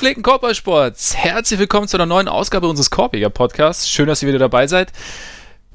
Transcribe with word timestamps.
Gepflegten 0.00 0.22
Korbballsports, 0.22 1.14
herzlich 1.14 1.60
willkommen 1.60 1.86
zu 1.86 1.98
einer 1.98 2.06
neuen 2.06 2.26
Ausgabe 2.26 2.66
unseres 2.66 2.88
Korbiger 2.88 3.28
Podcasts. 3.28 3.86
Schön, 3.86 4.06
dass 4.06 4.22
ihr 4.22 4.28
wieder 4.30 4.38
dabei 4.38 4.66
seid. 4.66 4.94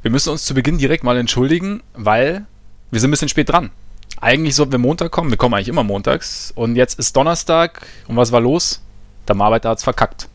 Wir 0.01 0.09
müssen 0.09 0.31
uns 0.31 0.45
zu 0.45 0.55
Beginn 0.55 0.79
direkt 0.79 1.03
mal 1.03 1.15
entschuldigen, 1.15 1.83
weil 1.93 2.47
wir 2.89 2.99
sind 2.99 3.09
ein 3.09 3.11
bisschen 3.11 3.30
spät 3.30 3.49
dran. 3.49 3.69
Eigentlich 4.19 4.55
sollten 4.55 4.71
wir 4.71 4.80
Montag 4.80 5.11
kommen, 5.11 5.30
wir 5.30 5.38
kommen 5.38 5.53
eigentlich 5.53 5.67
immer 5.67 5.83
montags. 5.83 6.52
Und 6.55 6.75
jetzt 6.75 6.97
ist 6.97 7.16
Donnerstag 7.16 7.85
und 8.07 8.17
was 8.17 8.31
war 8.31 8.41
los? 8.41 8.81
Der 9.27 9.39
Arbeiter 9.39 9.69
hat's 9.69 9.83
verkackt. 9.83 10.27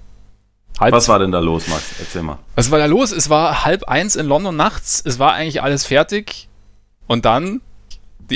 Halb 0.78 0.92
was 0.92 1.08
war 1.08 1.18
denn 1.18 1.32
da 1.32 1.40
los, 1.40 1.66
Max? 1.66 1.82
Erzähl 1.98 2.22
mal. 2.22 2.38
Was 2.54 2.70
war 2.70 2.78
da 2.78 2.86
los? 2.86 3.10
Es 3.10 3.28
war 3.28 3.64
halb 3.64 3.88
eins 3.88 4.14
in 4.14 4.26
London 4.26 4.54
nachts, 4.54 5.02
es 5.04 5.18
war 5.18 5.32
eigentlich 5.32 5.62
alles 5.62 5.84
fertig 5.84 6.48
und 7.08 7.24
dann 7.24 7.60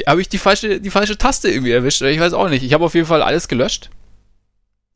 habe 0.09 0.21
ich 0.21 0.29
die 0.29 0.39
falsche, 0.39 0.81
die 0.81 0.91
falsche 0.91 1.17
Taste 1.17 1.49
irgendwie 1.49 1.71
erwischt. 1.71 2.03
Ich 2.03 2.19
weiß 2.19 2.33
auch 2.33 2.49
nicht. 2.49 2.65
Ich 2.65 2.75
habe 2.75 2.85
auf 2.85 2.95
jeden 2.97 3.07
Fall 3.07 3.23
alles 3.23 3.47
gelöscht 3.47 3.91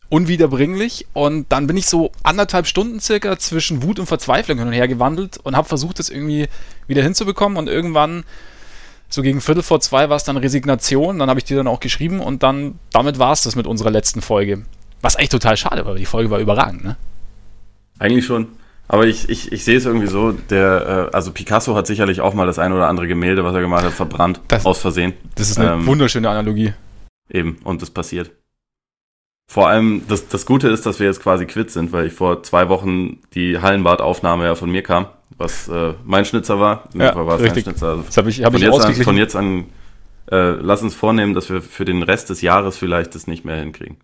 unwiederbringlich. 0.09 1.07
Und 1.13 1.47
dann 1.51 1.67
bin 1.67 1.77
ich 1.77 1.87
so 1.87 2.13
anderthalb 2.23 2.67
Stunden 2.67 3.01
circa 3.01 3.39
zwischen 3.39 3.83
Wut 3.83 3.99
und 3.99 4.07
Verzweiflung 4.07 4.59
hin 4.59 4.69
und 4.69 4.73
her 4.73 4.89
gewandelt 4.89 5.39
und 5.39 5.57
habe 5.57 5.69
versucht, 5.69 5.99
das 5.99 6.09
irgendwie 6.09 6.49
wieder 6.87 7.03
hinzubekommen. 7.03 7.59
Und 7.59 7.69
irgendwann, 7.69 8.25
so 9.09 9.23
gegen 9.23 9.41
Viertel 9.41 9.63
vor 9.63 9.81
zwei, 9.81 10.09
war 10.09 10.17
es 10.17 10.25
dann 10.25 10.37
Resignation. 10.37 11.19
Dann 11.19 11.29
habe 11.29 11.41
ich 11.41 11.45
die 11.45 11.55
dann 11.55 11.69
auch 11.69 11.81
geschrieben 11.81 12.21
und 12.21 12.43
dann, 12.43 12.79
damit 12.93 13.19
war 13.19 13.33
es 13.33 13.43
das 13.43 13.57
mit 13.57 13.67
unserer 13.67 13.91
letzten 13.91 14.23
Folge. 14.23 14.65
Was 15.01 15.17
eigentlich 15.17 15.29
total 15.29 15.57
schade 15.57 15.85
war, 15.85 15.93
weil 15.93 15.99
die 15.99 16.07
Folge 16.07 16.31
war 16.31 16.41
überragend, 16.41 16.85
ne? 16.85 16.97
Eigentlich 17.99 18.27
schon. 18.27 18.49
Aber 18.89 19.07
ich, 19.07 19.29
ich, 19.29 19.53
ich 19.53 19.65
sehe 19.65 19.77
es 19.77 19.85
irgendwie 19.85 20.07
so, 20.07 20.33
der, 20.33 21.11
äh, 21.13 21.15
also 21.15 21.31
Picasso 21.31 21.75
hat 21.77 21.87
sicherlich 21.87 22.23
auch 22.23 22.33
mal 22.33 22.47
das 22.47 22.59
ein 22.59 22.73
oder 22.73 22.89
andere 22.89 23.07
Gemälde, 23.07 23.45
was 23.45 23.55
er 23.55 23.61
gemalt 23.61 23.85
hat, 23.85 23.93
verbrannt, 23.93 24.41
das, 24.49 24.65
aus 24.65 24.79
Versehen. 24.79 25.13
Das 25.35 25.51
ist 25.51 25.59
eine 25.59 25.73
ähm, 25.73 25.87
wunderschöne 25.87 26.29
Analogie. 26.29 26.73
Eben, 27.31 27.59
und 27.65 27.83
das 27.83 27.91
passiert. 27.91 28.31
Vor 29.51 29.67
allem, 29.67 30.03
das, 30.07 30.29
das 30.29 30.45
Gute 30.45 30.69
ist, 30.69 30.85
dass 30.85 31.01
wir 31.01 31.07
jetzt 31.07 31.23
quasi 31.23 31.47
quitt 31.47 31.71
sind, 31.71 31.91
weil 31.91 32.07
ich 32.07 32.13
vor 32.13 32.43
zwei 32.43 32.69
Wochen 32.69 33.19
die 33.35 33.59
Hallenbadaufnahme 33.59 34.45
ja 34.45 34.55
von 34.55 34.71
mir 34.71 34.83
kam, 34.83 35.07
was 35.39 35.69
äh, 35.69 35.95
mein 36.05 36.27
Schnitzer 36.27 36.61
war. 36.61 36.85
Ja, 36.93 37.17
war 37.17 37.41
richtig. 37.41 37.65
Schnitzer. 37.65 37.89
Also 37.89 38.03
das 38.03 38.17
habe 38.19 38.29
ich, 38.29 38.45
hab 38.45 38.53
von, 38.53 38.61
ich 38.61 38.69
jetzt 38.69 38.85
an, 38.85 38.95
von 38.95 39.17
jetzt 39.17 39.37
an, 39.37 39.65
äh, 40.31 40.51
lass 40.51 40.83
uns 40.83 40.95
vornehmen, 40.95 41.33
dass 41.33 41.49
wir 41.49 41.63
für 41.63 41.87
den 41.87 42.03
Rest 42.03 42.29
des 42.29 42.43
Jahres 42.43 42.77
vielleicht 42.77 43.15
das 43.15 43.27
nicht 43.27 43.47
mehr 43.47 43.57
hinkriegen. 43.57 43.97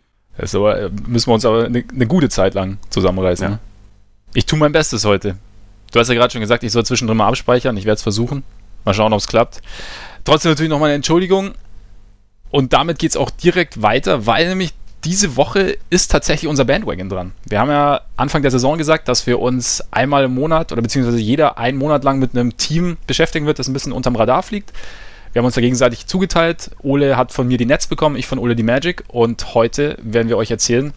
So, 0.43 0.67
äh, 0.67 0.91
müssen 1.07 1.29
wir 1.29 1.35
uns 1.35 1.45
aber 1.45 1.67
eine, 1.67 1.85
eine 1.93 2.07
gute 2.07 2.31
Zeit 2.31 2.55
lang 2.55 2.79
zusammenreißen. 2.89 3.45
Ja. 3.45 3.51
Ne? 3.51 3.59
Ich 4.33 4.47
tue 4.47 4.59
mein 4.59 4.73
Bestes 4.73 5.05
heute. 5.05 5.37
Du 5.93 6.01
hast 6.01 6.09
ja 6.09 6.15
gerade 6.15 6.33
schon 6.33 6.41
gesagt, 6.41 6.65
ich 6.65 6.73
soll 6.73 6.87
zwischendrin 6.87 7.19
mal 7.19 7.29
abspeichern. 7.29 7.77
Ich 7.77 7.85
werde 7.85 7.97
es 7.97 8.03
versuchen. 8.03 8.45
Mal 8.87 8.95
schauen, 8.95 9.13
ob 9.13 9.21
es 9.21 9.29
klappt. 9.29 9.61
Trotzdem 10.25 10.53
natürlich 10.53 10.71
nochmal 10.71 10.89
eine 10.89 10.97
Entschuldigung. 10.97 11.53
Und 12.51 12.73
damit 12.73 12.99
geht 12.99 13.11
es 13.11 13.17
auch 13.19 13.31
direkt 13.31 13.83
weiter, 13.83 14.27
weil 14.27 14.49
nämlich 14.49 14.73
diese 15.05 15.37
Woche 15.37 15.77
ist 15.91 16.11
tatsächlich 16.11 16.49
unser 16.49 16.65
Bandwagon 16.65 17.09
dran. 17.09 17.33
Wir 17.47 17.61
haben 17.61 17.71
ja 17.71 18.01
Anfang 18.17 18.43
der 18.43 18.51
Saison 18.51 18.79
gesagt, 18.79 19.09
dass 19.09 19.27
wir 19.27 19.39
uns 19.39 19.83
einmal 19.91 20.25
im 20.25 20.35
Monat 20.35 20.73
oder 20.73 20.83
beziehungsweise 20.83 21.19
jeder 21.19 21.59
einen 21.59 21.79
Monat 21.79 22.05
lang 22.05 22.19
mit 22.19 22.35
einem 22.35 22.57
Team 22.57 22.97
beschäftigen 23.07 23.47
wird, 23.47 23.59
das 23.59 23.69
ein 23.69 23.73
bisschen 23.75 23.93
unterm 23.93 24.17
Radar 24.17 24.43
fliegt. 24.43 24.73
Wir 25.33 25.41
haben 25.41 25.47
uns 25.47 25.57
da 25.57 25.61
gegenseitig 25.61 26.07
zugeteilt. 26.07 26.71
Ole 26.83 27.17
hat 27.17 27.33
von 27.33 27.49
mir 27.49 27.59
die 27.59 27.67
Nets 27.67 27.89
bekommen, 27.89 28.17
ich 28.17 28.27
von 28.27 28.39
Ole 28.39 28.55
die 28.55 28.63
Magic. 28.63 29.05
Und 29.09 29.55
heute 29.55 29.99
werden 30.01 30.29
wir 30.29 30.37
euch 30.37 30.51
erzählen, 30.51 30.95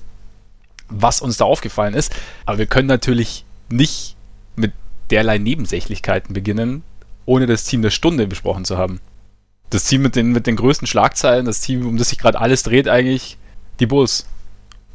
was 0.90 1.22
uns 1.22 1.38
da 1.38 1.46
aufgefallen 1.46 1.96
ist. 1.96 2.16
Aber 2.46 2.60
wir 2.60 2.68
können 2.68 2.88
natürlich 2.88 3.46
nicht 3.70 4.16
mit 4.56 4.74
derlei 5.10 5.40
Nebensächlichkeiten 5.40 6.34
beginnen, 6.34 6.84
ohne 7.26 7.48
das 7.48 7.64
Team 7.64 7.82
der 7.82 7.90
Stunde 7.90 8.28
besprochen 8.28 8.64
zu 8.64 8.78
haben. 8.78 9.02
Das 9.72 9.86
Team 9.86 10.04
mit 10.04 10.16
den, 10.16 10.32
mit 10.32 10.46
den 10.46 10.56
größten 10.56 10.88
Schlagzeilen, 10.88 11.46
das 11.46 11.60
Team, 11.60 11.86
um 11.88 11.98
das 11.98 12.10
sich 12.10 12.20
gerade 12.20 12.40
alles 12.40 12.64
dreht, 12.64 12.88
eigentlich 12.88 13.38
die 13.80 13.86
Bulls. 13.86 14.26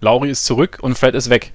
Lauri 0.00 0.30
ist 0.30 0.44
zurück 0.44 0.78
und 0.80 0.98
Fred 0.98 1.14
ist 1.14 1.30
weg. 1.30 1.52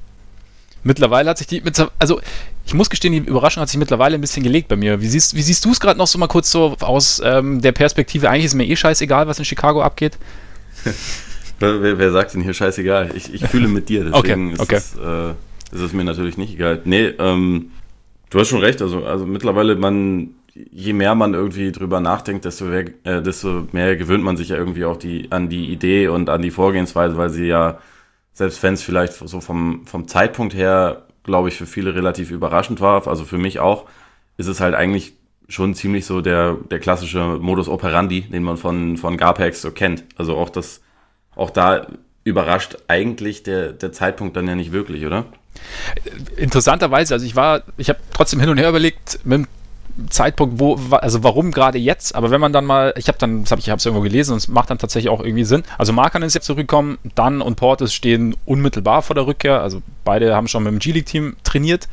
Mittlerweile 0.83 1.29
hat 1.29 1.37
sich 1.37 1.47
die, 1.47 1.61
also 1.99 2.21
ich 2.65 2.73
muss 2.73 2.89
gestehen, 2.89 3.13
die 3.13 3.19
Überraschung 3.19 3.61
hat 3.61 3.69
sich 3.69 3.79
mittlerweile 3.79 4.15
ein 4.15 4.21
bisschen 4.21 4.43
gelegt 4.43 4.67
bei 4.67 4.75
mir. 4.75 5.01
Wie 5.01 5.07
siehst, 5.07 5.35
wie 5.35 5.41
siehst 5.41 5.65
du 5.65 5.71
es 5.71 5.79
gerade 5.79 5.97
noch 5.97 6.07
so 6.07 6.17
mal 6.17 6.27
kurz 6.27 6.51
so 6.51 6.75
aus 6.79 7.21
ähm, 7.23 7.61
der 7.61 7.71
Perspektive? 7.71 8.29
Eigentlich 8.29 8.45
ist 8.45 8.53
mir 8.53 8.65
eh 8.65 8.75
scheißegal, 8.75 9.27
was 9.27 9.39
in 9.39 9.45
Chicago 9.45 9.81
abgeht. 9.81 10.17
wer, 11.59 11.97
wer, 11.97 12.11
sagt 12.11 12.33
denn 12.33 12.41
hier 12.41 12.53
scheißegal? 12.53 13.11
Ich, 13.15 13.33
ich 13.33 13.45
fühle 13.47 13.67
mit 13.67 13.89
dir, 13.89 14.05
deswegen 14.05 14.53
okay, 14.53 14.61
okay. 14.61 14.77
Ist, 14.77 14.95
es, 14.95 15.01
äh, 15.01 15.31
ist 15.75 15.81
es 15.81 15.93
mir 15.93 16.03
natürlich 16.03 16.37
nicht 16.37 16.53
egal. 16.53 16.81
Nee, 16.85 17.07
ähm, 17.19 17.71
du 18.29 18.39
hast 18.39 18.49
schon 18.49 18.61
recht. 18.61 18.81
Also, 18.81 19.05
also 19.05 19.25
mittlerweile, 19.25 19.75
man, 19.75 20.29
je 20.71 20.93
mehr 20.93 21.15
man 21.15 21.33
irgendwie 21.33 21.71
drüber 21.71 21.99
nachdenkt, 21.99 22.45
desto 22.45 22.65
mehr, 22.65 22.85
äh, 23.03 23.21
desto 23.21 23.67
mehr 23.71 23.95
gewöhnt 23.95 24.23
man 24.23 24.37
sich 24.37 24.49
ja 24.49 24.57
irgendwie 24.57 24.85
auch 24.85 24.97
die, 24.97 25.31
an 25.31 25.49
die 25.49 25.71
Idee 25.71 26.07
und 26.07 26.29
an 26.29 26.41
die 26.41 26.51
Vorgehensweise, 26.51 27.17
weil 27.17 27.29
sie 27.29 27.45
ja 27.45 27.79
selbst 28.33 28.59
Fans 28.59 28.83
vielleicht 28.83 29.13
so 29.13 29.41
vom, 29.41 29.85
vom 29.85 30.07
Zeitpunkt 30.07 30.53
her, 30.53 31.07
glaube 31.23 31.49
ich, 31.49 31.55
für 31.55 31.65
viele 31.65 31.95
relativ 31.95 32.31
überraschend 32.31 32.81
war, 32.81 33.07
also 33.07 33.25
für 33.25 33.37
mich 33.37 33.59
auch, 33.59 33.85
ist 34.37 34.47
es 34.47 34.59
halt 34.59 34.75
eigentlich 34.75 35.13
schon 35.49 35.73
ziemlich 35.73 36.05
so 36.05 36.21
der, 36.21 36.57
der 36.69 36.79
klassische 36.79 37.37
Modus 37.39 37.69
operandi, 37.69 38.21
den 38.21 38.43
man 38.43 38.57
von, 38.57 38.97
von 38.97 39.17
Garpex 39.17 39.61
so 39.61 39.71
kennt. 39.71 40.03
Also 40.17 40.35
auch 40.35 40.49
das, 40.49 40.81
auch 41.35 41.49
da 41.49 41.87
überrascht 42.23 42.77
eigentlich 42.87 43.43
der, 43.43 43.71
der 43.71 43.93
Zeitpunkt 43.93 44.35
dann 44.35 44.47
ja 44.47 44.55
nicht 44.55 44.73
wirklich, 44.73 45.05
oder? 45.05 45.25
Interessanterweise, 46.35 47.13
also 47.13 47.25
ich 47.25 47.35
war, 47.35 47.63
ich 47.77 47.89
habe 47.89 47.99
trotzdem 48.13 48.39
hin 48.41 48.49
und 48.49 48.57
her 48.57 48.69
überlegt, 48.69 49.19
mit 49.23 49.39
dem 49.39 49.47
Zeitpunkt, 50.09 50.59
wo, 50.59 50.75
also 50.91 51.23
warum 51.23 51.51
gerade 51.51 51.77
jetzt? 51.77 52.15
Aber 52.15 52.31
wenn 52.31 52.41
man 52.41 52.53
dann 52.53 52.65
mal, 52.65 52.93
ich 52.97 53.07
habe 53.07 53.17
dann, 53.17 53.43
das 53.43 53.51
habe 53.51 53.61
ich, 53.61 53.69
habe 53.69 53.79
es 53.79 53.85
irgendwo 53.85 54.03
gelesen 54.03 54.33
und 54.33 54.37
es 54.37 54.47
macht 54.47 54.69
dann 54.69 54.77
tatsächlich 54.77 55.09
auch 55.09 55.21
irgendwie 55.21 55.43
Sinn. 55.43 55.63
Also 55.77 55.93
Markan 55.93 56.21
ist 56.21 56.33
jetzt 56.33 56.45
zurückgekommen, 56.45 56.97
dann 57.15 57.41
und 57.41 57.55
Portis 57.55 57.93
stehen 57.93 58.35
unmittelbar 58.45 59.01
vor 59.01 59.15
der 59.15 59.27
Rückkehr. 59.27 59.61
Also 59.61 59.81
beide 60.03 60.35
haben 60.35 60.47
schon 60.47 60.63
mit 60.63 60.71
dem 60.71 60.79
G-League-Team 60.79 61.37
trainiert 61.43 61.87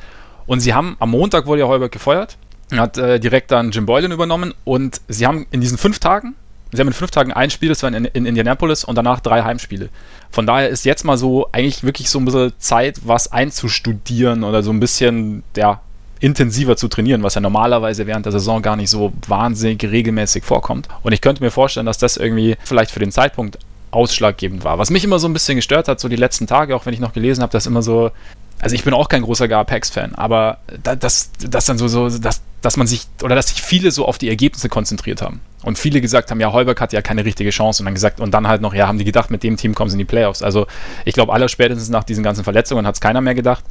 und 0.47 0.61
sie 0.61 0.75
haben 0.75 0.97
am 1.01 1.11
Montag 1.11 1.47
wurde 1.47 1.63
ja 1.63 1.69
Heuberg 1.69 1.93
gefeuert, 1.93 2.37
hat 2.73 2.99
äh, 2.99 3.19
direkt 3.19 3.51
dann 3.51 3.71
Jim 3.71 3.87
Boylan 3.87 4.13
übernommen 4.13 4.55
und 4.65 5.01
sie 5.09 5.27
haben 5.27 5.47
in 5.51 5.61
diesen 5.61 5.79
fünf 5.79 5.99
Tagen 5.99 6.35
Sie 6.75 6.81
haben 6.81 6.89
in 6.89 6.95
fünf 6.95 7.13
Tagen 7.13 7.33
ein 7.33 7.51
Spiel, 7.51 7.69
das 7.69 7.83
war 7.83 7.93
in, 7.93 8.05
in, 8.05 8.27
Indianapolis 8.27 8.83
und 8.83 8.97
danach 8.97 9.21
drei 9.21 9.43
Heimspiele. 9.43 9.91
Von 10.31 10.47
daher 10.47 10.69
ist 10.69 10.85
jetzt 10.85 11.05
mal 11.05 11.17
so 11.17 11.49
eigentlich 11.53 11.85
wirklich 11.85 12.11
so 12.11 12.19
ein 12.19 12.25
bisschen 12.25 12.53
Zeit, 12.59 13.01
was 13.05 13.31
einzustudieren 13.31 14.43
oder 14.43 14.63
so 14.65 14.73
ein 14.73 14.81
bisschen, 14.81 15.45
ja, 15.57 15.81
intensiver 16.25 16.75
zu 16.75 16.89
trainieren, 16.89 17.23
was 17.23 17.35
ja 17.35 17.43
normalerweise 17.43 18.07
während 18.07 18.25
der 18.25 18.33
Saison 18.33 18.62
gar 18.62 18.77
nicht 18.77 18.89
so 18.89 19.12
wahnsinnig 19.29 19.85
regelmäßig 19.85 20.43
vorkommt. 20.43 20.89
Und 21.03 21.12
ich 21.12 21.21
könnte 21.21 21.45
mir 21.45 21.51
vorstellen, 21.51 21.85
dass 21.85 21.99
das 21.99 22.17
irgendwie 22.17 22.57
vielleicht 22.65 22.91
für 22.91 22.99
den 22.99 23.12
Zeitpunkt 23.12 23.59
ausschlaggebend 23.91 24.65
war. 24.65 24.79
Was 24.79 24.89
mich 24.89 25.05
immer 25.05 25.19
so 25.19 25.29
ein 25.29 25.35
bisschen 25.35 25.57
gestört 25.57 25.87
hat, 25.87 26.01
so 26.01 26.09
die 26.09 26.17
letzten 26.17 26.47
Tage, 26.47 26.75
auch 26.75 26.87
wenn 26.87 26.95
ich 26.95 27.01
noch 27.01 27.12
gelesen 27.12 27.43
habe, 27.43 27.53
dass 27.53 27.67
immer 27.67 27.83
so, 27.83 28.11
also 28.59 28.75
ich 28.75 28.85
bin 28.85 28.95
auch 28.95 29.11
kein 29.11 29.21
großer 29.21 29.49
Gar-Pax-Fan, 29.49 30.15
aber 30.15 30.57
das, 30.83 31.31
das 31.39 31.67
dann 31.67 31.77
so, 31.77 31.89
so 31.89 32.09
dass, 32.09 32.41
dass 32.62 32.79
man 32.79 32.87
sich, 32.87 33.06
oder 33.23 33.35
dass 33.35 33.49
sich 33.49 33.61
viele 33.61 33.91
so 33.91 34.06
auf 34.06 34.17
die 34.17 34.31
Ergebnisse 34.31 34.71
konzentriert 34.71 35.21
haben. 35.21 35.43
Und 35.62 35.79
viele 35.79 36.01
gesagt 36.01 36.31
haben, 36.31 36.41
ja, 36.41 36.55
Heuberg 36.55 36.81
hat 36.81 36.95
ja 36.95 37.03
keine 37.03 37.27
richtige 37.27 37.51
Chance 37.51 37.83
und 37.83 37.85
dann 37.85 37.95
gesagt, 37.95 38.19
und 38.19 38.33
dann 38.33 38.49
halt 38.49 38.62
noch, 38.62 38.73
ja, 38.73 38.87
haben 38.87 38.99
die 38.99 39.05
gedacht, 39.05 39.31
mit 39.31 39.43
dem 39.43 39.59
Team 39.59 39.75
kommen 39.75 39.91
sie 39.91 39.97
in 39.97 39.99
die 39.99 40.05
Playoffs. 40.06 40.43
Also 40.43 40.67
ich 41.05 41.12
glaube, 41.12 41.35
aller 41.35 41.49
spätestens 41.49 41.91
nach 41.91 42.05
diesen 42.05 42.25
ganzen 42.25 42.45
Verletzungen 42.45 42.87
hat 42.87 42.95
es 42.95 43.03
keiner 43.03 43.21
mehr 43.21 43.35
gedacht. 43.35 43.65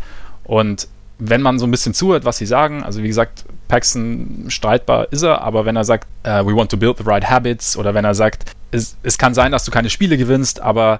Und 0.44 0.88
wenn 1.20 1.42
man 1.42 1.60
so 1.60 1.66
ein 1.66 1.72
bisschen 1.72 1.94
zuhört, 1.94 2.26
was 2.26 2.38
sie 2.38 2.46
sagen, 2.46 2.84
also 2.84 3.04
wie 3.04 3.08
gesagt, 3.08 3.46
Paxton 3.68 4.46
streitbar 4.50 5.12
ist 5.12 5.22
er, 5.22 5.42
aber 5.42 5.66
wenn 5.66 5.76
er 5.76 5.84
sagt, 5.84 6.08
uh, 6.26 6.46
we 6.46 6.56
want 6.56 6.72
to 6.72 6.78
build 6.78 6.98
the 6.98 7.04
right 7.04 7.30
habits 7.30 7.78
oder 7.78 7.94
wenn 7.94 8.06
er 8.06 8.16
sagt, 8.16 8.52
es, 8.72 8.98
es 9.04 9.18
kann 9.18 9.34
sein, 9.34 9.52
dass 9.52 9.66
du 9.66 9.72
keine 9.72 9.90
Spiele 9.90 10.18
gewinnst, 10.18 10.60
aber 10.60 11.00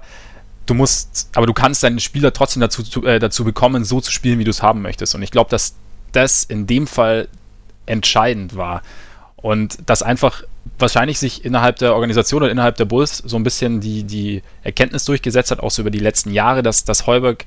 du 0.66 0.74
musst, 0.74 1.28
aber 1.34 1.46
du 1.46 1.52
kannst 1.52 1.82
deinen 1.82 2.00
Spieler 2.00 2.32
trotzdem 2.32 2.60
dazu, 2.60 3.04
äh, 3.04 3.18
dazu 3.18 3.44
bekommen, 3.44 3.84
so 3.84 4.00
zu 4.00 4.10
spielen, 4.10 4.38
wie 4.38 4.44
du 4.44 4.50
es 4.50 4.62
haben 4.62 4.82
möchtest. 4.82 5.14
Und 5.14 5.22
ich 5.22 5.30
glaube, 5.30 5.50
dass 5.50 5.74
das 6.12 6.44
in 6.44 6.66
dem 6.66 6.86
Fall 6.86 7.28
entscheidend 7.86 8.56
war. 8.56 8.82
Und 9.36 9.78
dass 9.90 10.02
einfach 10.02 10.42
wahrscheinlich 10.78 11.18
sich 11.18 11.44
innerhalb 11.44 11.76
der 11.76 11.94
Organisation 11.94 12.42
oder 12.42 12.50
innerhalb 12.50 12.76
der 12.76 12.86
Bulls 12.86 13.18
so 13.18 13.36
ein 13.36 13.42
bisschen 13.42 13.80
die, 13.80 14.04
die 14.04 14.42
Erkenntnis 14.62 15.04
durchgesetzt 15.04 15.50
hat, 15.50 15.60
auch 15.60 15.70
so 15.70 15.82
über 15.82 15.90
die 15.90 15.98
letzten 15.98 16.32
Jahre, 16.32 16.62
dass, 16.62 16.84
dass 16.84 17.06
Heuberg 17.06 17.44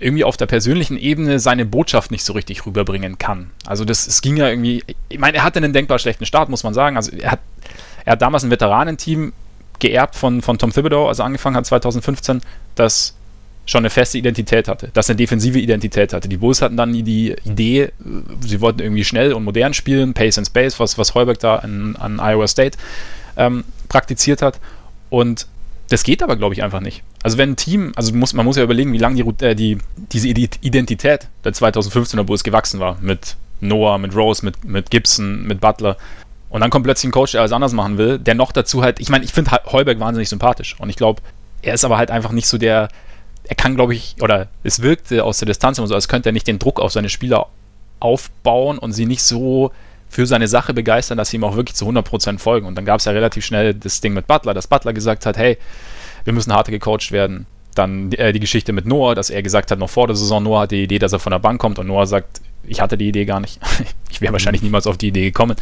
irgendwie 0.00 0.24
auf 0.24 0.36
der 0.36 0.46
persönlichen 0.46 0.96
Ebene 0.96 1.38
seine 1.38 1.64
Botschaft 1.64 2.10
nicht 2.10 2.24
so 2.24 2.32
richtig 2.32 2.66
rüberbringen 2.66 3.18
kann. 3.18 3.50
Also 3.66 3.84
das, 3.84 4.06
es 4.06 4.22
ging 4.22 4.36
ja 4.36 4.48
irgendwie, 4.48 4.82
ich 5.08 5.18
meine, 5.18 5.38
er 5.38 5.44
hatte 5.44 5.58
einen 5.58 5.72
denkbar 5.72 5.98
schlechten 5.98 6.26
Start, 6.26 6.48
muss 6.48 6.64
man 6.64 6.74
sagen. 6.74 6.96
Also 6.96 7.12
er 7.12 7.32
hat, 7.32 7.40
er 8.04 8.12
hat 8.12 8.22
damals 8.22 8.42
ein 8.42 8.50
Veteranenteam 8.50 9.32
geerbt 9.78 10.16
von, 10.16 10.42
von 10.42 10.58
Tom 10.58 10.72
Thibodeau, 10.72 11.08
als 11.08 11.18
er 11.18 11.24
angefangen 11.24 11.56
hat 11.56 11.66
2015, 11.66 12.40
das 12.74 13.14
schon 13.66 13.80
eine 13.80 13.90
feste 13.90 14.18
Identität 14.18 14.68
hatte, 14.68 14.90
das 14.94 15.08
eine 15.08 15.16
defensive 15.16 15.58
Identität 15.58 16.12
hatte. 16.12 16.28
Die 16.28 16.36
Bulls 16.36 16.60
hatten 16.60 16.76
dann 16.76 16.92
die 16.92 17.36
Idee, 17.44 17.92
sie 18.40 18.60
wollten 18.60 18.80
irgendwie 18.80 19.04
schnell 19.04 19.32
und 19.32 19.44
modern 19.44 19.74
spielen, 19.74 20.12
Pace 20.12 20.38
and 20.38 20.46
Space, 20.46 20.80
was, 20.80 20.98
was 20.98 21.14
Heuberg 21.14 21.38
da 21.38 21.56
an, 21.56 21.96
an 21.96 22.18
Iowa 22.20 22.48
State 22.48 22.78
ähm, 23.36 23.64
praktiziert 23.88 24.42
hat. 24.42 24.58
Und 25.08 25.46
das 25.90 26.04
geht 26.04 26.22
aber, 26.22 26.36
glaube 26.36 26.54
ich, 26.54 26.62
einfach 26.62 26.80
nicht. 26.80 27.02
Also 27.22 27.36
wenn 27.36 27.50
ein 27.50 27.56
Team, 27.56 27.92
also 27.96 28.14
muss, 28.14 28.32
man 28.32 28.46
muss 28.46 28.56
ja 28.56 28.62
überlegen, 28.62 28.92
wie 28.92 28.98
lange 28.98 29.22
die, 29.22 29.44
äh, 29.44 29.54
die, 29.56 29.78
diese 30.12 30.28
Identität 30.28 31.28
der 31.44 31.52
2015er 31.52 32.22
Bulls 32.22 32.44
gewachsen 32.44 32.78
war. 32.78 32.96
Mit 33.00 33.36
Noah, 33.60 33.98
mit 33.98 34.14
Rose, 34.14 34.44
mit, 34.44 34.64
mit 34.64 34.90
Gibson, 34.90 35.42
mit 35.42 35.60
Butler. 35.60 35.96
Und 36.48 36.60
dann 36.60 36.70
kommt 36.70 36.84
plötzlich 36.84 37.08
ein 37.08 37.12
Coach, 37.12 37.32
der 37.32 37.40
alles 37.40 37.52
anders 37.52 37.72
machen 37.72 37.98
will, 37.98 38.20
der 38.20 38.36
noch 38.36 38.52
dazu 38.52 38.82
halt, 38.82 39.00
ich 39.00 39.08
meine, 39.08 39.24
ich 39.24 39.32
finde 39.32 39.50
Heuberg 39.66 39.98
wahnsinnig 39.98 40.28
sympathisch. 40.28 40.76
Und 40.78 40.90
ich 40.90 40.96
glaube, 40.96 41.22
er 41.60 41.74
ist 41.74 41.84
aber 41.84 41.98
halt 41.98 42.12
einfach 42.12 42.30
nicht 42.30 42.46
so 42.46 42.56
der, 42.56 42.88
er 43.42 43.56
kann, 43.56 43.74
glaube 43.74 43.92
ich, 43.92 44.14
oder 44.20 44.46
es 44.62 44.82
wirkte 44.82 45.24
aus 45.24 45.38
der 45.38 45.46
Distanz 45.46 45.78
immer 45.78 45.88
so, 45.88 45.94
als 45.94 46.06
könnte 46.06 46.28
er 46.28 46.32
nicht 46.32 46.46
den 46.46 46.60
Druck 46.60 46.78
auf 46.78 46.92
seine 46.92 47.08
Spieler 47.08 47.48
aufbauen 47.98 48.78
und 48.78 48.92
sie 48.92 49.06
nicht 49.06 49.22
so 49.22 49.72
für 50.10 50.26
seine 50.26 50.48
Sache 50.48 50.74
begeistern, 50.74 51.16
dass 51.16 51.30
sie 51.30 51.36
ihm 51.36 51.44
auch 51.44 51.56
wirklich 51.56 51.76
zu 51.76 51.88
100% 51.88 52.38
folgen. 52.40 52.66
Und 52.66 52.74
dann 52.74 52.84
gab 52.84 52.98
es 52.98 53.04
ja 53.06 53.12
relativ 53.12 53.44
schnell 53.44 53.72
das 53.72 54.00
Ding 54.00 54.12
mit 54.12 54.26
Butler, 54.26 54.52
dass 54.52 54.66
Butler 54.66 54.92
gesagt 54.92 55.24
hat, 55.24 55.38
hey, 55.38 55.56
wir 56.24 56.32
müssen 56.32 56.52
harter 56.52 56.72
gecoacht 56.72 57.12
werden. 57.12 57.46
Dann 57.76 58.10
äh, 58.12 58.32
die 58.32 58.40
Geschichte 58.40 58.72
mit 58.72 58.84
Noah, 58.84 59.14
dass 59.14 59.30
er 59.30 59.42
gesagt 59.42 59.70
hat, 59.70 59.78
noch 59.78 59.88
vor 59.88 60.08
der 60.08 60.16
Saison, 60.16 60.42
Noah 60.42 60.62
hat 60.62 60.72
die 60.72 60.82
Idee, 60.82 60.98
dass 60.98 61.12
er 61.12 61.20
von 61.20 61.30
der 61.30 61.38
Bank 61.38 61.60
kommt 61.60 61.78
und 61.78 61.86
Noah 61.86 62.08
sagt, 62.08 62.40
ich 62.64 62.80
hatte 62.80 62.98
die 62.98 63.08
Idee 63.08 63.24
gar 63.24 63.38
nicht. 63.38 63.60
ich 64.10 64.20
wäre 64.20 64.32
wahrscheinlich 64.32 64.62
niemals 64.62 64.88
auf 64.88 64.98
die 64.98 65.08
Idee 65.08 65.24
gekommen. 65.24 65.54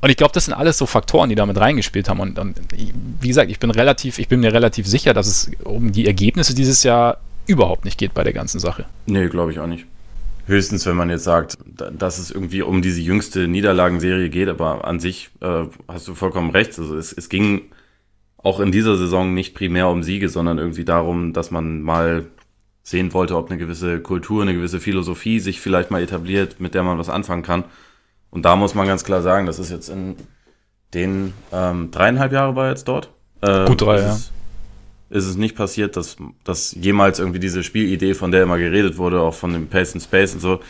Und 0.00 0.08
ich 0.08 0.16
glaube, 0.16 0.32
das 0.32 0.46
sind 0.46 0.54
alles 0.54 0.78
so 0.78 0.86
Faktoren, 0.86 1.28
die 1.28 1.34
damit 1.34 1.58
reingespielt 1.58 2.08
haben. 2.08 2.20
Und, 2.20 2.38
und, 2.38 2.56
wie 3.20 3.28
gesagt, 3.28 3.50
ich 3.50 3.58
bin 3.58 3.70
relativ, 3.70 4.18
ich 4.18 4.28
bin 4.28 4.40
mir 4.40 4.54
relativ 4.54 4.86
sicher, 4.86 5.12
dass 5.12 5.26
es 5.26 5.50
um 5.64 5.92
die 5.92 6.06
Ergebnisse 6.06 6.54
dieses 6.54 6.82
Jahr 6.82 7.18
überhaupt 7.46 7.84
nicht 7.84 7.98
geht 7.98 8.14
bei 8.14 8.24
der 8.24 8.32
ganzen 8.32 8.58
Sache. 8.58 8.86
Nee, 9.04 9.28
glaube 9.28 9.52
ich 9.52 9.58
auch 9.58 9.66
nicht. 9.66 9.84
Höchstens, 10.46 10.86
wenn 10.86 10.96
man 10.96 11.10
jetzt 11.10 11.24
sagt, 11.24 11.58
dass 11.66 12.18
es 12.18 12.30
irgendwie 12.30 12.62
um 12.62 12.82
diese 12.82 13.00
jüngste 13.00 13.48
Niederlagenserie 13.48 14.30
geht, 14.30 14.48
aber 14.48 14.84
an 14.84 15.00
sich 15.00 15.30
äh, 15.40 15.64
hast 15.88 16.08
du 16.08 16.14
vollkommen 16.14 16.50
recht. 16.50 16.78
Also 16.78 16.96
es, 16.96 17.12
es 17.12 17.28
ging 17.28 17.70
auch 18.36 18.60
in 18.60 18.72
dieser 18.72 18.96
Saison 18.96 19.34
nicht 19.34 19.54
primär 19.54 19.88
um 19.88 20.02
Siege, 20.02 20.28
sondern 20.28 20.58
irgendwie 20.58 20.84
darum, 20.84 21.32
dass 21.32 21.50
man 21.50 21.82
mal 21.82 22.26
sehen 22.82 23.12
wollte, 23.12 23.36
ob 23.36 23.50
eine 23.50 23.58
gewisse 23.58 24.00
Kultur, 24.00 24.42
eine 24.42 24.54
gewisse 24.54 24.80
Philosophie 24.80 25.40
sich 25.40 25.60
vielleicht 25.60 25.90
mal 25.90 26.02
etabliert, 26.02 26.60
mit 26.60 26.74
der 26.74 26.82
man 26.82 26.98
was 26.98 27.08
anfangen 27.08 27.42
kann. 27.42 27.64
Und 28.30 28.44
da 28.44 28.56
muss 28.56 28.74
man 28.74 28.86
ganz 28.86 29.04
klar 29.04 29.22
sagen, 29.22 29.46
das 29.46 29.58
ist 29.58 29.70
jetzt 29.70 29.88
in 29.88 30.16
den 30.94 31.32
ähm, 31.52 31.90
dreieinhalb 31.90 32.32
Jahre 32.32 32.56
war 32.56 32.70
jetzt 32.70 32.88
dort. 32.88 33.10
Äh, 33.42 33.66
Gut 33.66 33.82
drei, 33.82 33.96
ist 33.96 34.02
ja. 34.02 34.12
Es, 34.12 34.32
ist 35.10 35.26
es 35.26 35.36
nicht 35.36 35.56
passiert, 35.56 35.96
dass, 35.96 36.16
dass 36.44 36.72
jemals 36.72 37.18
irgendwie 37.18 37.40
diese 37.40 37.62
Spielidee, 37.62 38.14
von 38.14 38.30
der 38.30 38.44
immer 38.44 38.58
geredet 38.58 38.96
wurde, 38.96 39.20
auch 39.20 39.34
von 39.34 39.52
dem 39.52 39.66
Pace 39.66 39.94
and 39.94 40.02
Space 40.02 40.34
und 40.34 40.40
so, 40.40 40.60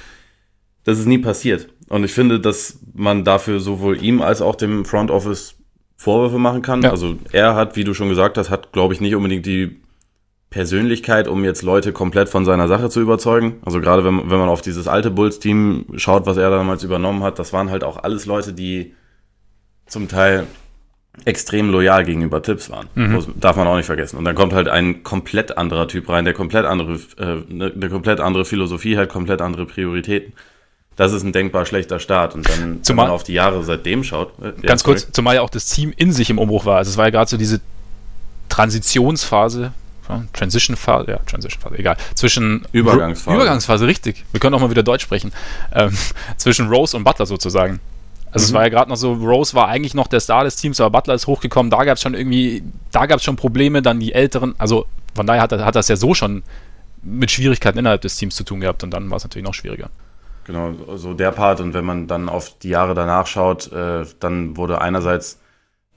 das 0.85 0.99
ist 0.99 1.07
nie 1.07 1.19
passiert. 1.19 1.69
Und 1.89 2.05
ich 2.05 2.13
finde, 2.13 2.41
dass 2.41 2.79
man 2.95 3.25
dafür 3.25 3.61
sowohl 3.61 4.03
ihm 4.03 4.23
als 4.23 4.41
auch 4.41 4.57
dem 4.57 4.85
Front 4.85 5.11
Office 5.11 5.57
Vorwürfe 5.97 6.39
machen 6.39 6.63
kann. 6.63 6.81
Ja. 6.81 6.91
Also 6.91 7.17
er 7.31 7.55
hat, 7.55 7.77
wie 7.77 7.85
du 7.85 7.93
schon 7.93 8.09
gesagt 8.09 8.39
hast, 8.39 8.49
hat, 8.49 8.73
glaube 8.73 8.95
ich, 8.95 9.03
nicht 9.03 9.15
unbedingt 9.15 9.45
die 9.45 9.83
Persönlichkeit, 10.49 11.29
um 11.29 11.45
jetzt 11.45 11.63
Leute 11.63 11.93
komplett 11.93 12.31
von 12.31 12.47
seiner 12.47 12.69
Sache 12.69 12.89
zu 12.89 13.03
überzeugen. 13.03 13.59
Also 13.67 13.81
gerade 13.81 14.03
wenn, 14.05 14.31
wenn 14.31 14.39
man 14.39 14.49
auf 14.49 14.63
dieses 14.63 14.89
alte 14.89 15.11
Bulls-Team 15.11 15.87
schaut, 15.97 16.25
was 16.25 16.39
er 16.39 16.51
damals 16.51 16.85
übernommen 16.85 17.23
hat, 17.23 17.39
das 17.39 17.53
waren 17.53 17.71
halt 17.71 17.85
auch 17.85 17.99
alles 17.99 18.25
Leute, 18.25 18.55
die 18.55 18.95
zum 19.87 20.09
Teil 20.09 20.47
extrem 21.25 21.71
loyal 21.71 22.05
gegenüber 22.05 22.43
Tipps 22.43 22.71
waren. 22.71 22.89
Mhm. 22.95 23.15
Das 23.15 23.27
darf 23.37 23.57
man 23.57 23.67
auch 23.67 23.77
nicht 23.77 23.87
vergessen. 23.87 24.17
Und 24.17 24.25
dann 24.25 24.35
kommt 24.35 24.53
halt 24.53 24.69
ein 24.69 25.03
komplett 25.03 25.59
anderer 25.59 25.89
Typ 25.89 26.09
rein, 26.09 26.25
der 26.25 26.35
komplett 26.35 26.65
andere, 26.65 26.95
äh, 27.19 27.43
eine, 27.51 27.73
eine 27.75 27.89
komplett 27.89 28.21
andere 28.21 28.45
Philosophie 28.45 28.97
hat, 28.97 29.09
komplett 29.09 29.41
andere 29.41 29.67
Prioritäten. 29.67 30.33
Das 30.97 31.13
ist 31.13 31.23
ein 31.23 31.33
denkbar 31.33 31.67
schlechter 31.67 31.99
Start. 31.99 32.35
Und 32.35 32.49
dann, 32.49 32.83
zumal, 32.83 33.05
wenn 33.05 33.09
man 33.09 33.15
auf 33.15 33.23
die 33.23 33.33
Jahre 33.33 33.63
seitdem 33.65 34.05
schaut. 34.05 34.33
Äh, 34.41 34.53
ganz 34.63 34.83
sorry. 34.83 34.99
kurz, 34.99 35.13
zumal 35.13 35.37
ja 35.37 35.43
auch 35.43 35.51
das 35.51 35.67
Team 35.67 35.93
in 35.97 36.13
sich 36.13 36.31
im 36.31 36.39
Umbruch 36.39 36.65
war. 36.65 36.79
Also 36.79 36.91
es 36.91 36.97
war 36.97 37.07
ja 37.07 37.11
gerade 37.11 37.29
so 37.29 37.37
diese 37.37 37.61
Transitionsphase, 38.49 39.73
Transition 40.33 40.77
Phase, 40.77 41.13
ja, 41.13 41.19
Transition 41.19 41.61
Phase, 41.61 41.79
egal. 41.79 41.97
Zwischen 42.15 42.67
Übergangsphase. 42.73 43.37
Übergangsphase, 43.37 43.87
richtig. 43.87 44.25
Wir 44.33 44.41
können 44.41 44.55
auch 44.55 44.61
mal 44.61 44.71
wieder 44.71 44.83
Deutsch 44.83 45.03
sprechen. 45.03 45.33
Ähm, 45.73 45.97
zwischen 46.37 46.69
Rose 46.69 46.97
und 46.97 47.05
Butler 47.05 47.27
sozusagen. 47.27 47.81
Also 48.33 48.45
mhm. 48.45 48.47
es 48.47 48.53
war 48.53 48.63
ja 48.63 48.69
gerade 48.69 48.91
noch 48.91 48.97
so, 48.97 49.13
Rose 49.13 49.55
war 49.55 49.69
eigentlich 49.69 49.95
noch 49.95 50.07
der 50.07 50.21
Star 50.21 50.45
des 50.45 50.57
Teams, 50.57 50.81
aber 50.81 50.91
Butler 50.91 51.15
ist 51.15 51.27
hochgekommen, 51.27 51.71
da 51.71 51.85
gab 51.85 51.97
es 51.97 52.03
schon 52.03 52.15
irgendwie, 52.15 52.63
da 52.93 53.07
gab 53.07 53.19
es 53.19 53.25
schon 53.25 53.37
Probleme, 53.37 53.83
dann 53.83 54.01
die 54.01 54.13
Älteren, 54.13 54.55
also 54.59 54.87
von 55.15 55.27
daher 55.27 55.43
hat, 55.43 55.53
hat 55.53 55.77
das 55.77 55.89
ja 55.89 55.97
so 55.97 56.15
schon 56.15 56.43
mit 57.03 57.31
Schwierigkeiten 57.31 57.79
innerhalb 57.79 58.03
des 58.03 58.17
Teams 58.17 58.35
zu 58.35 58.45
tun 58.45 58.61
gehabt 58.61 58.85
und 58.85 58.91
dann 58.91 59.11
war 59.11 59.17
es 59.17 59.25
natürlich 59.25 59.47
noch 59.47 59.55
schwieriger. 59.55 59.91
Genau, 60.45 60.75
so 60.97 61.15
der 61.15 61.33
Part 61.33 61.61
und 61.61 61.75
wenn 61.75 61.85
man 61.85 62.07
dann 62.07 62.29
auf 62.29 62.59
die 62.59 62.71
Jahre 62.71 62.95
danach 62.95 63.27
schaut, 63.27 63.73
äh, 63.73 64.05
dann 64.21 64.57
wurde 64.57 64.81
einerseits 64.81 65.39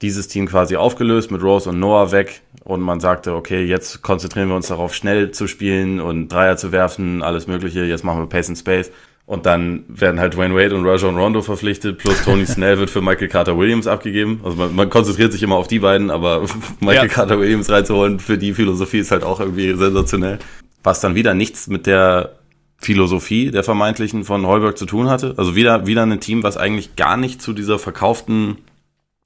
dieses 0.02 0.28
Team 0.28 0.48
quasi 0.48 0.76
aufgelöst 0.76 1.32
mit 1.32 1.42
Rose 1.42 1.70
und 1.70 1.80
Noah 1.80 2.12
weg 2.12 2.42
und 2.64 2.82
man 2.82 3.00
sagte, 3.00 3.34
okay, 3.34 3.64
jetzt 3.64 4.02
konzentrieren 4.02 4.50
wir 4.50 4.56
uns 4.56 4.68
darauf, 4.68 4.94
schnell 4.94 5.32
zu 5.32 5.48
spielen 5.48 6.00
und 6.02 6.28
Dreier 6.28 6.58
zu 6.58 6.72
werfen, 6.72 7.24
alles 7.24 7.48
Mögliche, 7.48 7.86
jetzt 7.86 8.04
machen 8.04 8.20
wir 8.20 8.28
Pace 8.28 8.50
and 8.50 8.58
Space. 8.58 8.92
Und 9.34 9.48
dann 9.48 9.86
werden 9.88 10.20
halt 10.20 10.38
Wayne 10.38 10.54
Wade 10.54 10.76
und 10.76 10.86
Rajon 10.86 11.18
Rondo 11.18 11.42
verpflichtet, 11.42 11.98
plus 11.98 12.24
Tony 12.24 12.46
Snell 12.46 12.78
wird 12.78 12.92
für 12.92 13.02
Michael 13.02 13.30
Carter 13.30 13.58
Williams 13.58 13.88
abgegeben. 13.88 14.40
Also 14.44 14.56
man, 14.56 14.76
man 14.76 14.92
konzentriert 14.92 15.32
sich 15.32 15.42
immer 15.42 15.56
auf 15.56 15.68
die 15.68 15.80
beiden, 15.80 16.12
aber 16.12 16.42
Michael 16.82 17.08
ja. 17.08 17.12
Carter 17.12 17.40
Williams 17.40 17.68
reinzuholen 17.68 18.20
für 18.20 18.38
die 18.38 18.54
Philosophie 18.54 19.00
ist 19.00 19.10
halt 19.10 19.24
auch 19.24 19.40
irgendwie 19.40 19.74
sensationell. 19.74 20.38
Was 20.84 21.02
dann 21.02 21.16
wieder 21.16 21.34
nichts 21.34 21.66
mit 21.66 21.88
der 21.88 22.34
Philosophie 22.78 23.50
der 23.50 23.64
vermeintlichen 23.64 24.24
von 24.24 24.46
Heuberg 24.46 24.78
zu 24.78 24.86
tun 24.86 25.10
hatte. 25.10 25.34
Also 25.36 25.56
wieder, 25.56 25.88
wieder 25.88 26.04
ein 26.04 26.20
Team, 26.20 26.44
was 26.44 26.56
eigentlich 26.56 26.96
gar 26.96 27.18
nicht 27.18 27.42
zu 27.42 27.54
dieser 27.54 27.80
verkauften 27.80 28.58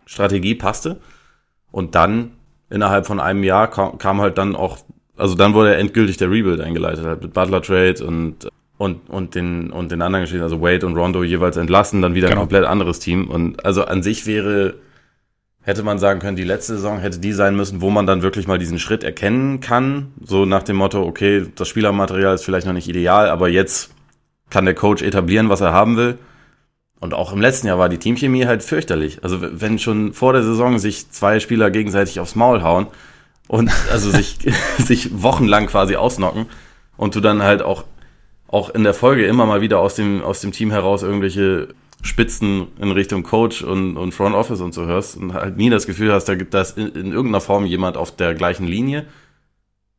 Strategie 0.06 0.56
passte. 0.56 1.02
Und 1.70 1.96
dann 1.96 2.32
innerhalb 2.70 3.08
von 3.08 3.20
einem 3.20 3.44
Jahr 3.44 3.70
kam, 3.70 3.98
kam 3.98 4.22
halt 4.22 4.38
dann 4.38 4.56
auch, 4.56 4.78
also 5.18 5.36
dann 5.36 5.54
wurde 5.54 5.76
endgültig 5.76 6.16
der 6.16 6.32
Rebuild 6.32 6.62
eingeleitet, 6.62 7.04
halt 7.04 7.24
mit 7.24 7.34
Butler 7.34 7.62
Trade 7.62 8.06
und 8.06 8.48
und, 8.78 9.10
und 9.10 9.36
den, 9.36 9.72
und 9.72 9.92
den 9.92 10.02
anderen 10.02 10.24
Geschichten, 10.24 10.44
also 10.44 10.62
Wade 10.62 10.86
und 10.86 10.96
Rondo 10.96 11.24
jeweils 11.24 11.58
entlassen, 11.58 12.02
dann 12.02 12.14
wieder 12.14 12.28
genau. 12.28 12.42
ein 12.42 12.44
komplett 12.44 12.66
anderes 12.66 13.00
Team. 13.00 13.28
Und 13.28 13.66
also 13.66 13.86
an 13.86 14.04
sich 14.04 14.26
wäre, 14.28 14.76
hätte 15.62 15.84
man 15.84 16.00
sagen 16.00 16.20
können, 16.20 16.38
die 16.38 16.44
letzte 16.44 16.76
Saison 16.76 17.00
hätte 17.00 17.20
die 17.20 17.34
sein 17.34 17.56
müssen, 17.56 17.82
wo 17.82 17.90
man 17.90 18.06
dann 18.06 18.22
wirklich 18.22 18.48
mal 18.48 18.60
diesen 18.60 18.80
Schritt 18.80 19.04
erkennen 19.04 19.60
kann. 19.60 20.14
So 20.24 20.46
nach 20.46 20.64
dem 20.64 20.76
Motto, 20.76 21.02
okay, 21.04 21.46
das 21.56 21.68
Spielermaterial 21.68 22.36
ist 22.36 22.46
vielleicht 22.46 22.68
noch 22.68 22.74
nicht 22.74 22.88
ideal, 22.88 23.30
aber 23.30 23.50
jetzt 23.50 23.92
kann 24.50 24.66
der 24.66 24.76
Coach 24.76 25.02
etablieren, 25.02 25.50
was 25.50 25.62
er 25.62 25.74
haben 25.74 25.98
will. 25.98 26.18
Und 27.00 27.14
auch 27.14 27.32
im 27.32 27.42
letzten 27.42 27.68
Jahr 27.68 27.78
war 27.78 27.90
die 27.90 28.00
Teamchemie 28.00 28.46
halt 28.46 28.64
fürchterlich. 28.64 29.24
Also 29.24 29.40
wenn 29.42 29.78
schon 29.78 30.14
vor 30.14 30.34
der 30.34 30.44
Saison 30.44 30.80
sich 30.80 31.12
zwei 31.12 31.40
Spieler 31.40 31.70
gegenseitig 31.70 32.20
aufs 32.20 32.36
Maul 32.36 32.64
hauen 32.64 32.88
und 33.48 33.72
also 33.92 34.10
sich, 34.10 34.38
sich 34.78 35.22
wochenlang 35.22 35.68
quasi 35.68 35.96
ausnocken 35.96 36.48
und 36.96 37.16
du 37.16 37.22
dann 37.22 37.44
halt 37.44 37.62
auch, 37.62 37.84
auch 38.48 38.70
in 38.70 38.84
der 38.84 38.94
Folge 38.94 39.26
immer 39.26 39.46
mal 39.46 39.62
wieder 39.62 39.80
aus 39.80 39.96
dem, 39.96 40.24
aus 40.24 40.42
dem 40.42 40.52
Team 40.52 40.72
heraus 40.72 41.04
irgendwelche 41.04 41.70
Spitzen 42.02 42.68
in 42.80 42.92
Richtung 42.92 43.24
Coach 43.24 43.64
und, 43.64 43.98
und 43.98 44.14
Front 44.14 44.36
Office 44.36 44.62
und 44.62 44.74
so 44.74 44.86
hörst 44.86 45.18
und 45.18 45.34
halt 45.34 45.58
nie 45.58 45.70
das 45.70 45.88
Gefühl 45.88 46.14
hast, 46.14 46.26
da 46.26 46.36
gibt 46.36 46.54
das 46.54 46.72
in, 46.72 46.88
in 46.90 47.12
irgendeiner 47.12 47.42
Form 47.42 47.66
jemand 47.66 47.98
auf 47.98 48.16
der 48.16 48.36
gleichen 48.36 48.66
Linie. 48.68 49.06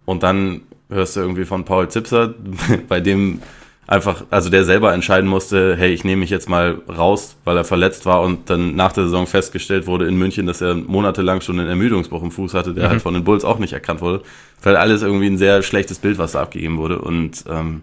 Und 0.04 0.22
dann 0.22 0.62
hörst 0.88 1.16
du 1.16 1.20
irgendwie 1.20 1.44
von 1.44 1.64
Paul 1.64 1.88
Zipser, 1.88 2.34
bei 2.88 3.00
dem 3.00 3.42
einfach, 3.86 4.24
also 4.30 4.48
der 4.48 4.64
selber 4.64 4.92
entscheiden 4.92 5.28
musste, 5.28 5.74
hey, 5.76 5.92
ich 5.92 6.04
nehme 6.04 6.20
mich 6.20 6.30
jetzt 6.30 6.48
mal 6.48 6.80
raus, 6.88 7.36
weil 7.44 7.56
er 7.56 7.64
verletzt 7.64 8.06
war 8.06 8.22
und 8.22 8.48
dann 8.48 8.76
nach 8.76 8.92
der 8.92 9.04
Saison 9.04 9.26
festgestellt 9.26 9.86
wurde 9.86 10.06
in 10.06 10.16
München, 10.16 10.46
dass 10.46 10.60
er 10.60 10.74
monatelang 10.74 11.40
schon 11.40 11.58
einen 11.58 11.68
Ermüdungsbruch 11.68 12.22
im 12.22 12.30
Fuß 12.30 12.54
hatte, 12.54 12.74
der 12.74 12.84
mhm. 12.84 12.90
halt 12.90 13.02
von 13.02 13.14
den 13.14 13.24
Bulls 13.24 13.44
auch 13.44 13.58
nicht 13.58 13.72
erkannt 13.72 14.00
wurde. 14.00 14.22
Weil 14.62 14.76
alles 14.76 15.02
irgendwie 15.02 15.26
ein 15.26 15.38
sehr 15.38 15.62
schlechtes 15.62 15.98
Bild, 15.98 16.18
was 16.18 16.32
da 16.32 16.42
abgegeben 16.42 16.76
wurde 16.76 17.00
und 17.00 17.44
ähm, 17.48 17.82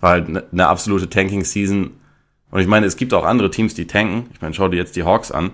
war 0.00 0.10
halt 0.10 0.28
eine, 0.28 0.44
eine 0.50 0.68
absolute 0.68 1.08
Tanking-Season. 1.08 1.90
Und 2.50 2.60
ich 2.60 2.66
meine, 2.66 2.86
es 2.86 2.96
gibt 2.96 3.12
auch 3.14 3.24
andere 3.24 3.50
Teams, 3.50 3.74
die 3.74 3.86
tanken. 3.86 4.30
Ich 4.32 4.40
meine, 4.40 4.54
schau 4.54 4.68
dir 4.68 4.76
jetzt 4.76 4.96
die 4.96 5.04
Hawks 5.04 5.30
an. 5.30 5.50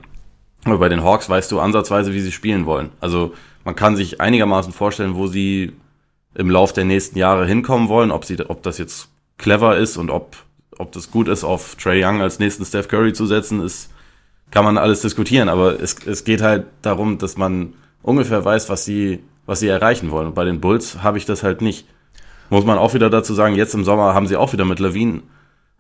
Aber 0.65 0.79
bei 0.79 0.89
den 0.89 1.03
Hawks 1.03 1.29
weißt 1.29 1.51
du 1.53 1.61
ansatzweise, 1.61 2.15
wie 2.15 2.21
sie 2.21 2.33
spielen 2.33 2.67
wollen. 2.67 2.91
Also 3.01 3.35
man 3.65 3.77
kann 3.77 3.97
sich 3.97 4.21
einigermaßen 4.21 4.73
vorstellen, 4.73 5.15
wo 5.15 5.27
sie 5.27 5.73
im 6.35 6.51
Lauf 6.51 6.73
der 6.73 6.85
nächsten 6.85 7.19
Jahre 7.19 7.47
hinkommen 7.47 7.89
wollen, 7.89 8.11
ob 8.11 8.25
sie, 8.25 8.39
ob 8.49 8.63
das 8.63 8.79
jetzt 8.79 9.09
clever 9.39 9.77
ist 9.77 9.97
und 9.97 10.11
ob, 10.11 10.37
ob 10.79 10.93
das 10.93 11.11
gut 11.11 11.29
ist, 11.29 11.45
auf 11.45 11.77
Trey 11.77 12.05
Young 12.05 12.21
als 12.21 12.39
nächsten 12.39 12.65
Steph 12.65 12.89
Curry 12.89 13.13
zu 13.13 13.27
setzen, 13.27 13.61
ist, 13.61 13.91
kann 14.51 14.65
man 14.65 14.79
alles 14.79 15.03
diskutieren. 15.03 15.49
Aber 15.49 15.81
es, 15.81 15.97
es 16.07 16.25
geht 16.25 16.43
halt 16.43 16.67
darum, 16.83 17.19
dass 17.19 17.37
man 17.37 17.75
ungefähr 18.03 18.45
weiß, 18.45 18.69
was 18.69 18.85
sie, 18.85 19.21
was 19.47 19.61
sie 19.61 19.69
erreichen 19.69 20.11
wollen. 20.11 20.29
Und 20.29 20.35
bei 20.35 20.45
den 20.45 20.61
Bulls 20.61 21.03
habe 21.03 21.19
ich 21.19 21.27
das 21.27 21.43
halt 21.43 21.63
nicht. 21.63 21.87
Muss 22.55 22.65
man 22.65 22.79
auch 22.79 22.95
wieder 22.95 23.11
dazu 23.11 23.35
sagen, 23.35 23.57
jetzt 23.57 23.75
im 23.75 23.83
Sommer 23.83 24.15
haben 24.15 24.29
sie 24.29 24.37
auch 24.37 24.53
wieder 24.53 24.65
mit 24.65 24.79
Levine, 24.79 25.23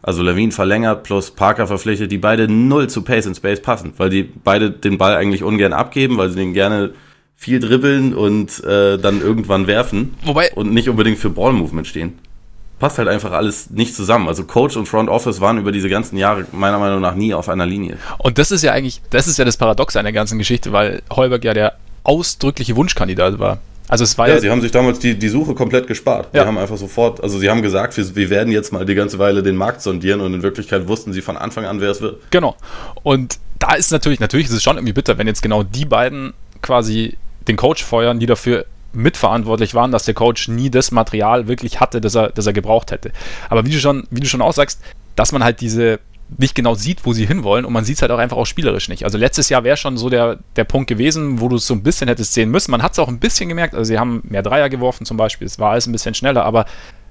also 0.02 0.24
Levine 0.24 0.50
verlängert 0.50 1.04
plus 1.04 1.30
Parker 1.30 1.68
verpflichtet, 1.68 2.10
die 2.10 2.18
beide 2.18 2.48
null 2.48 2.88
zu 2.88 3.02
Pace 3.02 3.28
and 3.28 3.36
Space 3.36 3.62
passen, 3.62 3.92
weil 3.96 4.10
die 4.10 4.24
beide 4.24 4.72
den 4.72 4.98
Ball 4.98 5.14
eigentlich 5.14 5.44
ungern 5.44 5.72
abgeben, 5.72 6.18
weil 6.18 6.30
sie 6.30 6.34
den 6.34 6.52
gerne 6.52 6.90
viel 7.36 7.60
dribbeln 7.60 8.12
und 8.12 8.64
äh, 8.64 8.98
dann 8.98 9.20
irgendwann 9.20 9.68
werfen 9.68 10.16
Wobei, 10.24 10.50
und 10.56 10.72
nicht 10.72 10.88
unbedingt 10.88 11.18
für 11.18 11.30
Ball-Movement 11.30 11.86
stehen 11.86 12.18
passt 12.80 12.98
halt 12.98 13.06
einfach 13.06 13.30
alles 13.30 13.70
nicht 13.70 13.94
zusammen. 13.94 14.26
Also 14.26 14.42
Coach 14.42 14.76
und 14.76 14.86
Front 14.86 15.08
Office 15.08 15.40
waren 15.40 15.58
über 15.58 15.70
diese 15.70 15.88
ganzen 15.88 16.18
Jahre 16.18 16.44
meiner 16.50 16.80
Meinung 16.80 17.00
nach 17.00 17.14
nie 17.14 17.32
auf 17.32 17.48
einer 17.48 17.66
Linie. 17.66 17.98
Und 18.18 18.36
das 18.36 18.50
ist 18.50 18.62
ja 18.62 18.72
eigentlich, 18.72 19.00
das 19.10 19.28
ist 19.28 19.38
ja 19.38 19.44
das 19.44 19.56
Paradox 19.56 19.94
an 19.94 20.04
der 20.04 20.12
ganzen 20.12 20.38
Geschichte, 20.38 20.72
weil 20.72 21.02
Heuberg 21.14 21.44
ja 21.44 21.54
der 21.54 21.74
ausdrückliche 22.02 22.74
Wunschkandidat 22.74 23.38
war. 23.38 23.60
Also 23.94 24.02
es 24.02 24.18
war 24.18 24.26
ja, 24.26 24.34
ja 24.34 24.40
sie 24.40 24.50
haben 24.50 24.60
sich 24.60 24.72
damals 24.72 24.98
die, 24.98 25.16
die 25.16 25.28
Suche 25.28 25.54
komplett 25.54 25.86
gespart. 25.86 26.30
Ja. 26.32 26.42
Sie 26.42 26.48
haben 26.48 26.58
einfach 26.58 26.76
sofort, 26.76 27.22
also 27.22 27.38
sie 27.38 27.48
haben 27.48 27.62
gesagt, 27.62 27.96
wir, 27.96 28.16
wir 28.16 28.28
werden 28.28 28.52
jetzt 28.52 28.72
mal 28.72 28.84
die 28.84 28.96
ganze 28.96 29.20
Weile 29.20 29.40
den 29.40 29.54
Markt 29.54 29.82
sondieren 29.82 30.20
und 30.20 30.34
in 30.34 30.42
Wirklichkeit 30.42 30.88
wussten 30.88 31.12
sie 31.12 31.22
von 31.22 31.36
Anfang 31.36 31.64
an, 31.64 31.80
wer 31.80 31.92
es 31.92 32.00
wird. 32.00 32.20
Genau. 32.32 32.56
Und 33.04 33.38
da 33.60 33.74
ist 33.74 33.92
natürlich, 33.92 34.18
natürlich 34.18 34.48
ist 34.48 34.52
es 34.52 34.64
schon 34.64 34.78
irgendwie 34.78 34.94
bitter, 34.94 35.16
wenn 35.16 35.28
jetzt 35.28 35.42
genau 35.42 35.62
die 35.62 35.84
beiden 35.84 36.34
quasi 36.60 37.16
den 37.46 37.54
Coach 37.54 37.84
feuern, 37.84 38.18
die 38.18 38.26
dafür 38.26 38.66
mitverantwortlich 38.92 39.74
waren, 39.74 39.92
dass 39.92 40.02
der 40.06 40.14
Coach 40.14 40.48
nie 40.48 40.70
das 40.70 40.90
Material 40.90 41.46
wirklich 41.46 41.78
hatte, 41.78 42.00
das 42.00 42.16
er, 42.16 42.30
das 42.30 42.48
er 42.48 42.52
gebraucht 42.52 42.90
hätte. 42.90 43.12
Aber 43.48 43.64
wie 43.64 43.70
du 43.70 43.78
schon, 43.78 44.08
wie 44.10 44.18
du 44.18 44.26
schon 44.26 44.42
auch 44.42 44.54
sagst, 44.54 44.80
dass 45.14 45.30
man 45.30 45.44
halt 45.44 45.60
diese 45.60 46.00
nicht 46.38 46.54
genau 46.54 46.74
sieht, 46.74 47.04
wo 47.04 47.12
sie 47.12 47.26
hinwollen 47.26 47.64
und 47.64 47.72
man 47.72 47.84
sieht 47.84 47.96
es 47.96 48.02
halt 48.02 48.10
auch 48.10 48.18
einfach 48.18 48.36
auch 48.36 48.46
spielerisch 48.46 48.88
nicht. 48.88 49.04
Also 49.04 49.18
letztes 49.18 49.48
Jahr 49.48 49.64
wäre 49.64 49.76
schon 49.76 49.96
so 49.96 50.10
der, 50.10 50.38
der 50.56 50.64
Punkt 50.64 50.88
gewesen, 50.88 51.40
wo 51.40 51.48
du 51.48 51.56
es 51.56 51.66
so 51.66 51.74
ein 51.74 51.82
bisschen 51.82 52.08
hättest 52.08 52.34
sehen 52.34 52.50
müssen. 52.50 52.70
Man 52.70 52.82
hat 52.82 52.92
es 52.92 52.98
auch 52.98 53.08
ein 53.08 53.18
bisschen 53.18 53.48
gemerkt, 53.48 53.74
also 53.74 53.84
sie 53.84 53.98
haben 53.98 54.22
mehr 54.24 54.42
Dreier 54.42 54.68
geworfen 54.68 55.06
zum 55.06 55.16
Beispiel, 55.16 55.46
es 55.46 55.58
war 55.58 55.72
alles 55.72 55.86
ein 55.86 55.92
bisschen 55.92 56.14
schneller, 56.14 56.44
aber 56.44 56.66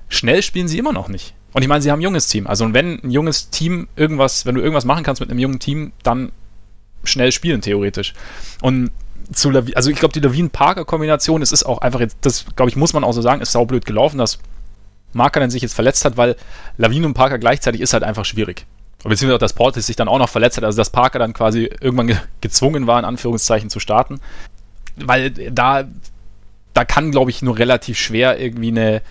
schnell 0.09 0.41
spielen 0.41 0.67
sie 0.67 0.77
immer 0.77 0.93
noch 0.93 1.07
nicht. 1.07 1.33
Und 1.53 1.61
ich 1.61 1.67
meine, 1.67 1.81
sie 1.81 1.91
haben 1.91 1.99
ein 1.99 2.03
junges 2.03 2.27
Team. 2.27 2.47
Also 2.47 2.73
wenn 2.73 2.99
ein 3.03 3.11
junges 3.11 3.49
Team 3.49 3.87
irgendwas, 3.95 4.45
wenn 4.45 4.55
du 4.55 4.61
irgendwas 4.61 4.85
machen 4.85 5.03
kannst 5.03 5.21
mit 5.21 5.29
einem 5.29 5.39
jungen 5.39 5.59
Team, 5.59 5.93
dann 6.03 6.31
schnell 7.03 7.31
spielen 7.31 7.61
theoretisch. 7.61 8.13
Und 8.61 8.91
zu 9.31 9.49
Lavi 9.49 9.75
also 9.75 9.89
ich 9.89 9.97
glaube, 9.97 10.13
die 10.13 10.19
Lawin-Parker-Kombination, 10.19 11.41
es 11.41 11.51
ist 11.51 11.63
auch 11.63 11.79
einfach 11.79 11.99
jetzt, 11.99 12.17
das 12.21 12.45
glaube 12.55 12.69
ich, 12.69 12.75
muss 12.75 12.93
man 12.93 13.03
auch 13.03 13.13
so 13.13 13.21
sagen, 13.21 13.41
ist 13.41 13.51
saublöd 13.51 13.85
gelaufen, 13.85 14.17
dass 14.17 14.39
Marker 15.13 15.47
sich 15.49 15.61
jetzt 15.61 15.73
verletzt 15.75 16.05
hat, 16.05 16.17
weil 16.17 16.35
Lawin 16.77 17.05
und 17.05 17.13
Parker 17.13 17.37
gleichzeitig 17.37 17.81
ist 17.81 17.93
halt 17.93 18.03
einfach 18.03 18.25
schwierig. 18.25 18.65
Beziehungsweise 19.03 19.35
auch, 19.35 19.39
dass 19.39 19.53
Portis 19.53 19.85
sich 19.85 19.95
dann 19.95 20.07
auch 20.07 20.17
noch 20.17 20.29
verletzt 20.29 20.57
hat, 20.57 20.63
also 20.63 20.77
dass 20.77 20.89
Parker 20.89 21.19
dann 21.19 21.33
quasi 21.33 21.69
irgendwann 21.81 22.07
ge 22.07 22.17
gezwungen 22.41 22.87
war, 22.87 22.99
in 22.99 23.05
Anführungszeichen 23.05 23.69
zu 23.69 23.79
starten. 23.79 24.19
Weil 24.95 25.31
da, 25.31 25.83
da 26.73 26.85
kann, 26.85 27.11
glaube 27.11 27.31
ich, 27.31 27.41
nur 27.41 27.57
relativ 27.57 27.97
schwer 27.97 28.39
irgendwie 28.39 28.69
eine, 28.69 29.01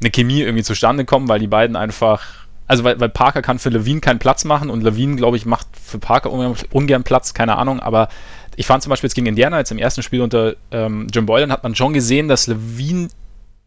eine 0.00 0.10
Chemie 0.10 0.42
irgendwie 0.42 0.64
zustande 0.64 1.04
kommen, 1.04 1.28
weil 1.28 1.40
die 1.40 1.46
beiden 1.46 1.76
einfach, 1.76 2.26
also 2.66 2.84
weil, 2.84 3.00
weil 3.00 3.08
Parker 3.08 3.40
kann 3.40 3.58
für 3.58 3.70
Levine 3.70 4.00
keinen 4.00 4.18
Platz 4.18 4.44
machen 4.44 4.68
und 4.68 4.82
Levine, 4.82 5.16
glaube 5.16 5.36
ich, 5.38 5.46
macht 5.46 5.66
für 5.82 5.98
Parker 5.98 6.30
ungern, 6.30 6.54
ungern 6.70 7.04
Platz, 7.04 7.32
keine 7.32 7.56
Ahnung, 7.56 7.80
aber 7.80 8.08
ich 8.56 8.66
fand 8.66 8.82
zum 8.82 8.90
Beispiel 8.90 9.06
jetzt 9.06 9.14
gegen 9.14 9.28
Indiana, 9.28 9.58
jetzt 9.58 9.70
im 9.70 9.78
ersten 9.78 10.02
Spiel 10.02 10.20
unter 10.20 10.56
ähm, 10.72 11.06
Jim 11.12 11.26
Boylan, 11.26 11.52
hat 11.52 11.62
man 11.62 11.74
schon 11.76 11.92
gesehen, 11.92 12.28
dass 12.28 12.48
Levine 12.48 13.08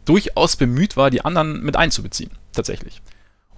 durchaus 0.06 0.58
bemüht 0.58 0.98
war, 0.98 1.10
die 1.10 1.24
anderen 1.24 1.64
mit 1.64 1.76
einzubeziehen, 1.78 2.32
tatsächlich. 2.52 3.02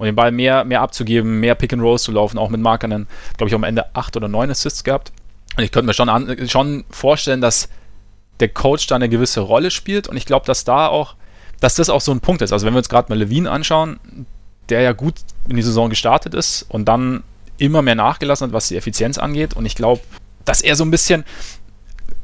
Und 0.04 0.08
den 0.08 0.18
Ball 0.18 0.34
mehr, 0.34 0.66
mehr 0.66 0.82
abzugeben, 0.82 1.40
mehr 1.40 1.56
Pick 1.56 1.72
and 1.72 1.82
Rolls 1.82 2.04
zu 2.04 2.12
laufen, 2.12 2.38
auch 2.38 2.50
mit 2.50 2.60
Markern, 2.60 3.08
glaube 3.38 3.48
ich, 3.48 3.56
am 3.56 3.64
Ende 3.64 3.96
acht 3.96 4.18
oder 4.18 4.28
neun 4.28 4.52
Assists 4.52 4.84
gehabt. 4.84 5.14
Und 5.56 5.64
ich 5.64 5.72
könnte 5.72 5.88
mir 5.88 5.94
schon, 5.94 6.10
an, 6.10 6.50
schon 6.50 6.84
vorstellen, 6.90 7.40
dass 7.40 7.70
der 8.42 8.50
Coach 8.50 8.86
da 8.88 8.96
eine 8.96 9.08
gewisse 9.08 9.40
Rolle 9.40 9.72
spielt 9.72 10.10
und 10.10 10.18
ich 10.18 10.26
glaube, 10.26 10.46
dass 10.46 10.66
da 10.66 10.88
auch, 10.88 11.16
dass 11.62 11.76
das 11.76 11.90
auch 11.90 12.02
so 12.02 12.12
ein 12.12 12.20
Punkt 12.20 12.42
ist. 12.42 12.52
Also 12.52 12.66
wenn 12.66 12.74
wir 12.74 12.80
uns 12.80 12.90
gerade 12.90 13.10
mal 13.14 13.18
Levine 13.18 13.50
anschauen, 13.50 13.98
der 14.68 14.82
ja 14.82 14.92
gut 14.92 15.16
in 15.48 15.56
die 15.56 15.62
Saison 15.62 15.90
gestartet 15.90 16.34
ist 16.34 16.64
und 16.68 16.84
dann 16.84 17.24
immer 17.58 17.82
mehr 17.82 17.96
nachgelassen 17.96 18.48
hat, 18.48 18.54
was 18.54 18.68
die 18.68 18.76
Effizienz 18.76 19.18
angeht. 19.18 19.54
Und 19.54 19.66
ich 19.66 19.76
glaube, 19.76 20.02
dass 20.44 20.60
er 20.60 20.76
so 20.76 20.84
ein 20.84 20.92
bisschen, 20.92 21.24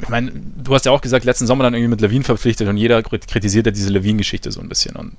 ich 0.02 0.10
meine, 0.10 0.34
du 0.34 0.76
hast 0.76 0.86
ja 0.86 0.92
auch 0.92 1.00
gesagt, 1.00 1.24
letzten 1.24 1.48
Sommer 1.48 1.64
dann 1.64 1.76
irgendwie 1.76 1.92
mit 1.92 2.02
Levine 2.02 2.26
verpflichtet 2.26 2.68
und 2.68 2.76
jeder 2.76 3.02
kritisiert 3.04 3.68
ja 3.68 3.72
diese 3.72 3.90
Levine-Geschichte 3.90 4.52
so 4.52 4.60
ein 4.60 4.68
bisschen. 4.68 4.98
Und 4.98 5.16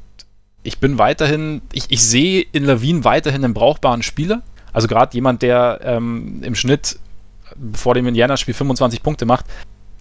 ich 0.63 0.79
bin 0.79 0.99
weiterhin, 0.99 1.63
ich, 1.73 1.85
ich 1.89 2.03
sehe 2.03 2.45
in 2.53 2.65
Levine 2.65 3.05
weiterhin 3.05 3.45
einen 3.45 3.55
brauchbaren 3.55 4.03
Spieler. 4.03 4.43
Also 4.73 4.89
gerade 4.89 5.15
jemand, 5.15 5.43
der 5.43 5.81
ähm, 5.83 6.43
im 6.43 6.55
Schnitt 6.55 6.99
vor 7.73 7.95
dem 7.95 8.07
Indiana-Spiel 8.07 8.55
25 8.55 9.03
Punkte 9.03 9.27
macht, 9.27 9.47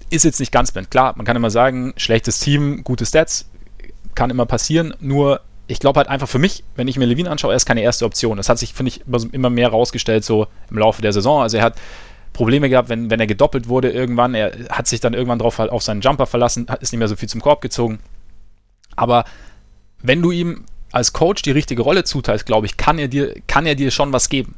ist 0.10 0.26
jetzt 0.26 0.40
nicht 0.40 0.52
ganz 0.52 0.72
blind. 0.72 0.92
Klar, 0.92 1.14
man 1.16 1.26
kann 1.26 1.36
immer 1.36 1.50
sagen, 1.50 1.94
schlechtes 1.98 2.40
Team, 2.40 2.84
gute 2.84 3.06
Stats, 3.06 3.50
kann 4.16 4.30
immer 4.30 4.46
passieren. 4.46 4.94
Nur 5.00 5.42
ich 5.68 5.80
glaube 5.80 6.00
halt 6.00 6.10
einfach 6.10 6.28
für 6.28 6.40
mich, 6.40 6.64
wenn 6.76 6.88
ich 6.88 6.98
mir 6.98 7.06
Levine 7.06 7.30
anschaue, 7.30 7.54
er 7.54 7.58
ist 7.58 7.66
keine 7.66 7.82
erste 7.82 8.06
Option. 8.06 8.38
Das 8.38 8.50
hat 8.50 8.58
sich, 8.58 8.74
finde 8.74 8.92
ich, 8.92 9.02
immer 9.32 9.50
mehr 9.50 9.70
rausgestellt 9.70 10.26
so 10.26 10.48
im 10.70 10.78
Laufe 10.80 11.02
der 11.02 11.14
Saison. 11.14 11.42
Also 11.42 11.58
er 11.58 11.64
hat 11.64 11.76
Probleme 12.34 12.70
gehabt, 12.70 12.90
wenn, 12.90 13.10
wenn 13.10 13.20
er 13.20 13.28
gedoppelt 13.28 13.68
wurde 13.68 13.92
irgendwann. 13.92 14.34
Er 14.34 14.52
hat 14.70 14.88
sich 14.88 15.00
dann 15.00 15.14
irgendwann 15.14 15.40
drauf 15.40 15.60
auf 15.60 15.84
seinen 15.84 16.02
Jumper 16.02 16.26
verlassen, 16.26 16.68
ist 16.82 16.92
nicht 16.92 17.00
mehr 17.00 17.08
so 17.08 17.16
viel 17.16 17.30
zum 17.30 17.42
Korb 17.42 17.62
gezogen. 17.62 18.00
Aber 18.96 19.26
wenn 20.02 20.22
du 20.22 20.32
ihm 20.32 20.66
als 20.92 21.14
Coach 21.14 21.42
die 21.42 21.52
richtige 21.52 21.82
Rolle 21.82 22.04
zuteilst, 22.04 22.46
glaube 22.46 22.66
ich, 22.66 22.78
kann 22.78 22.98
er 22.98 23.08
dir, 23.08 23.36
kann 23.48 23.66
er 23.66 23.76
dir 23.76 23.92
schon 23.92 24.12
was 24.14 24.30
geben. 24.30 24.56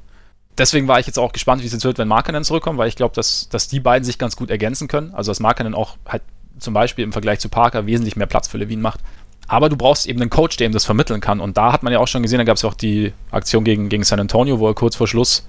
Deswegen 0.57 0.87
war 0.87 0.99
ich 0.99 1.07
jetzt 1.07 1.17
auch 1.17 1.33
gespannt, 1.33 1.61
wie 1.61 1.65
es 1.65 1.73
jetzt 1.73 1.85
wird, 1.85 1.97
wenn 1.97 2.07
Markanen 2.07 2.43
zurückkommt, 2.43 2.77
weil 2.77 2.87
ich 2.87 2.95
glaube, 2.95 3.15
dass, 3.15 3.49
dass 3.49 3.67
die 3.67 3.79
beiden 3.79 4.03
sich 4.03 4.17
ganz 4.17 4.35
gut 4.35 4.49
ergänzen 4.49 4.87
können. 4.87 5.13
Also 5.13 5.31
dass 5.31 5.39
Markanen 5.39 5.73
auch 5.73 5.97
halt 6.07 6.23
zum 6.59 6.73
Beispiel 6.73 7.03
im 7.03 7.11
Vergleich 7.11 7.39
zu 7.39 7.49
Parker 7.49 7.85
wesentlich 7.85 8.15
mehr 8.15 8.27
Platz 8.27 8.47
für 8.47 8.57
Levine 8.57 8.81
macht. 8.81 8.99
Aber 9.47 9.69
du 9.69 9.75
brauchst 9.75 10.07
eben 10.07 10.21
einen 10.21 10.29
Coach, 10.29 10.57
der 10.57 10.67
ihm 10.67 10.73
das 10.73 10.85
vermitteln 10.85 11.19
kann. 11.19 11.39
Und 11.39 11.57
da 11.57 11.73
hat 11.73 11.83
man 11.83 11.91
ja 11.91 11.99
auch 11.99 12.07
schon 12.07 12.21
gesehen, 12.21 12.37
da 12.37 12.43
gab 12.43 12.57
es 12.57 12.65
auch 12.65 12.73
die 12.73 13.11
Aktion 13.31 13.63
gegen, 13.63 13.89
gegen 13.89 14.03
San 14.03 14.19
Antonio, 14.19 14.59
wo 14.59 14.67
er 14.67 14.75
kurz 14.75 14.95
vor 14.95 15.07
Schluss, 15.07 15.45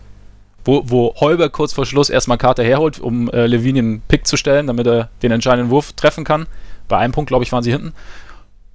wo, 0.64 0.82
wo 0.86 1.14
Holber 1.16 1.50
kurz 1.50 1.72
vor 1.72 1.86
Schluss 1.86 2.08
erstmal 2.08 2.38
Karte 2.38 2.64
herholt, 2.64 2.98
um 2.98 3.28
äh, 3.30 3.46
Levine 3.46 3.78
einen 3.80 4.00
Pick 4.00 4.26
zu 4.26 4.36
stellen, 4.36 4.66
damit 4.66 4.86
er 4.86 5.10
den 5.22 5.32
entscheidenden 5.32 5.70
Wurf 5.70 5.92
treffen 5.92 6.24
kann. 6.24 6.46
Bei 6.88 6.98
einem 6.98 7.12
Punkt, 7.12 7.28
glaube 7.28 7.44
ich, 7.44 7.52
waren 7.52 7.62
sie 7.62 7.72
hinten. 7.72 7.92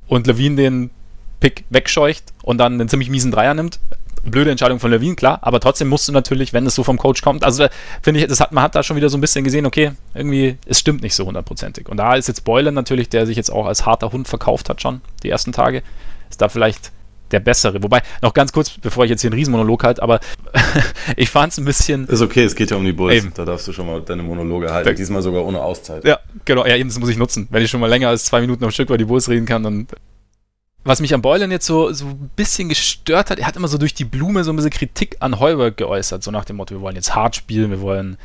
Und 0.07 0.27
Levine 0.27 0.55
den 0.55 0.89
Pick 1.39 1.65
wegscheucht 1.69 2.23
und 2.43 2.57
dann 2.57 2.73
einen 2.73 2.89
ziemlich 2.89 3.09
miesen 3.09 3.31
Dreier 3.31 3.53
nimmt. 3.53 3.79
Blöde 4.23 4.51
Entscheidung 4.51 4.79
von 4.79 4.91
Levine, 4.91 5.15
klar, 5.15 5.39
aber 5.41 5.59
trotzdem 5.59 5.87
musst 5.87 6.07
du 6.07 6.11
natürlich, 6.11 6.51
wenn 6.51 6.65
es 6.65 6.75
so 6.75 6.83
vom 6.83 6.97
Coach 6.97 7.21
kommt, 7.21 7.45
also 7.45 7.67
finde 8.01 8.19
ich, 8.19 8.27
das 8.27 8.41
hat, 8.41 8.51
man 8.51 8.63
hat 8.63 8.75
da 8.75 8.83
schon 8.83 8.97
wieder 8.97 9.09
so 9.09 9.17
ein 9.17 9.21
bisschen 9.21 9.45
gesehen, 9.45 9.65
okay, 9.65 9.91
irgendwie, 10.13 10.57
es 10.65 10.79
stimmt 10.79 11.01
nicht 11.01 11.15
so 11.15 11.25
hundertprozentig. 11.25 11.87
Und 11.87 11.97
da 11.97 12.15
ist 12.15 12.27
jetzt 12.27 12.43
Boylan 12.43 12.73
natürlich, 12.73 13.07
der 13.07 13.25
sich 13.25 13.37
jetzt 13.37 13.49
auch 13.49 13.65
als 13.65 13.85
harter 13.85 14.11
Hund 14.11 14.27
verkauft 14.27 14.69
hat 14.69 14.81
schon, 14.81 15.01
die 15.23 15.29
ersten 15.29 15.53
Tage, 15.53 15.81
ist 16.29 16.41
da 16.41 16.49
vielleicht 16.49 16.91
der 17.31 17.39
bessere. 17.39 17.81
Wobei, 17.83 18.01
noch 18.21 18.33
ganz 18.33 18.51
kurz, 18.51 18.71
bevor 18.81 19.05
ich 19.05 19.09
jetzt 19.09 19.21
hier 19.21 19.29
einen 19.29 19.37
Riesenmonolog 19.39 19.83
halte, 19.83 20.03
aber 20.03 20.19
ich 21.15 21.29
fand 21.29 21.53
es 21.53 21.59
ein 21.59 21.65
bisschen. 21.65 22.07
Ist 22.07 22.21
okay, 22.21 22.43
es 22.43 22.55
geht 22.55 22.71
ja 22.71 22.77
um 22.77 22.85
die 22.85 22.93
Bulls. 22.93 23.15
Eben. 23.15 23.33
Da 23.35 23.45
darfst 23.45 23.67
du 23.67 23.73
schon 23.73 23.87
mal 23.87 24.01
deine 24.01 24.23
Monologe 24.23 24.71
halten. 24.71 24.95
Diesmal 24.95 25.21
sogar 25.21 25.45
ohne 25.45 25.61
Auszeit. 25.61 26.03
Ja, 26.05 26.19
genau. 26.45 26.65
Ja, 26.65 26.75
eben, 26.75 26.89
das 26.89 26.99
muss 26.99 27.09
ich 27.09 27.17
nutzen. 27.17 27.47
Wenn 27.49 27.63
ich 27.63 27.69
schon 27.69 27.79
mal 27.79 27.87
länger 27.87 28.09
als 28.09 28.25
zwei 28.25 28.41
Minuten 28.41 28.63
am 28.63 28.71
Stück 28.71 28.89
über 28.89 28.97
die 28.97 29.05
Bulls 29.05 29.29
reden 29.29 29.45
kann, 29.45 29.63
dann 29.63 29.87
was 30.87 31.01
mich 31.01 31.13
an 31.13 31.21
Boylan 31.21 31.51
jetzt 31.51 31.65
so, 31.65 31.91
so 31.91 32.05
ein 32.05 32.31
bisschen 32.35 32.69
gestört 32.69 33.29
hat, 33.29 33.39
er 33.39 33.47
hat 33.47 33.55
immer 33.55 33.67
so 33.67 33.77
durch 33.77 33.93
die 33.93 34.05
Blume 34.05 34.43
so 34.43 34.51
ein 34.51 34.55
bisschen 34.55 34.71
Kritik 34.71 35.17
an 35.19 35.39
Heuberg 35.39 35.77
geäußert, 35.77 36.23
so 36.23 36.31
nach 36.31 36.45
dem 36.45 36.55
Motto, 36.55 36.75
wir 36.75 36.81
wollen 36.81 36.95
jetzt 36.95 37.13
hart 37.13 37.35
spielen, 37.35 37.71
wir 37.71 37.81
wollen, 37.81 38.17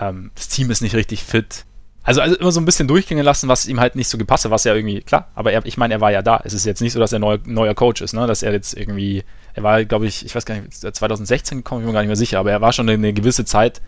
ähm, 0.00 0.30
das 0.34 0.48
Team 0.48 0.70
ist 0.70 0.82
nicht 0.82 0.94
richtig 0.94 1.24
fit. 1.24 1.64
Also, 2.02 2.20
also 2.20 2.36
immer 2.36 2.52
so 2.52 2.60
ein 2.60 2.64
bisschen 2.64 2.86
durchgehen 2.86 3.18
lassen, 3.18 3.48
was 3.48 3.66
ihm 3.66 3.80
halt 3.80 3.96
nicht 3.96 4.08
so 4.08 4.16
gepasst 4.16 4.44
hat, 4.44 4.52
was 4.52 4.62
ja 4.62 4.74
irgendwie, 4.74 5.00
klar, 5.00 5.28
aber 5.34 5.52
er, 5.52 5.66
ich 5.66 5.76
meine, 5.76 5.94
er 5.94 6.00
war 6.00 6.12
ja 6.12 6.22
da. 6.22 6.40
Es 6.44 6.52
ist 6.52 6.64
jetzt 6.64 6.80
nicht 6.80 6.92
so, 6.92 7.00
dass 7.00 7.12
er 7.12 7.18
neu, 7.18 7.38
neuer 7.44 7.74
Coach 7.74 8.00
ist, 8.00 8.12
ne? 8.12 8.28
dass 8.28 8.44
er 8.44 8.52
jetzt 8.52 8.74
irgendwie, 8.74 9.24
er 9.54 9.64
war, 9.64 9.84
glaube 9.84 10.06
ich, 10.06 10.24
ich 10.24 10.32
weiß 10.32 10.46
gar 10.46 10.54
nicht, 10.54 10.72
2016 10.72 11.58
gekommen, 11.58 11.80
ich 11.80 11.84
bin 11.84 11.88
mir 11.88 11.94
gar 11.94 12.02
nicht 12.02 12.08
mehr 12.08 12.16
sicher, 12.16 12.38
aber 12.38 12.52
er 12.52 12.60
war 12.60 12.72
schon 12.72 12.88
eine 12.88 13.12
gewisse 13.12 13.44
Zeit 13.44 13.80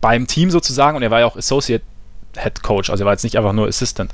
beim 0.00 0.26
Team 0.26 0.50
sozusagen 0.50 0.96
und 0.96 1.02
er 1.02 1.10
war 1.10 1.20
ja 1.20 1.26
auch 1.26 1.36
Associate 1.36 1.84
Head 2.34 2.62
Coach, 2.62 2.88
also 2.88 3.04
er 3.04 3.06
war 3.06 3.12
jetzt 3.12 3.24
nicht 3.24 3.36
einfach 3.36 3.52
nur 3.52 3.68
Assistant. 3.68 4.10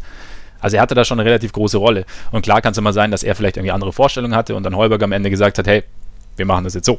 Also 0.63 0.77
er 0.77 0.83
hatte 0.83 0.95
da 0.95 1.05
schon 1.05 1.21
eine 1.21 1.29
relativ 1.29 1.53
große 1.53 1.77
Rolle. 1.77 2.07
Und 2.31 2.43
klar 2.43 2.63
kann 2.63 2.73
es 2.73 2.79
immer 2.79 2.95
sein, 2.95 3.11
dass 3.11 3.23
er 3.23 3.35
vielleicht 3.35 3.59
irgendwie 3.59 3.73
andere 3.73 3.93
Vorstellungen 3.93 4.35
hatte 4.35 4.55
und 4.55 4.63
dann 4.63 4.77
Heuberg 4.77 5.03
am 5.03 5.13
Ende 5.13 5.29
gesagt 5.29 5.59
hat, 5.59 5.67
hey, 5.67 5.85
wir 6.37 6.47
machen 6.47 6.65
das 6.65 6.73
jetzt 6.73 6.87
so. 6.87 6.99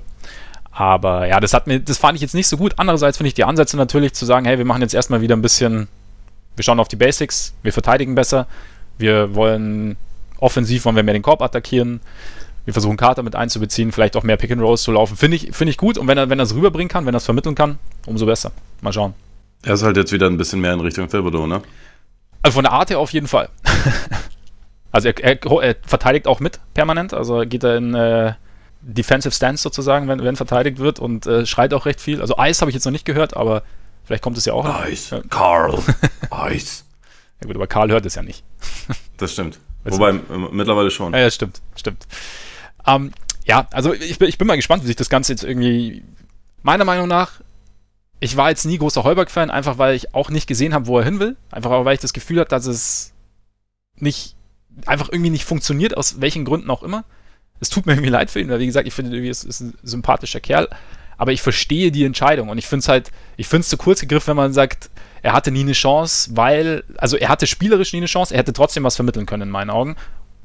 Aber 0.72 1.28
ja, 1.28 1.40
das 1.40 1.54
hat 1.54 1.68
mir, 1.68 1.80
das 1.80 1.98
fand 1.98 2.16
ich 2.16 2.22
jetzt 2.22 2.36
nicht 2.36 2.48
so 2.48 2.58
gut. 2.58 2.74
Andererseits 2.78 3.18
finde 3.18 3.30
ich 3.30 3.34
die 3.34 3.44
Ansätze 3.44 3.78
natürlich 3.78 4.14
zu 4.14 4.26
sagen, 4.26 4.46
hey, 4.46 4.58
wir 4.58 4.66
machen 4.66 4.82
jetzt 4.82 4.94
erstmal 4.94 5.22
wieder 5.22 5.36
ein 5.36 5.42
bisschen, 5.42 5.88
wir 6.56 6.64
schauen 6.64 6.80
auf 6.80 6.88
die 6.88 6.96
Basics, 6.96 7.54
wir 7.64 7.72
verteidigen 7.72 8.16
besser, 8.16 8.48
wir 8.98 9.34
wollen 9.36 9.98
offensiv, 10.40 10.86
wollen 10.86 10.96
wir 10.96 11.04
mehr 11.04 11.14
den 11.14 11.22
Korb 11.22 11.42
attackieren, 11.42 12.02
wir 12.66 12.74
versuchen 12.74 12.98
Carter 12.98 13.24
mit 13.24 13.36
einzubeziehen, 13.36 13.92
vielleicht 13.92 14.16
auch 14.16 14.24
mehr 14.24 14.38
Pick 14.38 14.52
and 14.52 14.62
Rolls 14.62 14.84
zu 14.84 14.92
laufen. 14.92 15.16
Finde 15.16 15.38
ich, 15.38 15.52
finde 15.52 15.72
ich 15.72 15.78
gut. 15.78 15.98
Und 15.98 16.08
wenn 16.08 16.18
er, 16.18 16.30
wenn 16.30 16.40
es 16.40 16.56
rüberbringen 16.56 16.90
kann, 16.90 17.06
wenn 17.06 17.14
er 17.14 17.18
es 17.18 17.26
vermitteln 17.26 17.56
kann, 17.56 17.78
umso 18.06 18.26
besser. 18.26 18.52
Mal 18.82 18.94
schauen. 18.94 19.14
Er 19.64 19.76
ist 19.76 19.84
halt 19.84 19.98
jetzt 19.98 20.12
wieder 20.12 20.28
ein 20.28 20.38
bisschen 20.38 20.60
mehr 20.60 20.74
in 20.74 20.80
Richtung 20.80 21.08
Thibodeau, 21.08 21.46
ne? 21.46 21.62
Also 22.44 22.56
von 22.56 22.64
der 22.64 22.74
Art 22.74 22.90
her 22.90 23.00
auf 23.00 23.12
jeden 23.12 23.28
Fall. 23.28 23.50
also 24.92 25.08
er, 25.08 25.24
er, 25.24 25.62
er, 25.62 25.76
verteidigt 25.86 26.28
auch 26.28 26.40
mit 26.40 26.60
permanent, 26.74 27.14
also 27.14 27.40
geht 27.40 27.64
er 27.64 27.78
in 27.78 27.96
äh, 27.96 28.34
Defensive 28.82 29.34
Stance 29.34 29.64
sozusagen, 29.64 30.08
wenn, 30.08 30.24
wenn 30.24 30.36
verteidigt 30.36 30.78
wird 30.78 31.00
und 31.00 31.26
äh, 31.26 31.46
schreit 31.46 31.74
auch 31.74 31.86
recht 31.86 32.02
viel. 32.02 32.22
Also 32.22 32.38
Eis 32.38 32.62
habe 32.62 32.70
ich 32.70 32.76
jetzt 32.76 32.86
noch 32.86 32.92
nicht 32.92 33.06
gehört, 33.06 33.36
aber 33.36 33.64
vielleicht 34.04 34.22
kommt 34.22 34.38
es 34.38 34.46
ja 34.46 34.54
auch. 34.54 34.66
Eis, 34.66 35.10
ja. 35.10 35.22
Carl, 35.30 35.80
Eis. 36.30 36.86
Ja 37.42 37.48
gut, 37.48 37.56
aber 37.56 37.68
Karl 37.68 37.90
hört 37.92 38.06
es 38.06 38.16
ja 38.16 38.22
nicht. 38.22 38.44
das 39.18 39.32
stimmt. 39.32 39.60
Wobei, 39.86 40.12
äh, 40.12 40.38
mittlerweile 40.52 40.92
schon. 40.92 41.14
Ja, 41.14 41.20
ja 41.20 41.32
stimmt, 41.32 41.62
stimmt. 41.76 42.08
Ähm, 42.86 43.12
ja, 43.46 43.68
also 43.72 43.94
ich, 43.94 44.20
ich 44.20 44.38
bin 44.38 44.48
mal 44.48 44.56
gespannt, 44.56 44.84
wie 44.84 44.88
sich 44.88 44.96
das 44.96 45.10
Ganze 45.10 45.32
jetzt 45.32 45.44
irgendwie, 45.44 46.04
meiner 46.62 46.86
Meinung 46.86 47.08
nach, 47.08 47.42
ich 48.24 48.38
war 48.38 48.50
jetzt 48.50 48.64
nie 48.64 48.78
großer 48.78 49.04
Heuberg-Fan, 49.04 49.52
einfach 49.52 49.78
weil 49.78 49.96
ich 49.96 50.16
auch 50.16 50.30
nicht 50.30 50.48
gesehen 50.48 50.74
habe, 50.74 50.88
wo 50.88 50.98
er 50.98 51.04
hin 51.04 51.20
will. 51.20 51.36
Einfach 51.52 51.72
auch, 51.72 51.84
weil 51.84 51.96
ich 51.96 52.00
das 52.00 52.14
Gefühl 52.14 52.40
habe, 52.40 52.50
dass 52.50 52.66
es 52.68 53.12
nicht, 53.98 54.38
einfach 54.86 55.10
irgendwie 55.12 55.30
nicht 55.30 55.44
funktioniert, 55.44 55.98
aus 55.98 56.22
welchen 56.22 56.46
Gründen 56.46 56.70
auch 56.70 56.84
immer. 56.84 57.04
Es 57.60 57.68
tut 57.70 57.86
mir 57.86 57.94
irgendwie 57.94 58.10
leid 58.10 58.32
für 58.32 58.40
ihn, 58.40 58.48
weil 58.48 58.60
wie 58.60 58.66
gesagt, 58.66 58.88
ich 58.88 58.94
finde, 58.94 59.18
er 59.18 59.24
ist, 59.30 59.44
ist 59.44 59.60
ein 59.60 59.74
sympathischer 59.84 60.40
Kerl, 60.40 60.70
aber 61.18 61.34
ich 61.34 61.42
verstehe 61.42 61.92
die 61.92 62.06
Entscheidung 62.06 62.48
und 62.48 62.58
ich 62.58 62.66
finde 62.66 62.80
es 62.80 62.88
halt, 62.88 63.12
ich 63.36 63.50
finde 63.50 63.62
es 63.62 63.70
zu 63.70 63.76
kurz 63.76 64.00
gegriffen, 64.00 64.30
wenn 64.30 64.38
man 64.38 64.54
sagt, 64.54 64.90
er 65.22 65.34
hatte 65.34 65.52
nie 65.52 65.62
eine 65.62 65.74
Chance, 65.74 66.32
weil, 66.34 66.86
also 66.98 67.18
er 67.18 67.28
hatte 67.28 67.46
spielerisch 67.46 67.92
nie 67.92 68.00
eine 68.00 68.06
Chance, 68.06 68.34
er 68.34 68.40
hätte 68.40 68.54
trotzdem 68.54 68.86
was 68.86 68.96
vermitteln 68.96 69.26
können 69.26 69.44
in 69.44 69.50
meinen 69.50 69.70
Augen. 69.70 69.98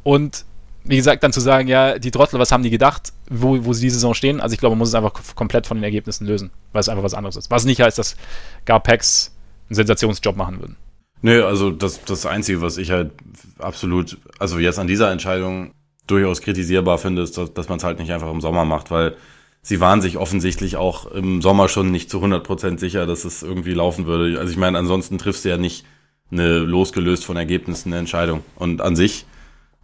Und 0.02 0.44
wie 0.82 0.96
gesagt, 0.96 1.22
dann 1.22 1.32
zu 1.32 1.40
sagen, 1.40 1.68
ja, 1.68 1.98
die 2.00 2.10
Trottel, 2.10 2.40
was 2.40 2.50
haben 2.50 2.64
die 2.64 2.70
gedacht, 2.70 3.12
wo, 3.30 3.64
wo 3.64 3.72
sie 3.72 3.82
diese 3.82 3.96
Saison 3.96 4.14
stehen? 4.14 4.40
Also 4.40 4.54
ich 4.54 4.60
glaube, 4.60 4.74
man 4.74 4.78
muss 4.78 4.88
es 4.88 4.94
einfach 4.94 5.12
komplett 5.34 5.66
von 5.66 5.76
den 5.76 5.84
Ergebnissen 5.84 6.26
lösen, 6.26 6.50
weil 6.72 6.80
es 6.80 6.88
einfach 6.88 7.04
was 7.04 7.14
anderes 7.14 7.36
ist. 7.36 7.50
Was 7.50 7.64
nicht 7.64 7.80
heißt, 7.80 7.98
dass 7.98 8.16
gar 8.64 8.80
Packs 8.80 9.34
einen 9.68 9.76
Sensationsjob 9.76 10.36
machen 10.36 10.60
würden. 10.60 10.76
Nö, 11.20 11.44
also 11.44 11.70
das, 11.70 12.04
das 12.04 12.26
Einzige, 12.26 12.62
was 12.62 12.78
ich 12.78 12.90
halt 12.90 13.10
absolut, 13.58 14.18
also 14.38 14.58
jetzt 14.58 14.78
an 14.78 14.86
dieser 14.86 15.10
Entscheidung 15.10 15.72
durchaus 16.06 16.40
kritisierbar 16.40 16.98
finde, 16.98 17.22
ist, 17.22 17.36
dass, 17.36 17.52
dass 17.52 17.68
man 17.68 17.78
es 17.78 17.84
halt 17.84 17.98
nicht 17.98 18.12
einfach 18.12 18.30
im 18.30 18.40
Sommer 18.40 18.64
macht, 18.64 18.90
weil 18.90 19.16
sie 19.62 19.80
waren 19.80 20.00
sich 20.00 20.16
offensichtlich 20.16 20.76
auch 20.76 21.10
im 21.10 21.42
Sommer 21.42 21.68
schon 21.68 21.90
nicht 21.90 22.08
zu 22.08 22.22
100% 22.22 22.78
sicher, 22.78 23.06
dass 23.06 23.24
es 23.24 23.42
irgendwie 23.42 23.74
laufen 23.74 24.06
würde. 24.06 24.38
Also 24.38 24.50
ich 24.50 24.56
meine, 24.56 24.78
ansonsten 24.78 25.18
triffst 25.18 25.44
du 25.44 25.48
ja 25.50 25.58
nicht 25.58 25.84
eine 26.30 26.58
losgelöst 26.58 27.24
von 27.24 27.36
Ergebnissen 27.36 27.92
eine 27.92 27.98
Entscheidung. 27.98 28.42
Und 28.54 28.80
an 28.80 28.96
sich 28.96 29.26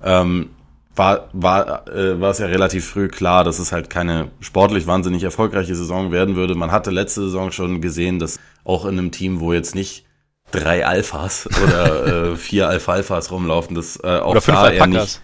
ähm, 0.03 0.51
war, 0.97 1.29
war, 1.33 1.89
äh, 1.89 2.21
war 2.21 2.31
es 2.31 2.39
ja 2.39 2.47
relativ 2.47 2.87
früh 2.89 3.09
klar, 3.09 3.45
dass 3.45 3.59
es 3.59 3.73
halt 3.73 3.91
keine 3.91 4.31
sportlich 4.41 4.87
wahnsinnig 4.87 5.23
erfolgreiche 5.25 5.75
Saison 5.75 6.13
werden 6.13 6.37
würde. 6.37 6.55
Man 6.55 6.71
hatte 6.73 6.91
letzte 6.91 7.23
Saison 7.23 7.51
schon 7.53 7.81
gesehen, 7.81 8.19
dass 8.19 8.39
auch 8.65 8.85
in 8.85 8.99
einem 8.99 9.11
Team, 9.11 9.41
wo 9.41 9.53
jetzt 9.53 9.75
nicht 9.75 10.05
drei 10.51 10.87
Alphas 10.87 11.49
oder 11.65 12.33
äh, 12.33 12.37
vier 12.37 12.69
Alpha-Alphas 12.69 13.31
rumlaufen, 13.31 13.75
das 13.75 13.99
äh, 14.05 14.19
auch 14.19 14.33
oder 14.33 14.41
fünf 14.41 14.59
da 14.59 14.71
eher 14.71 14.83
Alpakas. 14.83 15.21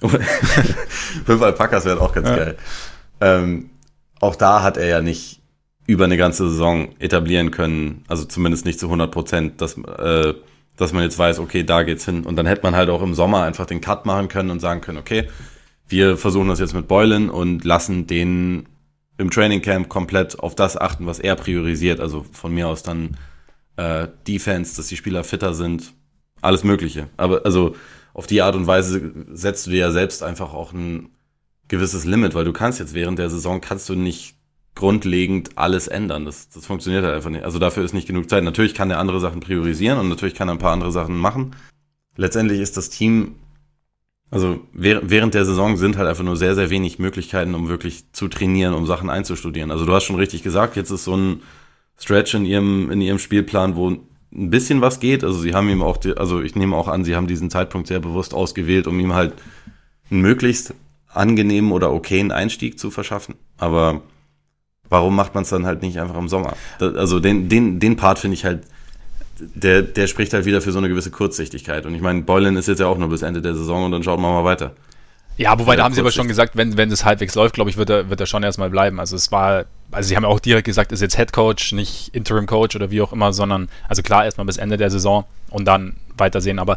nicht. 0.00 0.22
fünf 1.26 1.42
Alpakas 1.42 1.84
wären 1.84 1.98
auch 1.98 2.12
ganz 2.12 2.28
Ja. 2.28 2.36
geil. 2.36 2.56
Ähm, 3.20 3.70
auch 4.20 4.34
da 4.36 4.62
hat 4.62 4.76
er 4.76 4.86
ja 4.86 5.00
nicht 5.00 5.40
über 5.86 6.04
eine 6.04 6.16
ganze 6.16 6.48
Saison 6.48 6.90
etablieren 6.98 7.50
können, 7.50 8.04
also 8.08 8.24
zumindest 8.24 8.64
nicht 8.64 8.78
zu 8.80 8.86
100 8.86 9.10
Prozent, 9.10 9.60
dass, 9.60 9.76
äh, 9.76 10.34
dass 10.82 10.92
man 10.92 11.02
jetzt 11.02 11.18
weiß, 11.18 11.38
okay, 11.38 11.64
da 11.64 11.82
geht's 11.82 12.04
hin. 12.04 12.24
Und 12.24 12.36
dann 12.36 12.46
hätte 12.46 12.62
man 12.62 12.76
halt 12.76 12.90
auch 12.90 13.02
im 13.02 13.14
Sommer 13.14 13.42
einfach 13.42 13.66
den 13.66 13.80
Cut 13.80 14.04
machen 14.04 14.28
können 14.28 14.50
und 14.50 14.60
sagen 14.60 14.80
können, 14.80 14.98
okay, 14.98 15.28
wir 15.88 16.16
versuchen 16.16 16.48
das 16.48 16.58
jetzt 16.58 16.74
mit 16.74 16.88
Boylan 16.88 17.30
und 17.30 17.64
lassen 17.64 18.06
den 18.06 18.68
im 19.18 19.30
Training 19.30 19.62
Camp 19.62 19.88
komplett 19.88 20.38
auf 20.38 20.54
das 20.54 20.76
achten, 20.76 21.06
was 21.06 21.18
er 21.18 21.36
priorisiert. 21.36 22.00
Also 22.00 22.24
von 22.32 22.52
mir 22.52 22.68
aus 22.68 22.82
dann 22.82 23.16
äh, 23.76 24.08
Defense, 24.26 24.76
dass 24.76 24.88
die 24.88 24.96
Spieler 24.96 25.24
fitter 25.24 25.54
sind, 25.54 25.94
alles 26.40 26.64
Mögliche. 26.64 27.08
Aber 27.16 27.42
also 27.44 27.76
auf 28.14 28.26
die 28.26 28.42
Art 28.42 28.56
und 28.56 28.66
Weise 28.66 29.12
setzt 29.32 29.66
du 29.66 29.70
dir 29.70 29.78
ja 29.78 29.90
selbst 29.90 30.22
einfach 30.22 30.52
auch 30.52 30.72
ein 30.72 31.10
gewisses 31.68 32.04
Limit, 32.04 32.34
weil 32.34 32.44
du 32.44 32.52
kannst 32.52 32.80
jetzt 32.80 32.94
während 32.94 33.18
der 33.18 33.30
Saison 33.30 33.60
kannst 33.60 33.88
du 33.88 33.94
nicht 33.94 34.34
grundlegend 34.74 35.50
alles 35.56 35.88
ändern. 35.88 36.24
Das, 36.24 36.48
das 36.48 36.66
funktioniert 36.66 37.04
halt 37.04 37.14
einfach 37.14 37.30
nicht. 37.30 37.44
Also 37.44 37.58
dafür 37.58 37.84
ist 37.84 37.92
nicht 37.92 38.06
genug 38.06 38.30
Zeit. 38.30 38.44
Natürlich 38.44 38.74
kann 38.74 38.90
er 38.90 38.98
andere 38.98 39.20
Sachen 39.20 39.40
priorisieren 39.40 39.98
und 39.98 40.08
natürlich 40.08 40.34
kann 40.34 40.48
er 40.48 40.54
ein 40.54 40.58
paar 40.58 40.72
andere 40.72 40.92
Sachen 40.92 41.16
machen. 41.16 41.54
Letztendlich 42.16 42.60
ist 42.60 42.76
das 42.76 42.90
Team, 42.90 43.36
also 44.30 44.60
während 44.72 45.34
der 45.34 45.44
Saison 45.44 45.76
sind 45.76 45.96
halt 45.96 46.08
einfach 46.08 46.24
nur 46.24 46.36
sehr, 46.36 46.54
sehr 46.54 46.70
wenig 46.70 46.98
Möglichkeiten, 46.98 47.54
um 47.54 47.68
wirklich 47.68 48.10
zu 48.12 48.28
trainieren, 48.28 48.74
um 48.74 48.86
Sachen 48.86 49.10
einzustudieren. 49.10 49.70
Also 49.70 49.84
du 49.84 49.92
hast 49.92 50.04
schon 50.04 50.16
richtig 50.16 50.42
gesagt, 50.42 50.76
jetzt 50.76 50.90
ist 50.90 51.04
so 51.04 51.16
ein 51.16 51.42
Stretch 51.98 52.34
in 52.34 52.46
ihrem, 52.46 52.90
in 52.90 53.00
ihrem 53.00 53.18
Spielplan, 53.18 53.76
wo 53.76 53.90
ein 53.90 54.00
bisschen 54.50 54.80
was 54.80 55.00
geht. 55.00 55.22
Also 55.22 55.38
sie 55.38 55.54
haben 55.54 55.68
ihm 55.68 55.82
auch, 55.82 55.98
die, 55.98 56.16
also 56.16 56.40
ich 56.40 56.56
nehme 56.56 56.76
auch 56.76 56.88
an, 56.88 57.04
sie 57.04 57.14
haben 57.14 57.26
diesen 57.26 57.50
Zeitpunkt 57.50 57.88
sehr 57.88 58.00
bewusst 58.00 58.32
ausgewählt, 58.32 58.86
um 58.86 58.98
ihm 58.98 59.12
halt 59.12 59.34
einen 60.10 60.22
möglichst 60.22 60.74
angenehmen 61.08 61.72
oder 61.72 61.92
okayen 61.92 62.32
Einstieg 62.32 62.78
zu 62.78 62.90
verschaffen. 62.90 63.34
Aber 63.58 64.02
warum 64.92 65.16
macht 65.16 65.34
man 65.34 65.42
es 65.42 65.48
dann 65.48 65.66
halt 65.66 65.82
nicht 65.82 65.98
einfach 65.98 66.16
im 66.16 66.28
Sommer? 66.28 66.54
Da, 66.78 66.92
also 66.92 67.18
den, 67.18 67.48
den, 67.48 67.80
den 67.80 67.96
Part 67.96 68.18
finde 68.18 68.34
ich 68.34 68.44
halt, 68.44 68.64
der, 69.40 69.82
der 69.82 70.06
spricht 70.06 70.32
halt 70.34 70.44
wieder 70.44 70.60
für 70.60 70.70
so 70.70 70.78
eine 70.78 70.88
gewisse 70.88 71.10
Kurzsichtigkeit. 71.10 71.86
Und 71.86 71.94
ich 71.94 72.02
meine, 72.02 72.22
Boylan 72.22 72.56
ist 72.56 72.68
jetzt 72.68 72.78
ja 72.78 72.86
auch 72.86 72.98
nur 72.98 73.08
bis 73.08 73.22
Ende 73.22 73.40
der 73.40 73.54
Saison 73.54 73.84
und 73.84 73.90
dann 73.90 74.02
schaut 74.02 74.20
man 74.20 74.30
mal 74.30 74.44
weiter. 74.44 74.72
Ja, 75.38 75.58
wobei, 75.58 75.76
da 75.76 75.84
haben 75.84 75.94
sie 75.94 76.00
aber 76.00 76.12
schon 76.12 76.28
gesagt, 76.28 76.56
wenn, 76.56 76.76
wenn 76.76 76.92
es 76.92 77.06
halbwegs 77.06 77.34
läuft, 77.34 77.54
glaube 77.54 77.70
ich, 77.70 77.78
wird 77.78 77.88
er, 77.88 78.10
wird 78.10 78.20
er 78.20 78.26
schon 78.26 78.42
erstmal 78.42 78.68
bleiben. 78.68 79.00
Also 79.00 79.16
es 79.16 79.32
war, 79.32 79.64
also 79.90 80.06
sie 80.06 80.14
haben 80.14 80.24
ja 80.24 80.28
auch 80.28 80.40
direkt 80.40 80.66
gesagt, 80.66 80.92
ist 80.92 81.00
jetzt 81.00 81.16
Head 81.16 81.32
Coach, 81.32 81.72
nicht 81.72 82.14
Interim 82.14 82.46
Coach 82.46 82.76
oder 82.76 82.90
wie 82.90 83.00
auch 83.00 83.14
immer, 83.14 83.32
sondern, 83.32 83.70
also 83.88 84.02
klar, 84.02 84.26
erstmal 84.26 84.44
bis 84.44 84.58
Ende 84.58 84.76
der 84.76 84.90
Saison 84.90 85.24
und 85.48 85.64
dann 85.64 85.96
weitersehen. 86.18 86.58
Aber, 86.58 86.76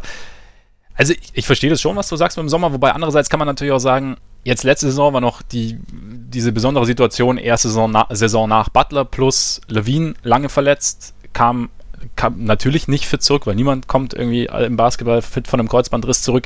also 0.94 1.12
ich, 1.12 1.32
ich 1.34 1.46
verstehe 1.46 1.68
das 1.68 1.82
schon, 1.82 1.96
was 1.96 2.08
du 2.08 2.16
sagst 2.16 2.38
mit 2.38 2.44
dem 2.44 2.48
Sommer, 2.48 2.72
wobei 2.72 2.92
andererseits 2.92 3.28
kann 3.28 3.38
man 3.38 3.46
natürlich 3.46 3.74
auch 3.74 3.78
sagen, 3.78 4.16
jetzt 4.46 4.62
letzte 4.62 4.86
Saison 4.86 5.12
war 5.12 5.20
noch 5.20 5.42
die, 5.42 5.78
diese 5.90 6.52
besondere 6.52 6.86
Situation, 6.86 7.36
erste 7.36 7.68
Saison, 7.68 7.90
na, 7.90 8.06
Saison 8.10 8.48
nach 8.48 8.68
Butler 8.68 9.04
plus 9.04 9.60
Levine 9.66 10.14
lange 10.22 10.48
verletzt, 10.48 11.14
kam, 11.32 11.68
kam 12.14 12.44
natürlich 12.44 12.86
nicht 12.86 13.06
fit 13.06 13.22
zurück, 13.22 13.46
weil 13.46 13.56
niemand 13.56 13.88
kommt 13.88 14.14
irgendwie 14.14 14.44
im 14.44 14.76
Basketball 14.76 15.20
fit 15.20 15.48
von 15.48 15.58
einem 15.58 15.68
Kreuzbandriss 15.68 16.22
zurück. 16.22 16.44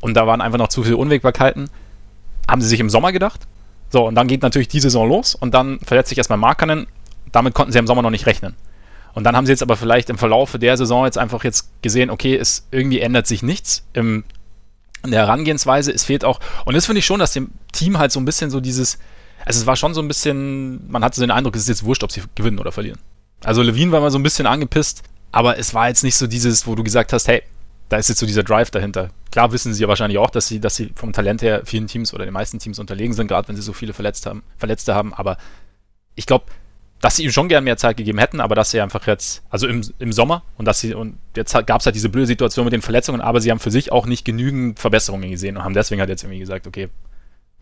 Und 0.00 0.14
da 0.14 0.26
waren 0.26 0.40
einfach 0.40 0.58
noch 0.58 0.68
zu 0.68 0.82
viele 0.82 0.96
Unwägbarkeiten. 0.96 1.68
Haben 2.48 2.62
sie 2.62 2.68
sich 2.68 2.80
im 2.80 2.88
Sommer 2.88 3.12
gedacht. 3.12 3.46
So, 3.90 4.06
und 4.06 4.14
dann 4.14 4.26
geht 4.26 4.42
natürlich 4.42 4.68
die 4.68 4.80
Saison 4.80 5.06
los 5.06 5.34
und 5.34 5.52
dann 5.52 5.80
verletzt 5.80 6.08
sich 6.08 6.18
erstmal 6.18 6.38
Markanen. 6.38 6.86
Damit 7.30 7.52
konnten 7.52 7.72
sie 7.72 7.78
im 7.78 7.86
Sommer 7.86 8.00
noch 8.00 8.10
nicht 8.10 8.26
rechnen. 8.26 8.54
Und 9.12 9.24
dann 9.24 9.36
haben 9.36 9.44
sie 9.44 9.52
jetzt 9.52 9.62
aber 9.62 9.76
vielleicht 9.76 10.08
im 10.08 10.16
Verlaufe 10.16 10.58
der 10.58 10.78
Saison 10.78 11.04
jetzt 11.04 11.18
einfach 11.18 11.44
jetzt 11.44 11.82
gesehen, 11.82 12.08
okay, 12.08 12.36
es 12.36 12.66
irgendwie 12.70 13.00
ändert 13.00 13.26
sich 13.26 13.42
nichts 13.42 13.86
im, 13.92 14.24
in 15.08 15.12
der 15.12 15.26
Herangehensweise. 15.26 15.92
Es 15.92 16.04
fehlt 16.04 16.24
auch, 16.24 16.40
und 16.64 16.74
das 16.74 16.86
finde 16.86 17.00
ich 17.00 17.06
schon, 17.06 17.20
dass 17.20 17.32
dem 17.32 17.50
Team 17.72 17.98
halt 17.98 18.12
so 18.12 18.20
ein 18.20 18.24
bisschen 18.24 18.50
so 18.50 18.60
dieses, 18.60 18.98
also 19.44 19.60
es 19.60 19.66
war 19.66 19.76
schon 19.76 19.94
so 19.94 20.00
ein 20.00 20.08
bisschen, 20.08 20.90
man 20.90 21.04
hatte 21.04 21.16
so 21.16 21.22
den 21.22 21.30
Eindruck, 21.30 21.56
es 21.56 21.62
ist 21.62 21.68
jetzt 21.68 21.84
wurscht, 21.84 22.04
ob 22.04 22.12
sie 22.12 22.22
gewinnen 22.34 22.58
oder 22.58 22.72
verlieren. 22.72 22.98
Also 23.44 23.62
Levine 23.62 23.92
war 23.92 24.00
mal 24.00 24.10
so 24.10 24.18
ein 24.18 24.22
bisschen 24.22 24.46
angepisst, 24.46 25.02
aber 25.32 25.58
es 25.58 25.74
war 25.74 25.88
jetzt 25.88 26.04
nicht 26.04 26.16
so 26.16 26.26
dieses, 26.26 26.66
wo 26.66 26.74
du 26.74 26.82
gesagt 26.82 27.12
hast, 27.12 27.28
hey, 27.28 27.42
da 27.88 27.96
ist 27.96 28.08
jetzt 28.08 28.18
so 28.18 28.26
dieser 28.26 28.42
Drive 28.42 28.70
dahinter. 28.70 29.10
Klar 29.30 29.52
wissen 29.52 29.72
sie 29.72 29.82
ja 29.82 29.88
wahrscheinlich 29.88 30.18
auch, 30.18 30.30
dass 30.30 30.46
sie, 30.48 30.60
dass 30.60 30.76
sie 30.76 30.92
vom 30.94 31.12
Talent 31.12 31.42
her 31.42 31.62
vielen 31.64 31.86
Teams 31.86 32.12
oder 32.12 32.24
den 32.24 32.34
meisten 32.34 32.58
Teams 32.58 32.78
unterlegen 32.78 33.14
sind, 33.14 33.28
gerade 33.28 33.48
wenn 33.48 33.56
sie 33.56 33.62
so 33.62 33.72
viele 33.72 33.94
verletzt 33.94 34.26
haben, 34.26 34.42
Verletzte 34.58 34.94
haben. 34.94 35.14
Aber 35.14 35.38
ich 36.14 36.26
glaube, 36.26 36.46
dass 37.00 37.16
sie 37.16 37.24
ihm 37.24 37.30
schon 37.30 37.48
gern 37.48 37.64
mehr 37.64 37.76
Zeit 37.76 37.96
gegeben 37.96 38.18
hätten, 38.18 38.40
aber 38.40 38.54
dass 38.54 38.70
sie 38.70 38.80
einfach 38.80 39.06
jetzt, 39.06 39.42
also 39.50 39.68
im, 39.68 39.82
im 39.98 40.12
Sommer 40.12 40.42
und 40.56 40.66
dass 40.66 40.80
sie, 40.80 40.94
und 40.94 41.18
jetzt 41.36 41.52
gab 41.66 41.80
es 41.80 41.86
halt 41.86 41.94
diese 41.94 42.08
blöde 42.08 42.26
Situation 42.26 42.64
mit 42.64 42.72
den 42.72 42.82
Verletzungen, 42.82 43.20
aber 43.20 43.40
sie 43.40 43.50
haben 43.50 43.60
für 43.60 43.70
sich 43.70 43.92
auch 43.92 44.06
nicht 44.06 44.24
genügend 44.24 44.78
Verbesserungen 44.78 45.30
gesehen 45.30 45.56
und 45.56 45.64
haben 45.64 45.74
deswegen 45.74 46.00
halt 46.00 46.10
jetzt 46.10 46.24
irgendwie 46.24 46.40
gesagt, 46.40 46.66
okay, 46.66 46.88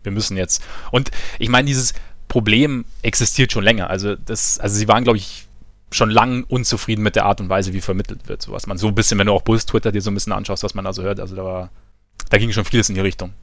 wir 0.03 0.11
müssen 0.11 0.37
jetzt. 0.37 0.63
Und 0.91 1.11
ich 1.37 1.49
meine, 1.49 1.67
dieses 1.67 1.93
Problem 2.27 2.85
existiert 3.03 3.51
schon 3.51 3.63
länger. 3.63 3.89
Also 3.89 4.15
das, 4.15 4.59
also 4.59 4.75
sie 4.75 4.87
waren, 4.87 5.03
glaube 5.03 5.17
ich, 5.17 5.47
schon 5.91 6.09
lang 6.09 6.43
unzufrieden 6.43 7.03
mit 7.03 7.15
der 7.15 7.25
Art 7.25 7.39
und 7.39 7.49
Weise, 7.49 7.73
wie 7.73 7.81
vermittelt 7.81 8.27
wird. 8.27 8.41
So 8.41 8.51
was 8.51 8.67
man 8.67 8.77
so 8.77 8.87
ein 8.87 8.95
bisschen, 8.95 9.19
wenn 9.19 9.27
du 9.27 9.33
auch 9.33 9.43
Bulls 9.43 9.65
Twitter 9.65 9.91
dir 9.91 10.01
so 10.01 10.11
ein 10.11 10.13
bisschen 10.13 10.33
anschaust, 10.33 10.63
was 10.63 10.73
man 10.73 10.83
da 10.83 10.93
so 10.93 11.03
hört, 11.03 11.19
also 11.19 11.35
da 11.35 11.43
war, 11.43 11.69
da 12.29 12.37
ging 12.37 12.51
schon 12.51 12.65
vieles 12.65 12.89
in 12.89 12.95
die 12.95 13.01
Richtung. 13.01 13.33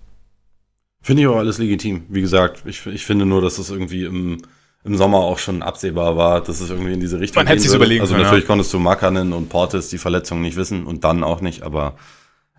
Finde 1.01 1.23
ich 1.23 1.29
auch 1.29 1.37
alles 1.37 1.59
legitim. 1.59 2.05
Wie 2.09 2.21
gesagt, 2.21 2.63
ich, 2.67 2.85
ich 2.87 3.05
finde 3.05 3.27
nur, 3.27 3.41
dass 3.41 3.57
das 3.57 3.71
irgendwie 3.71 4.05
im, 4.05 4.43
im 4.85 4.97
Sommer 4.97 5.19
auch 5.19 5.39
schon 5.39 5.63
absehbar 5.63 6.17
war, 6.17 6.43
dass 6.43 6.61
es 6.61 6.71
irgendwie 6.71 6.93
in 6.93 7.01
diese 7.01 7.19
Richtung 7.19 7.41
Man 7.43 7.47
hätte 7.47 7.65
würde. 7.65 7.77
überlegen 7.77 8.01
Also 8.03 8.15
können, 8.15 8.25
natürlich 8.25 8.47
konntest 8.47 8.73
du 8.73 8.79
Makanen 8.79 9.33
und 9.33 9.49
Portis 9.49 9.89
die 9.89 9.99
Verletzung 9.99 10.43
nicht 10.43 10.57
wissen 10.57 10.85
und 10.85 11.05
dann 11.05 11.25
auch 11.25 11.41
nicht, 11.41 11.63
aber 11.63 11.95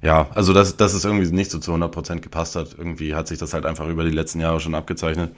ja, 0.01 0.27
also 0.33 0.53
dass, 0.53 0.75
dass 0.75 0.93
es 0.93 1.05
irgendwie 1.05 1.31
nicht 1.31 1.51
so 1.51 1.59
zu 1.59 1.73
100% 1.73 2.19
gepasst 2.19 2.55
hat, 2.55 2.75
irgendwie 2.77 3.15
hat 3.15 3.27
sich 3.27 3.37
das 3.37 3.53
halt 3.53 3.65
einfach 3.65 3.87
über 3.87 4.03
die 4.03 4.11
letzten 4.11 4.39
Jahre 4.39 4.59
schon 4.59 4.75
abgezeichnet. 4.75 5.31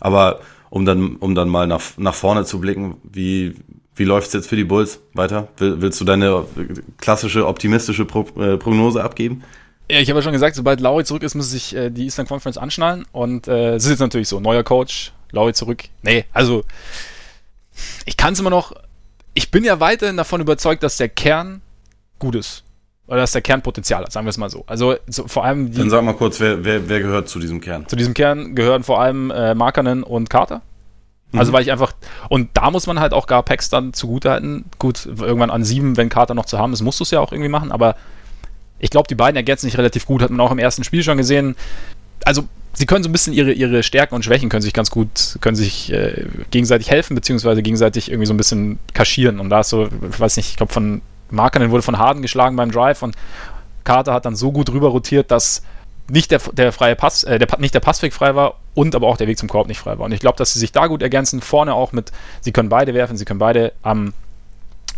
Aber 0.00 0.40
um 0.70 0.84
dann, 0.84 1.16
um 1.16 1.34
dann 1.34 1.48
mal 1.48 1.66
nach, 1.66 1.82
nach 1.96 2.14
vorne 2.14 2.44
zu 2.44 2.60
blicken, 2.60 2.96
wie, 3.04 3.54
wie 3.94 4.04
läuft's 4.04 4.32
jetzt 4.32 4.48
für 4.48 4.56
die 4.56 4.64
Bulls 4.64 5.00
weiter? 5.12 5.48
Will, 5.58 5.80
willst 5.80 6.00
du 6.00 6.04
deine 6.04 6.44
klassische 6.98 7.46
optimistische 7.46 8.04
Pro, 8.04 8.26
äh, 8.40 8.56
Prognose 8.56 9.02
abgeben? 9.02 9.44
Ja, 9.90 10.00
ich 10.00 10.08
habe 10.08 10.18
ja 10.18 10.22
schon 10.22 10.32
gesagt, 10.32 10.56
sobald 10.56 10.80
Lauri 10.80 11.04
zurück 11.04 11.22
ist, 11.22 11.34
muss 11.34 11.50
sich 11.50 11.76
äh, 11.76 11.90
die 11.90 12.04
Eastern 12.04 12.26
Conference 12.26 12.56
anschnallen. 12.56 13.04
Und 13.12 13.46
äh, 13.46 13.74
es 13.74 13.84
ist 13.84 13.90
jetzt 13.90 14.00
natürlich 14.00 14.28
so, 14.28 14.40
neuer 14.40 14.62
Coach, 14.62 15.12
Lauri 15.34 15.52
zurück. 15.52 15.84
Nee, 16.02 16.24
also 16.32 16.64
ich 18.06 18.16
kann 18.16 18.32
es 18.34 18.40
immer 18.40 18.50
noch. 18.50 18.72
Ich 19.34 19.50
bin 19.50 19.64
ja 19.64 19.80
weiterhin 19.80 20.16
davon 20.16 20.40
überzeugt, 20.40 20.82
dass 20.82 20.96
der 20.96 21.08
Kern 21.08 21.60
gut 22.18 22.34
ist. 22.36 22.62
Oder 23.06 23.18
dass 23.18 23.32
der 23.32 23.42
Kern 23.42 23.60
Potenzial 23.62 24.02
hat, 24.02 24.12
sagen 24.12 24.24
wir 24.24 24.30
es 24.30 24.38
mal 24.38 24.48
so. 24.48 24.64
Also 24.66 24.96
so, 25.08 25.26
vor 25.28 25.44
allem 25.44 25.70
die, 25.70 25.76
Dann 25.78 25.90
sag 25.90 26.02
mal 26.04 26.14
kurz, 26.14 26.40
wer, 26.40 26.64
wer, 26.64 26.88
wer 26.88 27.00
gehört 27.00 27.28
zu 27.28 27.38
diesem 27.38 27.60
Kern? 27.60 27.86
zu 27.86 27.96
diesem 27.96 28.14
Kern 28.14 28.54
gehören 28.54 28.82
vor 28.82 29.00
allem 29.00 29.30
äh, 29.30 29.54
Markanen 29.54 30.02
und 30.02 30.30
Carter. 30.30 30.62
Also 31.34 31.50
Mhm. 31.50 31.54
weil 31.56 31.62
ich 31.62 31.72
einfach, 31.72 31.92
und 32.30 32.50
da 32.54 32.70
muss 32.70 32.86
man 32.86 33.00
halt 33.00 33.12
auch 33.12 33.26
gar 33.26 33.42
Packs 33.42 33.68
dann 33.68 33.92
zugutehalten. 33.92 34.64
Gut, 34.78 35.04
irgendwann 35.04 35.50
an 35.50 35.64
sieben, 35.64 35.96
wenn 35.98 36.08
Carter 36.08 36.34
noch 36.34 36.46
zu 36.46 36.58
haben 36.58 36.72
ist, 36.72 36.80
musst 36.80 37.00
du 37.00 37.04
es 37.04 37.10
ja 37.10 37.20
auch 37.20 37.32
irgendwie 37.32 37.50
machen, 37.50 37.72
aber 37.72 37.96
ich 38.78 38.88
glaube, 38.90 39.08
die 39.08 39.14
beiden 39.16 39.36
ergänzen 39.36 39.66
sich 39.66 39.76
relativ 39.76 40.06
gut, 40.06 40.22
hat 40.22 40.30
man 40.30 40.40
auch 40.40 40.52
im 40.52 40.58
ersten 40.58 40.84
Spiel 40.84 41.02
schon 41.02 41.18
gesehen. 41.18 41.56
Also 42.24 42.44
sie 42.74 42.86
können 42.86 43.02
so 43.02 43.08
ein 43.08 43.12
bisschen 43.12 43.32
ihre, 43.32 43.52
ihre 43.52 43.82
Stärken 43.82 44.14
und 44.14 44.24
Schwächen 44.24 44.48
können 44.48 44.62
sich 44.62 44.72
ganz 44.72 44.90
gut, 44.90 45.38
können 45.40 45.56
sich 45.56 45.92
äh, 45.92 46.26
gegenseitig 46.50 46.90
helfen, 46.90 47.14
beziehungsweise 47.14 47.62
gegenseitig 47.62 48.10
irgendwie 48.10 48.26
so 48.26 48.34
ein 48.34 48.36
bisschen 48.36 48.78
kaschieren. 48.92 49.40
Und 49.40 49.50
da 49.50 49.60
ist 49.60 49.70
so, 49.70 49.86
ich 49.86 50.20
weiß 50.20 50.36
nicht, 50.36 50.50
ich 50.50 50.56
glaube 50.56 50.72
von 50.72 51.00
Markanen 51.30 51.70
wurde 51.70 51.82
von 51.82 51.98
Harden 51.98 52.22
geschlagen 52.22 52.56
beim 52.56 52.70
Drive 52.70 53.02
und 53.02 53.16
Carter 53.84 54.12
hat 54.12 54.24
dann 54.24 54.36
so 54.36 54.52
gut 54.52 54.70
rüber 54.70 54.88
rotiert, 54.88 55.30
dass 55.30 55.62
nicht 56.08 56.30
der, 56.30 56.40
der 56.52 56.72
freie 56.72 56.96
Pass, 56.96 57.24
äh, 57.24 57.38
der, 57.38 57.48
nicht 57.58 57.74
der 57.74 57.80
Passweg 57.80 58.12
frei 58.12 58.34
war 58.34 58.56
und 58.74 58.94
aber 58.94 59.06
auch 59.06 59.16
der 59.16 59.26
Weg 59.26 59.38
zum 59.38 59.48
Korb 59.48 59.68
nicht 59.68 59.78
frei 59.78 59.98
war. 59.98 60.06
Und 60.06 60.12
ich 60.12 60.20
glaube, 60.20 60.36
dass 60.36 60.52
sie 60.52 60.58
sich 60.58 60.72
da 60.72 60.86
gut 60.86 61.02
ergänzen, 61.02 61.40
vorne 61.40 61.74
auch 61.74 61.92
mit, 61.92 62.12
sie 62.40 62.52
können 62.52 62.68
beide 62.68 62.92
werfen, 62.94 63.16
sie 63.16 63.24
können 63.24 63.38
beide 63.38 63.72
am 63.82 64.12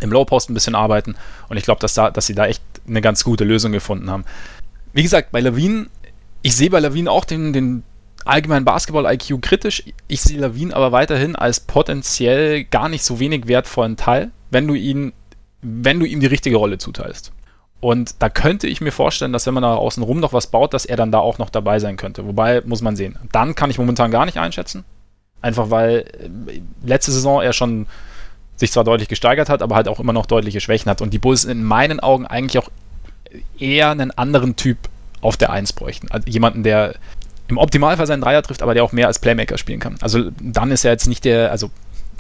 im 0.01 0.13
Low-Post 0.13 0.51
ein 0.51 0.55
bisschen 0.55 0.75
arbeiten 0.75 1.17
und 1.49 1.57
ich 1.57 1.65
glaube, 1.65 1.81
dass, 1.81 1.95
da, 1.95 2.11
dass 2.11 2.27
sie 2.27 2.35
da 2.35 2.47
echt 2.47 2.63
eine 2.87 3.01
ganz 3.01 3.25
gute 3.25 3.45
Lösung 3.45 3.73
gefunden 3.73 4.11
haben. 4.11 4.25
Wie 4.93 5.03
gesagt, 5.03 5.33
bei 5.33 5.41
Lawine, 5.41 5.87
ich 6.47 6.55
sehe 6.55 6.71
bei 6.71 6.79
Lawine 6.79 7.11
auch 7.11 7.25
den, 7.25 7.53
den 7.53 7.83
allgemeinen 8.25 8.65
Basketball-IQ 8.65 9.43
kritisch. 9.43 9.83
Ich 10.07 10.23
sehe 10.23 10.39
Lawine 10.39 10.77
aber 10.77 10.93
weiterhin 10.93 11.35
als 11.35 11.59
potenziell 11.59 12.63
gar 12.63 12.89
nicht 12.89 13.03
so 13.03 13.19
wenig 13.19 13.49
wertvollen 13.49 13.97
Teil, 13.97 14.31
wenn 14.53 14.69
du 14.69 14.75
ihn 14.75 15.13
wenn 15.61 15.99
du 15.99 16.07
ihm 16.07 16.21
die 16.21 16.27
richtige 16.27 16.55
Rolle 16.55 16.79
zuteilst. 16.79 17.33
Und 17.81 18.23
da 18.23 18.29
könnte 18.29 18.69
ich 18.69 18.81
mir 18.81 18.93
vorstellen, 18.93 19.33
dass 19.33 19.47
wenn 19.47 19.55
man 19.55 19.65
da 19.65 19.75
außen 19.75 20.05
rum 20.05 20.21
noch 20.21 20.33
was 20.33 20.47
baut, 20.47 20.73
dass 20.73 20.85
er 20.85 20.97
dann 20.97 21.11
da 21.11 21.19
auch 21.19 21.39
noch 21.39 21.51
dabei 21.51 21.81
sein 21.81 21.97
könnte. 21.97 22.25
Wobei, 22.29 22.63
muss 22.65 22.81
man 22.81 22.95
sehen. 22.95 23.19
Dann 23.33 23.57
kann 23.57 23.71
ich 23.71 23.79
momentan 23.79 24.13
gar 24.13 24.25
nicht 24.25 24.39
einschätzen. 24.39 24.85
Einfach 25.43 25.71
weil 25.71 26.05
äh, 26.21 26.61
letzte 26.87 27.11
Saison 27.11 27.43
er 27.43 27.53
schon 27.53 27.89
sich 28.55 28.71
zwar 28.71 28.85
deutlich 28.85 29.09
gesteigert 29.09 29.49
hat, 29.49 29.63
aber 29.63 29.75
halt 29.75 29.89
auch 29.89 29.99
immer 29.99 30.13
noch 30.13 30.27
deutliche 30.27 30.61
Schwächen 30.61 30.89
hat. 30.89 31.03
Und 31.03 31.13
die 31.13 31.19
Bulls 31.19 31.45
in 31.45 31.65
meinen 31.65 31.99
Augen 31.99 32.25
eigentlich 32.25 32.63
auch 32.63 32.71
eher 33.59 33.91
einen 33.91 34.13
anderen 34.13 34.55
Typ 34.55 34.79
auf 35.27 35.37
der 35.37 35.51
Eins 35.51 35.73
bräuchten. 35.73 36.11
Also 36.11 36.29
jemanden, 36.29 36.63
der 36.63 36.95
im 37.49 37.59
Optimalfall 37.59 38.07
seinen 38.07 38.23
Dreier 38.23 38.43
trifft, 38.43 38.63
aber 38.63 38.75
der 38.75 38.85
auch 38.85 38.93
mehr 38.93 39.07
als 39.07 39.19
Playmaker 39.19 39.59
spielen 39.59 39.81
kann. 39.81 39.97
Also 40.01 40.31
dann 40.41 40.71
ist 40.71 40.85
er 40.85 40.93
jetzt 40.93 41.07
nicht 41.07 41.25
der, 41.25 41.51
also 41.51 41.71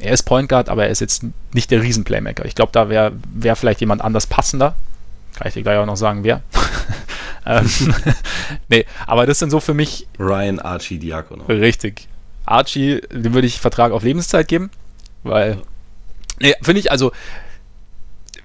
er 0.00 0.12
ist 0.12 0.24
Point 0.24 0.48
Guard, 0.48 0.68
aber 0.68 0.84
er 0.84 0.90
ist 0.90 1.00
jetzt 1.00 1.24
nicht 1.52 1.70
der 1.70 1.82
Riesen-Playmaker. 1.82 2.44
Ich 2.44 2.54
glaube, 2.54 2.72
da 2.72 2.88
wäre 2.88 3.12
wär 3.32 3.56
vielleicht 3.56 3.80
jemand 3.80 4.02
anders 4.02 4.26
passender. 4.26 4.76
Kann 5.36 5.48
ich 5.48 5.54
dir 5.54 5.62
gleich 5.62 5.78
auch 5.78 5.86
noch 5.86 5.96
sagen, 5.96 6.24
wer. 6.24 6.42
Ähm, 7.46 7.70
nee, 8.68 8.86
aber 9.06 9.24
das 9.24 9.38
sind 9.38 9.50
so 9.50 9.60
für 9.60 9.72
mich. 9.72 10.08
Ryan 10.18 10.58
Archie 10.58 10.98
Diakono. 10.98 11.44
Richtig. 11.44 12.08
Archie, 12.44 13.00
dem 13.12 13.34
würde 13.34 13.46
ich 13.46 13.60
Vertrag 13.60 13.92
auf 13.92 14.02
Lebenszeit 14.02 14.48
geben, 14.48 14.70
weil. 15.22 15.58
Nee, 16.40 16.54
finde 16.60 16.80
ich, 16.80 16.90
also 16.90 17.12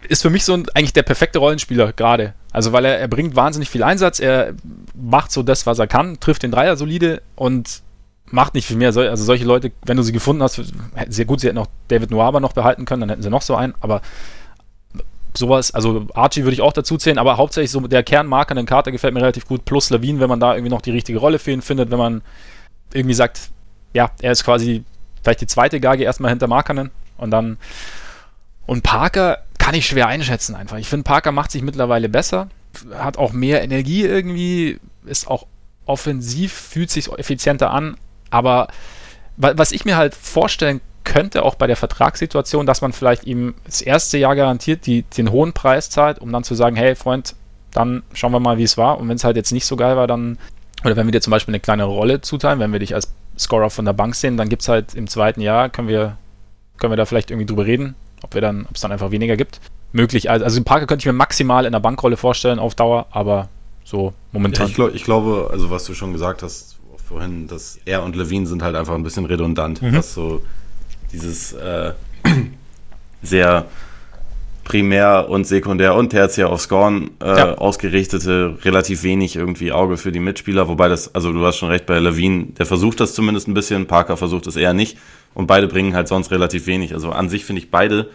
ist 0.08 0.22
für 0.22 0.30
mich 0.30 0.44
so 0.46 0.54
ein, 0.54 0.66
eigentlich 0.74 0.94
der 0.94 1.04
perfekte 1.04 1.40
Rollenspieler 1.40 1.94
gerade. 1.94 2.34
Also, 2.52 2.74
weil 2.74 2.86
er, 2.86 3.00
er 3.00 3.08
bringt 3.08 3.36
wahnsinnig 3.36 3.70
viel 3.70 3.84
Einsatz, 3.84 4.20
er 4.20 4.54
macht 4.94 5.32
so 5.32 5.44
das, 5.44 5.66
was 5.66 5.80
er 5.80 5.88
kann, 5.88 6.20
trifft 6.20 6.44
den 6.44 6.52
Dreier 6.52 6.76
solide 6.76 7.22
und 7.36 7.82
macht 8.26 8.54
nicht 8.54 8.68
viel 8.68 8.78
mehr. 8.78 8.90
Also, 8.90 9.16
solche 9.16 9.46
Leute, 9.46 9.72
wenn 9.86 9.98
du 9.98 10.04
sie 10.04 10.12
gefunden 10.12 10.44
hast, 10.44 10.62
sehr 11.08 11.26
gut, 11.26 11.42
sie 11.42 11.48
hätten 11.48 11.58
auch 11.58 11.68
David 11.88 12.12
Noaba 12.12 12.40
noch 12.40 12.54
behalten 12.54 12.86
können, 12.86 13.02
dann 13.02 13.10
hätten 13.10 13.24
sie 13.24 13.30
noch 13.30 13.42
so 13.42 13.56
einen, 13.56 13.74
aber 13.80 14.02
sowas, 15.38 15.74
also 15.74 16.08
Archie 16.14 16.44
würde 16.44 16.54
ich 16.54 16.62
auch 16.62 16.74
dazu 16.74 16.98
zählen, 16.98 17.18
aber 17.18 17.38
hauptsächlich 17.38 17.72
so 17.72 17.80
der 17.80 18.04
Kernmarker 18.04 18.58
in 18.58 18.66
Karte 18.66 18.92
gefällt 18.92 19.14
mir 19.14 19.22
relativ 19.22 19.48
gut, 19.48 19.66
plus 19.66 19.90
Levine, 19.90 20.20
wenn 20.20 20.30
man 20.30 20.40
da 20.40 20.54
irgendwie 20.54 20.72
noch 20.72 20.82
die 20.82 20.92
richtige 20.92 21.20
Rolle 21.20 21.40
für 21.40 21.52
ihn 21.52 21.62
findet, 21.62 21.92
wenn 21.92 21.98
man 21.98 22.22
irgendwie 22.94 23.14
sagt, 23.14 23.50
ja, 23.94 24.12
er 24.22 24.32
ist 24.32 24.44
quasi 24.44 24.84
vielleicht 25.24 25.42
die 25.42 25.48
zweite 25.48 25.80
Geige 25.80 26.04
erstmal 26.04 26.32
hinter 26.32 26.48
Markanen 26.48 26.92
und 27.18 27.32
dann 27.32 27.58
und 28.66 28.84
Parker 28.84 29.40
kann 29.62 29.76
ich 29.76 29.86
schwer 29.86 30.08
einschätzen 30.08 30.56
einfach. 30.56 30.78
Ich 30.78 30.90
finde, 30.90 31.04
Parker 31.04 31.32
macht 31.32 31.52
sich 31.52 31.62
mittlerweile 31.62 32.10
besser, 32.10 32.48
hat 32.98 33.18
auch 33.20 33.32
mehr 33.32 33.62
Energie 33.62 34.02
irgendwie, 34.04 34.80
ist 35.06 35.28
auch 35.28 35.46
offensiv, 35.86 36.52
fühlt 36.52 36.90
sich 36.90 37.12
effizienter 37.12 37.70
an, 37.70 37.96
aber 38.32 38.70
was 39.38 39.72
ich 39.72 39.86
mir 39.86 39.98
halt 39.98 40.16
vorstellen 40.16 40.82
könnte, 41.04 41.44
auch 41.44 41.56
bei 41.56 41.68
der 41.68 41.76
Vertragssituation, 41.76 42.66
dass 42.66 42.82
man 42.82 42.92
vielleicht 42.92 43.26
ihm 43.26 43.54
das 43.66 43.82
erste 43.82 44.18
Jahr 44.18 44.36
garantiert 44.36 44.88
die, 44.88 45.04
den 45.04 45.32
hohen 45.32 45.54
Preis 45.54 45.92
zahlt, 45.92 46.18
um 46.20 46.32
dann 46.32 46.44
zu 46.44 46.56
sagen, 46.56 46.76
hey 46.76 46.96
Freund, 46.96 47.36
dann 47.72 48.02
schauen 48.14 48.32
wir 48.32 48.40
mal, 48.40 48.58
wie 48.58 48.64
es 48.64 48.78
war. 48.78 49.00
Und 49.00 49.10
wenn 49.10 49.16
es 49.16 49.24
halt 49.24 49.36
jetzt 49.36 49.52
nicht 49.52 49.66
so 49.66 49.76
geil 49.76 49.96
war, 49.96 50.08
dann, 50.08 50.40
oder 50.84 50.96
wenn 50.96 51.08
wir 51.08 51.12
dir 51.12 51.22
zum 51.22 51.32
Beispiel 51.32 51.54
eine 51.54 51.60
kleinere 51.60 51.90
Rolle 51.90 52.22
zuteilen, 52.22 52.60
wenn 52.60 52.72
wir 52.72 52.80
dich 52.80 52.96
als 52.96 53.14
Scorer 53.38 53.70
von 53.70 53.86
der 53.86 53.94
Bank 53.94 54.16
sehen, 54.16 54.38
dann 54.38 54.50
gibt 54.50 54.64
es 54.64 54.68
halt 54.68 54.96
im 54.96 55.08
zweiten 55.08 55.42
Jahr, 55.42 55.70
können 55.70 55.88
wir, 55.88 56.18
können 56.78 56.92
wir 56.92 56.98
da 56.98 57.06
vielleicht 57.06 57.32
irgendwie 57.32 57.48
drüber 57.48 57.66
reden, 57.66 57.96
ob 58.24 58.34
wir 58.34 58.42
dann, 58.42 58.66
ob 58.68 58.76
es 58.76 58.82
dann 58.82 58.92
einfach 58.92 59.12
weniger 59.12 59.38
gibt. 59.38 59.60
Möglich, 59.94 60.30
also, 60.30 60.46
also 60.46 60.64
Parker 60.64 60.88
könnte 60.88 61.02
ich 61.04 61.06
mir 61.06 61.14
maximal 61.14 61.66
in 61.66 61.74
der 61.74 61.80
Bankrolle 61.80 62.18
vorstellen 62.18 62.60
auf 62.60 62.76
Dauer, 62.76 63.08
aber 63.12 63.50
so 63.84 64.14
momentan. 64.32 64.68
Ja, 64.68 64.70
ich, 64.70 64.76
glaub, 64.76 64.96
ich 64.96 65.04
glaube, 65.04 65.50
also 65.52 65.70
was 65.70 65.84
du 65.86 65.94
schon 65.94 66.14
gesagt 66.14 66.44
hast 66.44 66.78
vorhin, 67.06 67.48
dass 67.48 67.78
er 67.84 68.04
und 68.04 68.16
Levine 68.16 68.48
sind 68.48 68.64
halt 68.64 68.76
einfach 68.76 68.96
ein 68.96 69.04
bisschen 69.04 69.26
redundant, 69.26 69.82
mhm. 69.82 69.96
was 69.96 70.14
so 70.14 70.42
dieses 71.12 71.52
äh, 71.54 71.94
sehr 73.22 73.66
primär 74.72 75.28
und 75.28 75.46
sekundär 75.46 75.96
und 75.96 76.12
tertiär 76.12 76.50
auf 76.50 76.62
Scorn 76.62 77.12
äh, 77.22 77.28
ja. 77.28 77.58
ausgerichtete, 77.58 78.58
relativ 78.64 79.04
wenig 79.04 79.36
irgendwie 79.36 79.74
Auge 79.74 79.98
für 79.98 80.14
die 80.14 80.22
Mitspieler, 80.22 80.70
wobei 80.70 80.88
das, 80.88 81.14
also 81.14 81.34
du 81.34 81.46
hast 81.46 81.58
schon 81.58 81.68
recht 81.68 81.86
bei 81.86 82.00
Levine, 82.00 82.54
der 82.58 82.66
versucht 82.66 83.02
das 83.02 83.14
zumindest 83.14 83.50
ein 83.50 83.54
bisschen, 83.54 83.86
Parker 83.86 84.16
versucht 84.16 84.48
es 84.48 84.56
eher 84.56 84.74
nicht 84.74 84.98
und 85.34 85.46
beide 85.46 85.68
bringen 85.68 85.94
halt 85.94 86.08
sonst 86.08 86.32
relativ 86.32 86.68
wenig. 86.68 86.94
Also 86.94 87.12
an 87.12 87.28
sich 87.28 87.44
finde 87.44 87.62
ich 87.62 87.70
beide, 87.70 88.12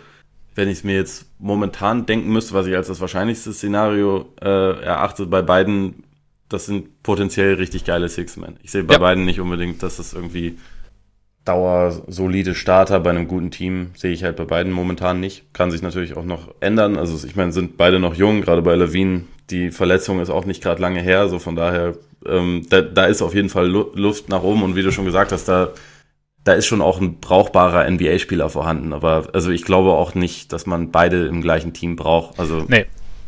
wenn 0.54 0.70
ich 0.70 0.78
es 0.78 0.84
mir 0.84 0.94
jetzt 0.94 1.26
momentan 1.38 2.06
denken 2.06 2.32
müsste, 2.32 2.54
was 2.54 2.66
ich 2.66 2.74
als 2.74 2.86
das 2.86 3.02
wahrscheinlichste 3.02 3.52
Szenario 3.52 4.32
äh, 4.40 4.80
erachte, 4.82 5.26
bei 5.26 5.42
beiden, 5.42 6.04
das 6.48 6.64
sind 6.64 7.02
potenziell 7.02 7.56
richtig 7.56 7.84
geile 7.84 8.08
Six-Men. 8.08 8.56
Ich 8.62 8.70
sehe 8.70 8.82
bei 8.82 8.94
ja. 8.94 9.00
beiden 9.00 9.26
nicht 9.26 9.40
unbedingt, 9.40 9.82
dass 9.82 9.98
das 9.98 10.14
irgendwie 10.14 10.56
dauersolide 11.46 12.54
Starter 12.54 13.00
bei 13.00 13.10
einem 13.10 13.28
guten 13.28 13.50
Team 13.50 13.92
sehe 13.96 14.12
ich 14.12 14.24
halt 14.24 14.36
bei 14.36 14.44
beiden 14.44 14.72
momentan 14.72 15.20
nicht. 15.20 15.54
Kann 15.54 15.70
sich 15.70 15.80
natürlich 15.80 16.16
auch 16.16 16.24
noch 16.24 16.54
ändern. 16.60 16.98
Also 16.98 17.26
ich 17.26 17.36
meine, 17.36 17.52
sind 17.52 17.76
beide 17.76 17.98
noch 17.98 18.14
jung, 18.14 18.42
gerade 18.42 18.62
bei 18.62 18.74
Levine. 18.74 19.22
Die 19.50 19.70
Verletzung 19.70 20.20
ist 20.20 20.28
auch 20.28 20.44
nicht 20.44 20.62
gerade 20.62 20.82
lange 20.82 21.00
her, 21.00 21.28
so 21.28 21.38
von 21.38 21.54
daher, 21.54 21.94
ähm, 22.26 22.66
da, 22.68 22.80
da 22.82 23.06
ist 23.06 23.22
auf 23.22 23.34
jeden 23.34 23.48
Fall 23.48 23.68
Luft 23.68 24.28
nach 24.28 24.42
oben 24.42 24.64
und 24.64 24.74
wie 24.74 24.82
du 24.82 24.90
schon 24.90 25.04
gesagt 25.04 25.30
hast, 25.30 25.46
da, 25.46 25.68
da 26.42 26.54
ist 26.54 26.66
schon 26.66 26.82
auch 26.82 27.00
ein 27.00 27.20
brauchbarer 27.20 27.88
NBA-Spieler 27.88 28.50
vorhanden. 28.50 28.92
Aber 28.92 29.28
also 29.32 29.50
ich 29.52 29.62
glaube 29.62 29.92
auch 29.92 30.16
nicht, 30.16 30.52
dass 30.52 30.66
man 30.66 30.90
beide 30.90 31.26
im 31.26 31.42
gleichen 31.42 31.72
Team 31.72 31.94
braucht. 31.94 32.40
Also 32.40 32.64
nee. 32.68 32.86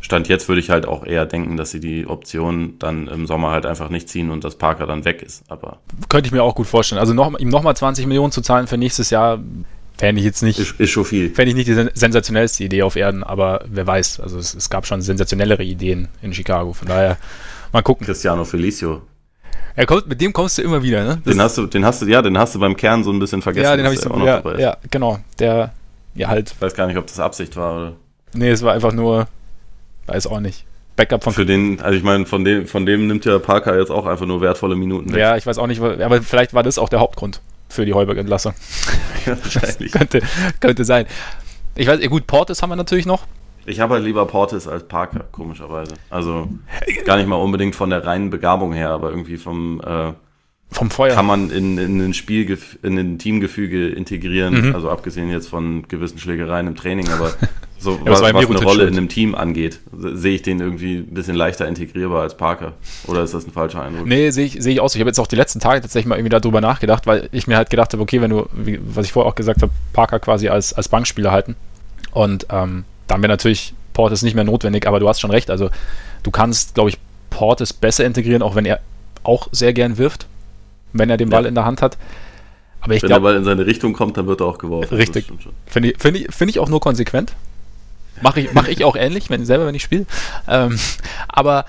Stand 0.09 0.27
jetzt 0.27 0.49
würde 0.49 0.59
ich 0.59 0.71
halt 0.71 0.89
auch 0.89 1.05
eher 1.05 1.27
denken, 1.27 1.59
dass 1.59 1.71
sie 1.71 1.81
die 1.81 2.07
Option 2.07 2.77
dann 2.79 3.09
im 3.09 3.27
Sommer 3.27 3.51
halt 3.51 3.67
einfach 3.67 3.91
nicht 3.91 4.09
ziehen 4.09 4.31
und 4.31 4.43
dass 4.43 4.57
Parker 4.57 4.87
dann 4.87 5.05
weg 5.05 5.21
ist. 5.21 5.43
Aber 5.49 5.81
könnte 6.09 6.29
ich 6.29 6.33
mir 6.33 6.43
auch 6.43 6.55
gut 6.55 6.67
vorstellen. 6.67 6.99
Also 6.99 7.13
noch, 7.13 7.39
ihm 7.39 7.51
nochmal 7.51 7.77
20 7.77 8.07
Millionen 8.07 8.33
zu 8.33 8.41
zahlen 8.41 8.67
für 8.67 8.79
nächstes 8.79 9.11
Jahr 9.11 9.39
fände 9.99 10.21
ich 10.21 10.25
jetzt 10.25 10.43
nicht. 10.43 10.59
Ist, 10.59 10.81
ist 10.81 10.89
schon 10.89 11.05
viel. 11.05 11.29
Fände 11.35 11.51
ich 11.51 11.57
nicht 11.57 11.69
die 11.69 11.91
sensationellste 11.93 12.65
Idee 12.65 12.85
auf 12.85 12.97
Erden, 12.97 13.23
aber 13.23 13.67
wer 13.67 13.87
weiß. 13.87 14.21
Also 14.21 14.39
es, 14.39 14.55
es, 14.55 14.71
gab 14.71 14.87
schon 14.87 15.03
sensationellere 15.03 15.63
Ideen 15.63 16.09
in 16.23 16.33
Chicago. 16.33 16.73
Von 16.73 16.89
daher 16.89 17.19
mal 17.75 17.83
gucken. 17.83 18.07
Cristiano 18.07 18.47
Felicio. 18.47 19.03
Er 19.77 19.85
kommt, 19.85 20.09
mit 20.09 20.23
dem 20.23 20.33
kommst 20.33 20.57
du 20.57 20.63
immer 20.63 20.83
wieder, 20.83 21.05
ne? 21.05 21.23
den 21.27 21.39
hast 21.39 21.59
du, 21.59 21.67
den 21.67 21.85
hast 21.85 22.01
du, 22.01 22.07
ja, 22.07 22.23
den 22.23 22.39
hast 22.39 22.55
du 22.55 22.59
beim 22.59 22.79
Kern 22.79 23.05
so 23.05 23.13
ein 23.13 23.19
bisschen 23.19 23.43
vergessen. 23.43 23.65
Ja, 23.65 23.77
den 23.77 23.85
habe 23.85 23.95
ich 23.95 24.01
so, 24.01 24.11
auch 24.11 24.17
noch 24.17 24.25
ja, 24.25 24.37
dabei 24.37 24.53
ist. 24.55 24.61
ja, 24.61 24.77
genau. 24.91 25.19
Der, 25.39 25.75
ja 26.15 26.29
halt. 26.29 26.53
Ich 26.53 26.63
weiß 26.63 26.73
gar 26.73 26.87
nicht, 26.87 26.97
ob 26.97 27.07
das 27.07 27.21
Absicht 27.21 27.55
war 27.57 27.77
oder. 27.77 27.93
Nee, 28.33 28.49
es 28.49 28.63
war 28.63 28.73
einfach 28.73 28.93
nur 28.93 29.29
Weiß 30.09 30.27
auch 30.27 30.41
nicht. 30.41 30.65
Backup 30.97 31.23
von. 31.23 31.33
Für 31.33 31.47
den, 31.47 31.81
also 31.81 31.97
ich 31.97 32.03
meine, 32.03 32.27
von 32.27 32.45
dem, 32.45 32.67
von 32.67 32.85
dem 32.85 33.07
nimmt 33.07 33.25
ja 33.25 33.39
Parker 33.39 33.79
jetzt 33.79 33.91
auch 33.91 34.07
einfach 34.07 34.27
nur 34.27 34.41
wertvolle 34.41 34.75
Minuten 34.75 35.13
weg. 35.13 35.21
Ja, 35.21 35.37
ich 35.37 35.47
weiß 35.47 35.59
auch 35.59 35.67
nicht, 35.69 35.81
aber 35.81 36.23
vielleicht 36.23 36.55
war 36.55 36.63
das 36.63 36.79
auch 36.79 36.89
der 36.89 36.99
Hauptgrund 36.99 37.41
für 37.69 37.87
die 37.87 37.95
Heuberg-Entlassung. 37.95 38.55
Ja, 39.27 39.37
wahrscheinlich. 39.37 39.93
könnte, 39.93 40.23
könnte 40.59 40.85
sein. 40.85 41.05
Ich 41.75 41.87
weiß, 41.87 42.01
gut, 42.09 42.27
Portis 42.27 42.63
haben 42.63 42.71
wir 42.71 42.77
natürlich 42.77 43.05
noch. 43.05 43.27
Ich 43.67 43.79
habe 43.81 43.95
halt 43.95 44.05
lieber 44.05 44.25
Portis 44.25 44.67
als 44.67 44.85
Parker, 44.89 45.25
komischerweise. 45.33 45.95
Also 46.09 46.49
gar 47.05 47.19
nicht 47.19 47.27
mal 47.27 47.37
unbedingt 47.37 47.75
von 47.75 47.91
der 47.91 48.07
reinen 48.07 48.31
Begabung 48.31 48.73
her, 48.73 48.89
aber 48.91 49.11
irgendwie 49.11 49.37
vom 49.37 49.83
äh, 49.83 50.13
vom 50.71 50.91
Feuer. 50.91 51.15
Kann 51.15 51.27
man 51.27 51.51
in, 51.51 51.79
in 51.79 52.01
ein 52.01 52.15
Spiel, 52.15 52.59
in 52.83 52.99
ein 52.99 53.19
Teamgefüge 53.19 53.89
integrieren, 53.89 54.69
mhm. 54.69 54.75
also 54.75 54.91
abgesehen 54.91 55.31
jetzt 55.31 55.49
von 55.49 55.87
gewissen 55.89 56.19
Schlägereien 56.19 56.67
im 56.67 56.77
Training, 56.77 57.09
aber 57.09 57.33
so 57.79 57.93
ja, 57.93 58.11
was, 58.11 58.21
was 58.21 58.35
eine 58.35 58.63
Rolle 58.63 58.85
in 58.85 58.97
einem 58.97 59.09
Team 59.09 59.35
angeht, 59.35 59.81
sehe 59.97 60.35
ich 60.35 60.43
den 60.43 60.61
irgendwie 60.61 60.99
ein 60.99 61.15
bisschen 61.15 61.37
leichter 61.37 61.69
integrierbar 61.69 62.23
als 62.23 62.37
Parker. 62.37 62.73
Oder 63.07 63.23
ist 63.23 63.35
das 63.35 63.47
ein 63.47 63.53
falscher 63.53 63.83
Eindruck? 63.83 64.07
Nee, 64.07 64.31
sehe 64.31 64.47
ich, 64.47 64.57
sehe 64.61 64.73
ich 64.73 64.81
auch 64.81 64.89
so. 64.89 64.97
Ich 64.97 65.01
habe 65.01 65.11
jetzt 65.11 65.21
auch 65.21 65.29
die 65.29 65.37
letzten 65.37 65.61
Tage 65.61 65.81
tatsächlich 65.81 66.09
mal 66.09 66.17
irgendwie 66.17 66.37
darüber 66.37 66.61
nachgedacht, 66.61 67.07
weil 67.07 67.29
ich 67.31 67.47
mir 67.47 67.57
halt 67.57 67.71
gedacht 67.71 67.93
habe, 67.93 68.03
okay, 68.03 68.21
wenn 68.21 68.31
du, 68.31 68.47
wie, 68.53 68.81
was 68.83 69.07
ich 69.07 69.13
vorher 69.13 69.31
auch 69.31 69.37
gesagt 69.37 69.63
habe, 69.63 69.71
Parker 69.93 70.19
quasi 70.19 70.49
als, 70.49 70.73
als 70.73 70.89
Bankspieler 70.89 71.31
halten. 71.31 71.55
Und 72.11 72.47
ähm, 72.51 72.85
dann 73.07 73.23
wäre 73.23 73.31
natürlich 73.31 73.75
Portis 73.93 74.23
nicht 74.23 74.35
mehr 74.35 74.45
notwendig, 74.45 74.87
aber 74.87 74.99
du 74.99 75.09
hast 75.09 75.21
schon 75.21 75.31
recht. 75.31 75.51
Also 75.51 75.71
du 76.25 76.31
kannst, 76.31 76.75
glaube 76.75 76.91
ich, 76.91 76.99
Portis 77.31 77.73
besser 77.73 78.05
integrieren, 78.05 78.43
auch 78.43 78.57
wenn 78.57 78.65
er 78.65 78.81
auch 79.23 79.49
sehr 79.53 79.73
gern 79.73 79.99
wirft, 79.99 80.27
wenn 80.93 81.11
er 81.11 81.17
den 81.17 81.31
Ball 81.31 81.43
ja. 81.43 81.49
in 81.49 81.55
der 81.55 81.65
Hand 81.65 81.83
hat. 81.83 81.97
Aber 82.81 82.95
ich 82.95 83.03
wenn 83.03 83.09
glaub, 83.09 83.21
der 83.21 83.29
Ball 83.29 83.37
in 83.37 83.45
seine 83.45 83.67
Richtung 83.67 83.93
kommt, 83.93 84.17
dann 84.17 84.27
wird 84.27 84.41
er 84.41 84.47
auch 84.47 84.59
geworfen. 84.59 84.95
Richtig. 84.95 85.27
Finde 85.67 85.91
ich, 85.91 85.99
find 85.99 86.17
ich, 86.17 86.35
find 86.35 86.51
ich 86.51 86.59
auch 86.59 86.69
nur 86.69 86.81
konsequent. 86.81 87.35
Mache 88.23 88.41
ich, 88.41 88.53
mach 88.53 88.69
ich 88.69 88.85
auch 88.85 88.97
ähnlich, 88.97 89.31
wenn, 89.31 89.45
selber, 89.45 89.67
wenn 89.67 89.75
ich 89.75 89.83
spiele. 89.83 90.07
Ähm, 90.49 90.79
aber 91.29 91.65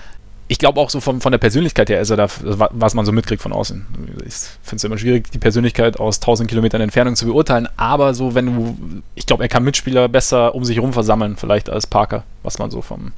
ich 0.50 0.58
glaube 0.58 0.80
auch 0.80 0.90
so 0.90 1.00
von, 1.00 1.20
von 1.20 1.30
der 1.30 1.38
Persönlichkeit 1.38 1.88
her 1.90 2.00
ist 2.00 2.10
er 2.10 2.16
da, 2.16 2.26
was 2.40 2.94
man 2.94 3.06
so 3.06 3.12
mitkriegt 3.12 3.40
von 3.40 3.52
außen. 3.52 3.86
Ich 4.26 4.34
finde 4.62 4.76
es 4.76 4.84
immer 4.84 4.98
schwierig, 4.98 5.30
die 5.30 5.38
Persönlichkeit 5.38 6.00
aus 6.00 6.16
1000 6.16 6.48
Kilometern 6.48 6.80
Entfernung 6.80 7.14
zu 7.14 7.26
beurteilen, 7.26 7.68
aber 7.76 8.14
so, 8.14 8.34
wenn 8.34 8.46
du, 8.46 9.02
ich 9.14 9.26
glaube, 9.26 9.44
er 9.44 9.48
kann 9.48 9.62
Mitspieler 9.62 10.08
besser 10.08 10.56
um 10.56 10.64
sich 10.64 10.76
herum 10.76 10.92
versammeln, 10.92 11.36
vielleicht 11.36 11.70
als 11.70 11.86
Parker, 11.86 12.24
was 12.42 12.58
man 12.58 12.72
so 12.72 12.82
vom. 12.82 13.12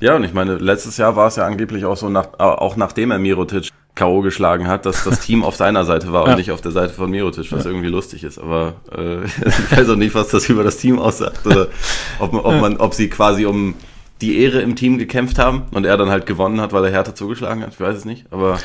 Ja, 0.00 0.16
und 0.16 0.24
ich 0.24 0.32
meine, 0.32 0.56
letztes 0.56 0.96
Jahr 0.96 1.16
war 1.16 1.26
es 1.26 1.36
ja 1.36 1.46
angeblich 1.46 1.84
auch 1.84 1.96
so, 1.96 2.08
nach, 2.08 2.38
auch 2.38 2.76
nachdem 2.76 3.10
er 3.10 3.18
Mirotic 3.18 3.70
K.O. 3.96 4.20
geschlagen 4.20 4.68
hat, 4.68 4.86
dass 4.86 5.02
das 5.02 5.18
Team 5.20 5.42
auf 5.42 5.56
seiner 5.56 5.84
Seite 5.84 6.12
war 6.12 6.24
ja. 6.24 6.32
und 6.32 6.38
nicht 6.38 6.52
auf 6.52 6.60
der 6.60 6.70
Seite 6.70 6.94
von 6.94 7.10
Mirotic, 7.10 7.50
was 7.50 7.64
ja. 7.64 7.70
irgendwie 7.70 7.88
lustig 7.88 8.22
ist. 8.22 8.38
Aber 8.38 8.74
äh, 8.96 9.24
ich 9.46 9.76
weiß 9.76 9.88
auch 9.88 9.96
nicht, 9.96 10.14
was 10.14 10.28
das 10.28 10.48
über 10.48 10.62
das 10.62 10.76
Team 10.76 11.00
aussagt. 11.00 11.44
Oder 11.44 11.66
ob, 12.20 12.32
ob, 12.32 12.60
man, 12.60 12.76
ob 12.76 12.94
sie 12.94 13.08
quasi 13.08 13.44
um 13.44 13.74
die 14.20 14.40
Ehre 14.40 14.60
im 14.60 14.76
Team 14.76 14.98
gekämpft 14.98 15.38
haben 15.38 15.64
und 15.72 15.84
er 15.84 15.96
dann 15.96 16.10
halt 16.10 16.26
gewonnen 16.26 16.60
hat, 16.60 16.72
weil 16.72 16.84
er 16.84 16.92
härter 16.92 17.14
zugeschlagen 17.14 17.62
hat. 17.62 17.72
Ich 17.72 17.80
weiß 17.80 17.96
es 17.96 18.04
nicht. 18.04 18.26
Aber 18.30 18.58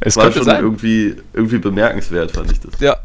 es 0.00 0.16
war 0.16 0.30
schon 0.30 0.44
sein. 0.44 0.62
irgendwie 0.62 1.16
irgendwie 1.32 1.58
bemerkenswert, 1.58 2.32
fand 2.32 2.52
ich 2.52 2.60
das. 2.60 2.78
Ja, 2.80 2.98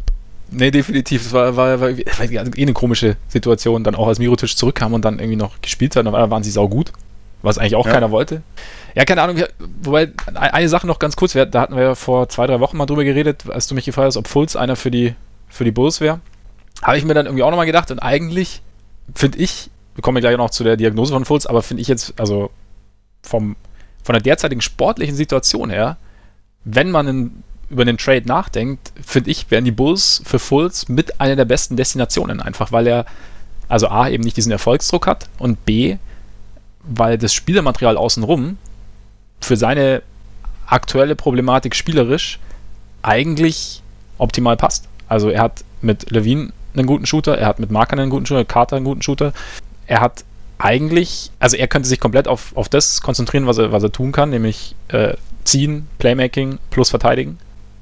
Nee, 0.52 0.72
definitiv. 0.72 1.28
Es 1.28 1.32
war, 1.32 1.56
war, 1.56 1.80
war, 1.80 1.92
war 1.92 1.96
eh 1.96 2.62
eine 2.64 2.74
komische 2.74 3.18
Situation, 3.28 3.84
dann 3.84 3.94
auch 3.94 4.08
als 4.08 4.18
Mirotisch 4.18 4.56
zurückkam 4.56 4.94
und 4.94 5.06
dann 5.06 5.20
irgendwie 5.20 5.36
noch 5.36 5.62
gespielt 5.62 5.96
hat, 5.96 6.08
dann 6.08 6.14
waren 6.14 6.42
sie 6.42 6.50
sau 6.50 6.68
gut, 6.68 6.92
was 7.42 7.58
eigentlich 7.58 7.76
auch 7.76 7.86
ja. 7.86 7.94
keiner 7.94 8.12
wollte. 8.12 8.42
Ja, 8.96 9.06
keine 9.06 9.22
Ahnung, 9.22 9.44
wobei, 9.84 10.12
eine 10.34 10.70
Sache 10.70 10.88
noch 10.88 11.00
ganz 11.00 11.16
kurz, 11.16 11.34
da 11.34 11.62
hatten 11.62 11.76
wir 11.76 11.84
ja 11.84 11.96
vor 11.96 12.28
zwei, 12.30 12.48
drei 12.48 12.60
Wochen 12.60 12.78
mal 12.78 12.86
drüber 12.86 13.04
geredet, 13.04 13.50
als 13.50 13.68
du 13.68 13.76
mich 13.76 13.86
gefragt 13.86 14.08
hast, 14.08 14.18
ob 14.18 14.28
Fulz 14.28 14.56
einer 14.56 14.76
für 14.76 14.92
die, 14.92 15.16
für 15.48 15.64
die 15.64 15.72
Bulls 15.72 16.02
wäre. 16.02 16.20
Habe 16.82 16.98
ich 16.98 17.06
mir 17.06 17.14
dann 17.14 17.26
irgendwie 17.26 17.44
auch 17.44 17.50
nochmal 17.52 17.66
gedacht 17.66 17.92
und 17.92 18.00
eigentlich 18.00 18.62
finde 19.16 19.38
ich, 19.38 19.70
wir 19.96 20.02
kommen 20.02 20.18
ja 20.18 20.22
gleich 20.22 20.38
noch 20.38 20.50
zu 20.50 20.64
der 20.64 20.78
Diagnose 20.78 21.14
von 21.14 21.26
Fulz, 21.26 21.46
aber 21.46 21.62
finde 21.62 21.82
ich 21.82 21.88
jetzt, 21.88 22.14
also 22.20 22.50
vom, 23.22 23.56
von 24.04 24.14
der 24.14 24.22
derzeitigen 24.22 24.62
sportlichen 24.62 25.16
Situation 25.16 25.70
her, 25.70 25.98
wenn 26.64 26.92
man 26.92 27.08
einen, 27.08 27.44
über 27.70 27.86
den 27.86 27.98
Trade 27.98 28.26
nachdenkt, 28.26 28.92
finde 29.06 29.30
ich, 29.30 29.52
wären 29.52 29.66
die 29.66 29.72
Bulls 29.72 30.22
für 30.26 30.40
Fulz 30.40 30.88
mit 30.88 31.22
einer 31.22 31.36
der 31.36 31.46
besten 31.46 31.78
Destinationen 31.78 32.42
einfach, 32.42 32.72
weil 32.72 32.88
er 32.88 33.06
also 33.68 33.88
A, 33.88 34.10
eben 34.10 34.24
nicht 34.24 34.36
diesen 34.36 34.52
Erfolgsdruck 34.52 35.06
hat 35.06 35.30
und 35.38 35.64
B, 35.66 35.98
weil 36.84 37.18
das 37.18 37.34
Spielermaterial 37.34 37.98
außenrum 37.98 38.58
für 39.42 39.58
seine 39.58 40.02
aktuelle 40.66 41.16
Problematik 41.16 41.76
spielerisch 41.76 42.40
eigentlich 43.02 43.82
optimal 44.18 44.58
passt. 44.58 44.88
Also 45.08 45.30
er 45.30 45.42
hat 45.42 45.64
mit 45.82 46.12
Levine 46.12 46.52
einen 46.74 46.88
guten 46.88 47.06
Shooter, 47.06 47.38
er 47.38 47.48
hat 47.48 47.60
mit 47.60 47.72
Marker 47.72 47.98
einen 47.98 48.10
guten 48.10 48.26
Shooter, 48.26 48.46
Carter 48.46 48.76
einen 48.76 48.86
guten 48.86 49.02
Shooter. 49.02 49.34
Er 49.88 50.02
hat 50.02 50.24
eigentlich, 50.60 51.32
also 51.40 51.58
er 51.58 51.68
könnte 51.68 51.88
sich 51.90 52.00
komplett 52.00 52.28
auf, 52.28 52.56
auf 52.56 52.70
das 52.70 53.02
konzentrieren, 53.02 53.48
was 53.48 53.58
er, 53.58 53.72
was 53.72 53.82
er 53.82 53.92
tun 53.92 54.12
kann, 54.12 54.30
nämlich 54.30 54.76
äh, 54.90 55.16
ziehen, 55.46 55.88
Playmaking 55.98 56.60
plus 56.70 56.90
verteidigen. 56.90 57.40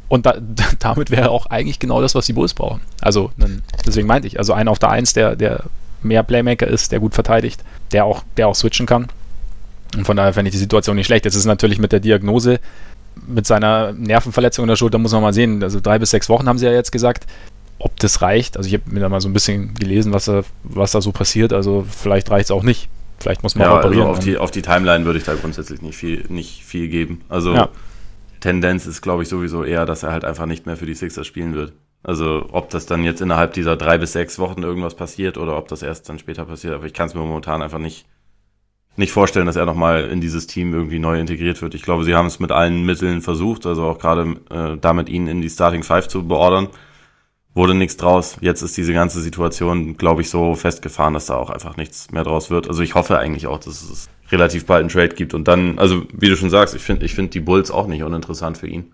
Und 0.08 0.26
da, 0.26 0.38
damit 0.80 1.12
wäre 1.12 1.32
auch 1.32 1.48
eigentlich 1.48 1.80
genau 1.80 2.02
das, 2.02 2.16
was 2.16 2.28
die 2.28 2.34
Bulls 2.34 2.54
brauchen. 2.54 2.82
Also, 3.02 3.32
deswegen 3.86 4.08
meinte 4.08 4.28
ich, 4.28 4.40
also 4.40 4.54
einer 4.54 4.72
auf 4.72 4.80
der 4.80 4.92
Eins, 4.92 5.14
der, 5.14 5.36
der 5.36 5.64
mehr 6.02 6.24
Playmaker 6.24 6.68
ist, 6.68 6.92
der 6.92 7.00
gut 7.00 7.14
verteidigt, 7.14 7.64
der 7.92 8.06
auch, 8.06 8.24
der 8.38 8.48
auch 8.48 8.56
switchen 8.56 8.86
kann. 8.86 9.08
Und 9.96 10.06
von 10.06 10.18
daher 10.18 10.34
fände 10.34 10.50
ich 10.50 10.54
die 10.54 10.60
Situation 10.60 10.96
nicht 10.96 11.08
schlecht. 11.08 11.26
Jetzt 11.26 11.36
ist 11.36 11.42
es 11.42 11.46
natürlich 11.46 11.80
mit 11.80 11.92
der 11.92 12.00
Diagnose, 12.00 12.60
mit 13.28 13.48
seiner 13.48 13.94
Nervenverletzung 13.94 14.64
in 14.64 14.70
der 14.70 14.76
Schulter, 14.76 14.98
muss 14.98 15.14
man 15.14 15.22
mal 15.22 15.34
sehen. 15.34 15.64
Also 15.64 15.80
drei 15.80 15.98
bis 16.00 16.12
sechs 16.12 16.30
Wochen 16.30 16.48
haben 16.48 16.58
sie 16.58 16.66
ja 16.66 16.72
jetzt 16.72 16.92
gesagt. 16.92 17.26
Ob 17.80 17.98
das 18.00 18.22
reicht, 18.22 18.58
also 18.58 18.68
ich 18.68 18.74
habe 18.74 18.84
mir 18.88 19.00
da 19.00 19.10
mal 19.10 19.22
so 19.22 19.30
ein 19.30 19.34
bisschen 19.34 19.76
gelesen, 19.76 20.12
was 20.12 20.26
da, 20.26 20.42
was 20.64 20.92
da 20.92 21.02
so 21.02 21.12
passiert. 21.12 21.54
Also 21.54 21.86
vielleicht 21.90 22.30
reicht 22.32 22.46
es 22.46 22.52
auch 22.52 22.64
nicht. 22.64 22.90
Vielleicht 23.20 23.44
muss 23.44 23.56
man 23.56 23.68
ja, 23.68 23.78
operieren. 23.78 24.08
Also 24.08 24.18
auf, 24.18 24.20
die, 24.20 24.38
auf 24.38 24.52
die 24.52 24.62
Timeline 24.62 25.06
würde 25.06 25.20
ich 25.20 25.26
da 25.26 25.36
grundsätzlich 25.36 25.82
nicht 25.82 25.96
viel, 25.96 26.26
nicht 26.30 26.64
viel 26.64 26.88
geben. 26.88 27.22
Also 27.30 27.54
ja. 27.54 27.70
Tendenz 28.40 28.86
ist, 28.86 29.02
glaube 29.02 29.24
ich, 29.24 29.30
sowieso 29.30 29.64
eher, 29.64 29.86
dass 29.86 30.04
er 30.04 30.12
halt 30.12 30.26
einfach 30.26 30.46
nicht 30.46 30.66
mehr 30.66 30.78
für 30.78 30.86
die 30.86 30.94
Sixers 30.94 31.26
spielen 31.26 31.56
wird. 31.56 31.74
Also 32.08 32.48
ob 32.54 32.70
das 32.70 32.86
dann 32.86 33.04
jetzt 33.04 33.20
innerhalb 33.20 33.52
dieser 33.52 33.76
drei 33.76 33.98
bis 33.98 34.13
sechs 34.13 34.39
Wochen 34.39 34.63
irgendwas 34.63 34.96
passiert 34.96 35.38
oder 35.38 35.58
ob 35.58 35.67
das 35.67 35.84
erst 35.84 36.08
dann 36.08 36.20
später 36.20 36.46
passiert, 36.46 36.74
aber 36.74 36.86
ich 36.86 36.93
kann 36.93 37.10
es 37.10 37.13
mir 37.13 37.20
momentan 37.20 37.62
einfach 37.62 37.80
nicht, 37.80 38.06
nicht 38.96 39.12
vorstellen, 39.12 39.46
dass 39.46 39.58
er 39.58 39.65
nochmal 39.65 40.06
in 40.06 40.22
dieses 40.22 40.48
Team 40.48 40.74
irgendwie 40.74 41.00
neu 41.00 41.20
integriert 41.20 41.62
wird. 41.62 41.76
Ich 41.76 41.82
glaube, 41.82 42.06
sie 42.06 42.15
haben 42.15 42.28
es 42.28 42.39
mit 42.39 42.54
allen 42.54 42.86
Mitteln 42.86 43.22
versucht, 43.22 43.65
also 43.65 43.84
auch 43.84 44.00
gerade 44.00 44.38
äh, 44.50 44.78
damit 44.80 45.10
ihn 45.10 45.28
in 45.28 45.41
die 45.41 45.50
Starting 45.50 45.84
Five 45.84 46.08
zu 46.08 46.26
beordern. 46.26 46.70
Wurde 47.54 47.74
nichts 47.74 47.98
draus. 47.98 48.38
Jetzt 48.39 48.62
ist 48.62 48.78
diese 48.78 48.93
ganze 48.93 49.20
Situation, 49.20 49.98
glaube 49.98 50.22
ich, 50.22 50.30
so 50.30 50.56
festgefahren, 50.56 51.13
dass 51.13 51.26
da 51.26 51.36
auch 51.36 51.50
einfach 51.50 51.76
nichts 51.76 52.12
mehr 52.12 52.24
draus 52.24 52.50
wird. 52.50 52.70
Also 52.70 52.84
ich 52.84 52.96
hoffe 52.96 53.20
eigentlich 53.20 53.48
auch, 53.48 53.60
dass 53.60 53.82
es 53.82 54.10
relativ 54.32 54.65
bald 54.65 54.80
einen 54.80 54.89
Trade 54.89 55.13
gibt 55.13 55.34
und 55.34 55.50
dann, 55.50 55.78
also 55.78 56.04
wie 56.13 56.30
du 56.30 56.38
schon 56.38 56.52
sagst, 56.52 56.74
ich 56.74 56.84
finde 56.84 57.06
ich 57.06 57.15
finde 57.15 57.32
die 57.32 57.41
Bulls 57.41 57.70
auch 57.70 57.88
nicht 57.88 58.04
uninteressant 58.04 58.58
für 58.58 58.67
ihn. 58.67 58.93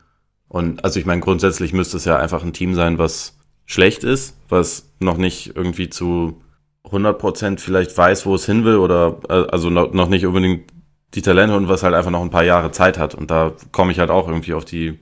Und 0.54 0.84
also 0.84 1.00
ich 1.00 1.08
meine, 1.08 1.20
grundsätzlich 1.20 1.74
müsste 1.74 1.98
es 1.98 2.06
ja 2.06 2.18
einfach 2.18 2.44
ein 2.44 2.54
Team 2.54 2.76
sein, 2.76 3.00
was 3.00 3.40
schlecht 3.66 4.04
ist, 4.04 4.38
was 4.50 4.88
noch 5.00 5.18
nicht 5.18 5.56
irgendwie 5.56 5.90
zu 5.90 6.44
100% 6.86 7.60
vielleicht 7.60 7.98
weiß, 7.98 8.28
wo 8.28 8.36
es 8.36 8.46
hin 8.46 8.64
will 8.64 8.76
oder 8.76 9.18
äh, 9.30 9.48
also 9.50 9.72
noch 9.72 10.10
nicht 10.10 10.28
unbedingt 10.28 10.72
die 11.16 11.24
Talente 11.24 11.58
und 11.58 11.70
was 11.70 11.82
halt 11.82 11.96
einfach 11.96 12.12
noch 12.12 12.22
ein 12.22 12.30
paar 12.30 12.44
Jahre 12.44 12.70
Zeit 12.70 13.00
hat. 13.00 13.16
Und 13.16 13.32
da 13.32 13.54
komme 13.72 13.92
ich 13.92 13.98
halt 13.98 14.12
auch 14.12 14.28
irgendwie 14.28 14.54
auf 14.54 14.64
die, 14.64 15.00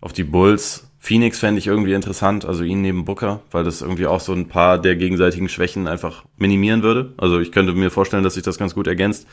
auf 0.00 0.12
die 0.12 0.22
Bulls. 0.22 0.88
Phoenix 1.00 1.40
fände 1.40 1.58
ich 1.58 1.66
irgendwie 1.66 1.94
interessant, 1.94 2.44
also 2.44 2.62
ihn 2.62 2.80
neben 2.80 3.04
Booker, 3.04 3.40
weil 3.50 3.64
das 3.64 3.82
irgendwie 3.82 4.06
auch 4.06 4.20
so 4.20 4.34
ein 4.34 4.46
paar 4.46 4.78
der 4.78 4.94
gegenseitigen 4.94 5.48
Schwächen 5.48 5.88
einfach 5.88 6.26
minimieren 6.36 6.84
würde. 6.84 7.12
Also 7.16 7.40
ich 7.40 7.50
könnte 7.50 7.72
mir 7.72 7.90
vorstellen, 7.90 8.22
dass 8.22 8.34
sich 8.34 8.44
das 8.44 8.56
ganz 8.56 8.76
gut 8.76 8.86
ergänzt. 8.86 9.26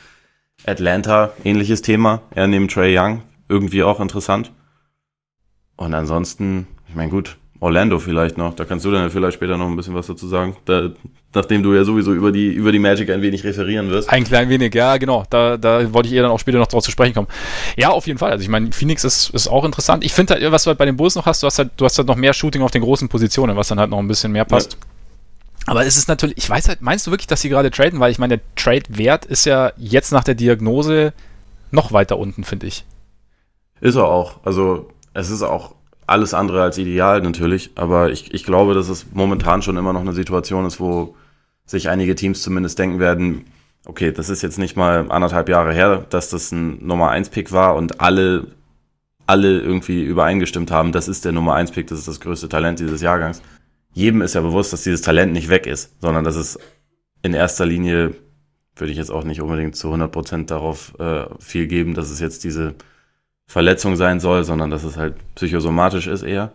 Atlanta, 0.66 1.32
ähnliches 1.44 1.80
Thema, 1.80 2.22
er 2.34 2.48
neben 2.48 2.66
Trey 2.66 2.98
Young, 2.98 3.22
irgendwie 3.48 3.84
auch 3.84 4.00
interessant. 4.00 4.50
Und 5.76 5.94
ansonsten, 5.94 6.66
ich 6.88 6.94
meine, 6.94 7.10
gut, 7.10 7.36
Orlando 7.60 7.98
vielleicht 7.98 8.36
noch. 8.36 8.54
Da 8.54 8.64
kannst 8.64 8.84
du 8.84 8.90
dann 8.90 9.10
vielleicht 9.10 9.34
später 9.34 9.56
noch 9.56 9.66
ein 9.66 9.76
bisschen 9.76 9.94
was 9.94 10.06
dazu 10.06 10.28
sagen. 10.28 10.54
Da, 10.66 10.90
nachdem 11.32 11.62
du 11.62 11.74
ja 11.74 11.84
sowieso 11.84 12.12
über 12.12 12.30
die, 12.30 12.48
über 12.52 12.72
die 12.72 12.78
Magic 12.78 13.10
ein 13.10 13.22
wenig 13.22 13.42
referieren 13.42 13.90
wirst. 13.90 14.10
Ein 14.10 14.24
klein 14.24 14.50
wenig, 14.50 14.74
ja, 14.74 14.98
genau. 14.98 15.24
Da, 15.30 15.56
da 15.56 15.92
wollte 15.92 16.08
ich 16.08 16.14
eher 16.14 16.22
dann 16.22 16.30
auch 16.30 16.38
später 16.38 16.58
noch 16.58 16.66
drauf 16.66 16.84
zu 16.84 16.90
sprechen 16.90 17.14
kommen. 17.14 17.28
Ja, 17.76 17.88
auf 17.88 18.06
jeden 18.06 18.18
Fall. 18.18 18.32
Also 18.32 18.42
ich 18.42 18.50
meine, 18.50 18.70
Phoenix 18.72 19.02
ist, 19.02 19.30
ist 19.30 19.48
auch 19.48 19.64
interessant. 19.64 20.04
Ich 20.04 20.12
finde 20.12 20.34
halt, 20.34 20.52
was 20.52 20.64
du 20.64 20.68
halt 20.68 20.78
bei 20.78 20.84
den 20.84 20.96
Bulls 20.96 21.14
noch 21.14 21.26
hast, 21.26 21.42
du 21.42 21.46
hast 21.46 21.58
halt, 21.58 21.70
du 21.76 21.86
hast 21.86 21.96
halt 21.96 22.06
noch 22.06 22.16
mehr 22.16 22.34
Shooting 22.34 22.62
auf 22.62 22.70
den 22.70 22.82
großen 22.82 23.08
Positionen, 23.08 23.56
was 23.56 23.68
dann 23.68 23.80
halt 23.80 23.90
noch 23.90 23.98
ein 23.98 24.08
bisschen 24.08 24.32
mehr 24.32 24.44
passt. 24.44 24.74
Ja. 24.74 24.78
Aber 25.66 25.86
es 25.86 25.96
ist 25.96 26.08
natürlich, 26.08 26.36
ich 26.36 26.50
weiß 26.50 26.68
halt, 26.68 26.82
meinst 26.82 27.06
du 27.06 27.10
wirklich, 27.10 27.28
dass 27.28 27.40
sie 27.40 27.48
gerade 27.48 27.70
traden? 27.70 27.98
Weil 27.98 28.10
ich 28.10 28.18
meine, 28.18 28.36
der 28.36 28.46
Trade-Wert 28.56 29.24
ist 29.24 29.46
ja 29.46 29.72
jetzt 29.78 30.12
nach 30.12 30.24
der 30.24 30.34
Diagnose 30.34 31.14
noch 31.70 31.92
weiter 31.92 32.18
unten, 32.18 32.44
finde 32.44 32.66
ich. 32.66 32.84
Ist 33.80 33.96
er 33.96 34.04
auch. 34.04 34.40
Also 34.44 34.90
es 35.14 35.30
ist 35.30 35.42
auch 35.42 35.74
alles 36.06 36.34
andere 36.34 36.62
als 36.62 36.76
ideal 36.76 37.22
natürlich, 37.22 37.70
aber 37.76 38.10
ich, 38.10 38.34
ich 38.34 38.44
glaube, 38.44 38.74
dass 38.74 38.88
es 38.88 39.06
momentan 39.12 39.62
schon 39.62 39.76
immer 39.76 39.92
noch 39.92 40.02
eine 40.02 40.12
Situation 40.12 40.66
ist, 40.66 40.80
wo 40.80 41.16
sich 41.64 41.88
einige 41.88 42.14
Teams 42.14 42.42
zumindest 42.42 42.78
denken 42.78 42.98
werden, 42.98 43.46
okay, 43.86 44.12
das 44.12 44.28
ist 44.28 44.42
jetzt 44.42 44.58
nicht 44.58 44.76
mal 44.76 45.10
anderthalb 45.10 45.48
Jahre 45.48 45.72
her, 45.72 46.04
dass 46.10 46.28
das 46.30 46.52
ein 46.52 46.84
Nummer 46.84 47.10
1 47.10 47.30
Pick 47.30 47.52
war 47.52 47.74
und 47.76 48.00
alle, 48.00 48.48
alle 49.26 49.60
irgendwie 49.60 50.02
übereingestimmt 50.02 50.70
haben, 50.70 50.92
das 50.92 51.08
ist 51.08 51.24
der 51.24 51.32
Nummer 51.32 51.54
1 51.54 51.70
Pick, 51.70 51.86
das 51.86 52.00
ist 52.00 52.08
das 52.08 52.20
größte 52.20 52.48
Talent 52.48 52.80
dieses 52.80 53.00
Jahrgangs. 53.00 53.40
Jedem 53.94 54.20
ist 54.22 54.34
ja 54.34 54.40
bewusst, 54.40 54.72
dass 54.72 54.82
dieses 54.82 55.02
Talent 55.02 55.32
nicht 55.32 55.48
weg 55.48 55.66
ist, 55.66 55.92
sondern 56.00 56.24
dass 56.24 56.36
es 56.36 56.58
in 57.22 57.32
erster 57.32 57.64
Linie, 57.64 58.14
würde 58.76 58.90
ich 58.90 58.98
jetzt 58.98 59.10
auch 59.10 59.24
nicht 59.24 59.40
unbedingt 59.40 59.76
zu 59.76 59.86
100 59.86 60.10
Prozent 60.10 60.50
darauf 60.50 60.98
äh, 60.98 61.26
viel 61.38 61.66
geben, 61.66 61.94
dass 61.94 62.10
es 62.10 62.20
jetzt 62.20 62.44
diese 62.44 62.74
Verletzung 63.46 63.96
sein 63.96 64.20
soll, 64.20 64.44
sondern 64.44 64.70
dass 64.70 64.84
es 64.84 64.96
halt 64.96 65.14
psychosomatisch 65.34 66.06
ist 66.06 66.22
eher. 66.22 66.52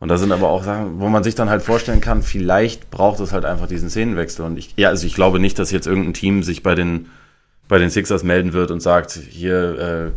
Und 0.00 0.08
da 0.08 0.18
sind 0.18 0.32
aber 0.32 0.48
auch 0.48 0.64
Sachen, 0.64 1.00
wo 1.00 1.08
man 1.08 1.22
sich 1.22 1.34
dann 1.34 1.48
halt 1.48 1.62
vorstellen 1.62 2.00
kann, 2.00 2.22
vielleicht 2.22 2.90
braucht 2.90 3.20
es 3.20 3.32
halt 3.32 3.44
einfach 3.44 3.66
diesen 3.66 3.88
Szenenwechsel. 3.88 4.44
Und 4.44 4.58
ich, 4.58 4.74
ja, 4.76 4.88
also 4.88 5.06
ich 5.06 5.14
glaube 5.14 5.38
nicht, 5.40 5.58
dass 5.58 5.70
jetzt 5.70 5.86
irgendein 5.86 6.14
Team 6.14 6.42
sich 6.42 6.62
bei 6.62 6.74
den, 6.74 7.06
bei 7.68 7.78
den 7.78 7.90
Sixers 7.90 8.22
melden 8.22 8.52
wird 8.52 8.70
und 8.70 8.80
sagt, 8.80 9.12
hier 9.12 9.78
äh, 9.78 10.10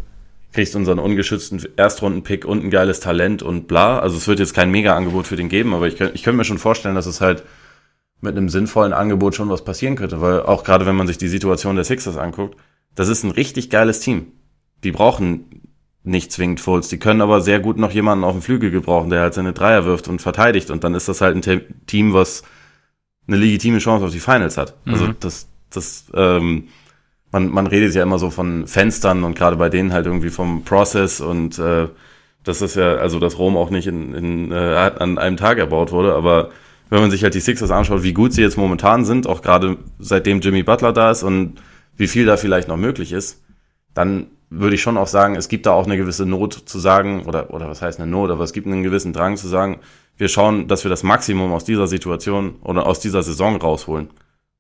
kriegst 0.54 0.76
unseren 0.76 1.00
ungeschützten 1.00 1.62
Erstrunden-Pick 1.78 2.46
und 2.46 2.64
ein 2.64 2.70
geiles 2.72 3.00
Talent 3.00 3.44
und 3.44 3.68
bla. 3.68 4.00
Also 4.00 4.18
es 4.18 4.28
wird 4.28 4.40
jetzt 4.40 4.54
kein 4.54 4.72
Mega-Angebot 4.72 5.28
für 5.28 5.36
den 5.36 5.50
geben, 5.50 5.74
aber 5.74 5.88
ich, 5.88 6.00
ich 6.02 6.24
könnte 6.24 6.38
mir 6.38 6.46
schon 6.46 6.58
vorstellen, 6.58 6.96
dass 6.96 7.06
es 7.06 7.22
halt 7.22 7.44
mit 8.20 8.36
einem 8.36 8.50
sinnvollen 8.50 8.94
Angebot 8.94 9.36
schon 9.36 9.50
was 9.50 9.64
passieren 9.64 9.96
könnte, 9.96 10.22
weil 10.22 10.42
auch 10.42 10.64
gerade 10.64 10.86
wenn 10.86 10.96
man 10.96 11.08
sich 11.08 11.18
die 11.18 11.28
Situation 11.28 11.76
der 11.76 11.86
Sixers 11.86 12.18
anguckt, 12.18 12.58
das 12.96 13.08
ist 13.08 13.24
ein 13.24 13.32
richtig 13.32 13.70
geiles 13.70 14.00
Team. 14.00 14.32
Die 14.84 14.92
brauchen 14.92 15.57
nicht 16.08 16.32
zwingend 16.32 16.60
Fultz. 16.60 16.90
Die 16.90 17.00
können 17.00 17.22
aber 17.22 17.42
sehr 17.42 17.60
gut 17.60 17.78
noch 17.78 17.92
jemanden 17.92 18.24
auf 18.24 18.34
dem 18.34 18.42
Flügel 18.42 18.72
gebrauchen, 18.72 19.10
der 19.10 19.22
halt 19.22 19.34
seine 19.34 19.54
Dreier 19.54 19.86
wirft 19.86 20.08
und 20.08 20.22
verteidigt. 20.22 20.72
Und 20.72 20.84
dann 20.84 20.96
ist 20.96 21.08
das 21.08 21.22
halt 21.22 21.36
ein 21.36 21.62
Team, 21.86 22.14
was 22.14 22.44
eine 23.28 23.38
legitime 23.38 23.80
Chance 23.80 24.06
auf 24.06 24.12
die 24.12 24.20
Finals 24.20 24.58
hat. 24.58 24.76
Also 24.86 25.04
mhm. 25.04 25.10
Also 25.10 25.14
das, 25.20 25.48
das, 25.70 26.06
ähm, 26.14 26.70
man, 27.32 27.50
man 27.50 27.68
redet 27.68 27.94
ja 27.94 28.04
immer 28.04 28.20
so 28.20 28.30
von 28.30 28.68
Fenstern 28.68 29.24
und 29.24 29.36
gerade 29.36 29.58
bei 29.58 29.70
denen 29.70 29.94
halt 29.94 30.06
irgendwie 30.06 30.30
vom 30.30 30.64
Process 30.64 31.20
und 31.20 31.60
äh, 31.60 31.88
das 32.44 32.62
ist 32.62 32.76
ja, 32.76 32.96
also 32.96 33.20
dass 33.20 33.38
Rom 33.38 33.58
auch 33.58 33.70
nicht 33.70 33.88
in, 33.88 34.14
in, 34.14 34.52
äh, 34.52 34.56
an 34.56 35.18
einem 35.18 35.36
Tag 35.36 35.58
erbaut 35.58 35.92
wurde, 35.92 36.14
aber 36.14 36.52
wenn 36.90 37.02
man 37.02 37.12
sich 37.12 37.24
halt 37.24 37.34
die 37.34 37.42
Sixers 37.42 37.72
anschaut, 37.72 38.04
wie 38.04 38.14
gut 38.14 38.32
sie 38.32 38.42
jetzt 38.42 38.58
momentan 38.58 39.04
sind, 39.04 39.28
auch 39.28 39.42
gerade 39.42 39.78
seitdem 40.00 40.40
Jimmy 40.40 40.64
Butler 40.64 40.94
da 40.94 41.12
ist 41.12 41.24
und 41.24 41.56
wie 41.98 42.08
viel 42.08 42.26
da 42.26 42.38
vielleicht 42.38 42.70
noch 42.70 42.78
möglich 42.78 43.12
ist, 43.12 43.44
dann 43.94 44.28
würde 44.50 44.76
ich 44.76 44.82
schon 44.82 44.98
auch 44.98 45.08
sagen, 45.08 45.36
es 45.36 45.50
gibt 45.50 45.66
da 45.66 45.72
auch 45.72 45.86
eine 45.86 45.98
gewisse 45.98 46.26
Not 46.26 46.54
zu 46.54 46.80
sagen, 46.80 47.26
oder, 47.26 47.54
oder 47.54 47.70
was 47.70 47.82
heißt 47.82 48.00
eine 48.00 48.10
Not, 48.10 48.32
aber 48.32 48.44
es 48.44 48.54
gibt 48.54 48.68
einen 48.68 48.84
gewissen 48.84 49.14
Drang 49.14 49.38
zu 49.38 49.48
sagen, 49.48 49.80
wir 50.18 50.30
schauen, 50.30 50.68
dass 50.68 50.84
wir 50.84 50.90
das 50.90 51.04
Maximum 51.04 51.52
aus 51.52 51.66
dieser 51.66 51.88
Situation 51.88 52.56
oder 52.64 52.88
aus 52.88 53.00
dieser 53.00 53.24
Saison 53.24 53.58
rausholen. 53.58 54.10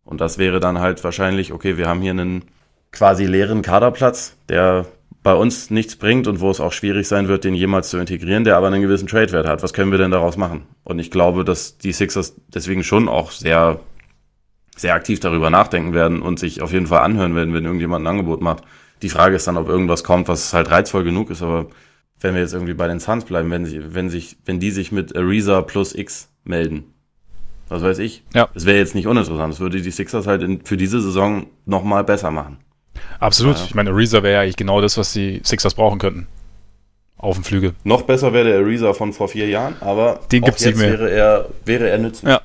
Und 0.03 0.21
das 0.21 0.37
wäre 0.37 0.59
dann 0.59 0.79
halt 0.79 1.03
wahrscheinlich, 1.03 1.51
okay, 1.51 1.77
wir 1.77 1.87
haben 1.87 2.01
hier 2.01 2.11
einen 2.11 2.43
quasi 2.91 3.25
leeren 3.25 3.61
Kaderplatz, 3.61 4.35
der 4.49 4.85
bei 5.23 5.33
uns 5.33 5.69
nichts 5.69 5.97
bringt 5.97 6.27
und 6.27 6.39
wo 6.39 6.49
es 6.49 6.61
auch 6.61 6.71
schwierig 6.71 7.07
sein 7.07 7.27
wird, 7.27 7.43
den 7.43 7.53
jemals 7.53 7.89
zu 7.89 7.97
integrieren, 7.97 8.45
der 8.45 8.55
aber 8.55 8.67
einen 8.67 8.81
gewissen 8.81 9.07
Trade-Wert 9.07 9.45
hat. 9.45 9.61
Was 9.63 9.73
können 9.73 9.91
wir 9.91 9.97
denn 9.97 10.11
daraus 10.11 10.37
machen? 10.37 10.63
Und 10.83 10.99
ich 10.99 11.11
glaube, 11.11 11.43
dass 11.43 11.77
die 11.77 11.91
Sixers 11.91 12.35
deswegen 12.47 12.83
schon 12.83 13.09
auch 13.09 13.31
sehr, 13.31 13.81
sehr 14.77 14.93
aktiv 14.93 15.19
darüber 15.19 15.49
nachdenken 15.49 15.93
werden 15.93 16.21
und 16.21 16.39
sich 16.39 16.61
auf 16.61 16.71
jeden 16.71 16.87
Fall 16.87 17.01
anhören 17.01 17.35
werden, 17.35 17.53
wenn 17.53 17.65
irgendjemand 17.65 18.05
ein 18.05 18.07
Angebot 18.07 18.41
macht. 18.41 18.63
Die 19.01 19.09
Frage 19.09 19.35
ist 19.35 19.47
dann, 19.47 19.57
ob 19.57 19.67
irgendwas 19.67 20.03
kommt, 20.03 20.27
was 20.27 20.53
halt 20.53 20.71
reizvoll 20.71 21.03
genug 21.03 21.29
ist, 21.29 21.41
aber 21.41 21.67
wenn 22.19 22.33
wir 22.33 22.41
jetzt 22.41 22.53
irgendwie 22.53 22.73
bei 22.73 22.87
den 22.87 22.99
Suns 22.99 23.25
bleiben, 23.25 23.51
wenn, 23.51 23.65
sie, 23.65 23.93
wenn, 23.93 24.09
sich, 24.09 24.37
wenn 24.45 24.59
die 24.59 24.71
sich 24.71 24.91
mit 24.91 25.15
Ariza 25.15 25.61
plus 25.61 25.93
X 25.93 26.29
melden. 26.43 26.85
Was 27.69 27.83
weiß 27.83 27.99
ich. 27.99 28.23
Ja. 28.33 28.49
Es 28.55 28.65
wäre 28.65 28.77
jetzt 28.77 28.95
nicht 28.95 29.07
uninteressant. 29.07 29.53
Es 29.53 29.59
würde 29.59 29.81
die 29.81 29.91
Sixers 29.91 30.25
halt 30.25 30.41
in, 30.41 30.61
für 30.63 30.77
diese 30.77 31.01
Saison 31.01 31.47
nochmal 31.65 32.03
besser 32.03 32.31
machen. 32.31 32.57
Absolut. 33.19 33.57
Ja. 33.57 33.65
Ich 33.65 33.75
meine, 33.75 33.91
Ariza 33.91 34.23
wäre 34.23 34.35
ja 34.35 34.41
eigentlich 34.41 34.55
genau 34.55 34.81
das, 34.81 34.97
was 34.97 35.13
die 35.13 35.41
Sixers 35.43 35.75
brauchen 35.75 35.99
könnten. 35.99 36.27
Auf 37.17 37.35
dem 37.35 37.43
Flügel. 37.43 37.73
Noch 37.83 38.03
besser 38.03 38.31
wäre 38.31 38.45
der 38.47 38.59
Ariza 38.59 38.93
von 38.93 39.11
vor 39.11 39.27
vier 39.27 39.47
Jahren, 39.47 39.75
aber 39.81 40.19
Den 40.31 40.43
gibt's 40.43 40.61
nicht 40.61 40.77
jetzt 40.77 40.79
mehr. 40.79 40.99
Wäre 40.99 41.11
er, 41.11 41.49
wäre 41.65 41.89
er 41.89 41.97
nützlich. 41.97 42.31
Ja. 42.31 42.41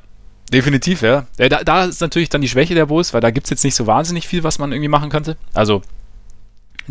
Definitiv, 0.53 1.01
ja. 1.03 1.27
ja 1.39 1.49
da, 1.49 1.63
da 1.65 1.85
ist 1.85 2.01
natürlich 2.01 2.29
dann 2.29 2.43
die 2.43 2.49
Schwäche 2.49 2.75
der 2.75 2.87
Bulls, 2.87 3.15
weil 3.15 3.23
da 3.23 3.31
gibt 3.31 3.47
es 3.47 3.51
jetzt 3.51 3.65
nicht 3.65 3.75
so 3.75 3.87
wahnsinnig 3.87 4.29
viel, 4.29 4.45
was 4.45 4.59
man 4.59 4.73
irgendwie 4.73 4.89
machen 4.89 5.09
könnte. 5.09 5.37
Also, 5.55 5.83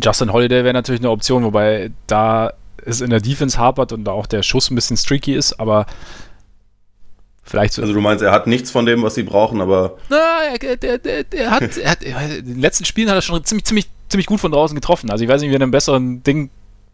Justin 0.02 0.32
Holiday 0.32 0.62
wäre 0.64 0.74
natürlich 0.74 1.00
eine 1.00 1.10
Option, 1.10 1.42
wobei 1.44 1.90
da 2.06 2.52
es 2.84 3.00
in 3.00 3.10
der 3.10 3.20
Defense 3.20 3.58
hapert 3.58 3.92
und 3.92 4.04
da 4.04 4.12
auch 4.12 4.26
der 4.26 4.42
Schuss 4.42 4.70
ein 4.70 4.74
bisschen 4.74 4.96
streaky 4.96 5.34
ist, 5.34 5.58
aber 5.60 5.86
vielleicht 7.42 7.74
so. 7.74 7.82
Also 7.82 7.94
du 7.94 8.00
meinst, 8.00 8.22
er 8.22 8.32
hat 8.32 8.46
nichts 8.46 8.70
von 8.70 8.86
dem, 8.86 9.02
was 9.02 9.14
sie 9.14 9.22
brauchen, 9.22 9.60
aber 9.60 9.96
Na, 10.08 10.16
er, 10.60 10.76
der, 10.76 10.98
der, 10.98 11.24
der 11.24 11.50
hat, 11.50 11.76
er 11.76 11.90
hat, 11.90 12.02
in 12.02 12.44
den 12.46 12.60
letzten 12.60 12.84
Spielen 12.84 13.08
hat 13.08 13.16
er 13.16 13.22
schon 13.22 13.44
ziemlich, 13.44 13.64
ziemlich, 13.64 13.88
ziemlich 14.08 14.26
gut 14.26 14.40
von 14.40 14.52
draußen 14.52 14.74
getroffen. 14.74 15.10
Also 15.10 15.24
ich 15.24 15.30
weiß 15.30 15.40
nicht, 15.40 15.50
wie 15.50 15.54
er 15.54 15.56
in 15.56 15.62
einem 15.62 15.70
besseren 15.72 16.22
Ding 16.22 16.50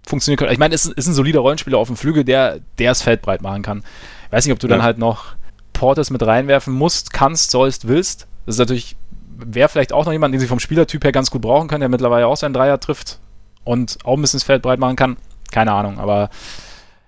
funktionieren 0.06 0.38
könnte. 0.38 0.52
Ich 0.52 0.58
meine, 0.58 0.74
es 0.74 0.87
ist, 0.87 0.94
ist 0.94 1.06
ein 1.06 1.14
solider 1.14 1.40
Rollenspieler 1.40 1.78
auf 1.78 1.88
dem 1.88 1.96
Flügel, 1.96 2.24
der, 2.24 2.61
der 2.78 2.90
das 2.90 3.02
Feld 3.02 3.22
breit 3.22 3.42
machen 3.42 3.62
kann. 3.62 3.82
Ich 4.26 4.32
weiß 4.32 4.44
nicht, 4.46 4.52
ob 4.52 4.58
du 4.58 4.66
Ja. 4.66 4.76
dann 4.76 4.82
halt 4.82 4.98
noch 4.98 5.37
Portes 5.72 6.11
mit 6.11 6.22
reinwerfen 6.22 6.72
musst, 6.74 7.12
kannst, 7.12 7.50
sollst, 7.50 7.88
willst. 7.88 8.26
Das 8.46 8.54
ist 8.56 8.58
natürlich, 8.58 8.96
wäre 9.38 9.68
vielleicht 9.68 9.92
auch 9.92 10.05
noch 10.05 10.12
jemand, 10.12 10.35
den 10.35 10.40
sie 10.40 10.46
vom 10.46 10.61
Spielertyp 10.61 11.05
her 11.05 11.12
ganz 11.12 11.31
gut 11.31 11.42
brauchen 11.42 11.68
können, 11.68 11.81
der 11.81 11.88
mittlerweile 11.88 12.27
auch 12.27 12.37
seinen 12.37 12.55
Dreier 12.55 12.81
trifft 12.81 13.18
und 13.64 13.98
auch 14.05 14.16
ein 14.16 14.20
bisschen 14.20 14.38
das 14.38 14.44
Feld 14.44 14.62
breit 14.62 14.79
machen 14.79 14.96
kann. 14.96 15.16
Keine 15.51 15.72
Ahnung, 15.72 15.98
aber 15.98 16.31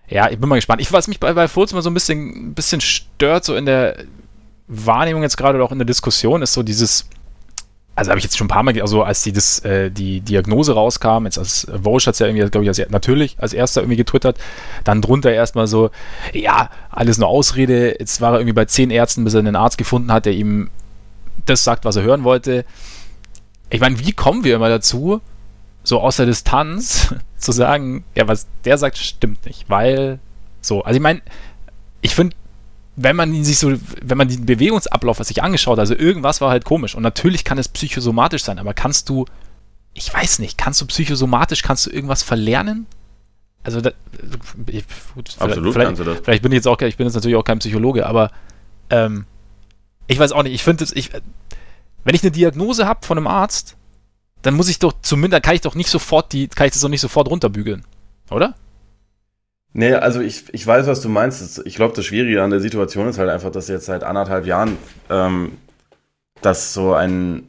ja, 0.08 0.28
ich 0.30 0.38
bin 0.38 0.48
mal 0.48 0.56
gespannt. 0.56 0.80
Ich, 0.80 0.92
was 0.92 1.08
mich 1.08 1.20
bei, 1.20 1.32
bei 1.32 1.48
Fultz 1.48 1.72
mal 1.72 1.82
so 1.82 1.90
ein 1.90 1.94
bisschen, 1.94 2.54
bisschen 2.54 2.80
stört, 2.80 3.44
so 3.44 3.54
in 3.54 3.66
der 3.66 3.96
Wahrnehmung 4.66 5.22
jetzt 5.22 5.36
gerade 5.36 5.56
oder 5.56 5.64
auch 5.64 5.72
in 5.72 5.78
der 5.78 5.86
Diskussion, 5.86 6.42
ist 6.42 6.52
so 6.52 6.62
dieses, 6.62 7.08
also 7.94 8.10
habe 8.10 8.18
ich 8.18 8.24
jetzt 8.24 8.36
schon 8.36 8.46
ein 8.46 8.48
paar 8.48 8.62
Mal, 8.62 8.80
also 8.80 9.02
als 9.02 9.22
die, 9.22 9.32
das, 9.32 9.60
äh, 9.60 9.90
die 9.90 10.20
Diagnose 10.20 10.74
rauskam, 10.74 11.24
jetzt 11.24 11.38
als 11.38 11.64
äh, 11.64 11.78
Vosch 11.82 12.06
hat 12.06 12.14
es 12.14 12.18
ja 12.20 12.26
irgendwie, 12.26 12.48
glaube 12.48 12.64
ich, 12.64 12.68
als, 12.68 12.90
natürlich 12.90 13.36
als 13.38 13.52
erster 13.52 13.82
irgendwie 13.82 13.96
getwittert, 13.96 14.38
dann 14.84 15.02
drunter 15.02 15.32
erstmal 15.32 15.66
so, 15.66 15.90
ja, 16.32 16.70
alles 16.90 17.18
nur 17.18 17.28
Ausrede, 17.28 17.96
jetzt 17.98 18.20
war 18.20 18.32
er 18.32 18.40
irgendwie 18.40 18.54
bei 18.54 18.64
zehn 18.64 18.90
Ärzten, 18.90 19.24
bis 19.24 19.34
er 19.34 19.40
einen 19.40 19.56
Arzt 19.56 19.78
gefunden 19.78 20.12
hat, 20.12 20.26
der 20.26 20.32
ihm 20.32 20.70
das 21.50 21.64
sagt, 21.64 21.84
was 21.84 21.96
er 21.96 22.02
hören 22.02 22.24
wollte. 22.24 22.64
Ich 23.70 23.80
meine, 23.80 23.98
wie 23.98 24.12
kommen 24.12 24.44
wir 24.44 24.56
immer 24.56 24.68
dazu, 24.68 25.20
so 25.82 26.00
aus 26.00 26.16
der 26.16 26.26
Distanz 26.26 27.14
zu 27.36 27.52
sagen, 27.52 28.04
ja, 28.14 28.28
was 28.28 28.46
der 28.64 28.78
sagt, 28.78 28.98
stimmt 28.98 29.46
nicht, 29.46 29.68
weil 29.68 30.18
so, 30.60 30.82
also 30.82 30.96
ich 30.96 31.02
meine, 31.02 31.22
ich 32.02 32.14
finde, 32.14 32.36
wenn 32.96 33.16
man 33.16 33.32
ihn 33.32 33.44
sich 33.44 33.58
so, 33.58 33.72
wenn 34.02 34.18
man 34.18 34.28
den 34.28 34.44
Bewegungsablauf 34.44 35.18
sich 35.18 35.42
angeschaut, 35.42 35.78
also 35.78 35.94
irgendwas 35.94 36.40
war 36.40 36.50
halt 36.50 36.64
komisch 36.64 36.94
und 36.94 37.02
natürlich 37.02 37.44
kann 37.44 37.58
es 37.58 37.68
psychosomatisch 37.68 38.44
sein, 38.44 38.58
aber 38.58 38.74
kannst 38.74 39.08
du, 39.08 39.24
ich 39.94 40.12
weiß 40.12 40.38
nicht, 40.40 40.58
kannst 40.58 40.80
du 40.80 40.86
psychosomatisch, 40.86 41.62
kannst 41.62 41.86
du 41.86 41.90
irgendwas 41.90 42.22
verlernen? 42.22 42.86
Also 43.62 43.80
da, 43.80 43.92
ich, 44.66 44.84
gut, 45.14 45.34
absolut 45.38 45.72
vielleicht, 45.72 45.88
kannst 45.88 46.00
du 46.00 46.04
das. 46.04 46.20
vielleicht 46.22 46.42
bin 46.42 46.52
ich 46.52 46.56
jetzt 46.56 46.68
auch, 46.68 46.80
ich 46.80 46.96
bin 46.96 47.06
jetzt 47.06 47.14
natürlich 47.14 47.36
auch 47.36 47.44
kein 47.44 47.58
Psychologe, 47.58 48.06
aber 48.06 48.30
ähm, 48.90 49.26
ich 50.10 50.18
weiß 50.18 50.32
auch 50.32 50.42
nicht, 50.42 50.54
ich 50.54 50.64
finde 50.64 50.82
es, 50.82 50.94
ich, 50.94 51.10
wenn 52.04 52.14
ich 52.14 52.22
eine 52.22 52.32
Diagnose 52.32 52.86
habe 52.86 53.06
von 53.06 53.16
einem 53.16 53.28
Arzt, 53.28 53.76
dann 54.42 54.54
muss 54.54 54.68
ich 54.68 54.80
doch 54.80 54.92
zumindest, 55.02 55.44
kann 55.44 55.54
ich 55.54 55.60
doch 55.60 55.76
nicht 55.76 55.88
sofort 55.88 56.32
die, 56.32 56.48
kann 56.48 56.66
ich 56.66 56.72
das 56.72 56.82
doch 56.82 56.88
nicht 56.88 57.00
sofort 57.00 57.30
runterbügeln, 57.30 57.84
oder? 58.30 58.54
Nee, 59.72 59.94
also 59.94 60.20
ich, 60.20 60.52
ich 60.52 60.66
weiß, 60.66 60.88
was 60.88 61.00
du 61.00 61.08
meinst. 61.08 61.62
Ich 61.64 61.76
glaube, 61.76 61.94
das 61.94 62.04
Schwierige 62.04 62.42
an 62.42 62.50
der 62.50 62.58
Situation 62.58 63.06
ist 63.06 63.18
halt 63.18 63.30
einfach, 63.30 63.52
dass 63.52 63.68
jetzt 63.68 63.86
seit 63.86 64.02
anderthalb 64.02 64.46
Jahren 64.46 64.78
ähm, 65.08 65.52
das 66.42 66.74
so 66.74 66.92
ein 66.92 67.48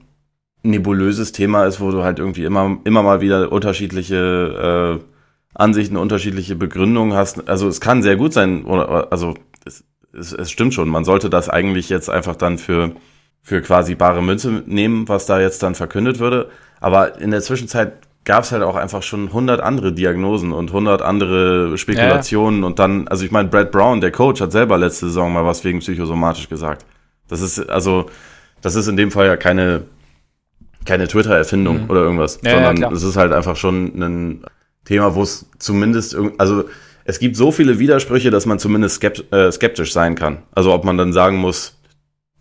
nebulöses 0.61 1.31
Thema 1.31 1.65
ist, 1.65 1.81
wo 1.81 1.89
du 1.89 2.03
halt 2.03 2.19
irgendwie 2.19 2.43
immer, 2.43 2.77
immer 2.83 3.01
mal 3.01 3.21
wieder 3.21 3.51
unterschiedliche 3.51 4.99
äh, 5.01 5.03
Ansichten, 5.55 5.97
unterschiedliche 5.97 6.55
Begründungen 6.55 7.17
hast. 7.17 7.49
Also 7.49 7.67
es 7.67 7.81
kann 7.81 8.03
sehr 8.03 8.17
gut 8.17 8.33
sein, 8.33 8.65
oder 8.65 9.11
also 9.11 9.33
es, 10.13 10.33
es, 10.33 10.51
stimmt 10.51 10.73
schon, 10.73 10.89
man 10.89 11.05
sollte 11.05 11.29
das 11.29 11.49
eigentlich 11.49 11.89
jetzt 11.89 12.09
einfach 12.09 12.35
dann 12.35 12.57
für, 12.57 12.91
für 13.41 13.61
quasi 13.61 13.95
bare 13.95 14.21
Münze 14.21 14.63
nehmen, 14.65 15.07
was 15.07 15.25
da 15.25 15.39
jetzt 15.39 15.63
dann 15.63 15.75
verkündet 15.75 16.19
würde. 16.19 16.49
Aber 16.79 17.19
in 17.19 17.31
der 17.31 17.41
Zwischenzeit 17.41 17.93
gab 18.23 18.43
es 18.43 18.51
halt 18.51 18.63
auch 18.63 18.75
einfach 18.75 19.01
schon 19.03 19.27
100 19.27 19.61
andere 19.61 19.93
Diagnosen 19.93 20.51
und 20.51 20.69
100 20.69 21.01
andere 21.01 21.77
Spekulationen 21.77 22.63
und 22.63 22.77
dann, 22.79 23.07
also 23.07 23.25
ich 23.25 23.31
meine, 23.31 23.49
Brad 23.49 23.71
Brown, 23.71 23.99
der 24.01 24.11
Coach, 24.11 24.41
hat 24.41 24.51
selber 24.51 24.77
letzte 24.77 25.07
Saison 25.07 25.33
mal 25.33 25.45
was 25.45 25.63
wegen 25.63 25.79
psychosomatisch 25.79 26.47
gesagt. 26.49 26.85
Das 27.27 27.41
ist 27.41 27.69
also, 27.69 28.07
das 28.61 28.75
ist 28.75 28.87
in 28.87 28.97
dem 28.97 29.09
Fall 29.11 29.25
ja 29.25 29.37
keine, 29.37 29.83
keine 30.85 31.07
Twitter-Erfindung 31.07 31.83
Mhm. 31.83 31.89
oder 31.89 32.01
irgendwas, 32.01 32.39
Ja, 32.43 32.49
ja, 32.51 32.55
sondern 32.57 32.75
klar. 32.75 32.91
es 32.91 33.03
ist 33.03 33.15
halt 33.17 33.31
einfach 33.31 33.55
schon 33.55 33.85
ein 33.99 34.43
Thema, 34.85 35.15
wo 35.15 35.23
es 35.23 35.47
zumindest, 35.59 36.15
also 36.37 36.65
es 37.05 37.19
gibt 37.19 37.35
so 37.35 37.51
viele 37.51 37.79
Widersprüche, 37.79 38.31
dass 38.31 38.45
man 38.45 38.59
zumindest 38.59 39.03
äh, 39.03 39.51
skeptisch 39.51 39.93
sein 39.93 40.15
kann. 40.15 40.43
Also 40.53 40.73
ob 40.73 40.83
man 40.83 40.97
dann 40.97 41.13
sagen 41.13 41.37
muss, 41.37 41.77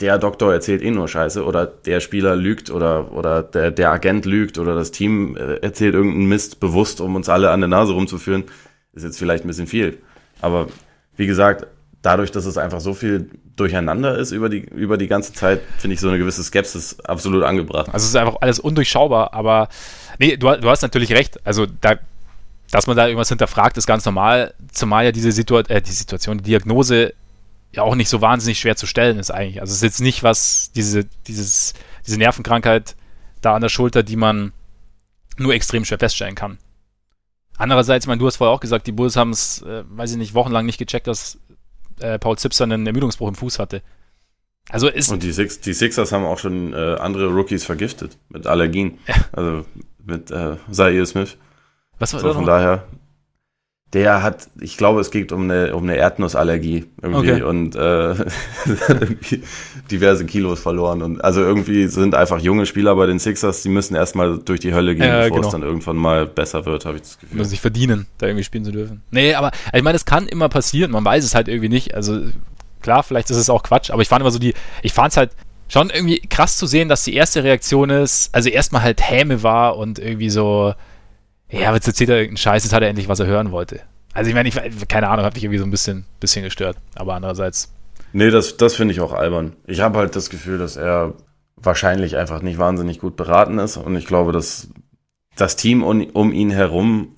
der 0.00 0.18
Doktor 0.18 0.52
erzählt 0.52 0.82
eh 0.82 0.90
nur 0.90 1.08
Scheiße 1.08 1.44
oder 1.44 1.66
der 1.66 2.00
Spieler 2.00 2.36
lügt 2.36 2.70
oder, 2.70 3.12
oder 3.12 3.42
der, 3.42 3.70
der 3.70 3.90
Agent 3.92 4.24
lügt 4.24 4.58
oder 4.58 4.74
das 4.74 4.90
Team 4.90 5.36
äh, 5.36 5.56
erzählt 5.56 5.94
irgendeinen 5.94 6.26
Mist 6.26 6.60
bewusst, 6.60 7.00
um 7.00 7.16
uns 7.16 7.28
alle 7.28 7.50
an 7.50 7.60
der 7.60 7.68
Nase 7.68 7.92
rumzuführen, 7.92 8.44
ist 8.92 9.04
jetzt 9.04 9.18
vielleicht 9.18 9.44
ein 9.44 9.48
bisschen 9.48 9.66
viel. 9.66 9.98
Aber 10.40 10.68
wie 11.16 11.26
gesagt, 11.26 11.66
dadurch, 12.02 12.30
dass 12.30 12.46
es 12.46 12.56
einfach 12.56 12.80
so 12.80 12.94
viel 12.94 13.28
durcheinander 13.56 14.16
ist 14.16 14.32
über 14.32 14.48
die, 14.48 14.60
über 14.60 14.96
die 14.96 15.06
ganze 15.06 15.34
Zeit, 15.34 15.60
finde 15.78 15.94
ich 15.94 16.00
so 16.00 16.08
eine 16.08 16.18
gewisse 16.18 16.42
Skepsis 16.42 16.98
absolut 17.00 17.44
angebracht. 17.44 17.88
Also 17.88 18.04
es 18.04 18.10
ist 18.10 18.16
einfach 18.16 18.36
alles 18.40 18.58
undurchschaubar, 18.58 19.34
aber 19.34 19.68
nee, 20.18 20.36
du, 20.36 20.50
du 20.56 20.70
hast 20.70 20.80
natürlich 20.80 21.12
recht. 21.12 21.38
Also 21.46 21.66
da, 21.66 21.98
dass 22.70 22.87
man 22.87 22.96
da 22.96 23.06
irgendwas 23.06 23.28
hinterfragt, 23.28 23.76
ist 23.76 23.87
ganz 23.87 24.04
normal, 24.04 24.54
zumal 24.72 25.04
ja 25.04 25.12
diese 25.12 25.33
Situa 25.33 25.61
äh, 25.68 25.83
die 25.83 25.92
Situation, 25.92 26.38
die 26.38 26.44
Diagnose 26.44 27.14
ja 27.72 27.83
auch 27.83 27.94
nicht 27.94 28.09
so 28.09 28.20
wahnsinnig 28.20 28.59
schwer 28.59 28.76
zu 28.76 28.87
stellen 28.87 29.18
ist 29.18 29.30
eigentlich. 29.30 29.61
Also 29.61 29.72
es 29.72 29.76
ist 29.78 29.83
jetzt 29.83 30.00
nicht 30.00 30.22
was, 30.22 30.72
diese, 30.72 31.04
dieses, 31.26 31.74
diese 32.06 32.18
Nervenkrankheit 32.18 32.96
da 33.40 33.54
an 33.54 33.62
der 33.62 33.68
Schulter, 33.68 34.02
die 34.02 34.16
man 34.16 34.52
nur 35.37 35.54
extrem 35.54 35.85
schwer 35.85 35.98
feststellen 35.98 36.35
kann. 36.35 36.59
Andererseits, 37.56 38.04
ich 38.04 38.09
meine, 38.09 38.18
du 38.18 38.26
hast 38.26 38.37
vorher 38.37 38.54
auch 38.54 38.61
gesagt, 38.61 38.87
die 38.87 38.92
Bulls 38.92 39.16
haben 39.16 39.30
es, 39.30 39.62
äh, 39.62 39.85
weiß 39.88 40.12
ich 40.12 40.16
nicht, 40.16 40.35
wochenlang 40.35 40.66
nicht 40.66 40.78
gecheckt, 40.78 41.06
dass 41.06 41.38
äh, 42.00 42.18
Paul 42.18 42.38
Zipser 42.38 42.64
einen 42.64 42.87
Ermüdungsbruch 42.87 43.28
im 43.28 43.35
Fuß 43.35 43.59
hatte. 43.59 43.83
Also 44.68 44.88
ist, 44.88 45.11
Und 45.11 45.22
die, 45.22 45.33
Six, 45.33 45.61
die 45.61 45.72
Sixers 45.72 46.12
haben 46.12 46.24
auch 46.24 46.38
schon 46.38 46.72
äh, 46.72 46.96
andere 46.98 47.26
Rookies 47.28 47.64
vergiftet 47.64 48.16
mit 48.28 48.46
Allergien. 48.46 48.98
Also 49.33 49.64
mit 50.04 50.30
äh, 50.30 50.56
Zaire 50.70 51.06
Smith. 51.06 51.37
Was 52.00 52.12
war 52.12 52.20
So 52.20 52.32
von 52.32 52.40
noch? 52.42 52.48
daher, 52.48 52.82
der 53.92 54.22
hat, 54.22 54.48
ich 54.60 54.76
glaube, 54.76 55.00
es 55.00 55.10
geht 55.10 55.32
um 55.32 55.42
eine, 55.44 55.74
um 55.74 55.82
eine 55.82 55.96
Erdnussallergie 55.96 56.84
irgendwie 57.02 57.32
Okay. 57.32 57.42
und 57.42 57.74
äh, 57.74 58.12
irgendwie 58.88 59.42
diverse 59.90 60.24
Kilos 60.26 60.60
verloren. 60.60 61.02
Und 61.02 61.22
also 61.24 61.40
irgendwie 61.40 61.88
sind 61.88 62.14
einfach 62.14 62.38
junge 62.38 62.66
Spieler 62.66 62.94
bei 62.94 63.06
den 63.06 63.18
Sixers, 63.18 63.62
die 63.62 63.68
müssen 63.68 63.96
erstmal 63.96 64.38
durch 64.38 64.60
die 64.60 64.72
Hölle 64.74 64.94
gehen, 64.94 65.06
Ja, 65.08 65.22
bevor 65.22 65.36
genau. 65.38 65.46
es 65.48 65.52
dann 65.52 65.62
irgendwann 65.62 65.96
mal 65.96 66.26
besser 66.26 66.66
wird, 66.66 66.84
habe 66.84 66.96
ich 66.98 67.02
das 67.02 67.18
Gefühl. 67.18 67.38
muss 67.38 67.50
sich 67.50 67.60
verdienen, 67.60 68.06
da 68.18 68.26
irgendwie 68.26 68.44
spielen 68.44 68.64
zu 68.64 68.70
dürfen. 68.72 69.03
Nee, 69.11 69.34
aber 69.34 69.48
also 69.48 69.76
ich 69.78 69.82
meine, 69.82 69.96
es 69.96 70.05
kann 70.05 70.28
immer 70.28 70.48
passieren, 70.48 70.92
man 70.92 71.05
weiß 71.05 71.24
es 71.24 71.34
halt 71.34 71.48
irgendwie 71.48 71.68
nicht. 71.68 71.94
Also 71.94 72.20
klar, 72.82 73.03
vielleicht 73.03 73.28
ist 73.30 73.36
es 73.38 73.51
auch 73.51 73.64
Quatsch, 73.64 73.90
aber 73.90 74.03
ich 74.03 74.09
fand 74.09 74.20
immer 74.20 74.30
so 74.30 74.38
die, 74.38 74.55
ich 74.82 74.92
fand 74.92 75.11
es 75.11 75.16
halt 75.16 75.32
schon 75.68 75.90
irgendwie 75.90 76.20
krass 76.20 76.57
zu 76.57 76.66
sehen, 76.66 76.88
dass 76.88 77.03
die 77.03 77.14
erste 77.14 77.42
Reaktion 77.42 77.90
ist, 77.90 78.32
also 78.32 78.48
erstmal 78.51 78.82
halt 78.82 79.01
Häme 79.03 79.42
war 79.42 79.76
und 79.76 79.98
irgendwie 79.98 80.30
so, 80.30 80.74
ja, 81.51 81.74
jetzt 81.74 81.86
erzählt 81.86 82.11
er 82.11 82.16
irgendeinen 82.16 82.36
Scheiß, 82.38 82.64
jetzt 82.64 82.72
hat 82.72 82.82
er 82.82 82.88
endlich, 82.88 83.09
was 83.09 83.20
er 83.20 83.26
hören 83.26 83.51
wollte. 83.51 83.80
Also 84.12 84.28
ich 84.28 84.34
meine, 84.34 84.48
ich, 84.48 84.57
keine 84.88 85.09
Ahnung, 85.09 85.24
hat 85.24 85.34
mich 85.34 85.44
irgendwie 85.44 85.59
so 85.59 85.64
ein 85.64 85.70
bisschen, 85.70 86.05
bisschen 86.18 86.42
gestört. 86.42 86.76
Aber 86.96 87.14
andererseits, 87.14 87.72
Nee, 88.12 88.30
das, 88.30 88.57
das 88.57 88.74
finde 88.74 88.92
ich 88.92 89.01
auch 89.01 89.12
albern. 89.12 89.53
Ich 89.66 89.80
habe 89.80 89.98
halt 89.98 90.16
das 90.16 90.30
Gefühl, 90.30 90.59
dass 90.59 90.76
er 90.76 91.14
wahrscheinlich 91.57 92.16
einfach 92.16 92.42
nicht 92.42 92.59
wahnsinnig 92.59 92.98
gut 92.98 93.16
beraten 93.16 93.59
ist. 93.59 93.76
Und 93.76 93.96
ich 93.96 94.07
glaube, 94.07 94.32
dass 94.32 94.70
das 95.36 95.57
Team 95.57 95.82
um, 95.82 96.05
um 96.11 96.32
ihn 96.32 96.51
herum 96.51 97.16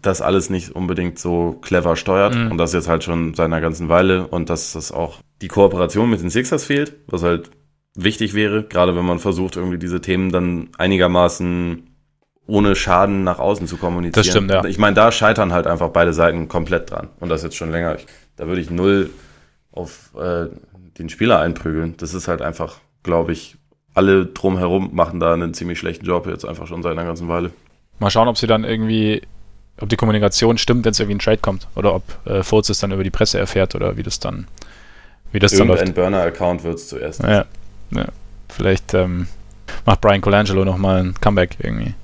das 0.00 0.20
alles 0.20 0.50
nicht 0.50 0.70
unbedingt 0.70 1.18
so 1.18 1.58
clever 1.62 1.96
steuert. 1.96 2.34
Mhm. 2.34 2.52
Und 2.52 2.58
das 2.58 2.72
jetzt 2.72 2.88
halt 2.88 3.04
schon 3.04 3.34
seit 3.34 3.46
einer 3.46 3.60
ganzen 3.60 3.88
Weile. 3.88 4.26
Und 4.26 4.50
dass 4.50 4.72
das 4.72 4.92
auch 4.92 5.20
die 5.42 5.48
Kooperation 5.48 6.10
mit 6.10 6.20
den 6.20 6.30
Sixers 6.30 6.64
fehlt, 6.64 6.94
was 7.06 7.22
halt 7.22 7.50
wichtig 7.94 8.34
wäre, 8.34 8.64
gerade 8.64 8.96
wenn 8.96 9.04
man 9.04 9.18
versucht, 9.18 9.56
irgendwie 9.56 9.78
diese 9.78 10.00
Themen 10.00 10.32
dann 10.32 10.70
einigermaßen 10.78 11.93
ohne 12.46 12.76
Schaden 12.76 13.24
nach 13.24 13.38
außen 13.38 13.66
zu 13.66 13.76
kommunizieren. 13.76 14.24
Das 14.24 14.26
stimmt, 14.26 14.50
ja. 14.50 14.64
Ich 14.64 14.78
meine, 14.78 14.94
da 14.94 15.10
scheitern 15.10 15.52
halt 15.52 15.66
einfach 15.66 15.88
beide 15.90 16.12
Seiten 16.12 16.48
komplett 16.48 16.90
dran. 16.90 17.08
Und 17.20 17.30
das 17.30 17.42
jetzt 17.42 17.56
schon 17.56 17.70
länger. 17.70 17.96
Ich, 17.96 18.06
da 18.36 18.46
würde 18.46 18.60
ich 18.60 18.70
null 18.70 19.10
auf 19.72 20.10
äh, 20.16 20.46
den 20.98 21.08
Spieler 21.08 21.40
einprügeln. 21.40 21.96
Das 21.96 22.14
ist 22.14 22.28
halt 22.28 22.42
einfach, 22.42 22.76
glaube 23.02 23.32
ich, 23.32 23.56
alle 23.94 24.26
drumherum 24.26 24.94
machen 24.94 25.20
da 25.20 25.32
einen 25.32 25.54
ziemlich 25.54 25.78
schlechten 25.78 26.04
Job 26.04 26.26
jetzt 26.26 26.44
einfach 26.44 26.66
schon 26.66 26.82
seit 26.82 26.92
einer 26.92 27.04
ganzen 27.04 27.28
Weile. 27.28 27.50
mal 27.98 28.10
schauen, 28.10 28.28
ob 28.28 28.36
sie 28.36 28.46
dann 28.46 28.64
irgendwie, 28.64 29.22
ob 29.80 29.88
die 29.88 29.96
Kommunikation 29.96 30.58
stimmt, 30.58 30.84
wenn 30.84 30.92
es 30.92 31.00
irgendwie 31.00 31.16
ein 31.16 31.20
Trade 31.20 31.38
kommt. 31.38 31.68
Oder 31.76 31.94
ob 31.94 32.02
äh, 32.26 32.42
Fultz 32.42 32.68
es 32.68 32.78
dann 32.78 32.92
über 32.92 33.04
die 33.04 33.10
Presse 33.10 33.38
erfährt 33.38 33.74
oder 33.74 33.96
wie 33.96 34.02
das 34.02 34.20
dann, 34.20 34.46
wie 35.32 35.38
das 35.38 35.52
dann 35.52 35.68
läuft. 35.68 35.94
Burner-Account 35.94 36.62
wird 36.64 36.76
es 36.76 36.88
zuerst. 36.88 37.22
Ja, 37.22 37.46
ja. 37.90 38.06
Vielleicht 38.48 38.94
ähm, 38.94 39.28
macht 39.86 40.00
Brian 40.00 40.20
Colangelo 40.20 40.64
nochmal 40.64 41.02
ein 41.02 41.14
Comeback 41.20 41.56
irgendwie. 41.60 41.94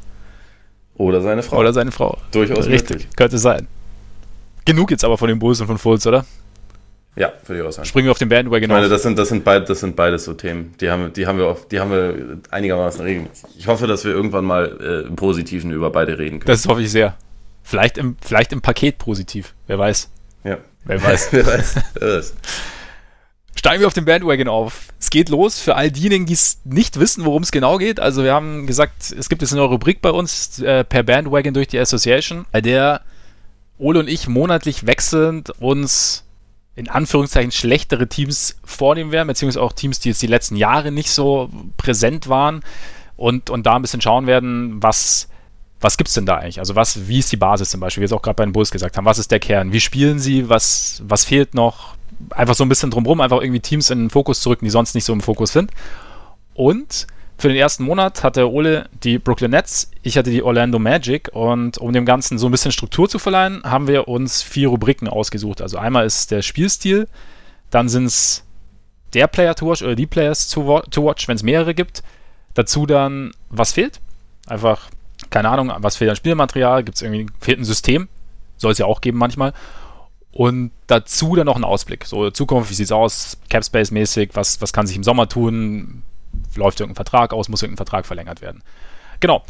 Oder 1.01 1.23
seine 1.23 1.43
Frau. 1.43 1.59
Oder 1.59 1.73
seine 1.73 1.93
Frau. 1.93 2.19
Durchaus 2.31 2.67
Richtig, 2.67 2.91
möglich. 2.91 3.09
könnte 3.17 3.39
sein. 3.39 3.67
Genug 4.67 4.91
jetzt 4.91 5.03
aber 5.03 5.17
von 5.17 5.29
den 5.29 5.39
Bulls 5.39 5.59
und 5.63 5.67
von 5.67 5.79
Fultz, 5.79 6.07
oder? 6.07 6.27
Ja, 7.17 7.33
würde 7.47 7.63
ich 7.63 7.67
auch 7.67 7.73
sagen. 7.73 7.87
Springen 7.89 8.05
wir 8.07 8.13
auf 8.13 8.19
den 8.19 8.29
Bandwagon 8.29 8.65
Ich 8.65 8.69
meine, 8.69 8.91
das 8.91 9.03
sind, 9.03 9.19
das 9.19 9.31
sind, 9.31 9.43
beid, 9.43 9.67
das 9.67 9.81
sind 9.81 9.97
beides 9.97 10.27
so 10.27 10.35
Themen. 10.35 10.75
Die 10.79 10.91
haben, 10.91 11.11
die 11.15 11.27
haben, 11.27 11.39
wir, 11.39 11.47
auf, 11.47 11.67
die 11.69 11.81
haben 11.81 11.91
wir 11.91 12.39
einigermaßen 12.51 13.01
regelmäßig. 13.01 13.49
Ich 13.57 13.67
hoffe, 13.67 13.87
dass 13.87 14.05
wir 14.05 14.13
irgendwann 14.13 14.45
mal 14.45 14.77
äh, 14.79 15.09
im 15.09 15.17
Positiven 15.17 15.71
über 15.71 15.89
beide 15.89 16.19
reden 16.19 16.41
können. 16.41 16.47
Das 16.55 16.69
hoffe 16.69 16.83
ich 16.83 16.91
sehr. 16.91 17.17
Vielleicht 17.63 17.97
im, 17.97 18.17
vielleicht 18.21 18.53
im 18.53 18.61
Paket 18.61 18.99
positiv. 18.99 19.55
Wer 19.69 19.79
weiß. 19.79 20.11
Ja. 20.45 20.59
Wer 20.85 21.03
weiß. 21.03 21.29
Wer 21.33 21.47
weiß. 21.47 21.75
Wer 21.95 22.09
weiß. 22.19 22.35
Steigen 23.57 23.81
wir 23.81 23.87
auf 23.87 23.95
den 23.95 24.05
Bandwagon 24.05 24.49
auf. 24.49 24.89
Es 24.99 25.11
geht 25.11 25.29
los 25.29 25.61
für 25.61 25.77
all 25.77 25.91
diejenigen, 25.91 26.27
die 26.27 26.33
es 26.33 26.61
nicht 26.65 26.99
wissen, 26.99 27.25
worum 27.25 27.43
es 27.43 27.51
genau 27.51 27.79
geht. 27.79 28.01
Also 28.01 28.25
wir 28.25 28.33
haben 28.33 28.67
gesagt, 28.67 29.13
es 29.13 29.29
gibt 29.29 29.43
jetzt 29.43 29.53
eine 29.53 29.63
Rubrik 29.63 30.01
bei 30.01 30.11
uns 30.11 30.61
äh, 30.61 30.85
per 30.85 31.03
Bandwagon 31.03 31.53
durch 31.53 31.69
die 31.69 31.79
Association, 31.79 32.47
bei 32.53 32.61
der 32.61 33.03
Ole 33.79 34.01
und 34.01 34.09
ich 34.09 34.29
monatlich 34.29 34.87
wechselnd 34.87 35.51
uns 35.61 36.25
in 36.77 36.89
Anführungszeichen 36.89 37.51
schlechtere 37.51 38.09
Teams 38.09 38.57
vornehmen 38.65 39.13
werden, 39.13 39.29
beziehungsweise 39.29 39.63
auch 39.63 39.73
Teams, 39.73 40.01
die 40.01 40.11
jetzt 40.11 40.23
die 40.23 40.27
letzten 40.27 40.57
Jahre 40.57 40.93
nicht 40.93 41.11
so 41.11 41.51
präsent 41.77 42.29
waren 42.29 42.63
und, 43.17 43.51
und 43.51 43.67
da 43.67 43.77
ein 43.77 43.83
bisschen 43.83 44.01
schauen 44.01 44.27
werden, 44.27 44.83
was, 44.83 45.29
was 45.81 45.97
gibt 45.97 46.09
es 46.09 46.15
denn 46.15 46.27
da 46.27 46.37
eigentlich? 46.37 46.59
Also 46.59 46.77
was, 46.77 47.09
wie 47.09 47.19
ist 47.19 47.33
die 47.33 47.37
Basis 47.37 47.71
zum 47.71 47.81
Beispiel, 47.81 48.01
wie 48.01 48.03
wir 48.03 48.07
es 48.07 48.13
auch 48.13 48.23
gerade 48.23 48.37
bei 48.37 48.45
den 48.45 48.53
Bulls 48.53 48.71
gesagt 48.71 48.97
haben, 48.97 49.05
was 49.05 49.19
ist 49.19 49.31
der 49.31 49.41
Kern, 49.41 49.73
wie 49.73 49.81
spielen 49.81 50.19
sie, 50.19 50.49
was, 50.49 51.03
was 51.07 51.25
fehlt 51.25 51.55
noch? 51.55 51.95
Einfach 52.31 52.55
so 52.55 52.65
ein 52.65 52.69
bisschen 52.69 52.91
drumherum, 52.91 53.21
einfach 53.21 53.41
irgendwie 53.41 53.61
Teams 53.61 53.89
in 53.89 53.99
den 53.99 54.11
Fokus 54.11 54.43
zu 54.43 54.51
rücken, 54.51 54.67
die 54.67 54.71
sonst 54.71 54.95
nicht 54.95 55.05
so 55.05 55.13
im 55.13 55.23
Fokus 55.23 55.53
sind. 55.53 55.71
Und 56.55 57.07
für 57.39 57.49
den 57.49 57.57
ersten 57.57 57.85
Monat 57.85 58.23
hatte 58.23 58.51
Ole 58.51 58.91
die 59.03 59.19
Brooklyn 59.19 59.53
Nets, 59.53 59.91
ich 60.03 60.19
hatte 60.19 60.31
die 60.31 60.43
Orlando 60.43 60.79
Magic 60.79 61.31
und 61.33 61.79
um 61.79 61.95
dem 61.95 62.05
Ganzen 62.05 62.37
so 62.39 62.47
ein 62.47 62.53
bisschen 62.53 62.73
Struktur 62.73 63.09
zu 63.09 63.19
verleihen, 63.19 63.63
haben 63.65 63.89
wir 63.89 64.09
uns 64.09 64.43
vier 64.43 64.69
Rubriken 64.69 65.09
ausgesucht. 65.09 65.63
Also 65.63 65.79
einmal 65.79 66.05
ist 66.05 66.31
der 66.31 66.43
Spielstil, 66.43 67.09
dann 67.71 67.89
sind 67.89 68.05
es 68.05 68.45
der 69.15 69.27
Player 69.27 69.55
to 69.55 69.67
watch 69.67 69.83
oder 69.83 69.95
die 69.95 70.07
Players 70.07 70.49
to, 70.49 70.67
watch, 70.67 71.29
wenn 71.29 71.37
es 71.37 71.43
mehrere 71.43 71.75
gibt. 71.75 72.03
Dazu 72.53 72.85
dann, 72.85 73.33
was 73.49 73.73
fehlt. 73.73 74.01
Einfach, 74.47 74.91
keine 75.31 75.49
Ahnung, 75.49 75.73
was 75.79 75.97
fehlt 75.97 76.11
an 76.11 76.17
Spielmaterial, 76.17 76.85
gibt 76.85 76.97
es 76.97 77.03
irgendwie, 77.03 77.27
fehlt 77.41 77.59
ein 77.59 77.65
System, 77.65 78.09
soll 78.57 78.73
es 78.73 78.79
ja 78.79 78.87
auch 78.87 79.01
geben 79.01 79.19
manchmal. 79.19 79.53
Und 80.33 80.71
dazu 80.87 81.35
dann 81.35 81.47
noch 81.47 81.57
ein 81.57 81.65
Ausblick. 81.65 82.05
So, 82.05 82.31
Zukunft, 82.31 82.71
wie 82.71 82.75
sieht 82.75 82.87
es 82.87 82.93
aus, 82.93 83.39
Capspace-mäßig, 83.51 84.31
was, 84.35 84.61
was 84.61 84.73
kann 84.73 84.87
sich 84.87 84.97
im 84.97 85.03
Sommer 85.03 85.29
tun, 85.29 86.03
läuft 86.55 86.81
irgendein 86.81 86.97
Vertrag 86.97 87.33
aus, 87.33 87.49
muss 87.49 87.63
irgendein 87.63 87.85
Vertrag 87.85 88.07
verlängert 88.07 88.41
werden. 88.41 88.63
Genau. 89.19 89.43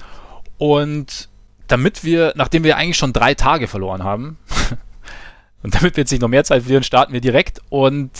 Und 0.58 1.28
damit 1.66 2.02
wir, 2.02 2.32
nachdem 2.34 2.64
wir 2.64 2.76
eigentlich 2.76 2.96
schon 2.96 3.12
drei 3.12 3.34
Tage 3.34 3.68
verloren 3.68 4.04
haben, 4.04 4.38
und 5.62 5.74
damit 5.74 5.96
wir 5.96 6.02
jetzt 6.02 6.10
nicht 6.10 6.22
noch 6.22 6.28
mehr 6.28 6.44
Zeit 6.44 6.62
verlieren, 6.62 6.82
starten 6.82 7.12
wir 7.12 7.20
direkt. 7.20 7.60
Und 7.68 8.10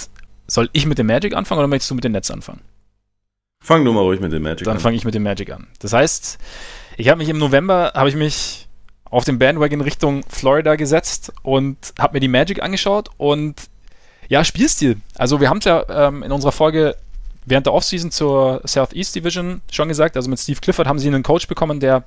soll 0.47 0.69
ich 0.73 0.87
mit 0.87 0.99
dem 0.99 1.07
Magic 1.07 1.35
anfangen 1.35 1.61
oder 1.61 1.69
möchtest 1.69 1.91
du 1.91 1.95
mit 1.95 2.05
dem 2.05 2.13
Netz 2.13 2.31
anfangen? 2.31 2.61
Fang 3.63 3.85
du 3.85 3.93
mal 3.93 4.01
ruhig 4.01 4.21
mit 4.21 4.33
dem 4.33 4.43
Magic 4.43 4.65
Dann 4.65 4.73
an. 4.73 4.77
Dann 4.77 4.83
fange 4.83 4.97
ich 4.97 5.05
mit 5.05 5.15
dem 5.15 5.23
Magic 5.23 5.51
an. 5.51 5.67
Das 5.81 5.93
heißt, 5.93 6.39
ich 7.01 7.09
habe 7.09 7.19
mich 7.19 7.29
im 7.29 7.39
November, 7.39 7.93
habe 7.95 8.09
ich 8.09 8.17
mich 8.17 8.69
auf 9.05 9.25
den 9.25 9.39
Bandwagon 9.39 9.81
Richtung 9.81 10.23
Florida 10.29 10.77
gesetzt 10.77 11.33
und 11.43 11.77
habe 11.99 12.15
mir 12.15 12.21
die 12.21 12.29
Magic 12.29 12.63
angeschaut 12.63 13.09
und 13.17 13.69
ja, 14.29 14.45
Spielstil. 14.45 14.99
Also 15.17 15.41
wir 15.41 15.49
haben 15.49 15.59
es 15.59 15.65
ja 15.65 15.85
ähm, 15.89 16.23
in 16.23 16.31
unserer 16.31 16.53
Folge 16.53 16.97
während 17.47 17.67
der 17.67 17.73
Offseason 17.73 18.11
zur 18.11 18.61
Southeast 18.65 19.15
Division 19.15 19.63
schon 19.73 19.89
gesagt, 19.89 20.17
also 20.17 20.29
mit 20.29 20.39
Steve 20.39 20.61
Clifford 20.61 20.87
haben 20.87 20.99
sie 20.99 21.09
einen 21.09 21.23
Coach 21.23 21.49
bekommen, 21.49 21.81
der, 21.81 22.05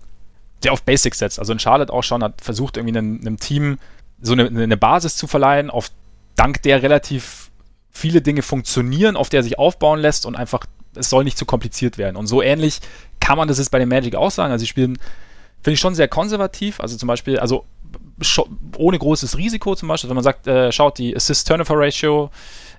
der 0.63 0.71
auf 0.71 0.83
Basics 0.83 1.17
setzt. 1.19 1.39
Also 1.39 1.51
in 1.51 1.59
Charlotte 1.59 1.91
auch 1.91 2.03
schon 2.03 2.23
hat 2.23 2.39
versucht, 2.41 2.77
irgendwie 2.77 2.97
einem, 2.97 3.19
einem 3.19 3.39
Team 3.39 3.79
so 4.21 4.33
eine, 4.33 4.47
eine 4.47 4.77
Basis 4.77 5.17
zu 5.17 5.27
verleihen, 5.27 5.69
auf 5.69 5.89
dank 6.35 6.61
der 6.61 6.81
relativ 6.83 7.49
viele 7.91 8.21
Dinge 8.21 8.41
funktionieren, 8.41 9.17
auf 9.17 9.29
der 9.29 9.43
sich 9.43 9.59
aufbauen 9.59 9.99
lässt 9.99 10.25
und 10.25 10.35
einfach, 10.35 10.65
es 10.95 11.09
soll 11.09 11.23
nicht 11.23 11.37
zu 11.37 11.45
kompliziert 11.45 11.97
werden. 11.97 12.15
Und 12.15 12.27
so 12.27 12.41
ähnlich 12.41 12.79
kann 13.19 13.37
man 13.37 13.47
das 13.47 13.57
jetzt 13.57 13.71
bei 13.71 13.79
den 13.79 13.89
Magic 13.89 14.15
auch 14.15 14.31
sagen. 14.31 14.51
Also 14.51 14.63
sie 14.63 14.67
spielen, 14.67 14.97
finde 15.61 15.73
ich 15.73 15.79
schon 15.79 15.95
sehr 15.95 16.07
konservativ. 16.07 16.79
Also 16.79 16.97
zum 16.97 17.07
Beispiel, 17.07 17.39
also 17.39 17.65
ohne 18.77 18.99
großes 18.99 19.37
Risiko 19.37 19.75
zum 19.75 19.87
Beispiel, 19.87 20.09
wenn 20.09 20.15
man 20.15 20.23
sagt, 20.23 20.47
äh, 20.47 20.71
schaut, 20.71 20.97
die 20.97 21.15
Assist-Turnover-Ratio 21.15 22.29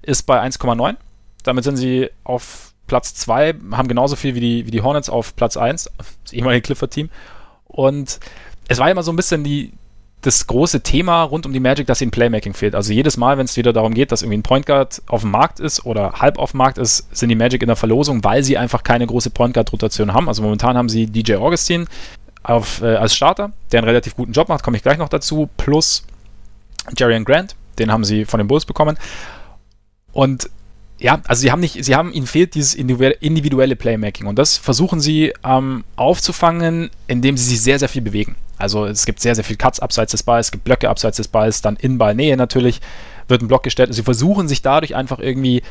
ist 0.02 0.22
bei 0.24 0.40
1,9 0.40 0.96
damit 1.44 1.62
sind 1.64 1.76
sie 1.76 2.10
auf 2.24 2.72
Platz 2.86 3.14
2, 3.14 3.54
haben 3.72 3.88
genauso 3.88 4.16
viel 4.16 4.34
wie 4.34 4.40
die, 4.40 4.66
wie 4.66 4.70
die 4.70 4.82
Hornets 4.82 5.08
auf 5.08 5.36
Platz 5.36 5.56
1, 5.56 5.90
das 6.24 6.32
ehemalige 6.32 6.62
Clifford-Team. 6.62 7.10
Und 7.66 8.18
es 8.66 8.78
war 8.78 8.90
immer 8.90 9.02
so 9.02 9.12
ein 9.12 9.16
bisschen 9.16 9.44
die, 9.44 9.72
das 10.24 10.46
große 10.46 10.80
Thema 10.80 11.22
rund 11.22 11.44
um 11.44 11.52
die 11.52 11.60
Magic, 11.60 11.86
dass 11.86 12.00
ihnen 12.00 12.10
Playmaking 12.10 12.54
fehlt. 12.54 12.74
Also 12.74 12.92
jedes 12.92 13.18
Mal, 13.18 13.36
wenn 13.36 13.44
es 13.44 13.56
wieder 13.56 13.74
darum 13.74 13.92
geht, 13.92 14.10
dass 14.10 14.22
irgendwie 14.22 14.38
ein 14.38 14.42
Point 14.42 14.64
Guard 14.64 15.02
auf 15.06 15.20
dem 15.20 15.30
Markt 15.30 15.60
ist 15.60 15.84
oder 15.84 16.14
halb 16.14 16.38
auf 16.38 16.52
dem 16.52 16.58
Markt 16.58 16.78
ist, 16.78 17.14
sind 17.14 17.28
die 17.28 17.34
Magic 17.34 17.62
in 17.62 17.66
der 17.66 17.76
Verlosung, 17.76 18.24
weil 18.24 18.42
sie 18.42 18.56
einfach 18.56 18.82
keine 18.82 19.06
große 19.06 19.30
Point 19.30 19.52
Guard-Rotation 19.52 20.14
haben. 20.14 20.28
Also 20.28 20.42
momentan 20.42 20.78
haben 20.78 20.88
sie 20.88 21.06
DJ 21.06 21.34
Augustin 21.34 21.86
auf, 22.42 22.80
äh, 22.80 22.96
als 22.96 23.14
Starter, 23.14 23.52
der 23.70 23.80
einen 23.80 23.88
relativ 23.88 24.16
guten 24.16 24.32
Job 24.32 24.48
macht, 24.48 24.62
komme 24.62 24.78
ich 24.78 24.82
gleich 24.82 24.98
noch 24.98 25.10
dazu, 25.10 25.48
plus 25.58 26.04
Jarian 26.96 27.24
Grant, 27.24 27.54
den 27.78 27.92
haben 27.92 28.04
sie 28.04 28.24
von 28.24 28.38
den 28.38 28.48
Bulls 28.48 28.64
bekommen. 28.64 28.96
Und 30.12 30.48
ja, 30.98 31.20
also 31.26 31.40
sie 31.40 31.50
haben 31.50 31.60
nicht, 31.60 31.84
sie 31.84 31.94
haben, 31.94 32.12
ihnen 32.12 32.26
fehlt 32.26 32.54
dieses 32.54 32.74
individuelle 32.74 33.76
Playmaking 33.76 34.26
und 34.26 34.38
das 34.38 34.56
versuchen 34.56 35.00
sie 35.00 35.32
ähm, 35.44 35.84
aufzufangen, 35.96 36.90
indem 37.08 37.36
sie 37.36 37.44
sich 37.44 37.62
sehr, 37.62 37.78
sehr 37.78 37.88
viel 37.88 38.02
bewegen. 38.02 38.36
Also 38.58 38.86
es 38.86 39.04
gibt 39.04 39.20
sehr, 39.20 39.34
sehr 39.34 39.44
viel 39.44 39.56
Cuts 39.56 39.80
abseits 39.80 40.12
des 40.12 40.22
Balls, 40.22 40.46
es 40.46 40.52
gibt 40.52 40.64
Blöcke 40.64 40.88
abseits 40.88 41.16
des 41.16 41.28
Balls, 41.28 41.62
dann 41.62 41.76
in 41.76 41.98
Ballnähe 41.98 42.36
natürlich 42.36 42.80
wird 43.26 43.42
ein 43.42 43.48
Block 43.48 43.64
gestellt. 43.64 43.92
Sie 43.92 44.02
versuchen 44.02 44.46
sich 44.46 44.62
dadurch 44.62 44.94
einfach 44.94 45.18
irgendwie 45.18 45.62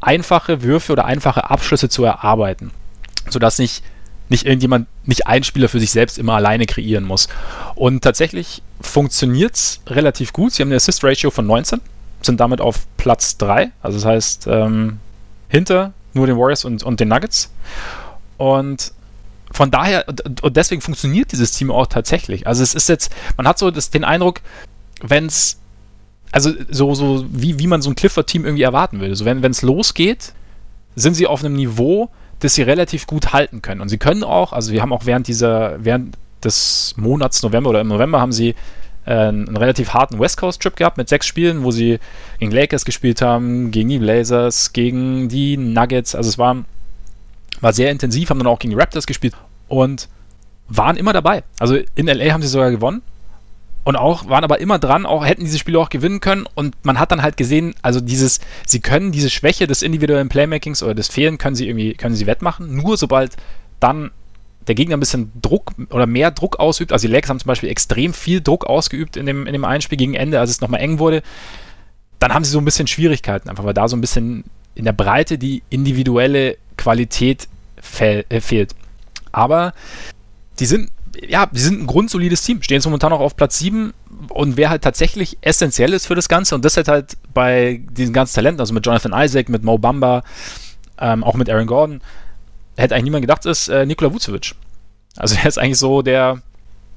einfache 0.00 0.62
Würfe 0.62 0.92
oder 0.92 1.04
einfache 1.04 1.50
Abschlüsse 1.50 1.90
zu 1.90 2.04
erarbeiten, 2.04 2.70
sodass 3.28 3.58
nicht, 3.58 3.82
nicht 4.30 4.46
irgendjemand, 4.46 4.86
nicht 5.04 5.26
ein 5.26 5.44
Spieler 5.44 5.68
für 5.68 5.80
sich 5.80 5.90
selbst 5.90 6.18
immer 6.18 6.34
alleine 6.34 6.64
kreieren 6.64 7.04
muss. 7.04 7.28
Und 7.74 8.02
tatsächlich 8.02 8.62
funktioniert 8.80 9.54
es 9.54 9.80
relativ 9.88 10.32
gut. 10.32 10.52
Sie 10.52 10.62
haben 10.62 10.68
eine 10.68 10.76
Assist-Ratio 10.76 11.30
von 11.30 11.46
19 11.46 11.82
sind 12.22 12.40
damit 12.40 12.60
auf 12.60 12.86
Platz 12.96 13.36
3. 13.38 13.72
Also 13.82 13.98
das 13.98 14.04
heißt, 14.04 14.46
ähm, 14.48 14.98
hinter 15.48 15.92
nur 16.14 16.26
den 16.26 16.36
Warriors 16.36 16.64
und, 16.64 16.82
und 16.82 17.00
den 17.00 17.08
Nuggets. 17.08 17.50
Und 18.36 18.92
von 19.52 19.70
daher, 19.70 20.04
und 20.42 20.56
deswegen 20.56 20.80
funktioniert 20.80 21.32
dieses 21.32 21.52
Team 21.52 21.70
auch 21.70 21.86
tatsächlich. 21.86 22.46
Also 22.46 22.62
es 22.62 22.74
ist 22.74 22.88
jetzt, 22.88 23.12
man 23.36 23.46
hat 23.48 23.58
so 23.58 23.70
das, 23.70 23.90
den 23.90 24.04
Eindruck, 24.04 24.40
wenn 25.02 25.26
es, 25.26 25.58
also 26.32 26.52
so, 26.68 26.94
so 26.94 27.24
wie, 27.30 27.58
wie 27.58 27.66
man 27.66 27.82
so 27.82 27.90
ein 27.90 27.96
Clifford-Team 27.96 28.44
irgendwie 28.44 28.62
erwarten 28.62 29.00
würde. 29.00 29.16
So 29.16 29.24
wenn 29.24 29.44
es 29.44 29.62
losgeht, 29.62 30.32
sind 30.94 31.14
sie 31.14 31.26
auf 31.26 31.44
einem 31.44 31.54
Niveau, 31.54 32.10
das 32.38 32.54
sie 32.54 32.62
relativ 32.62 33.06
gut 33.06 33.32
halten 33.32 33.62
können. 33.62 33.80
Und 33.80 33.88
sie 33.88 33.98
können 33.98 34.22
auch, 34.22 34.52
also 34.52 34.72
wir 34.72 34.82
haben 34.82 34.92
auch 34.92 35.06
während 35.06 35.26
dieser, 35.26 35.84
während 35.84 36.16
des 36.44 36.94
Monats 36.96 37.42
November 37.42 37.70
oder 37.70 37.80
im 37.80 37.88
November 37.88 38.20
haben 38.20 38.32
sie 38.32 38.54
äh, 39.10 39.28
einen 39.28 39.56
relativ 39.56 39.92
harten 39.92 40.20
West 40.20 40.36
Coast 40.36 40.62
Trip 40.62 40.76
gehabt 40.76 40.96
mit 40.96 41.08
sechs 41.08 41.26
Spielen, 41.26 41.64
wo 41.64 41.72
sie 41.72 41.98
gegen 42.38 42.52
Lakers 42.52 42.84
gespielt 42.84 43.20
haben, 43.20 43.72
gegen 43.72 43.88
die 43.88 43.98
Blazers, 43.98 44.72
gegen 44.72 45.28
die 45.28 45.56
Nuggets. 45.56 46.14
Also 46.14 46.28
es 46.28 46.38
war, 46.38 46.64
war 47.60 47.72
sehr 47.72 47.90
intensiv, 47.90 48.30
haben 48.30 48.38
dann 48.38 48.46
auch 48.46 48.60
gegen 48.60 48.70
die 48.70 48.80
Raptors 48.80 49.06
gespielt 49.06 49.34
und 49.66 50.08
waren 50.68 50.96
immer 50.96 51.12
dabei. 51.12 51.42
Also 51.58 51.76
in 51.96 52.06
LA 52.06 52.32
haben 52.32 52.42
sie 52.42 52.48
sogar 52.48 52.70
gewonnen 52.70 53.02
und 53.82 53.96
auch 53.96 54.28
waren 54.28 54.44
aber 54.44 54.60
immer 54.60 54.78
dran, 54.78 55.06
auch 55.06 55.26
hätten 55.26 55.42
diese 55.42 55.58
Spiele 55.58 55.80
auch 55.80 55.90
gewinnen 55.90 56.20
können 56.20 56.46
und 56.54 56.76
man 56.84 57.00
hat 57.00 57.10
dann 57.10 57.22
halt 57.22 57.36
gesehen, 57.36 57.74
also 57.82 58.00
dieses, 58.00 58.38
sie 58.64 58.78
können 58.78 59.10
diese 59.10 59.30
Schwäche 59.30 59.66
des 59.66 59.82
individuellen 59.82 60.28
Playmakings 60.28 60.84
oder 60.84 60.94
des 60.94 61.08
Fehlen 61.08 61.38
können 61.38 61.56
sie 61.56 61.66
irgendwie, 61.66 61.94
können 61.94 62.14
sie 62.14 62.26
wettmachen, 62.26 62.76
nur 62.76 62.96
sobald 62.96 63.32
dann 63.80 64.12
der 64.70 64.76
Gegner 64.76 64.96
ein 64.96 65.00
bisschen 65.00 65.32
Druck 65.42 65.72
oder 65.90 66.06
mehr 66.06 66.30
Druck 66.30 66.60
ausübt. 66.60 66.92
Also 66.92 67.08
die 67.08 67.12
Lakers 67.12 67.28
haben 67.28 67.40
zum 67.40 67.48
Beispiel 67.48 67.70
extrem 67.70 68.14
viel 68.14 68.40
Druck 68.40 68.66
ausgeübt 68.66 69.16
in 69.16 69.26
dem, 69.26 69.44
in 69.44 69.52
dem 69.52 69.64
Einspiel 69.64 69.98
gegen 69.98 70.14
Ende, 70.14 70.38
als 70.38 70.48
es 70.48 70.60
nochmal 70.60 70.80
eng 70.80 71.00
wurde. 71.00 71.22
Dann 72.20 72.32
haben 72.32 72.44
sie 72.44 72.52
so 72.52 72.60
ein 72.60 72.64
bisschen 72.64 72.86
Schwierigkeiten, 72.86 73.48
einfach 73.48 73.64
weil 73.64 73.74
da 73.74 73.88
so 73.88 73.96
ein 73.96 74.00
bisschen 74.00 74.44
in 74.76 74.84
der 74.84 74.92
Breite 74.92 75.38
die 75.38 75.64
individuelle 75.70 76.56
Qualität 76.76 77.48
fe 77.80 78.24
äh, 78.28 78.40
fehlt. 78.40 78.76
Aber 79.32 79.74
die 80.60 80.66
sind, 80.66 80.90
ja, 81.26 81.46
die 81.46 81.58
sind 81.58 81.82
ein 81.82 81.88
grundsolides 81.88 82.44
Team, 82.44 82.62
stehen 82.62 82.76
jetzt 82.76 82.84
momentan 82.84 83.10
noch 83.10 83.18
auf 83.18 83.34
Platz 83.34 83.58
7 83.58 83.92
und 84.28 84.56
wer 84.56 84.70
halt 84.70 84.82
tatsächlich 84.82 85.36
essentiell 85.40 85.92
ist 85.94 86.06
für 86.06 86.14
das 86.14 86.28
Ganze 86.28 86.54
und 86.54 86.64
das 86.64 86.76
halt 86.76 86.86
halt 86.86 87.16
bei 87.34 87.80
diesen 87.90 88.12
ganzen 88.12 88.36
Talenten, 88.36 88.60
also 88.60 88.72
mit 88.72 88.86
Jonathan 88.86 89.12
Isaac, 89.16 89.48
mit 89.48 89.64
Mo 89.64 89.78
Bamba, 89.78 90.22
ähm, 91.00 91.24
auch 91.24 91.34
mit 91.34 91.50
Aaron 91.50 91.66
Gordon, 91.66 92.00
hätte 92.80 92.94
eigentlich 92.94 93.04
niemand 93.04 93.22
gedacht, 93.22 93.46
ist 93.46 93.68
äh, 93.68 93.86
Nikola 93.86 94.12
Vucevic. 94.12 94.54
Also 95.16 95.36
er 95.36 95.46
ist 95.46 95.58
eigentlich 95.58 95.78
so 95.78 96.02
der, 96.02 96.42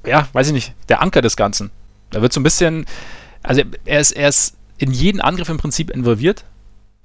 ja, 0.06 0.28
weiß 0.32 0.48
ich 0.48 0.52
nicht, 0.52 0.74
der 0.88 1.02
Anker 1.02 1.22
des 1.22 1.36
Ganzen. 1.36 1.70
Da 2.10 2.22
wird 2.22 2.32
so 2.32 2.40
ein 2.40 2.44
bisschen, 2.44 2.86
also 3.42 3.62
er 3.84 4.00
ist, 4.00 4.12
er 4.12 4.28
ist 4.28 4.56
in 4.78 4.92
jeden 4.92 5.20
Angriff 5.20 5.48
im 5.48 5.56
Prinzip 5.56 5.90
involviert. 5.90 6.44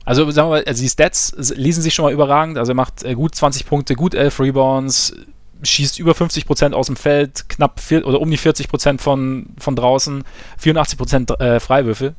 Also 0.06 0.30
sagen 0.32 0.48
wir 0.50 0.58
mal, 0.58 0.64
also 0.66 0.82
die 0.82 0.90
Stats 0.90 1.34
lesen 1.56 1.84
sich 1.84 1.94
schon 1.94 2.06
mal 2.06 2.14
überragend. 2.14 2.58
Also 2.58 2.72
er 2.72 2.76
macht 2.76 3.04
äh, 3.04 3.14
gut 3.16 3.36
20 3.36 3.66
Punkte, 3.66 3.96
gut 3.96 4.14
11 4.14 4.40
Rebounds, 4.40 5.16
schießt 5.62 6.00
über 6.00 6.16
50 6.16 6.46
Prozent 6.46 6.74
aus 6.74 6.88
dem 6.88 6.96
Feld, 6.96 7.50
knapp 7.50 7.80
vier, 7.80 8.08
oder 8.08 8.22
um 8.22 8.32
die 8.32 8.38
40 8.38 8.70
Prozent 8.70 9.02
von, 9.02 9.48
von 9.58 9.76
draußen, 9.76 10.24
84 10.58 10.98
Prozent 10.98 11.40
äh, 11.40 11.60
Freiwürfe. 11.60 12.16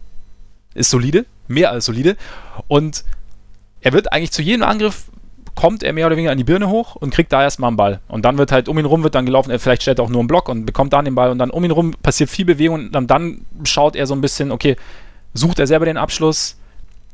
Ist 0.75 0.91
solide, 0.91 1.27
mehr 1.49 1.73
als 1.73 1.87
solide. 1.87 2.17
Und 2.69 3.05
er 3.81 3.93
wird 3.93 4.13
eigentlich 4.13 4.31
zu 4.31 4.43
jedem 4.43 4.63
Angriff 4.63 5.05
kommt 5.55 5.83
er 5.83 5.93
mehr 5.93 6.07
oder 6.07 6.17
weniger 6.17 6.33
an 6.33 6.39
die 6.39 6.45
Birne 6.45 6.69
hoch 6.69 6.97
und 6.97 7.13
kriegt 7.13 7.33
da 7.33 7.43
erstmal 7.43 7.69
einen 7.69 7.77
Ball. 7.77 8.01
Und 8.09 8.25
dann 8.25 8.39
wird 8.39 8.53
halt 8.53 8.69
um 8.69 8.79
ihn 8.79 8.85
rum 8.85 9.03
wird 9.03 9.15
dann 9.15 9.27
gelaufen, 9.27 9.51
er 9.51 9.59
vielleicht 9.59 9.83
stellt 9.83 9.99
er 9.99 10.05
auch 10.05 10.09
nur 10.09 10.21
einen 10.21 10.29
Block 10.29 10.49
und 10.49 10.67
bekommt 10.67 10.93
dann 10.93 11.05
den 11.05 11.15
Ball 11.15 11.31
und 11.31 11.39
dann 11.39 11.51
um 11.51 11.65
ihn 11.65 11.71
rum 11.71 11.95
passiert 12.03 12.31
viel 12.31 12.45
Bewegung 12.45 12.77
und 12.77 12.93
dann, 12.93 13.07
dann 13.07 13.45
schaut 13.65 13.97
er 13.97 14.07
so 14.07 14.15
ein 14.15 14.21
bisschen, 14.21 14.53
okay, 14.53 14.77
sucht 15.35 15.59
er 15.59 15.67
selber 15.67 15.85
den 15.85 15.97
Abschluss, 15.97 16.57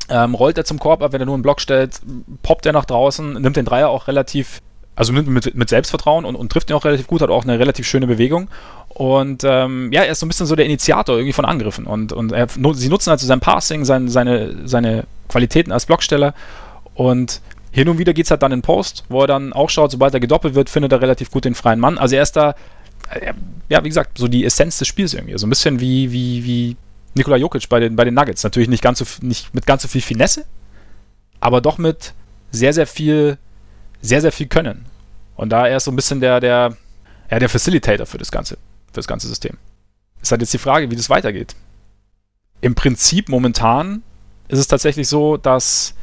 ähm, 0.09 0.35
rollt 0.35 0.59
er 0.59 0.65
zum 0.65 0.79
Korb 0.79 1.03
ab, 1.03 1.13
wenn 1.13 1.21
er 1.21 1.27
nur 1.27 1.35
einen 1.35 1.43
Block 1.43 1.61
stellt, 1.61 2.01
poppt 2.43 2.67
er 2.67 2.73
nach 2.73 2.85
draußen, 2.85 3.35
nimmt 3.35 3.57
den 3.57 3.65
Dreier 3.65 3.89
auch 3.89 4.07
relativ, 4.09 4.61
also 4.95 5.13
mit, 5.13 5.27
mit, 5.27 5.55
mit 5.55 5.69
Selbstvertrauen 5.69 6.25
und, 6.25 6.37
und 6.37 6.51
trifft 6.51 6.71
ihn 6.71 6.77
auch 6.77 6.85
relativ 6.85 7.07
gut, 7.07 7.23
hat 7.23 7.31
auch 7.31 7.45
eine 7.45 7.59
relativ 7.59 7.87
schöne 7.87 8.07
Bewegung. 8.07 8.49
Und 8.89 9.45
ähm, 9.45 9.93
ja, 9.93 10.03
er 10.03 10.13
ist 10.13 10.21
so 10.21 10.27
ein 10.27 10.29
bisschen 10.29 10.47
so 10.47 10.57
der 10.57 10.65
Initiator 10.65 11.17
irgendwie 11.17 11.35
von 11.35 11.45
Angriffen. 11.45 11.87
Und, 11.87 12.13
und 12.13 12.33
er, 12.33 12.47
sie 12.49 12.89
nutzen 12.89 13.11
also 13.11 13.27
sein 13.27 13.41
Passing, 13.41 13.85
sein, 13.85 14.09
seine, 14.09 14.67
seine 14.67 15.05
Qualitäten 15.29 15.71
als 15.71 15.85
Blocksteller. 15.85 16.33
Und 16.95 17.43
hin 17.77 17.91
und 17.91 17.99
wieder 17.99 18.15
geht 18.15 18.25
es 18.25 18.31
halt 18.31 18.43
dann 18.43 18.53
in 18.53 18.63
Post, 18.63 19.05
wo 19.11 19.21
er 19.21 19.27
dann 19.27 19.53
auch 19.53 19.69
schaut, 19.69 19.91
sobald 19.91 20.15
er 20.15 20.21
gedoppelt 20.21 20.55
wird, 20.55 20.71
findet 20.71 20.93
er 20.93 21.03
relativ 21.03 21.31
gut 21.31 21.45
den 21.45 21.55
freien 21.55 21.79
Mann. 21.79 21.99
Also 21.99 22.17
er 22.17 22.23
ist 22.23 22.33
da, 22.33 22.55
äh, 23.11 23.35
ja, 23.69 23.85
wie 23.85 23.89
gesagt, 23.89 24.17
so 24.17 24.29
die 24.29 24.47
Essenz 24.47 24.79
des 24.79 24.89
Spiels 24.89 25.13
irgendwie. 25.13 25.37
So 25.37 25.47
ein 25.47 25.51
bisschen 25.51 25.79
wie, 25.79 26.11
wie, 26.11 26.43
wie 26.45 26.77
Nikola 27.15 27.37
Jokic 27.37 27.69
bei 27.69 27.79
den, 27.79 27.95
bei 27.95 28.05
den 28.05 28.15
Nuggets. 28.15 28.43
Natürlich 28.45 28.71
nicht, 28.71 28.83
ganz 28.83 29.01
so, 29.01 29.05
nicht 29.21 29.55
mit 29.55 29.67
ganz 29.67 29.83
so 29.83 29.89
viel 29.89 30.01
Finesse, 30.01 30.47
aber 31.39 31.61
doch 31.61 31.77
mit 31.77 32.15
sehr, 32.51 32.73
sehr 32.73 32.87
viel, 32.87 33.37
sehr, 34.01 34.23
sehr 34.23 34.33
viel 34.33 34.47
Können. 34.47 34.87
Und 35.35 35.51
da 35.51 35.67
er 35.67 35.77
ist 35.77 35.85
so 35.85 35.91
ein 35.91 35.97
bisschen 35.97 36.23
der, 36.23 36.41
der, 36.41 36.79
ja, 37.31 37.39
der 37.39 37.51
Facilitator 37.51 38.07
für 38.07 38.17
das 38.17 38.33
Ganze, 38.33 38.55
für 38.87 38.95
das 38.95 39.07
ganze 39.07 39.29
System. 39.29 39.59
Ist 40.23 40.31
halt 40.31 40.41
jetzt 40.41 40.55
die 40.55 40.59
Frage, 40.59 40.91
wie 40.91 40.97
das 40.97 41.11
weitergeht. 41.11 41.55
Im 42.63 42.75
Prinzip 42.75 43.29
momentan 43.29 44.03
ist 44.49 44.61
es 44.61 44.67
tatsächlich 44.67 45.09
so, 45.09 45.37
dass 45.37 45.95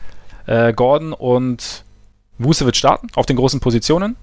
äh, 0.45 0.73
Gordon 0.73 1.13
und 1.13 1.83
Vucevic 2.37 2.75
starten 2.75 3.07
auf 3.15 3.25
den 3.25 3.35
großen 3.35 3.59
Positionen. 3.59 4.15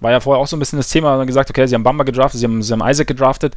War 0.00 0.12
ja 0.12 0.20
vorher 0.20 0.40
auch 0.42 0.46
so 0.46 0.56
ein 0.56 0.60
bisschen 0.60 0.78
das 0.78 0.88
Thema, 0.88 1.16
dann 1.18 1.26
gesagt, 1.26 1.50
okay, 1.50 1.66
sie 1.66 1.74
haben 1.74 1.82
Bamba 1.82 2.04
gedraftet, 2.04 2.40
sie 2.40 2.46
haben, 2.46 2.62
sie 2.62 2.72
haben 2.72 2.82
Isaac 2.88 3.06
gedraftet 3.06 3.54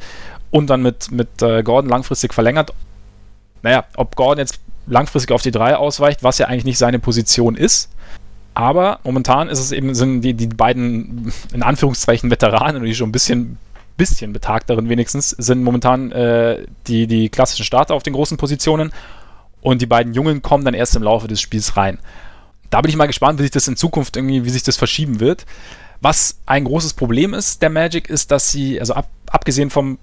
und 0.50 0.68
dann 0.68 0.82
mit, 0.82 1.10
mit 1.10 1.40
äh, 1.40 1.62
Gordon 1.62 1.88
langfristig 1.90 2.34
verlängert. 2.34 2.72
Naja, 3.62 3.84
ob 3.96 4.14
Gordon 4.14 4.38
jetzt 4.38 4.60
langfristig 4.86 5.32
auf 5.32 5.40
die 5.40 5.50
3 5.50 5.76
ausweicht, 5.76 6.22
was 6.22 6.38
ja 6.38 6.46
eigentlich 6.46 6.66
nicht 6.66 6.78
seine 6.78 6.98
Position 6.98 7.56
ist. 7.56 7.90
Aber 8.52 9.00
momentan 9.02 9.48
ist 9.48 9.58
es 9.58 9.72
eben, 9.72 9.94
sind 9.94 10.20
die, 10.20 10.34
die 10.34 10.46
beiden, 10.46 11.32
in 11.52 11.62
Anführungszeichen, 11.62 12.30
Veteranen, 12.30 12.84
die 12.84 12.94
schon 12.94 13.08
ein 13.08 13.12
bisschen, 13.12 13.58
bisschen 13.96 14.32
betagt 14.32 14.70
darin 14.70 14.88
wenigstens, 14.88 15.30
sind 15.30 15.64
momentan 15.64 16.12
äh, 16.12 16.66
die, 16.86 17.06
die 17.06 17.30
klassischen 17.30 17.64
Starter 17.64 17.94
auf 17.94 18.04
den 18.04 18.12
großen 18.12 18.36
Positionen. 18.36 18.92
Und 19.64 19.80
die 19.80 19.86
beiden 19.86 20.12
Jungen 20.12 20.42
kommen 20.42 20.62
dann 20.62 20.74
erst 20.74 20.94
im 20.94 21.02
Laufe 21.02 21.26
des 21.26 21.40
Spiels 21.40 21.78
rein. 21.78 21.98
Da 22.68 22.82
bin 22.82 22.90
ich 22.90 22.96
mal 22.96 23.06
gespannt, 23.06 23.38
wie 23.38 23.44
sich 23.44 23.50
das 23.50 23.66
in 23.66 23.76
Zukunft 23.76 24.14
irgendwie, 24.14 24.44
wie 24.44 24.50
sich 24.50 24.62
das 24.62 24.76
verschieben 24.76 25.20
wird. 25.20 25.46
Was 26.02 26.36
ein 26.44 26.64
großes 26.64 26.92
Problem 26.92 27.32
ist 27.32 27.62
der 27.62 27.70
Magic, 27.70 28.10
ist, 28.10 28.30
dass 28.30 28.52
sie, 28.52 28.78
also 28.78 28.92
ab, 28.92 29.08
abgesehen 29.26 29.70
vom 29.70 29.98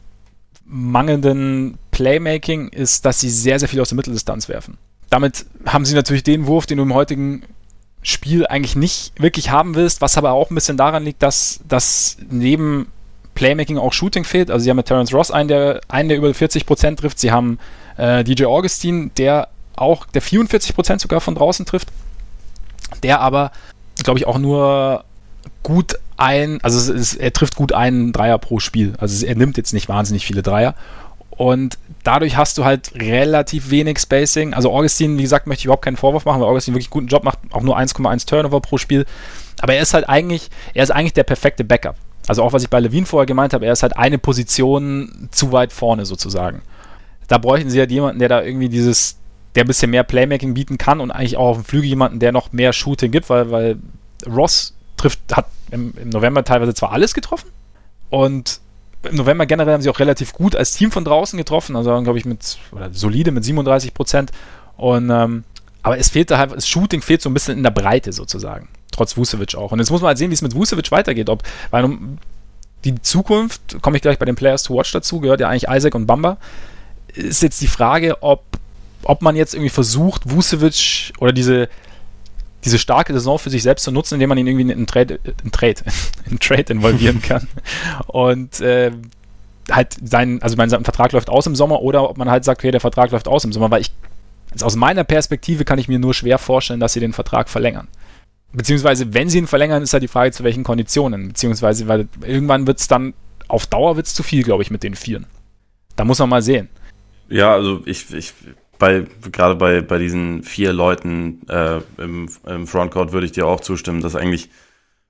mangelnden 0.65 1.77
Playmaking, 1.91 2.69
ist, 2.69 3.05
dass 3.05 3.19
sie 3.19 3.29
sehr, 3.29 3.59
sehr 3.59 3.69
viel 3.69 3.79
aus 3.79 3.89
der 3.89 3.97
Mitteldistanz 3.97 4.49
werfen. 4.49 4.79
Damit 5.11 5.45
haben 5.67 5.85
sie 5.85 5.93
natürlich 5.93 6.23
den 6.23 6.47
Wurf, 6.47 6.65
den 6.65 6.77
du 6.77 6.83
im 6.83 6.95
heutigen 6.95 7.43
Spiel 8.01 8.47
eigentlich 8.47 8.75
nicht 8.75 9.21
wirklich 9.21 9.51
haben 9.51 9.75
willst, 9.75 10.01
was 10.01 10.17
aber 10.17 10.31
auch 10.31 10.49
ein 10.49 10.55
bisschen 10.55 10.77
daran 10.77 11.03
liegt, 11.03 11.21
dass, 11.21 11.59
dass 11.67 12.17
neben 12.31 12.87
Playmaking 13.35 13.77
auch 13.77 13.93
Shooting 13.93 14.23
fehlt. 14.23 14.49
Also 14.49 14.63
sie 14.63 14.71
haben 14.71 14.77
mit 14.77 14.87
Terence 14.87 15.13
Ross 15.13 15.29
einen, 15.29 15.49
der, 15.49 15.81
einen, 15.87 16.09
der 16.09 16.17
über 16.17 16.29
40% 16.29 16.95
trifft. 16.95 17.19
Sie 17.19 17.31
haben 17.31 17.59
äh, 18.01 18.23
DJ 18.23 18.45
Augustin, 18.45 19.11
der 19.17 19.49
auch, 19.75 20.05
der 20.07 20.23
44% 20.23 20.99
sogar 20.99 21.21
von 21.21 21.35
draußen 21.35 21.65
trifft. 21.65 21.89
Der 23.03 23.21
aber, 23.21 23.51
glaube 24.03 24.19
ich, 24.19 24.27
auch 24.27 24.39
nur 24.39 25.05
gut 25.63 25.99
ein, 26.17 26.59
also 26.63 26.91
ist, 26.91 27.15
er 27.15 27.31
trifft 27.31 27.55
gut 27.55 27.73
einen 27.73 28.11
Dreier 28.11 28.39
pro 28.39 28.59
Spiel. 28.59 28.93
Also 28.97 29.25
er 29.25 29.35
nimmt 29.35 29.57
jetzt 29.57 29.73
nicht 29.73 29.87
wahnsinnig 29.87 30.25
viele 30.25 30.41
Dreier. 30.41 30.75
Und 31.29 31.77
dadurch 32.03 32.37
hast 32.37 32.57
du 32.57 32.65
halt 32.65 32.93
relativ 32.95 33.69
wenig 33.69 33.99
Spacing. 33.99 34.53
Also 34.53 34.71
Augustin, 34.71 35.17
wie 35.17 35.23
gesagt, 35.23 35.47
möchte 35.47 35.61
ich 35.61 35.65
überhaupt 35.65 35.85
keinen 35.85 35.97
Vorwurf 35.97 36.25
machen, 36.25 36.41
weil 36.41 36.47
Augustin 36.47 36.73
wirklich 36.73 36.87
einen 36.87 36.91
guten 36.91 37.07
Job 37.07 37.23
macht, 37.23 37.39
auch 37.51 37.61
nur 37.61 37.77
1,1 37.77 38.27
Turnover 38.27 38.61
pro 38.61 38.77
Spiel. 38.77 39.05
Aber 39.61 39.73
er 39.73 39.81
ist 39.81 39.93
halt 39.93 40.09
eigentlich, 40.09 40.49
er 40.73 40.83
ist 40.83 40.91
eigentlich 40.91 41.13
der 41.13 41.23
perfekte 41.23 41.63
Backup. 41.63 41.95
Also 42.27 42.43
auch 42.43 42.53
was 42.53 42.63
ich 42.63 42.69
bei 42.69 42.79
Levine 42.79 43.05
vorher 43.05 43.25
gemeint 43.25 43.53
habe, 43.53 43.65
er 43.65 43.73
ist 43.73 43.83
halt 43.83 43.95
eine 43.95 44.17
Position 44.17 45.29
zu 45.31 45.51
weit 45.51 45.71
vorne 45.71 46.05
sozusagen. 46.05 46.61
Da 47.31 47.37
bräuchten 47.37 47.69
sie 47.69 47.79
halt 47.79 47.91
jemanden, 47.91 48.19
der 48.19 48.29
da 48.29 48.41
irgendwie 48.41 48.69
dieses, 48.69 49.17
der 49.55 49.63
ein 49.63 49.67
bisschen 49.67 49.91
mehr 49.91 50.03
Playmaking 50.03 50.53
bieten 50.53 50.77
kann 50.77 50.99
und 50.99 51.11
eigentlich 51.11 51.37
auch 51.37 51.49
auf 51.49 51.57
dem 51.57 51.65
Flügel 51.65 51.89
jemanden, 51.89 52.19
der 52.19 52.31
noch 52.31 52.51
mehr 52.51 52.73
Shooting 52.73 53.11
gibt, 53.11 53.29
weil, 53.29 53.51
weil 53.51 53.77
Ross 54.27 54.73
trifft, 54.97 55.19
hat 55.31 55.47
im, 55.71 55.93
im 56.01 56.09
November 56.09 56.43
teilweise 56.43 56.73
zwar 56.73 56.91
alles 56.91 57.13
getroffen 57.13 57.49
und 58.09 58.59
im 59.03 59.15
November 59.15 59.45
generell 59.45 59.73
haben 59.73 59.81
sie 59.81 59.89
auch 59.89 59.99
relativ 59.99 60.33
gut 60.33 60.55
als 60.55 60.73
Team 60.73 60.91
von 60.91 61.05
draußen 61.05 61.37
getroffen, 61.37 61.75
also 61.75 62.01
glaube 62.03 62.19
ich 62.19 62.25
mit, 62.25 62.57
oder 62.71 62.93
solide 62.93 63.31
mit 63.31 63.43
37 63.43 63.93
Prozent 63.93 64.31
und 64.77 65.09
ähm, 65.09 65.43
aber 65.83 65.97
es 65.97 66.09
fehlte 66.09 66.37
halt, 66.37 66.51
das 66.51 66.67
Shooting 66.67 67.01
fehlt 67.01 67.21
so 67.21 67.29
ein 67.29 67.33
bisschen 67.33 67.57
in 67.57 67.63
der 67.63 67.71
Breite 67.71 68.13
sozusagen. 68.13 68.67
Trotz 68.91 69.17
Vucevic 69.17 69.55
auch. 69.55 69.71
Und 69.71 69.79
jetzt 69.79 69.89
muss 69.89 70.01
man 70.01 70.09
halt 70.09 70.17
sehen, 70.17 70.29
wie 70.29 70.35
es 70.35 70.41
mit 70.41 70.53
Vucevic 70.53 70.91
weitergeht. 70.91 71.29
Ob, 71.29 71.43
weil 71.71 71.89
die 72.83 73.01
Zukunft, 73.01 73.81
komme 73.81 73.97
ich 73.97 74.01
gleich 74.01 74.19
bei 74.19 74.25
den 74.25 74.35
Players 74.35 74.63
to 74.63 74.75
Watch 74.75 74.91
dazu, 74.91 75.19
gehört 75.19 75.39
ja 75.39 75.49
eigentlich 75.49 75.69
Isaac 75.69 75.95
und 75.95 76.05
Bamba. 76.05 76.37
Ist 77.13 77.43
jetzt 77.43 77.61
die 77.61 77.67
Frage, 77.67 78.21
ob, 78.21 78.43
ob 79.03 79.21
man 79.21 79.35
jetzt 79.35 79.53
irgendwie 79.53 79.69
versucht, 79.69 80.29
Vucevic 80.29 81.13
oder 81.19 81.33
diese, 81.33 81.69
diese 82.63 82.79
starke 82.79 83.13
Saison 83.13 83.39
für 83.39 83.49
sich 83.49 83.63
selbst 83.63 83.83
zu 83.83 83.91
nutzen, 83.91 84.15
indem 84.15 84.29
man 84.29 84.37
ihn 84.37 84.47
irgendwie 84.47 84.63
in 84.63 84.71
einen 84.71 84.87
Trade, 84.87 85.19
in 85.43 85.51
Trade, 85.51 85.81
in 86.29 86.39
Trade 86.39 86.73
involvieren 86.73 87.21
kann. 87.27 87.47
Und 88.07 88.61
äh, 88.61 88.91
halt 89.69 89.95
sein, 90.03 90.41
also 90.41 90.55
mein 90.55 90.69
Vertrag 90.69 91.11
läuft 91.11 91.29
aus 91.29 91.45
im 91.45 91.55
Sommer 91.55 91.81
oder 91.81 92.09
ob 92.09 92.17
man 92.17 92.29
halt 92.29 92.43
sagt, 92.43 92.61
okay, 92.61 92.71
der 92.71 92.81
Vertrag 92.81 93.11
läuft 93.11 93.27
aus 93.27 93.43
im 93.45 93.53
Sommer, 93.53 93.71
weil 93.71 93.81
ich, 93.81 93.91
also 94.51 94.65
aus 94.65 94.75
meiner 94.75 95.03
Perspektive 95.03 95.65
kann 95.65 95.79
ich 95.79 95.87
mir 95.87 95.99
nur 95.99 96.13
schwer 96.13 96.37
vorstellen, 96.37 96.79
dass 96.79 96.93
sie 96.93 96.99
den 96.99 97.13
Vertrag 97.13 97.49
verlängern. 97.49 97.87
Beziehungsweise, 98.53 99.13
wenn 99.13 99.29
sie 99.29 99.37
ihn 99.37 99.47
verlängern, 99.47 99.81
ist 99.81 99.93
halt 99.93 100.03
die 100.03 100.09
Frage, 100.09 100.31
zu 100.31 100.43
welchen 100.43 100.63
Konditionen. 100.63 101.29
Beziehungsweise, 101.29 101.87
weil 101.87 102.07
irgendwann 102.25 102.67
wird 102.67 102.79
es 102.79 102.87
dann, 102.87 103.13
auf 103.47 103.65
Dauer 103.65 103.95
wird 103.95 104.07
es 104.07 104.13
zu 104.13 104.23
viel, 104.23 104.43
glaube 104.43 104.63
ich, 104.63 104.71
mit 104.71 104.83
den 104.83 104.95
Vieren. 104.95 105.25
Da 105.95 106.03
muss 106.03 106.19
man 106.19 106.29
mal 106.29 106.41
sehen. 106.41 106.69
Ja, 107.31 107.53
also 107.53 107.81
ich, 107.85 108.13
ich 108.13 108.33
bei, 108.77 109.05
gerade 109.31 109.55
bei, 109.55 109.81
bei 109.81 109.97
diesen 109.97 110.43
vier 110.43 110.73
Leuten 110.73 111.41
äh, 111.47 111.79
im, 111.97 112.29
im 112.45 112.67
Frontcourt 112.67 113.11
würde 113.11 113.25
ich 113.25 113.31
dir 113.31 113.47
auch 113.47 113.59
zustimmen, 113.59 114.01
dass 114.01 114.15
eigentlich 114.15 114.49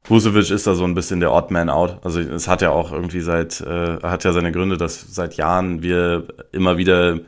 Vucevic 0.04 0.50
ist 0.50 0.68
da 0.68 0.74
so 0.74 0.84
ein 0.84 0.96
bisschen 0.96 1.20
der 1.20 1.32
Odd 1.32 1.52
Man 1.52 1.70
Out. 1.70 2.00
Also 2.04 2.20
es 2.20 2.48
hat 2.48 2.62
ja 2.62 2.72
auch 2.72 2.92
irgendwie 2.92 3.22
seit, 3.22 3.62
äh, 3.62 4.00
hat 4.02 4.24
ja 4.24 4.34
seine 4.34 4.52
Gründe, 4.52 4.78
dass 4.78 5.14
seit 5.14 5.36
Jahren 5.36 5.84
wir 5.84 6.28
immer 6.52 6.78
wieder 6.78 7.20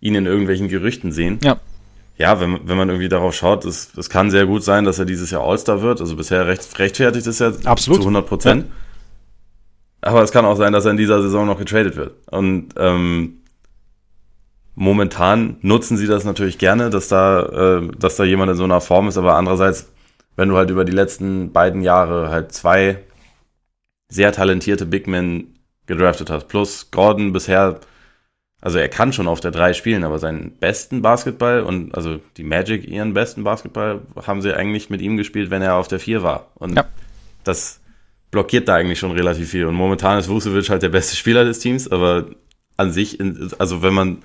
ihn 0.00 0.14
in 0.14 0.26
irgendwelchen 0.26 0.68
Gerüchten 0.68 1.12
sehen. 1.12 1.38
Ja 1.42 1.58
ja, 2.16 2.40
wenn, 2.40 2.60
wenn 2.68 2.76
man 2.76 2.88
irgendwie 2.88 3.08
darauf 3.08 3.34
schaut, 3.34 3.64
es, 3.64 3.96
es 3.96 4.08
kann 4.08 4.30
sehr 4.30 4.46
gut 4.46 4.62
sein, 4.62 4.84
dass 4.84 4.98
er 4.98 5.04
dieses 5.04 5.30
Jahr 5.30 5.42
All-Star 5.42 5.82
wird. 5.82 6.00
Also 6.00 6.16
bisher 6.16 6.46
recht, 6.46 6.78
rechtfertigt 6.78 7.26
ist 7.26 7.40
er 7.40 7.54
Absolut. 7.64 8.02
zu 8.02 8.08
100 8.08 8.26
Prozent. 8.26 8.66
Ja. 8.66 10.10
Aber 10.10 10.22
es 10.22 10.30
kann 10.30 10.44
auch 10.44 10.56
sein, 10.56 10.72
dass 10.72 10.84
er 10.84 10.92
in 10.92 10.96
dieser 10.96 11.22
Saison 11.22 11.46
noch 11.46 11.58
getradet 11.58 11.96
wird. 11.96 12.12
Und 12.30 12.74
ähm, 12.76 13.38
momentan 14.74 15.56
nutzen 15.60 15.96
sie 15.96 16.06
das 16.06 16.24
natürlich 16.24 16.58
gerne, 16.58 16.90
dass 16.90 17.08
da, 17.08 17.80
äh, 17.80 17.88
dass 17.98 18.16
da 18.16 18.24
jemand 18.24 18.50
in 18.50 18.56
so 18.56 18.64
einer 18.64 18.80
Form 18.80 19.08
ist. 19.08 19.16
Aber 19.16 19.34
andererseits, 19.34 19.90
wenn 20.36 20.48
du 20.48 20.56
halt 20.56 20.70
über 20.70 20.84
die 20.84 20.92
letzten 20.92 21.52
beiden 21.52 21.82
Jahre 21.82 22.30
halt 22.30 22.52
zwei 22.52 22.98
sehr 24.08 24.32
talentierte 24.32 24.86
Big 24.86 25.06
Men 25.06 25.54
gedraftet 25.86 26.30
hast, 26.30 26.48
plus 26.48 26.90
Gordon 26.90 27.32
bisher 27.32 27.80
also 28.64 28.78
er 28.78 28.88
kann 28.88 29.12
schon 29.12 29.28
auf 29.28 29.40
der 29.40 29.50
3 29.50 29.74
spielen, 29.74 30.04
aber 30.04 30.18
seinen 30.18 30.52
besten 30.52 31.02
Basketball 31.02 31.60
und 31.60 31.94
also 31.94 32.18
die 32.38 32.44
Magic 32.44 32.88
ihren 32.88 33.12
besten 33.12 33.44
Basketball 33.44 34.00
haben 34.26 34.40
sie 34.40 34.54
eigentlich 34.54 34.88
mit 34.88 35.02
ihm 35.02 35.18
gespielt, 35.18 35.50
wenn 35.50 35.60
er 35.60 35.74
auf 35.74 35.86
der 35.86 36.00
4 36.00 36.22
war. 36.22 36.50
Und 36.54 36.74
ja. 36.74 36.86
das 37.44 37.82
blockiert 38.30 38.66
da 38.66 38.76
eigentlich 38.76 38.98
schon 38.98 39.10
relativ 39.10 39.50
viel. 39.50 39.66
Und 39.66 39.74
momentan 39.74 40.18
ist 40.18 40.30
Vucevic 40.30 40.70
halt 40.70 40.82
der 40.82 40.88
beste 40.88 41.14
Spieler 41.14 41.44
des 41.44 41.58
Teams, 41.58 41.92
aber 41.92 42.24
an 42.78 42.90
sich, 42.90 43.18
also 43.58 43.82
wenn 43.82 43.92
man 43.92 44.22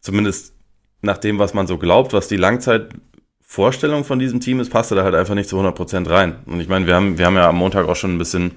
zumindest 0.00 0.54
nach 1.02 1.18
dem, 1.18 1.38
was 1.38 1.54
man 1.54 1.66
so 1.66 1.78
glaubt, 1.78 2.12
was 2.12 2.28
die 2.28 2.36
Langzeitvorstellung 2.36 4.04
von 4.04 4.18
diesem 4.18 4.40
Team 4.40 4.60
ist, 4.60 4.70
passt 4.70 4.92
er 4.92 4.96
da 4.96 5.04
halt 5.04 5.14
einfach 5.14 5.34
nicht 5.34 5.48
zu 5.48 5.58
100% 5.58 6.08
rein. 6.08 6.36
Und 6.46 6.60
ich 6.60 6.68
meine, 6.68 6.86
wir 6.86 6.94
haben, 6.94 7.18
wir 7.18 7.26
haben 7.26 7.36
ja 7.36 7.48
am 7.48 7.56
Montag 7.56 7.86
auch 7.88 7.96
schon 7.96 8.14
ein 8.14 8.18
bisschen 8.18 8.52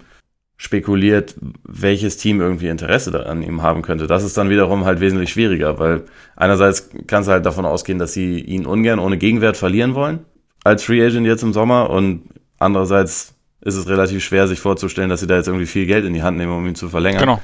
spekuliert, 0.58 1.36
welches 1.64 2.18
Team 2.18 2.42
irgendwie 2.42 2.68
Interesse 2.68 3.26
an 3.26 3.44
ihm 3.44 3.62
haben 3.62 3.82
könnte. 3.82 4.08
Das 4.08 4.24
ist 4.24 4.38
dann 4.38 4.50
wiederum 4.50 4.84
halt 4.84 5.00
wesentlich 5.00 5.30
schwieriger, 5.30 5.80
weil 5.80 6.04
einerseits 6.36 6.90
kannst 7.08 7.30
du 7.30 7.32
halt 7.34 7.46
davon 7.46 7.66
ausgehen, 7.66 7.98
dass 7.98 8.14
sie 8.14 8.40
ihn 8.42 8.66
ungern 8.66 9.00
ohne 9.00 9.18
Gegenwert 9.18 9.56
verlieren 9.56 9.96
wollen 9.96 10.26
als 10.64 10.84
Free 10.84 11.06
Agent 11.06 11.26
jetzt 11.26 11.44
im 11.44 11.54
Sommer 11.54 11.90
und 11.90 12.24
andererseits 12.58 13.34
ist 13.62 13.76
es 13.76 13.88
relativ 13.88 14.24
schwer, 14.24 14.48
sich 14.48 14.60
vorzustellen, 14.60 15.10
dass 15.10 15.20
sie 15.20 15.28
da 15.28 15.36
jetzt 15.36 15.48
irgendwie 15.48 15.66
viel 15.66 15.86
Geld 15.86 16.06
in 16.06 16.14
die 16.14 16.24
Hand 16.24 16.38
nehmen, 16.38 16.54
um 16.54 16.66
ihn 16.66 16.76
zu 16.76 16.90
verlängern. 16.90 17.22
Genau. 17.22 17.42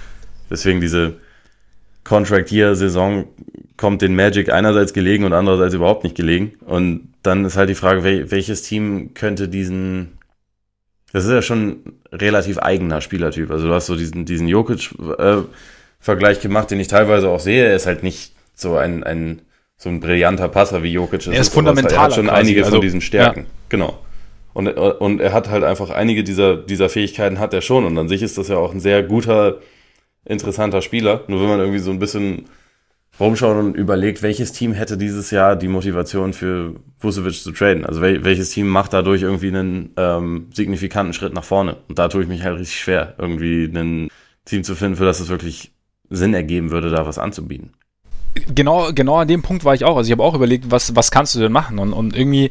Deswegen 0.50 0.80
diese 0.80 1.18
Contract 2.06 2.52
Year 2.52 2.76
Saison 2.76 3.26
kommt 3.76 4.02
den 4.02 4.16
Magic 4.16 4.50
einerseits 4.50 4.94
gelegen 4.94 5.26
und 5.26 5.34
andererseits 5.34 5.74
überhaupt 5.74 6.06
nicht 6.06 6.16
gelegen. 6.16 6.54
Und 6.66 7.10
dann 7.24 7.44
ist 7.44 7.58
halt 7.58 7.70
die 7.70 7.76
Frage, 7.76 8.32
welches 8.32 8.62
Team 8.62 9.14
könnte 9.14 9.50
diesen 9.50 10.16
das 11.16 11.24
ist 11.24 11.32
ja 11.32 11.42
schon 11.42 11.78
relativ 12.12 12.58
eigener 12.58 13.00
Spielertyp. 13.00 13.50
Also 13.50 13.68
du 13.68 13.74
hast 13.74 13.86
so 13.86 13.96
diesen, 13.96 14.26
diesen 14.26 14.50
Jokic-Vergleich 14.50 16.38
äh, 16.40 16.42
gemacht, 16.42 16.70
den 16.70 16.80
ich 16.82 16.90
teilweise 16.90 17.30
auch 17.30 17.40
sehe. 17.40 17.64
Er 17.64 17.76
ist 17.78 17.86
halt 17.86 18.04
nicht 18.04 18.34
so 18.54 18.76
ein, 18.76 19.02
ein, 19.06 19.42
so 19.78 19.88
ein 19.88 20.02
brillanter 20.02 20.50
Passer 20.50 20.84
wie 20.84 20.92
Jokic. 20.92 21.26
Er 21.28 21.40
ist 21.40 21.54
fundamental. 21.54 21.94
Er 21.94 22.02
hat 22.02 22.16
schon 22.16 22.28
quasi. 22.28 22.42
einige 22.42 22.66
von 22.66 22.74
also, 22.74 22.82
diesen 22.82 23.00
Stärken. 23.00 23.44
Ja. 23.44 23.46
Genau. 23.70 23.98
Und, 24.54 24.68
und 24.68 25.22
er 25.22 25.32
hat 25.32 25.50
halt 25.50 25.64
einfach 25.64 25.90
einige 25.90 26.22
dieser, 26.26 26.58
dieser 26.58 26.90
Fähigkeiten 26.90 27.40
hat 27.40 27.54
er 27.54 27.62
schon. 27.62 27.86
Und 27.86 27.98
an 27.98 28.10
sich 28.10 28.22
ist 28.22 28.38
das 28.38 28.50
ja 28.50 28.58
auch 28.58 28.74
ein 28.74 28.82
sehr 28.82 29.02
guter, 29.02 29.60
interessanter 30.26 30.82
Spieler. 30.82 31.24
Nur 31.28 31.42
wenn 31.42 31.50
man 31.50 31.60
irgendwie 31.60 31.80
so 31.80 31.92
ein 31.92 32.00
bisschen 32.00 32.46
rumschaut 33.20 33.58
und 33.58 33.76
überlegt, 33.76 34.22
welches 34.22 34.52
Team 34.52 34.74
hätte 34.74 34.98
dieses 34.98 35.32
Jahr 35.32 35.56
die 35.56 35.68
Motivation 35.68 36.34
für 36.34 36.76
Vucevic 37.00 37.36
zu 37.36 37.52
traden. 37.52 37.86
Also 37.86 38.02
wel 38.02 38.24
welches 38.24 38.50
Team 38.50 38.68
macht 38.68 38.94
dadurch 38.94 39.22
irgendwie 39.22 39.48
einen 39.48 39.92
ähm, 39.98 40.48
signifikanten 40.54 41.14
Schritt 41.14 41.34
nach 41.34 41.44
vorne. 41.44 41.78
Und 41.88 41.98
da 41.98 42.08
tue 42.08 42.24
ich 42.24 42.28
mich 42.28 42.44
halt 42.44 42.60
richtig 42.60 42.80
schwer, 42.80 43.16
irgendwie 43.18 43.66
ein 43.66 44.10
Team 44.44 44.64
zu 44.64 44.76
finden, 44.76 44.98
für 44.98 45.06
das 45.06 45.20
es 45.20 45.30
wirklich 45.30 45.72
Sinn 46.10 46.34
ergeben 46.34 46.72
würde, 46.72 46.90
da 46.90 47.06
was 47.08 47.18
anzubieten. 47.18 47.72
Genau, 48.54 48.92
genau 48.94 49.16
an 49.16 49.28
dem 49.28 49.42
Punkt 49.42 49.64
war 49.64 49.74
ich 49.74 49.86
auch. 49.86 49.96
Also 49.96 50.08
ich 50.08 50.12
habe 50.12 50.24
auch 50.24 50.36
überlegt, 50.36 50.70
was, 50.70 50.96
was 50.96 51.10
kannst 51.10 51.36
du 51.36 51.40
denn 51.40 51.54
machen? 51.54 51.80
Und, 51.80 51.94
und 51.94 52.16
irgendwie, 52.16 52.50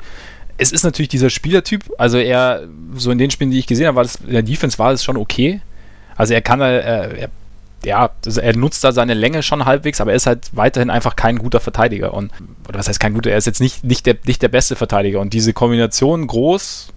es 0.57 0.73
ist 0.73 0.83
natürlich 0.83 1.11
dieser 1.11 1.29
Spielertyp. 1.29 1.85
Also 1.99 2.17
er, 2.17 2.67
so 2.95 3.11
in 3.11 3.19
den 3.19 3.31
Spielen, 3.31 3.51
die 3.51 3.59
ich 3.59 3.67
gesehen 3.67 3.87
habe, 3.87 3.97
war 3.97 4.03
das, 4.03 4.17
in 4.17 4.33
der 4.33 4.43
Defense 4.43 4.79
war 4.79 4.93
es 4.93 5.05
schon 5.05 5.19
okay. 5.19 5.61
Also 6.17 6.33
er 6.33 6.41
kann, 6.41 6.61
er, 6.63 6.83
er 6.83 7.31
ja, 7.85 8.11
er 8.37 8.57
nutzt 8.57 8.85
da 8.85 8.93
seine 8.93 9.15
Länge 9.15 9.43
schon 9.43 9.65
halbwegs, 9.65 10.01
aber 10.01 10.13
er 10.13 10.17
ist 10.17 10.27
halt 10.27 10.51
weiterhin 10.53 10.91
einfach 10.91 11.17
kein 11.17 11.39
guter 11.39 11.61
Verteidiger. 11.61 12.15
Und, 12.15 12.33
oder 12.69 12.79
was 12.79 12.89
heißt 12.89 13.01
kein 13.01 13.15
guter, 13.15 13.31
er 13.31 13.39
ist 13.39 13.47
jetzt 13.47 13.61
nicht, 13.61 13.85
nicht, 13.85 14.07
der, 14.07 14.17
nicht 14.25 14.43
der 14.43 14.49
beste 14.49 14.77
Verteidiger. 14.77 15.21
Und 15.21 15.33
diese 15.33 15.53
Kombination 15.53 16.27
groß, 16.27 16.89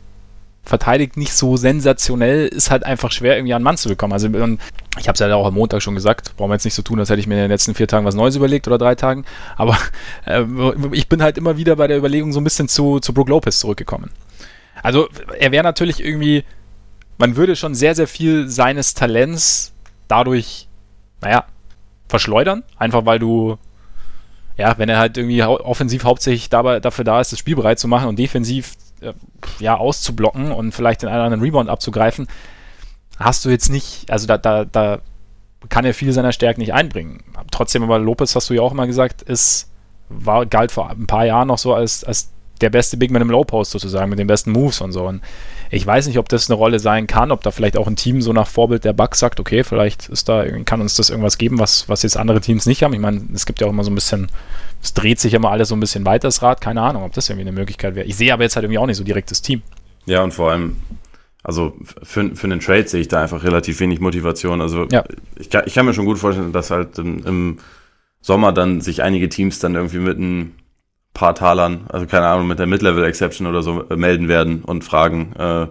verteidigt 0.63 1.17
nicht 1.17 1.33
so 1.33 1.57
sensationell, 1.57 2.47
ist 2.47 2.71
halt 2.71 2.85
einfach 2.85 3.11
schwer, 3.11 3.37
irgendwie 3.37 3.53
an 3.53 3.57
einen 3.57 3.63
Mann 3.63 3.77
zu 3.77 3.89
bekommen. 3.89 4.13
Also 4.13 4.27
ich 4.27 5.07
habe 5.07 5.13
es 5.13 5.19
ja 5.19 5.33
auch 5.33 5.47
am 5.47 5.53
Montag 5.53 5.81
schon 5.81 5.95
gesagt, 5.95 6.35
brauchen 6.35 6.49
wir 6.49 6.55
jetzt 6.55 6.65
nicht 6.65 6.73
so 6.73 6.81
tun, 6.81 6.99
als 6.99 7.09
hätte 7.09 7.19
ich 7.19 7.27
mir 7.27 7.35
in 7.35 7.41
den 7.41 7.51
letzten 7.51 7.73
vier 7.73 7.87
Tagen 7.87 8.05
was 8.05 8.15
Neues 8.15 8.35
überlegt 8.35 8.67
oder 8.67 8.77
drei 8.77 8.95
Tagen. 8.95 9.25
Aber 9.55 9.77
äh, 10.25 10.43
ich 10.91 11.07
bin 11.07 11.23
halt 11.23 11.37
immer 11.37 11.57
wieder 11.57 11.77
bei 11.77 11.87
der 11.87 11.97
Überlegung 11.97 12.33
so 12.33 12.41
ein 12.41 12.43
bisschen 12.43 12.67
zu, 12.67 12.99
zu 12.99 13.13
Brook 13.13 13.29
Lopez 13.29 13.59
zurückgekommen. 13.59 14.11
Also 14.83 15.07
er 15.39 15.51
wäre 15.51 15.63
natürlich 15.63 16.03
irgendwie, 16.03 16.43
man 17.17 17.35
würde 17.35 17.55
schon 17.55 17.73
sehr, 17.73 17.95
sehr 17.95 18.07
viel 18.07 18.47
seines 18.49 18.93
Talents 18.93 19.73
dadurch 20.07 20.66
naja, 21.21 21.45
verschleudern, 22.07 22.63
einfach 22.77 23.05
weil 23.05 23.19
du, 23.19 23.57
ja, 24.57 24.77
wenn 24.77 24.89
er 24.89 24.99
halt 24.99 25.17
irgendwie 25.17 25.43
offensiv 25.43 26.03
hauptsächlich 26.03 26.49
dabei, 26.49 26.79
dafür 26.79 27.05
da 27.05 27.19
ist, 27.19 27.31
das 27.31 27.39
Spiel 27.39 27.55
bereit 27.55 27.79
zu 27.79 27.87
machen 27.87 28.07
und 28.07 28.17
defensiv 28.17 28.75
äh, 29.01 29.13
ja 29.59 29.75
auszublocken 29.75 30.51
und 30.51 30.71
vielleicht 30.71 31.01
den 31.01 31.09
einen 31.09 31.17
oder 31.17 31.25
anderen 31.25 31.43
Rebound 31.43 31.69
abzugreifen, 31.69 32.27
hast 33.19 33.45
du 33.45 33.49
jetzt 33.49 33.69
nicht, 33.69 34.09
also 34.11 34.27
da, 34.27 34.37
da, 34.37 34.65
da 34.65 34.99
kann 35.69 35.85
er 35.85 35.93
viele 35.93 36.13
seiner 36.13 36.31
Stärken 36.31 36.61
nicht 36.61 36.73
einbringen. 36.73 37.23
Trotzdem 37.51 37.83
aber 37.83 37.99
Lopez, 37.99 38.35
hast 38.35 38.49
du 38.49 38.53
ja 38.53 38.61
auch 38.61 38.71
immer 38.71 38.87
gesagt, 38.87 39.21
ist, 39.23 39.71
war, 40.09 40.45
galt 40.45 40.71
vor 40.71 40.89
ein 40.89 41.07
paar 41.07 41.25
Jahren 41.25 41.47
noch 41.47 41.57
so 41.57 41.73
als, 41.73 42.03
als 42.03 42.31
der 42.61 42.69
beste 42.69 42.97
Big 42.97 43.11
Man 43.11 43.21
im 43.21 43.29
Low 43.29 43.43
Post 43.43 43.71
sozusagen, 43.71 44.09
mit 44.09 44.19
den 44.19 44.27
besten 44.27 44.51
Moves 44.51 44.81
und 44.81 44.91
so. 44.91 45.05
Und 45.05 45.21
ich 45.69 45.85
weiß 45.85 46.07
nicht, 46.07 46.17
ob 46.17 46.29
das 46.29 46.49
eine 46.49 46.57
Rolle 46.57 46.79
sein 46.79 47.07
kann, 47.07 47.31
ob 47.31 47.43
da 47.43 47.51
vielleicht 47.51 47.77
auch 47.77 47.87
ein 47.87 47.95
Team 47.95 48.21
so 48.21 48.33
nach 48.33 48.47
Vorbild 48.47 48.85
der 48.85 48.93
Bucks 48.93 49.19
sagt, 49.19 49.39
okay, 49.39 49.63
vielleicht 49.63 50.09
ist 50.09 50.29
da, 50.29 50.45
kann 50.63 50.81
uns 50.81 50.95
das 50.95 51.09
irgendwas 51.09 51.37
geben, 51.37 51.59
was, 51.59 51.89
was 51.89 52.03
jetzt 52.03 52.17
andere 52.17 52.41
Teams 52.41 52.65
nicht 52.65 52.83
haben. 52.83 52.93
Ich 52.93 52.99
meine, 52.99 53.21
es 53.33 53.45
gibt 53.45 53.61
ja 53.61 53.67
auch 53.67 53.71
immer 53.71 53.83
so 53.83 53.91
ein 53.91 53.95
bisschen, 53.95 54.27
es 54.81 54.93
dreht 54.93 55.19
sich 55.19 55.33
immer 55.33 55.51
alles 55.51 55.69
so 55.69 55.75
ein 55.75 55.79
bisschen 55.79 56.05
weiter, 56.05 56.27
das 56.27 56.41
Rad. 56.41 56.61
Keine 56.61 56.81
Ahnung, 56.81 57.03
ob 57.03 57.13
das 57.13 57.29
irgendwie 57.29 57.47
eine 57.47 57.57
Möglichkeit 57.57 57.95
wäre. 57.95 58.05
Ich 58.05 58.15
sehe 58.15 58.33
aber 58.33 58.43
jetzt 58.43 58.55
halt 58.55 58.63
irgendwie 58.63 58.79
auch 58.79 58.85
nicht 58.85 58.97
so 58.97 59.03
direkt 59.03 59.31
das 59.31 59.41
Team. 59.41 59.61
Ja, 60.05 60.23
und 60.23 60.33
vor 60.33 60.51
allem, 60.51 60.77
also 61.43 61.73
für, 62.03 62.35
für 62.35 62.47
einen 62.47 62.59
Trade 62.59 62.87
sehe 62.87 63.01
ich 63.01 63.07
da 63.07 63.21
einfach 63.21 63.43
relativ 63.43 63.79
wenig 63.79 63.99
Motivation. 63.99 64.61
Also 64.61 64.87
ja. 64.91 65.03
ich, 65.37 65.49
kann, 65.49 65.63
ich 65.65 65.73
kann 65.73 65.85
mir 65.85 65.93
schon 65.93 66.05
gut 66.05 66.17
vorstellen, 66.17 66.53
dass 66.53 66.71
halt 66.71 66.97
im, 66.97 67.25
im 67.25 67.57
Sommer 68.21 68.51
dann 68.51 68.81
sich 68.81 69.03
einige 69.03 69.29
Teams 69.29 69.59
dann 69.59 69.75
irgendwie 69.75 69.99
mit 69.99 70.17
einem 70.17 70.53
paar 71.17 71.33
Talern, 71.33 71.87
also 71.89 72.05
keine 72.05 72.27
Ahnung, 72.27 72.47
mit 72.47 72.59
der 72.59 72.67
Mid-Level-Exception 72.67 73.47
oder 73.47 73.63
so 73.63 73.89
äh, 73.89 73.95
melden 73.95 74.27
werden 74.27 74.61
und 74.61 74.83
fragen, 74.83 75.33
äh, 75.35 75.67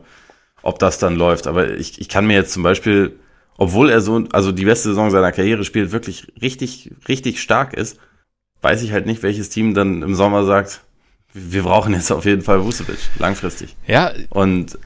ob 0.63 0.81
das 0.81 0.99
dann 0.99 1.15
läuft. 1.15 1.47
Aber 1.47 1.71
ich, 1.71 2.01
ich 2.01 2.09
kann 2.09 2.27
mir 2.27 2.35
jetzt 2.35 2.53
zum 2.53 2.65
Beispiel, 2.65 3.17
obwohl 3.57 3.89
er 3.89 4.01
so, 4.01 4.25
also 4.33 4.51
die 4.51 4.65
beste 4.65 4.89
Saison 4.89 5.11
seiner 5.11 5.31
Karriere 5.31 5.65
spielt, 5.65 5.93
wirklich 5.93 6.27
richtig, 6.43 6.91
richtig 7.07 7.41
stark 7.41 7.75
ist, 7.75 7.99
weiß 8.61 8.83
ich 8.83 8.91
halt 8.91 9.07
nicht, 9.07 9.23
welches 9.23 9.49
Team 9.49 9.73
dann 9.73 10.03
im 10.03 10.17
Sommer 10.17 10.45
sagt, 10.45 10.81
wir 11.33 11.63
brauchen 11.63 11.95
jetzt 11.95 12.11
auf 12.11 12.25
jeden 12.25 12.43
Fall 12.43 12.65
Vucevic, 12.65 12.99
langfristig. 13.19 13.77
Ja. 13.87 14.13
Und 14.31 14.77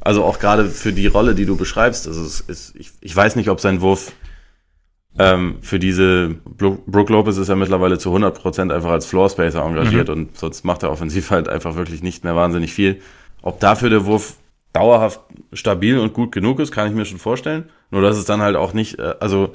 also 0.00 0.24
auch 0.24 0.38
gerade 0.38 0.68
für 0.68 0.92
die 0.92 1.06
Rolle, 1.06 1.34
die 1.34 1.46
du 1.46 1.56
beschreibst, 1.56 2.06
also 2.06 2.22
es 2.22 2.40
ist, 2.40 2.76
ich, 2.76 2.90
ich 3.00 3.16
weiß 3.16 3.36
nicht, 3.36 3.48
ob 3.48 3.60
sein 3.60 3.80
Wurf 3.80 4.12
ähm, 5.18 5.56
für 5.60 5.78
diese, 5.78 6.36
Brook 6.56 7.10
Lopez 7.10 7.36
ist 7.36 7.48
ja 7.48 7.56
mittlerweile 7.56 7.98
zu 7.98 8.14
100% 8.14 8.72
einfach 8.72 8.90
als 8.90 9.06
Floor 9.06 9.28
Spacer 9.28 9.62
engagiert 9.62 10.08
mhm. 10.08 10.14
und 10.14 10.38
sonst 10.38 10.64
macht 10.64 10.82
er 10.82 10.90
offensiv 10.90 11.30
halt 11.30 11.48
einfach 11.48 11.76
wirklich 11.76 12.02
nicht 12.02 12.24
mehr 12.24 12.34
wahnsinnig 12.34 12.72
viel. 12.72 13.00
Ob 13.42 13.60
dafür 13.60 13.90
der 13.90 14.06
Wurf 14.06 14.36
dauerhaft 14.72 15.20
stabil 15.52 15.98
und 15.98 16.14
gut 16.14 16.32
genug 16.32 16.60
ist, 16.60 16.72
kann 16.72 16.88
ich 16.88 16.94
mir 16.94 17.04
schon 17.04 17.18
vorstellen. 17.18 17.68
Nur 17.90 18.00
dass 18.00 18.16
es 18.16 18.24
dann 18.24 18.40
halt 18.40 18.56
auch 18.56 18.72
nicht, 18.72 18.98
äh, 18.98 19.14
also 19.20 19.52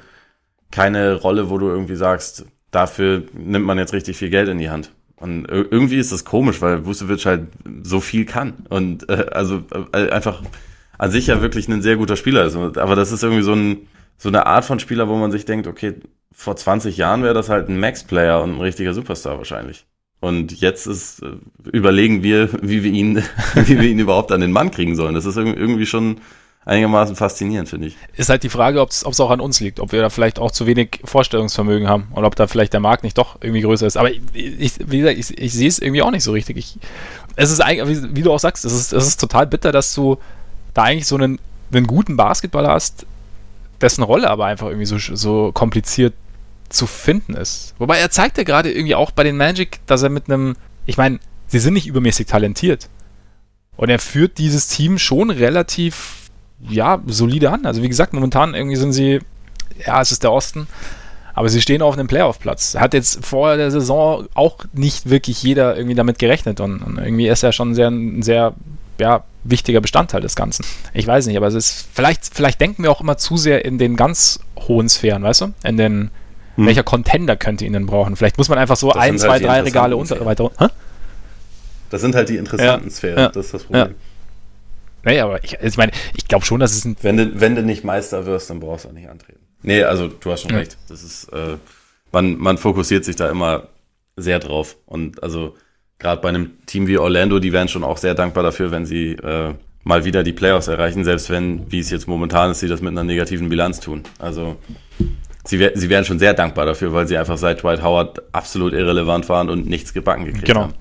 keine 0.70 1.16
Rolle, 1.16 1.50
wo 1.50 1.58
du 1.58 1.70
irgendwie 1.70 1.96
sagst, 1.96 2.46
dafür 2.70 3.24
nimmt 3.34 3.66
man 3.66 3.80
jetzt 3.80 3.94
richtig 3.94 4.18
viel 4.18 4.30
Geld 4.30 4.50
in 4.50 4.60
die 4.60 4.70
Hand. 4.70 4.92
Und 5.16 5.48
irgendwie 5.50 5.98
ist 5.98 6.12
das 6.12 6.26
komisch, 6.26 6.62
weil 6.62 6.86
Vucevic 6.86 7.26
halt 7.26 7.48
so 7.82 8.00
viel 8.00 8.26
kann 8.26 8.54
und 8.70 9.10
äh, 9.10 9.26
also 9.32 9.64
äh, 9.92 10.10
einfach 10.12 10.44
an 11.00 11.10
sich 11.10 11.28
ja 11.28 11.42
wirklich 11.42 11.68
ein 11.68 11.82
sehr 11.82 11.96
guter 11.96 12.16
Spieler 12.16 12.46
ist. 12.46 12.56
Aber 12.56 12.96
das 12.96 13.12
ist 13.12 13.24
irgendwie 13.24 13.42
so 13.42 13.54
ein 13.54 13.88
so 14.18 14.30
eine 14.30 14.46
Art 14.46 14.66
von 14.66 14.80
Spieler, 14.80 15.08
wo 15.08 15.16
man 15.16 15.32
sich 15.32 15.46
denkt, 15.46 15.68
okay, 15.68 15.96
vor 16.32 16.56
20 16.56 16.98
Jahren 16.98 17.24
wäre 17.24 17.34
das 17.34 17.50
halt 17.50 17.70
ein 17.70 17.80
Max-Player 17.80 18.42
und 18.42 18.56
ein 18.56 18.62
richtiger 18.62 18.94
Superstar 18.94 19.38
wahrscheinlich. 19.38 19.86
Und 20.20 20.60
jetzt 20.60 20.88
ist, 20.88 21.22
äh, 21.22 21.38
überlegen 21.72 22.24
wir, 22.24 22.50
wie 22.62 22.84
wir 22.84 22.92
ihn, 22.92 23.24
wie 23.56 23.80
wir 23.80 23.90
ihn 23.90 24.00
überhaupt 24.00 24.32
an 24.32 24.42
den 24.42 24.52
Mann 24.52 24.72
kriegen 24.72 24.96
sollen. 24.96 25.16
Das 25.16 25.26
ist 25.26 25.38
irgendwie 25.38 25.86
schon 25.86 26.20
einigermaßen 26.66 27.16
faszinierend, 27.16 27.70
finde 27.70 27.88
ich. 27.88 27.98
Ist 28.18 28.30
halt 28.30 28.44
die 28.44 28.50
Frage, 28.50 28.82
ob 28.82 28.90
es 28.90 29.04
auch 29.06 29.32
an 29.32 29.40
uns 29.40 29.62
liegt, 29.62 29.80
ob 29.80 29.94
wir 29.94 30.02
da 30.02 30.10
vielleicht 30.10 30.38
auch 30.38 30.52
zu 30.52 30.68
wenig 30.68 31.00
Vorstellungsvermögen 31.06 31.88
haben 31.88 32.10
und 32.14 32.26
ob 32.26 32.36
da 32.36 32.48
vielleicht 32.48 32.74
der 32.74 32.82
Markt 32.82 33.04
nicht 33.04 33.18
doch 33.18 33.38
irgendwie 33.42 33.62
größer 33.62 33.88
ist. 33.88 33.96
Aber 33.96 34.12
ich, 34.12 34.22
ich 34.34 34.74
wie 34.86 35.00
gesagt, 35.00 35.18
ich, 35.18 35.38
ich 35.38 35.54
sehe 35.54 35.70
es 35.70 35.80
irgendwie 35.80 36.02
auch 36.02 36.12
nicht 36.12 36.24
so 36.24 36.34
richtig. 36.34 36.58
Ich, 36.58 36.78
es 37.38 37.52
ist 37.52 37.62
eigentlich, 37.62 38.14
wie, 38.14 38.22
du 38.22 38.34
auch 38.34 38.40
sagst, 38.40 38.66
es 38.66 38.74
ist, 38.74 38.92
es 38.92 39.08
ist 39.08 39.20
total 39.20 39.48
bitter, 39.48 39.72
dass 39.72 39.96
du 39.96 40.18
da 40.74 40.84
eigentlich 40.84 41.08
so 41.08 41.16
einen, 41.16 41.40
einen 41.72 41.88
guten 41.88 42.18
Basketballer 42.18 42.70
hast, 42.70 43.06
dessen 43.82 44.04
Rolle 44.04 44.30
aber 44.30 44.46
einfach 44.46 44.68
irgendwie 44.68 44.86
so, 44.86 44.98
so 44.98 45.52
kompliziert 45.52 46.14
zu 46.70 46.88
finden 46.88 47.34
ist. 47.34 47.76
Wobei 47.78 47.98
er 47.98 48.10
zeigt 48.10 48.38
ja 48.38 48.44
gerade 48.44 48.72
irgendwie 48.72 48.96
auch 48.96 49.12
bei 49.12 49.24
den 49.24 49.38
Magic, 49.38 49.80
dass 49.86 50.04
er 50.04 50.10
mit 50.10 50.30
einem, 50.30 50.56
ich 50.86 50.98
meine, 50.98 51.20
sie 51.48 51.60
sind 51.60 51.74
nicht 51.74 51.88
übermäßig 51.88 52.28
talentiert. 52.28 52.90
Und 53.78 53.90
er 53.90 54.00
führt 54.00 54.38
dieses 54.38 54.68
Team 54.68 54.98
schon 54.98 55.30
relativ, 55.30 56.30
ja, 56.60 57.02
solide 57.06 57.52
an. 57.52 57.66
Also 57.66 57.84
wie 57.84 57.88
gesagt, 57.88 58.14
momentan 58.14 58.56
irgendwie 58.56 58.76
sind 58.76 58.92
sie, 58.92 59.20
ja, 59.86 60.02
es 60.02 60.12
ist 60.12 60.24
der 60.24 60.32
Osten, 60.32 60.68
aber 61.34 61.50
sie 61.50 61.62
stehen 61.62 61.84
auf 61.84 61.94
einem 61.94 62.08
Playoff-Platz. 62.08 62.76
Hat 62.76 62.96
jetzt 62.96 63.24
vor 63.24 63.56
der 63.56 63.70
Saison 63.70 64.28
auch 64.34 64.66
nicht 64.74 65.10
wirklich 65.10 65.44
jeder 65.44 65.78
irgendwie 65.78 65.96
damit 65.96 66.18
gerechnet 66.18 66.60
und, 66.60 66.82
und 66.82 66.98
irgendwie 66.98 67.28
ist 67.28 67.44
er 67.44 67.52
schon 67.52 67.76
sehr, 67.76 67.92
sehr, 68.22 68.56
ja, 69.00 69.24
wichtiger 69.50 69.82
Bestandteil 69.82 70.22
des 70.22 70.36
Ganzen. 70.36 70.66
Ich 70.94 71.08
weiß 71.08 71.28
nicht, 71.28 71.38
aber 71.38 71.48
es 71.48 71.54
ist, 71.54 71.88
vielleicht, 71.94 72.34
vielleicht 72.34 72.60
denken 72.62 72.84
wir 72.84 72.92
auch 72.92 73.02
immer 73.02 73.18
zu 73.18 73.38
sehr 73.38 73.66
in 73.66 73.78
den 73.78 73.96
ganz 73.96 74.40
hohen 74.58 74.90
Sphären, 74.90 75.24
weißt 75.24 75.42
du? 75.42 75.54
In 75.64 75.78
den, 75.78 76.12
hm. 76.56 76.66
welcher 76.66 76.84
Contender 76.84 77.36
könnte 77.36 77.66
ihn 77.66 77.74
denn 77.74 77.86
brauchen? 77.86 78.16
Vielleicht 78.16 78.38
muss 78.38 78.50
man 78.50 78.58
einfach 78.58 78.78
so 78.78 78.90
das 78.90 78.98
ein, 78.98 79.18
zwei, 79.18 79.30
halt 79.30 79.44
drei 79.44 79.62
Regale 79.62 79.96
unter 79.96 80.24
weiter. 80.26 80.52
Hä? 80.60 80.68
Das 81.90 82.02
sind 82.02 82.16
halt 82.16 82.30
die 82.30 82.38
interessanten 82.38 82.90
ja. 82.90 82.94
Sphären, 82.94 83.20
ja. 83.20 83.30
das 83.30 83.46
ist 83.46 83.54
das 83.54 83.64
Problem. 83.64 83.88
Ja. 83.88 83.94
Nee, 85.04 85.20
aber 85.22 85.42
ich, 85.44 85.58
ich 85.62 85.78
meine, 85.78 85.94
ich 86.16 86.28
glaube 86.28 86.44
schon, 86.44 86.60
dass 86.60 86.74
es 86.74 86.84
ein. 86.84 86.98
Wenn 87.02 87.16
du, 87.16 87.40
wenn 87.40 87.56
du 87.56 87.64
nicht 87.64 87.86
Meister 87.86 88.26
wirst, 88.26 88.50
dann 88.50 88.60
brauchst 88.60 88.84
du 88.84 88.90
auch 88.90 88.94
nicht 88.94 89.10
antreten. 89.10 89.40
Nee, 89.62 89.84
also 89.84 90.08
du 90.08 90.32
hast 90.32 90.42
schon 90.42 90.52
ja. 90.52 90.58
recht. 90.58 90.78
Das 90.90 91.02
ist, 91.02 91.32
äh, 91.32 91.58
man, 92.12 92.38
man 92.38 92.58
fokussiert 92.58 93.06
sich 93.06 93.16
da 93.16 93.30
immer 93.30 93.70
sehr 94.18 94.40
drauf. 94.40 94.76
Und 94.86 95.24
also 95.24 95.56
gerade 96.00 96.22
bei 96.22 96.30
einem 96.30 96.52
Team 96.66 96.88
wie 96.88 96.98
Orlando, 96.98 97.40
die 97.40 97.54
wären 97.54 97.68
schon 97.68 97.84
auch 97.84 97.98
sehr 97.98 98.14
dankbar 98.14 98.44
dafür, 98.44 98.72
wenn 98.72 98.86
sie 98.86 99.14
äh, 99.14 99.54
mal 99.84 100.06
wieder 100.06 100.24
die 100.24 100.34
Playoffs 100.34 100.68
erreichen, 100.68 101.04
selbst 101.04 101.30
wenn, 101.30 101.72
wie 101.72 101.80
es 101.80 101.90
jetzt 101.90 102.08
momentan 102.08 102.52
ist, 102.52 102.60
sie 102.60 102.68
das 102.68 102.82
mit 102.82 102.92
einer 102.92 103.04
negativen 103.04 103.50
Bilanz 103.50 103.80
tun. 103.80 104.04
Also 104.20 104.58
sie, 105.46 105.70
sie 105.74 105.90
wären 105.90 106.06
schon 106.06 106.20
sehr 106.20 106.34
dankbar 106.34 106.66
dafür, 106.66 106.94
weil 106.94 107.08
sie 107.08 107.18
einfach 107.18 107.38
seit 107.38 107.64
Dwight 107.64 107.82
Howard 107.82 108.22
absolut 108.34 108.74
irrelevant 108.74 109.30
waren 109.30 109.50
und 109.50 109.66
nichts 109.68 109.94
gebacken 109.94 110.26
gekriegt 110.26 110.46
genau. 110.46 110.62
haben. 110.64 110.74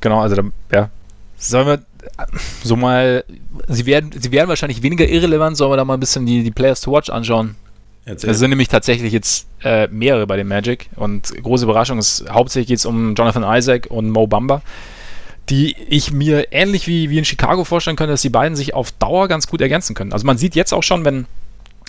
Genau, 0.00 0.20
also 0.20 0.36
da, 0.36 0.42
ja. 0.72 0.90
Sollen 1.38 1.66
wir 1.66 1.82
so 2.62 2.76
mal, 2.76 3.24
sie 3.68 3.84
werden, 3.84 4.10
sie 4.12 4.32
werden 4.32 4.48
wahrscheinlich 4.48 4.82
weniger 4.82 5.06
irrelevant, 5.06 5.56
sollen 5.56 5.72
wir 5.72 5.76
da 5.76 5.84
mal 5.84 5.94
ein 5.94 6.00
bisschen 6.00 6.24
die, 6.24 6.42
die 6.42 6.50
Players 6.50 6.80
to 6.80 6.92
Watch 6.92 7.10
anschauen? 7.10 7.56
Erzähl. 8.08 8.30
Es 8.30 8.38
sind 8.38 8.50
nämlich 8.50 8.68
tatsächlich 8.68 9.12
jetzt 9.12 9.48
äh, 9.62 9.88
mehrere 9.88 10.28
bei 10.28 10.36
den 10.36 10.46
Magic 10.46 10.88
und 10.94 11.34
große 11.42 11.64
Überraschung 11.64 11.98
ist, 11.98 12.24
hauptsächlich 12.30 12.68
geht 12.68 12.78
es 12.78 12.86
um 12.86 13.14
Jonathan 13.16 13.44
Isaac 13.58 13.88
und 13.90 14.10
Mo 14.10 14.28
Bamba, 14.28 14.62
die 15.48 15.76
ich 15.88 16.12
mir 16.12 16.52
ähnlich 16.52 16.86
wie, 16.86 17.10
wie 17.10 17.18
in 17.18 17.24
Chicago 17.24 17.64
vorstellen 17.64 17.96
könnte, 17.96 18.12
dass 18.12 18.22
die 18.22 18.30
beiden 18.30 18.56
sich 18.56 18.74
auf 18.74 18.92
Dauer 18.92 19.26
ganz 19.26 19.48
gut 19.48 19.60
ergänzen 19.60 19.94
können. 19.94 20.12
Also 20.12 20.24
man 20.24 20.38
sieht 20.38 20.54
jetzt 20.54 20.72
auch 20.72 20.84
schon, 20.84 21.04
wenn 21.04 21.26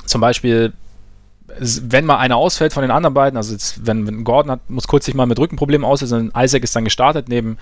zum 0.05 0.19
Beispiel 0.19 0.73
wenn 1.59 2.05
mal 2.05 2.17
einer 2.17 2.37
ausfällt 2.37 2.73
von 2.73 2.81
den 2.81 2.91
anderen 2.91 3.13
beiden, 3.13 3.37
also 3.37 3.53
jetzt, 3.53 3.85
wenn, 3.85 4.05
wenn 4.05 4.23
Gordon 4.23 4.51
hat, 4.51 4.69
muss 4.69 4.87
kurz 4.87 5.05
sich 5.05 5.15
mal 5.15 5.25
mit 5.25 5.39
Rückenproblemen 5.39 5.85
auslösen, 5.85 6.31
Isaac 6.35 6.63
ist 6.63 6.75
dann 6.75 6.83
gestartet 6.83 7.29
neben, 7.29 7.57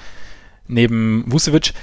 neben 0.67 1.23
Vucevic. 1.27 1.73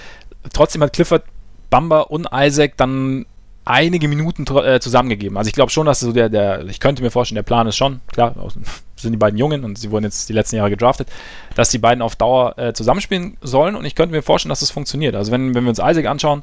Trotzdem 0.53 0.83
hat 0.83 0.93
Clifford, 0.93 1.25
Bamba 1.71 2.01
und 2.01 2.29
Isaac 2.33 2.77
dann 2.77 3.27
einige 3.65 4.09
Minuten 4.09 4.45
äh, 4.57 4.81
zusammengegeben. 4.81 5.37
Also 5.37 5.49
ich 5.49 5.55
glaube 5.55 5.71
schon, 5.71 5.87
dass 5.87 6.01
so 6.01 6.13
der, 6.13 6.29
der, 6.29 6.67
ich 6.67 6.81
könnte 6.81 7.03
mir 7.03 7.11
vorstellen, 7.11 7.37
der 7.37 7.43
Plan 7.43 7.67
ist 7.67 7.77
schon, 7.77 8.01
klar, 8.09 8.35
sind 8.97 9.13
die 9.13 9.19
beiden 9.19 9.39
Jungen 9.39 9.65
und 9.65 9.79
sie 9.79 9.91
wurden 9.91 10.05
jetzt 10.05 10.29
die 10.29 10.33
letzten 10.33 10.57
Jahre 10.57 10.71
gedraftet, 10.71 11.09
dass 11.55 11.71
die 11.71 11.79
beiden 11.79 12.03
auf 12.03 12.17
Dauer 12.17 12.59
äh, 12.59 12.73
zusammenspielen 12.73 13.37
sollen 13.41 13.77
und 13.77 13.85
ich 13.85 13.95
könnte 13.95 14.15
mir 14.15 14.23
vorstellen, 14.23 14.51
dass 14.51 14.61
das 14.61 14.71
funktioniert. 14.71 15.15
Also 15.15 15.33
wenn, 15.33 15.55
wenn 15.55 15.65
wir 15.65 15.71
uns 15.71 15.79
Isaac 15.79 16.07
anschauen, 16.07 16.43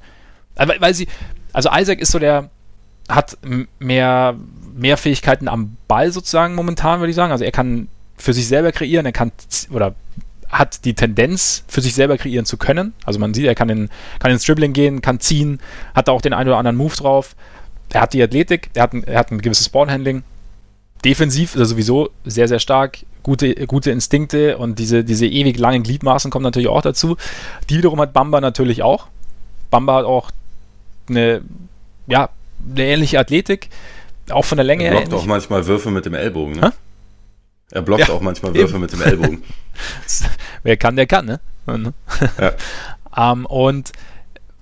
äh, 0.56 0.68
weil, 0.68 0.82
weil 0.82 0.94
sie, 0.94 1.08
also 1.54 1.70
Isaac 1.74 2.00
ist 2.00 2.12
so 2.12 2.20
der, 2.20 2.50
hat 3.10 3.38
mehr, 3.80 4.36
mehr 4.76 4.98
Fähigkeiten 4.98 5.48
am 5.48 5.78
Ball 5.88 6.12
sozusagen 6.12 6.56
momentan, 6.56 7.00
würde 7.00 7.10
ich 7.10 7.16
sagen. 7.16 7.32
Also 7.32 7.44
er 7.44 7.52
kann 7.52 7.88
für 8.16 8.34
sich 8.34 8.48
selber 8.48 8.72
kreieren, 8.72 9.06
er 9.06 9.12
kann 9.12 9.32
oder 9.72 9.96
hat 10.50 10.84
die 10.86 10.96
Tendenz, 10.96 11.64
für 11.68 11.82
sich 11.82 11.94
selber 11.94 12.18
kreieren 12.18 12.46
zu 12.46 12.58
können. 12.58 12.94
Also 13.06 13.20
man 13.20 13.34
sieht, 13.34 13.46
er 13.46 13.56
kann, 13.56 13.70
in, 13.70 13.90
kann 14.20 14.32
ins 14.32 14.46
Dribbling 14.46 14.74
gehen, 14.74 15.02
kann 15.02 15.20
ziehen, 15.20 15.60
hat 15.94 16.10
auch 16.10 16.22
den 16.22 16.34
einen 16.34 16.50
oder 16.50 16.58
anderen 16.58 16.76
Move 16.76 16.96
drauf. 16.96 17.36
Er 17.90 18.02
hat 18.02 18.14
die 18.14 18.22
Athletik, 18.22 18.70
er 18.74 18.84
hat 18.84 18.94
ein, 18.94 19.04
er 19.04 19.20
hat 19.20 19.32
ein 19.32 19.42
gewisses 19.42 19.70
Ballhandling. 19.70 20.24
Defensiv 21.06 21.56
ist 21.56 21.62
er 21.62 21.66
sowieso 21.66 22.10
sehr, 22.26 22.48
sehr 22.48 22.60
stark. 22.60 23.00
Gute, 23.22 23.54
gute 23.68 23.92
Instinkte 23.92 24.58
und 24.58 24.80
diese, 24.80 25.04
diese 25.04 25.28
ewig 25.28 25.60
langen 25.60 25.84
Gliedmaßen 25.84 26.32
kommen 26.32 26.44
natürlich 26.44 26.70
auch 26.70 26.82
dazu. 26.82 27.16
Die 27.70 27.78
wiederum 27.78 28.00
hat 28.02 28.14
Bamba 28.14 28.42
natürlich 28.42 28.82
auch. 28.82 29.08
Bamba 29.70 29.98
hat 29.98 30.06
auch 30.06 30.32
eine, 31.10 31.42
ja, 32.08 32.30
eine 32.70 32.86
ähnliche 32.86 33.20
Athletik. 33.20 33.70
Auch 34.30 34.46
von 34.46 34.58
der 34.58 34.66
Länge 34.66 34.84
her. 34.84 34.94
Er 34.94 35.02
blockt 35.02 35.14
auch 35.14 35.26
manchmal 35.26 35.68
Würfe 35.68 35.92
mit 35.92 36.06
dem 36.06 36.14
Ellbogen, 36.14 36.60
ne? 36.60 36.74
Er 37.72 37.82
blockt 37.82 38.08
ja, 38.08 38.14
auch 38.14 38.22
manchmal 38.22 38.54
Würfe 38.54 38.74
eben. 38.74 38.82
mit 38.82 38.92
dem 38.94 39.02
Ellbogen. 39.02 39.44
Wer 40.64 40.78
kann, 40.78 40.96
der 40.96 41.08
kann, 41.08 41.26
ne? 41.26 41.40
ja. 42.38 42.54
ähm, 43.32 43.46
und 43.46 43.92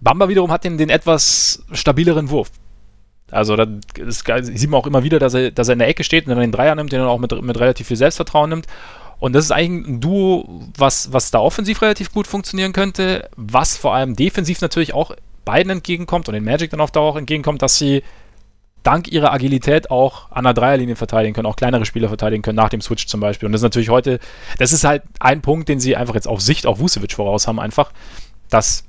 Bamba 0.01 0.29
wiederum 0.29 0.51
hat 0.51 0.63
den, 0.63 0.77
den 0.77 0.89
etwas 0.89 1.63
stabileren 1.71 2.29
Wurf. 2.29 2.51
Also 3.31 3.55
da 3.55 3.67
sieht 4.41 4.69
man 4.69 4.79
auch 4.79 4.87
immer 4.87 5.03
wieder, 5.03 5.19
dass 5.19 5.33
er, 5.33 5.51
dass 5.51 5.67
er 5.67 5.73
in 5.73 5.79
der 5.79 5.87
Ecke 5.87 6.03
steht 6.03 6.25
und 6.25 6.29
dann 6.29 6.39
den 6.39 6.51
Dreier 6.51 6.75
nimmt, 6.75 6.91
den 6.91 7.01
er 7.01 7.07
auch 7.07 7.19
mit, 7.19 7.41
mit 7.41 7.59
relativ 7.59 7.87
viel 7.87 7.97
Selbstvertrauen 7.97 8.49
nimmt. 8.49 8.67
Und 9.19 9.33
das 9.33 9.45
ist 9.45 9.51
eigentlich 9.51 9.87
ein 9.87 9.99
Duo, 9.99 10.63
was, 10.77 11.11
was 11.11 11.31
da 11.31 11.39
offensiv 11.39 11.81
relativ 11.81 12.11
gut 12.11 12.27
funktionieren 12.27 12.71
könnte, 12.71 13.29
was 13.35 13.75
vor 13.75 13.95
allem 13.95 14.15
defensiv 14.15 14.61
natürlich 14.61 14.93
auch 14.93 15.11
beiden 15.43 15.71
entgegenkommt 15.71 16.27
und 16.27 16.35
den 16.35 16.43
Magic 16.43 16.69
dann 16.69 16.81
auf 16.81 16.91
Dauer 16.91 17.11
auch 17.11 17.17
entgegenkommt, 17.17 17.61
dass 17.61 17.77
sie 17.77 18.03
dank 18.88 19.09
ihrer 19.09 19.33
Agilität 19.33 19.91
auch 19.91 20.31
an 20.31 20.45
der 20.45 20.53
Dreierlinie 20.53 20.95
verteidigen 20.95 21.33
können, 21.33 21.45
auch 21.45 21.57
kleinere 21.57 21.85
Spieler 21.85 22.07
verteidigen 22.07 22.41
können, 22.41 22.55
nach 22.55 22.69
dem 22.69 22.79
Switch 22.79 23.05
zum 23.05 23.19
Beispiel. 23.19 23.45
Und 23.45 23.51
das 23.51 23.59
ist 23.59 23.63
natürlich 23.63 23.89
heute, 23.89 24.19
das 24.59 24.71
ist 24.71 24.85
halt 24.85 25.03
ein 25.19 25.41
Punkt, 25.41 25.67
den 25.67 25.81
sie 25.81 25.97
einfach 25.97 26.15
jetzt 26.15 26.27
auf 26.27 26.39
Sicht 26.39 26.65
auf 26.65 26.79
Vucevic 26.79 27.11
voraus 27.11 27.47
haben, 27.47 27.59
einfach, 27.59 27.91
dass 28.49 28.85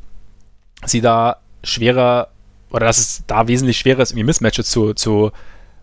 sie 0.86 1.00
da 1.00 1.38
schwerer 1.64 2.28
oder 2.70 2.86
dass 2.86 2.98
es 2.98 3.24
da 3.26 3.48
wesentlich 3.48 3.76
schwerer 3.76 4.00
ist, 4.00 4.12
irgendwie 4.12 4.26
Mismatches 4.26 4.70
zu, 4.70 4.94
zu 4.94 5.32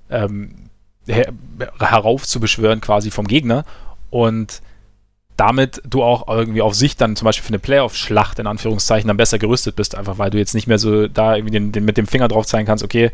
ähm, 0.10 0.70
her 1.08 1.34
heraufzubeschwören 1.80 2.80
quasi 2.80 3.12
vom 3.12 3.28
Gegner 3.28 3.66
und 4.12 4.62
damit 5.36 5.82
du 5.86 6.04
auch 6.04 6.30
irgendwie 6.30 6.62
auf 6.62 6.74
Sicht 6.74 7.02
dann 7.02 7.18
zum 7.18 7.26
Beispiel 7.26 7.44
für 7.44 7.50
eine 7.50 7.60
Playoff-Schlacht 7.60 8.40
in 8.40 8.48
Anführungszeichen 8.48 9.10
dann 9.10 9.18
besser 9.18 9.40
gerüstet 9.40 9.76
bist, 9.76 9.94
einfach 9.94 10.18
weil 10.18 10.30
du 10.30 10.38
jetzt 10.38 10.56
nicht 10.56 10.68
mehr 10.68 10.80
so 10.80 11.10
da 11.10 11.36
irgendwie 11.36 11.52
den, 11.52 11.74
den 11.74 11.84
mit 11.84 11.98
dem 11.98 12.08
Finger 12.08 12.30
drauf 12.30 12.46
zeigen 12.46 12.66
kannst, 12.66 12.84
okay, 12.84 13.12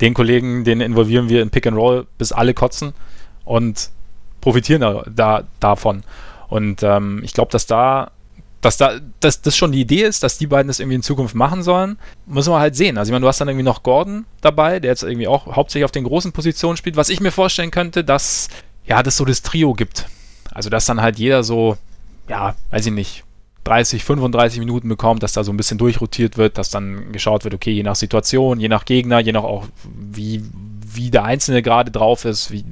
den 0.00 0.14
Kollegen, 0.14 0.64
den 0.64 0.80
involvieren 0.80 1.28
wir 1.28 1.42
in 1.42 1.50
Pick 1.50 1.66
and 1.66 1.76
Roll, 1.76 2.06
bis 2.18 2.32
alle 2.32 2.54
kotzen 2.54 2.92
und 3.44 3.90
profitieren 4.40 4.80
da, 4.80 5.04
da 5.06 5.44
davon. 5.60 6.02
Und 6.48 6.82
ähm, 6.82 7.20
ich 7.24 7.32
glaube, 7.32 7.50
dass 7.50 7.66
da, 7.66 8.10
dass 8.60 8.76
da, 8.76 9.00
dass 9.20 9.42
das 9.42 9.56
schon 9.56 9.72
die 9.72 9.80
Idee 9.80 10.02
ist, 10.02 10.22
dass 10.22 10.38
die 10.38 10.46
beiden 10.46 10.68
das 10.68 10.80
irgendwie 10.80 10.96
in 10.96 11.02
Zukunft 11.02 11.34
machen 11.34 11.62
sollen, 11.62 11.98
müssen 12.26 12.52
wir 12.52 12.60
halt 12.60 12.76
sehen. 12.76 12.98
Also 12.98 13.10
ich 13.10 13.12
meine, 13.12 13.22
du 13.22 13.28
hast 13.28 13.40
dann 13.40 13.48
irgendwie 13.48 13.64
noch 13.64 13.82
Gordon 13.82 14.26
dabei, 14.40 14.80
der 14.80 14.90
jetzt 14.90 15.02
irgendwie 15.02 15.28
auch 15.28 15.56
hauptsächlich 15.56 15.84
auf 15.84 15.90
den 15.90 16.04
großen 16.04 16.32
Positionen 16.32 16.76
spielt. 16.76 16.96
Was 16.96 17.08
ich 17.08 17.20
mir 17.20 17.32
vorstellen 17.32 17.70
könnte, 17.70 18.04
dass 18.04 18.48
ja, 18.86 19.02
das 19.02 19.16
so 19.16 19.24
das 19.24 19.42
Trio 19.42 19.72
gibt. 19.72 20.06
Also 20.52 20.70
dass 20.70 20.86
dann 20.86 21.00
halt 21.00 21.18
jeder 21.18 21.42
so, 21.42 21.76
ja, 22.28 22.54
weiß 22.70 22.86
ich 22.86 22.92
nicht, 22.92 23.23
30, 23.64 24.04
35 24.04 24.58
Minuten 24.58 24.88
bekommt, 24.88 25.22
dass 25.22 25.32
da 25.32 25.42
so 25.42 25.52
ein 25.52 25.56
bisschen 25.56 25.78
durchrotiert 25.78 26.36
wird, 26.36 26.58
dass 26.58 26.70
dann 26.70 27.12
geschaut 27.12 27.44
wird, 27.44 27.54
okay, 27.54 27.72
je 27.72 27.82
nach 27.82 27.96
Situation, 27.96 28.60
je 28.60 28.68
nach 28.68 28.84
Gegner, 28.84 29.20
je 29.20 29.32
nach 29.32 29.42
auch, 29.42 29.66
wie, 29.94 30.44
wie 30.94 31.10
der 31.10 31.24
Einzelne 31.24 31.62
gerade 31.62 31.90
drauf 31.90 32.24
ist, 32.24 32.50
wie, 32.50 32.64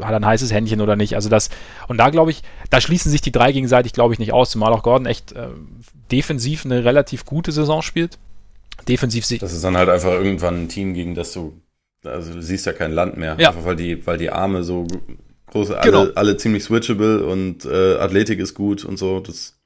hat 0.00 0.12
er 0.12 0.16
ein 0.16 0.26
heißes 0.26 0.52
Händchen 0.52 0.80
oder 0.80 0.96
nicht. 0.96 1.14
Also 1.14 1.28
das, 1.28 1.50
und 1.88 1.98
da 1.98 2.10
glaube 2.10 2.30
ich, 2.30 2.42
da 2.70 2.80
schließen 2.80 3.10
sich 3.10 3.20
die 3.20 3.32
drei 3.32 3.52
gegenseitig, 3.52 3.92
glaube 3.92 4.14
ich, 4.14 4.20
nicht 4.20 4.32
aus, 4.32 4.50
zumal 4.50 4.72
auch 4.72 4.82
Gordon 4.82 5.06
echt 5.06 5.32
äh, 5.32 5.48
defensiv 6.10 6.64
eine 6.64 6.84
relativ 6.84 7.24
gute 7.24 7.52
Saison 7.52 7.82
spielt. 7.82 8.18
Defensiv 8.88 9.26
sich. 9.26 9.40
Das 9.40 9.52
ist 9.52 9.64
dann 9.64 9.76
halt 9.76 9.88
einfach 9.88 10.12
irgendwann 10.12 10.64
ein 10.64 10.68
Team, 10.68 10.94
gegen 10.94 11.14
das 11.14 11.32
du, 11.32 11.60
also 12.04 12.32
du 12.32 12.42
siehst 12.42 12.66
ja 12.66 12.72
kein 12.72 12.92
Land 12.92 13.16
mehr. 13.16 13.36
Ja. 13.38 13.48
Einfach 13.48 13.64
weil 13.64 13.76
die, 13.76 14.06
weil 14.06 14.16
die 14.16 14.30
Arme 14.30 14.62
so 14.62 14.86
große, 15.50 15.78
alle, 15.78 15.90
genau. 15.90 16.06
alle 16.14 16.36
ziemlich 16.36 16.64
switchable 16.64 17.26
und 17.26 17.64
äh, 17.64 17.96
Athletik 17.96 18.38
ist 18.38 18.54
gut 18.54 18.84
und 18.84 18.98
so. 18.98 19.20
Das 19.20 19.59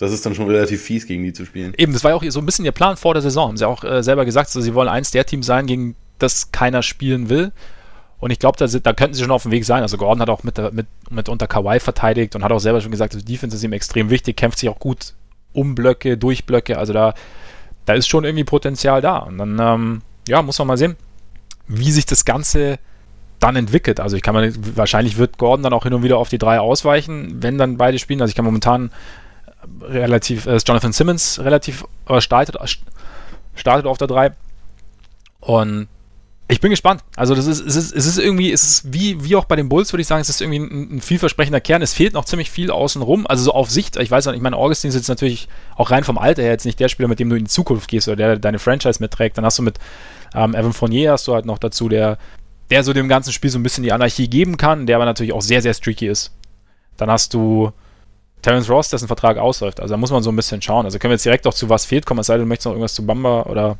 das 0.00 0.12
ist 0.12 0.24
dann 0.24 0.34
schon 0.34 0.46
relativ 0.46 0.82
fies, 0.82 1.06
gegen 1.06 1.22
die 1.22 1.34
zu 1.34 1.44
spielen. 1.44 1.74
Eben, 1.76 1.92
das 1.92 2.02
war 2.02 2.12
ja 2.12 2.16
auch 2.16 2.24
so 2.26 2.40
ein 2.40 2.46
bisschen 2.46 2.64
ihr 2.64 2.72
Plan 2.72 2.96
vor 2.96 3.12
der 3.12 3.22
Saison. 3.22 3.48
Haben 3.48 3.56
sie 3.58 3.68
auch 3.68 3.84
äh, 3.84 4.02
selber 4.02 4.24
gesagt, 4.24 4.48
also 4.48 4.62
sie 4.62 4.74
wollen 4.74 4.88
eins 4.88 5.10
der 5.10 5.26
Teams 5.26 5.44
sein, 5.44 5.66
gegen 5.66 5.94
das 6.18 6.52
keiner 6.52 6.82
spielen 6.82 7.28
will. 7.28 7.52
Und 8.18 8.30
ich 8.30 8.38
glaube, 8.38 8.56
da, 8.56 8.66
da, 8.66 8.92
könnten 8.94 9.12
sie 9.12 9.20
schon 9.20 9.30
auf 9.30 9.42
dem 9.42 9.52
Weg 9.52 9.66
sein. 9.66 9.82
Also 9.82 9.98
Gordon 9.98 10.22
hat 10.22 10.30
auch 10.30 10.42
mit, 10.42 10.56
mit, 10.72 10.86
mit 11.10 11.28
unter 11.28 11.46
Kawhi 11.46 11.80
verteidigt 11.80 12.34
und 12.34 12.42
hat 12.42 12.50
auch 12.50 12.60
selber 12.60 12.80
schon 12.80 12.90
gesagt, 12.90 13.14
also 13.14 13.24
Defense 13.24 13.54
ist 13.54 13.62
ihm 13.62 13.74
extrem 13.74 14.08
wichtig, 14.08 14.38
kämpft 14.38 14.58
sich 14.58 14.70
auch 14.70 14.78
gut 14.78 15.12
um 15.52 15.74
Blöcke, 15.74 16.16
durch 16.16 16.46
Blöcke. 16.46 16.78
Also 16.78 16.94
da, 16.94 17.12
da 17.84 17.92
ist 17.92 18.08
schon 18.08 18.24
irgendwie 18.24 18.44
Potenzial 18.44 19.02
da. 19.02 19.18
Und 19.18 19.36
dann, 19.36 19.58
ähm, 19.60 20.02
ja, 20.26 20.40
muss 20.40 20.58
man 20.58 20.68
mal 20.68 20.78
sehen, 20.78 20.96
wie 21.68 21.92
sich 21.92 22.06
das 22.06 22.24
Ganze 22.24 22.78
dann 23.38 23.54
entwickelt. 23.54 24.00
Also 24.00 24.16
ich 24.16 24.22
kann 24.22 24.34
mal, 24.34 24.50
wahrscheinlich 24.76 25.18
wird 25.18 25.36
Gordon 25.36 25.62
dann 25.62 25.74
auch 25.74 25.82
hin 25.82 25.92
und 25.92 26.02
wieder 26.02 26.16
auf 26.16 26.30
die 26.30 26.38
drei 26.38 26.58
ausweichen, 26.58 27.42
wenn 27.42 27.58
dann 27.58 27.76
beide 27.76 27.98
spielen. 27.98 28.22
Also 28.22 28.30
ich 28.30 28.36
kann 28.36 28.46
momentan 28.46 28.90
relativ, 29.80 30.46
äh, 30.46 30.56
Jonathan 30.56 30.92
Simmons 30.92 31.40
relativ 31.40 31.84
äh, 32.08 32.20
startet, 32.20 32.56
startet 33.54 33.86
auf 33.86 33.98
der 33.98 34.08
3. 34.08 34.32
Und 35.40 35.88
ich 36.50 36.60
bin 36.60 36.70
gespannt. 36.70 37.02
Also 37.14 37.34
das 37.36 37.46
ist, 37.46 37.64
es 37.64 37.76
ist, 37.76 37.94
es 37.94 38.06
ist 38.06 38.18
irgendwie, 38.18 38.50
es 38.50 38.64
ist 38.64 38.92
wie, 38.92 39.24
wie 39.24 39.36
auch 39.36 39.44
bei 39.44 39.54
den 39.54 39.68
Bulls, 39.68 39.92
würde 39.92 40.00
ich 40.00 40.08
sagen, 40.08 40.20
es 40.20 40.28
ist 40.28 40.40
irgendwie 40.40 40.58
ein, 40.58 40.96
ein, 40.96 41.00
vielversprechender 41.00 41.60
Kern. 41.60 41.80
Es 41.80 41.94
fehlt 41.94 42.12
noch 42.12 42.24
ziemlich 42.24 42.50
viel 42.50 42.72
außenrum. 42.72 43.26
Also 43.26 43.44
so 43.44 43.52
auf 43.52 43.70
Sicht, 43.70 43.96
ich 43.96 44.10
weiß 44.10 44.26
nicht, 44.26 44.34
ich 44.34 44.42
meine, 44.42 44.56
Augustin 44.56 44.88
ist 44.88 44.96
jetzt 44.96 45.08
natürlich 45.08 45.48
auch 45.76 45.92
rein 45.92 46.02
vom 46.02 46.18
Alter 46.18 46.42
her 46.42 46.50
jetzt 46.50 46.66
nicht 46.66 46.80
der 46.80 46.88
Spieler, 46.88 47.08
mit 47.08 47.20
dem 47.20 47.30
du 47.30 47.36
in 47.36 47.44
die 47.44 47.50
Zukunft 47.50 47.88
gehst 47.88 48.08
oder 48.08 48.16
der 48.16 48.38
deine 48.38 48.58
Franchise 48.58 49.00
mitträgt. 49.00 49.38
Dann 49.38 49.44
hast 49.44 49.58
du 49.58 49.62
mit 49.62 49.78
ähm, 50.34 50.54
Evan 50.54 50.72
Fournier 50.72 51.12
hast 51.12 51.28
du 51.28 51.34
halt 51.34 51.46
noch 51.46 51.58
dazu, 51.58 51.88
der, 51.88 52.18
der 52.70 52.82
so 52.82 52.92
dem 52.92 53.08
ganzen 53.08 53.32
Spiel 53.32 53.50
so 53.50 53.58
ein 53.58 53.62
bisschen 53.62 53.84
die 53.84 53.92
Anarchie 53.92 54.28
geben 54.28 54.56
kann, 54.56 54.86
der 54.86 54.96
aber 54.96 55.04
natürlich 55.04 55.32
auch 55.32 55.42
sehr, 55.42 55.62
sehr 55.62 55.74
streaky 55.74 56.08
ist. 56.08 56.32
Dann 56.96 57.10
hast 57.10 57.32
du 57.32 57.72
Terence 58.42 58.68
Ross, 58.70 58.88
dessen 58.88 59.06
Vertrag 59.06 59.38
ausläuft. 59.38 59.80
Also 59.80 59.92
da 59.94 59.98
muss 59.98 60.10
man 60.10 60.22
so 60.22 60.30
ein 60.30 60.36
bisschen 60.36 60.62
schauen. 60.62 60.84
Also 60.84 60.98
können 60.98 61.10
wir 61.10 61.14
jetzt 61.14 61.24
direkt 61.24 61.46
auch 61.46 61.54
zu 61.54 61.68
was 61.68 61.84
fehlt 61.84 62.06
kommen, 62.06 62.20
es 62.20 62.26
sei 62.26 62.34
denn, 62.34 62.42
du 62.42 62.48
möchtest 62.48 62.66
noch 62.66 62.72
irgendwas 62.72 62.94
zu 62.94 63.04
Bamba 63.04 63.42
oder 63.42 63.78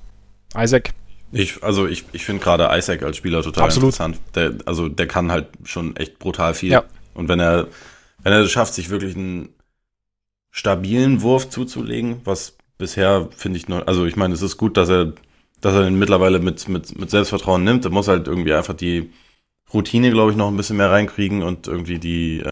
Isaac. 0.57 0.91
Ich, 1.33 1.63
also 1.63 1.87
ich, 1.87 2.05
ich 2.13 2.25
finde 2.25 2.43
gerade 2.43 2.69
Isaac 2.77 3.03
als 3.03 3.17
Spieler 3.17 3.43
total 3.43 3.65
Absolut. 3.65 3.89
interessant. 3.89 4.21
Der, 4.35 4.55
also 4.67 4.89
der 4.89 5.07
kann 5.07 5.31
halt 5.31 5.47
schon 5.65 5.97
echt 5.97 6.19
brutal 6.19 6.55
viel. 6.55 6.73
Ja. 6.73 6.85
Und 7.15 7.29
wenn 7.29 7.41
er, 7.41 7.69
wenn 8.23 8.33
er 8.33 8.41
es 8.41 8.51
schafft, 8.51 8.75
sich 8.75 8.91
wirklich 8.91 9.17
einen 9.17 9.51
stabilen 10.51 11.23
Wurf 11.23 11.49
zuzulegen, 11.49 12.21
was 12.25 12.57
bisher 12.79 13.29
finde 13.37 13.59
ich 13.59 13.69
noch, 13.69 13.87
also 13.87 14.07
ich 14.07 14.17
meine, 14.17 14.35
es 14.35 14.43
ist 14.43 14.57
gut, 14.57 14.77
dass 14.77 14.89
er, 14.89 15.13
dass 15.61 15.75
er 15.75 15.85
den 15.85 15.99
mittlerweile 15.99 16.41
mit, 16.41 16.69
mit, 16.69 16.99
mit 16.99 17.11
Selbstvertrauen 17.11 17.63
nimmt. 17.63 17.85
Er 17.85 17.93
muss 17.93 18.09
halt 18.09 18.27
irgendwie 18.27 18.55
einfach 18.55 18.75
die 18.75 19.13
Routine, 19.73 20.11
glaube 20.11 20.33
ich, 20.33 20.37
noch 20.37 20.49
ein 20.49 20.57
bisschen 20.57 20.79
mehr 20.79 20.91
reinkriegen 20.91 21.43
und 21.43 21.69
irgendwie 21.69 21.99
die, 21.99 22.41
äh, 22.41 22.51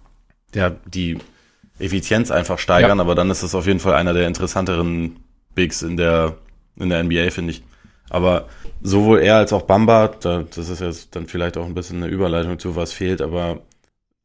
ja, 0.54 0.70
die 0.86 1.18
Effizienz 1.79 2.31
einfach 2.31 2.59
steigern, 2.59 2.99
ja. 2.99 3.05
aber 3.05 3.14
dann 3.14 3.31
ist 3.31 3.43
es 3.43 3.55
auf 3.55 3.66
jeden 3.66 3.81
Fall 3.81 3.95
einer 3.95 4.12
der 4.12 4.26
interessanteren 4.26 5.16
Bigs 5.55 5.83
in 5.83 5.97
der, 5.97 6.37
in 6.76 6.89
der 6.89 7.03
NBA, 7.03 7.31
finde 7.31 7.53
ich. 7.53 7.62
Aber 8.11 8.49
sowohl 8.81 9.20
er 9.20 9.37
als 9.37 9.53
auch 9.53 9.62
Bamba, 9.62 10.09
da, 10.09 10.43
das 10.43 10.68
ist 10.68 10.81
jetzt 10.81 11.14
dann 11.14 11.26
vielleicht 11.26 11.57
auch 11.57 11.66
ein 11.66 11.74
bisschen 11.74 12.03
eine 12.03 12.12
Überleitung 12.12 12.59
zu, 12.59 12.76
was 12.76 12.93
fehlt, 12.93 13.20
aber 13.20 13.61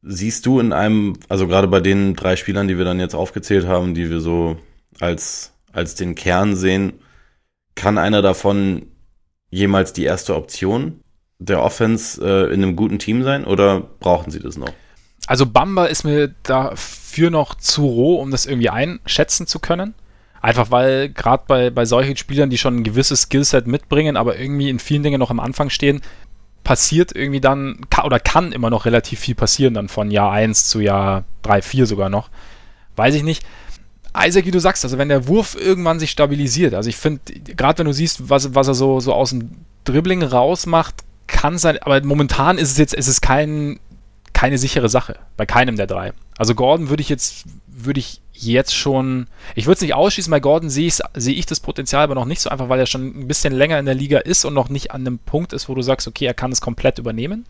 siehst 0.02 0.46
du 0.46 0.60
in 0.60 0.72
einem, 0.72 1.14
also 1.28 1.46
gerade 1.46 1.68
bei 1.68 1.80
den 1.80 2.14
drei 2.14 2.36
Spielern, 2.36 2.68
die 2.68 2.78
wir 2.78 2.84
dann 2.84 3.00
jetzt 3.00 3.14
aufgezählt 3.14 3.66
haben, 3.66 3.94
die 3.94 4.10
wir 4.10 4.20
so 4.20 4.56
als, 5.00 5.52
als 5.72 5.94
den 5.94 6.14
Kern 6.14 6.56
sehen, 6.56 6.94
kann 7.74 7.98
einer 7.98 8.22
davon 8.22 8.86
jemals 9.50 9.92
die 9.92 10.04
erste 10.04 10.34
Option 10.34 11.00
der 11.38 11.62
Offense 11.62 12.24
äh, 12.24 12.52
in 12.52 12.62
einem 12.62 12.76
guten 12.76 12.98
Team 12.98 13.22
sein 13.22 13.44
oder 13.44 13.80
brauchen 13.80 14.30
sie 14.30 14.40
das 14.40 14.56
noch? 14.56 14.72
Also 15.26 15.46
Bamba 15.46 15.86
ist 15.86 16.04
mir 16.04 16.28
dafür 17.14 17.30
noch 17.30 17.54
zu 17.54 17.86
roh, 17.86 18.16
um 18.16 18.30
das 18.30 18.44
irgendwie 18.44 18.70
einschätzen 18.70 19.46
zu 19.46 19.60
können. 19.60 19.94
Einfach 20.40 20.70
weil 20.70 21.08
gerade 21.08 21.44
bei, 21.46 21.70
bei 21.70 21.84
solchen 21.84 22.16
Spielern, 22.16 22.50
die 22.50 22.58
schon 22.58 22.76
ein 22.76 22.84
gewisses 22.84 23.22
Skillset 23.22 23.66
mitbringen, 23.66 24.16
aber 24.16 24.38
irgendwie 24.38 24.68
in 24.68 24.78
vielen 24.78 25.02
Dingen 25.02 25.20
noch 25.20 25.30
am 25.30 25.40
Anfang 25.40 25.70
stehen, 25.70 26.02
passiert 26.64 27.14
irgendwie 27.14 27.40
dann, 27.40 27.80
oder 28.04 28.18
kann 28.18 28.52
immer 28.52 28.68
noch 28.68 28.84
relativ 28.84 29.20
viel 29.20 29.34
passieren, 29.34 29.74
dann 29.74 29.88
von 29.88 30.10
Jahr 30.10 30.32
1 30.32 30.66
zu 30.66 30.80
Jahr 30.80 31.24
3, 31.42 31.62
4 31.62 31.86
sogar 31.86 32.08
noch. 32.08 32.30
Weiß 32.96 33.14
ich 33.14 33.22
nicht. 33.22 33.44
Isaac, 34.16 34.44
wie 34.44 34.50
du 34.50 34.60
sagst, 34.60 34.84
also 34.84 34.98
wenn 34.98 35.08
der 35.08 35.28
Wurf 35.28 35.56
irgendwann 35.56 35.98
sich 35.98 36.10
stabilisiert, 36.10 36.74
also 36.74 36.88
ich 36.88 36.96
finde, 36.96 37.20
gerade 37.56 37.78
wenn 37.78 37.86
du 37.86 37.92
siehst, 37.92 38.28
was, 38.28 38.54
was 38.54 38.68
er 38.68 38.74
so, 38.74 39.00
so 39.00 39.12
aus 39.12 39.30
dem 39.30 39.50
Dribbling 39.84 40.22
rausmacht, 40.22 40.96
kann 41.26 41.58
sein, 41.58 41.78
aber 41.78 42.02
momentan 42.02 42.58
ist 42.58 42.70
es 42.70 42.78
jetzt, 42.78 42.94
ist 42.94 43.08
es 43.08 43.20
kein, 43.20 43.80
keine 44.34 44.58
sichere 44.58 44.90
Sache, 44.90 45.18
bei 45.38 45.46
keinem 45.46 45.76
der 45.76 45.86
drei. 45.86 46.12
Also 46.36 46.54
Gordon 46.54 46.90
würde 46.90 47.00
ich 47.00 47.08
jetzt, 47.08 47.46
würde 47.66 48.00
ich 48.00 48.20
jetzt 48.32 48.74
schon, 48.74 49.28
ich 49.54 49.64
würde 49.66 49.76
es 49.76 49.80
nicht 49.80 49.94
ausschließen, 49.94 50.30
bei 50.30 50.40
Gordon 50.40 50.68
sehe 50.68 50.88
ich, 50.88 50.98
sehe 51.14 51.34
ich 51.34 51.46
das 51.46 51.60
Potenzial 51.60 52.02
aber 52.04 52.14
noch 52.14 52.26
nicht 52.26 52.40
so 52.40 52.50
einfach, 52.50 52.68
weil 52.68 52.80
er 52.80 52.86
schon 52.86 53.06
ein 53.06 53.28
bisschen 53.28 53.54
länger 53.54 53.78
in 53.78 53.86
der 53.86 53.94
Liga 53.94 54.18
ist 54.18 54.44
und 54.44 54.52
noch 54.52 54.68
nicht 54.68 54.90
an 54.90 55.02
einem 55.02 55.18
Punkt 55.18 55.52
ist, 55.54 55.68
wo 55.68 55.74
du 55.74 55.80
sagst, 55.82 56.06
okay, 56.06 56.26
er 56.26 56.34
kann 56.34 56.52
es 56.52 56.60
komplett 56.60 56.98
übernehmen. 56.98 57.46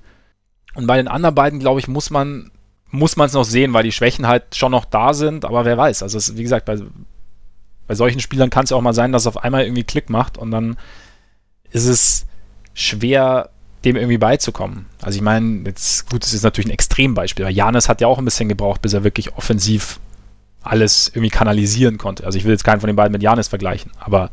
Und 0.74 0.86
bei 0.86 0.96
den 0.96 1.08
anderen 1.08 1.34
beiden, 1.34 1.58
glaube 1.58 1.80
ich, 1.80 1.88
muss 1.88 2.10
man 2.10 2.50
muss 2.94 3.16
man 3.16 3.26
es 3.26 3.32
noch 3.32 3.44
sehen, 3.44 3.72
weil 3.72 3.82
die 3.82 3.92
Schwächen 3.92 4.28
halt 4.28 4.54
schon 4.54 4.70
noch 4.70 4.84
da 4.84 5.14
sind, 5.14 5.44
aber 5.44 5.64
wer 5.64 5.76
weiß. 5.76 6.04
Also 6.04 6.16
es, 6.16 6.36
wie 6.36 6.42
gesagt, 6.44 6.64
bei, 6.64 6.78
bei 7.88 7.94
solchen 7.96 8.20
Spielern 8.20 8.50
kann 8.50 8.64
es 8.64 8.70
ja 8.70 8.76
auch 8.76 8.82
mal 8.82 8.94
sein, 8.94 9.10
dass 9.10 9.22
es 9.22 9.26
auf 9.26 9.42
einmal 9.42 9.64
irgendwie 9.64 9.82
Klick 9.82 10.10
macht 10.10 10.38
und 10.38 10.52
dann 10.52 10.76
ist 11.70 11.86
es 11.86 12.26
schwer, 12.72 13.50
dem 13.84 13.96
irgendwie 13.96 14.18
beizukommen. 14.18 14.86
Also 15.02 15.16
ich 15.16 15.22
meine, 15.22 15.62
jetzt 15.66 16.10
gut, 16.10 16.22
das 16.22 16.32
ist 16.32 16.42
natürlich 16.42 16.68
ein 16.68 16.72
Extrembeispiel, 16.72 17.44
weil 17.44 17.54
Janis 17.54 17.88
hat 17.88 18.00
ja 18.00 18.06
auch 18.06 18.18
ein 18.18 18.24
bisschen 18.24 18.48
gebraucht, 18.48 18.82
bis 18.82 18.92
er 18.92 19.04
wirklich 19.04 19.36
offensiv 19.36 20.00
alles 20.62 21.08
irgendwie 21.08 21.30
kanalisieren 21.30 21.98
konnte. 21.98 22.24
Also 22.24 22.38
ich 22.38 22.44
will 22.44 22.52
jetzt 22.52 22.64
keinen 22.64 22.80
von 22.80 22.86
den 22.86 22.96
beiden 22.96 23.12
mit 23.12 23.22
Janis 23.22 23.48
vergleichen, 23.48 23.92
aber 24.00 24.30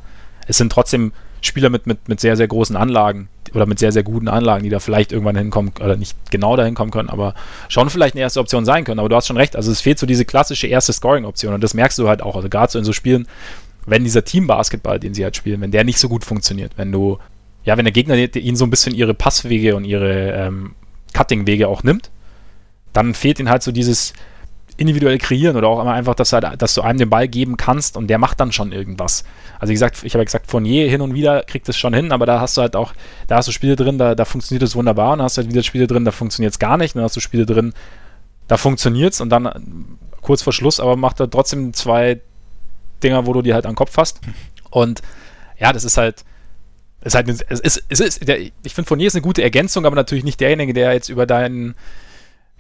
es 0.48 0.58
sind 0.58 0.72
trotzdem 0.72 1.12
Spieler 1.42 1.70
mit, 1.70 1.88
mit, 1.88 2.08
mit 2.08 2.20
sehr, 2.20 2.38
sehr 2.38 2.48
großen 2.48 2.76
Anlagen 2.76 3.28
oder 3.54 3.66
mit 3.66 3.80
sehr, 3.80 3.92
sehr 3.92 4.04
guten 4.04 4.28
Anlagen, 4.28 4.64
die 4.64 4.70
da 4.70 4.80
vielleicht 4.80 5.12
irgendwann 5.12 5.36
hinkommen 5.36 5.74
oder 5.80 5.98
nicht 5.98 6.16
genau 6.32 6.56
dahin 6.56 6.76
kommen 6.76 6.92
können, 6.92 7.10
aber 7.10 7.34
schon 7.68 7.90
vielleicht 7.90 8.16
eine 8.16 8.22
erste 8.22 8.40
Option 8.40 8.64
sein 8.64 8.84
können. 8.84 9.00
Aber 9.00 9.10
du 9.10 9.16
hast 9.16 9.28
schon 9.28 9.38
recht, 9.38 9.56
also 9.56 9.72
es 9.72 9.82
fehlt 9.82 10.00
so 10.00 10.06
diese 10.06 10.24
klassische 10.24 10.68
erste 10.68 10.94
Scoring-Option 10.94 11.54
und 11.54 11.62
das 11.62 11.74
merkst 11.74 11.98
du 12.00 12.08
halt 12.08 12.22
auch. 12.22 12.36
Also 12.36 12.48
gerade 12.48 12.72
so 12.72 12.80
in 12.80 12.86
so 12.86 12.94
Spielen, 12.94 13.28
wenn 13.86 14.04
dieser 14.04 14.24
Team-Basketball, 14.24 15.00
den 15.00 15.14
sie 15.14 15.24
halt 15.24 15.36
spielen, 15.36 15.62
wenn 15.62 15.72
der 15.72 15.84
nicht 15.84 15.98
so 15.98 16.08
gut 16.08 16.24
funktioniert, 16.24 16.74
wenn 16.78 16.92
du, 16.92 17.18
ja, 17.64 17.78
wenn 17.78 17.86
der 17.86 17.92
Gegner 17.92 18.16
ihnen 18.16 18.56
so 18.56 18.66
ein 18.66 18.70
bisschen 18.70 18.96
ihre 18.96 19.14
Passwege 19.14 19.76
und 19.76 19.86
ihre 19.86 20.32
ähm, 20.32 20.76
Cutting-Wege 21.14 21.68
auch 21.68 21.84
nimmt, 21.84 22.10
dann 22.94 23.14
fehlt 23.14 23.40
ihnen 23.40 23.50
halt 23.50 23.64
so 23.64 23.72
dieses, 23.72 24.14
individuell 24.82 25.18
kreieren 25.20 25.56
oder 25.56 25.68
auch 25.68 25.80
immer 25.80 25.94
einfach, 25.94 26.16
dass, 26.16 26.34
halt, 26.34 26.46
dass 26.62 26.74
du 26.74 26.82
einem 26.82 26.98
den 26.98 27.10
Ball 27.10 27.28
geben 27.28 27.56
kannst 27.56 27.96
und 27.96 28.08
der 28.08 28.18
macht 28.18 28.40
dann 28.40 28.52
schon 28.52 28.72
irgendwas. 28.72 29.24
Also 29.60 29.70
wie 29.70 29.76
gesagt, 29.76 30.04
ich 30.04 30.14
habe 30.14 30.22
ja 30.22 30.26
gesagt, 30.26 30.48
Fournier 30.48 30.90
hin 30.90 31.02
und 31.02 31.14
wieder 31.14 31.44
kriegt 31.44 31.70
es 31.70 31.78
schon 31.78 31.94
hin, 31.94 32.12
aber 32.12 32.26
da 32.26 32.42
hast 32.42 32.58
du 32.58 32.62
halt 32.62 32.76
auch, 32.76 32.94
da 33.28 33.38
hast 33.38 33.48
du 33.48 33.52
Spiele 33.52 33.76
drin, 33.76 33.98
da, 33.98 34.16
da 34.16 34.26
funktioniert 34.26 34.64
es 34.64 34.76
wunderbar 34.76 35.14
und 35.14 35.20
dann 35.20 35.26
hast 35.26 35.38
du 35.38 35.44
halt 35.44 35.52
wieder 35.52 35.64
Spiele 35.64 35.88
drin, 35.88 36.04
da 36.04 36.12
funktioniert 36.12 36.54
es 36.54 36.60
gar 36.60 36.78
nicht, 36.78 36.96
und 36.96 37.00
dann 37.00 37.06
hast 37.06 37.16
du 37.16 37.20
Spiele 37.20 37.46
drin, 37.46 37.74
da 38.48 38.58
funktioniert 38.58 39.14
es 39.14 39.22
und 39.22 39.30
dann 39.30 40.00
kurz 40.22 40.42
vor 40.42 40.52
Schluss, 40.52 40.80
aber 40.80 40.96
macht 40.96 41.20
er 41.20 41.30
trotzdem 41.30 41.74
zwei 41.74 42.20
Dinger, 43.04 43.28
wo 43.28 43.34
du 43.34 43.42
die 43.42 43.54
halt 43.54 43.66
am 43.66 43.76
Kopf 43.76 43.98
hast. 43.98 44.20
Und 44.70 45.02
ja, 45.60 45.74
das 45.74 45.84
ist 45.84 45.98
halt, 45.98 46.24
ist 47.02 47.16
halt, 47.16 47.30
es 47.30 47.42
ist, 47.42 47.84
es 47.90 48.00
ist, 48.00 48.30
ich 48.30 48.74
finde 48.74 48.88
Fournier 48.88 49.08
ist 49.08 49.16
eine 49.16 49.24
gute 49.24 49.42
Ergänzung, 49.42 49.86
aber 49.86 49.96
natürlich 49.96 50.24
nicht 50.24 50.40
derjenige, 50.40 50.74
der 50.74 50.94
jetzt 50.94 51.10
über 51.10 51.26
deinen 51.26 51.76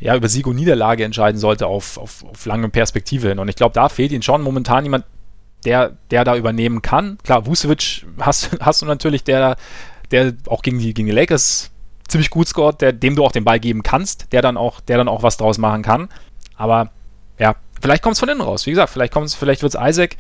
ja, 0.01 0.15
über 0.15 0.27
Sieg 0.27 0.47
und 0.47 0.55
Niederlage 0.55 1.05
entscheiden 1.05 1.39
sollte 1.39 1.67
auf, 1.67 1.97
auf, 1.99 2.25
auf 2.25 2.45
lange 2.47 2.69
Perspektive 2.69 3.29
hin. 3.29 3.37
Und 3.37 3.47
ich 3.49 3.55
glaube, 3.55 3.73
da 3.73 3.87
fehlt 3.87 4.11
ihm 4.11 4.23
schon 4.23 4.41
momentan 4.41 4.83
jemand, 4.83 5.05
der, 5.63 5.95
der 6.09 6.23
da 6.23 6.35
übernehmen 6.35 6.81
kann. 6.81 7.19
Klar, 7.23 7.45
Vucevic 7.45 8.07
hast, 8.19 8.49
hast 8.59 8.81
du 8.81 8.87
natürlich, 8.87 9.23
der, 9.23 9.57
der 10.09 10.33
auch 10.47 10.63
gegen 10.63 10.79
die, 10.79 10.95
gegen 10.95 11.07
die 11.07 11.13
Lakers 11.13 11.69
ziemlich 12.07 12.31
gut 12.31 12.47
scored, 12.47 12.81
der, 12.81 12.93
dem 12.93 13.15
du 13.15 13.23
auch 13.23 13.31
den 13.31 13.45
Ball 13.45 13.59
geben 13.59 13.83
kannst, 13.83 14.33
der 14.33 14.41
dann 14.41 14.57
auch, 14.57 14.81
der 14.81 14.97
dann 14.97 15.07
auch 15.07 15.21
was 15.21 15.37
draus 15.37 15.59
machen 15.59 15.83
kann. 15.83 16.09
Aber 16.57 16.89
ja, 17.37 17.55
vielleicht 17.79 18.01
kommt 18.01 18.13
es 18.13 18.19
von 18.19 18.29
innen 18.29 18.41
raus. 18.41 18.65
Wie 18.65 18.71
gesagt, 18.71 18.89
vielleicht 18.89 19.13
vielleicht 19.13 19.61
wird 19.61 19.75
es 19.75 19.79
Isaac. 19.79 20.17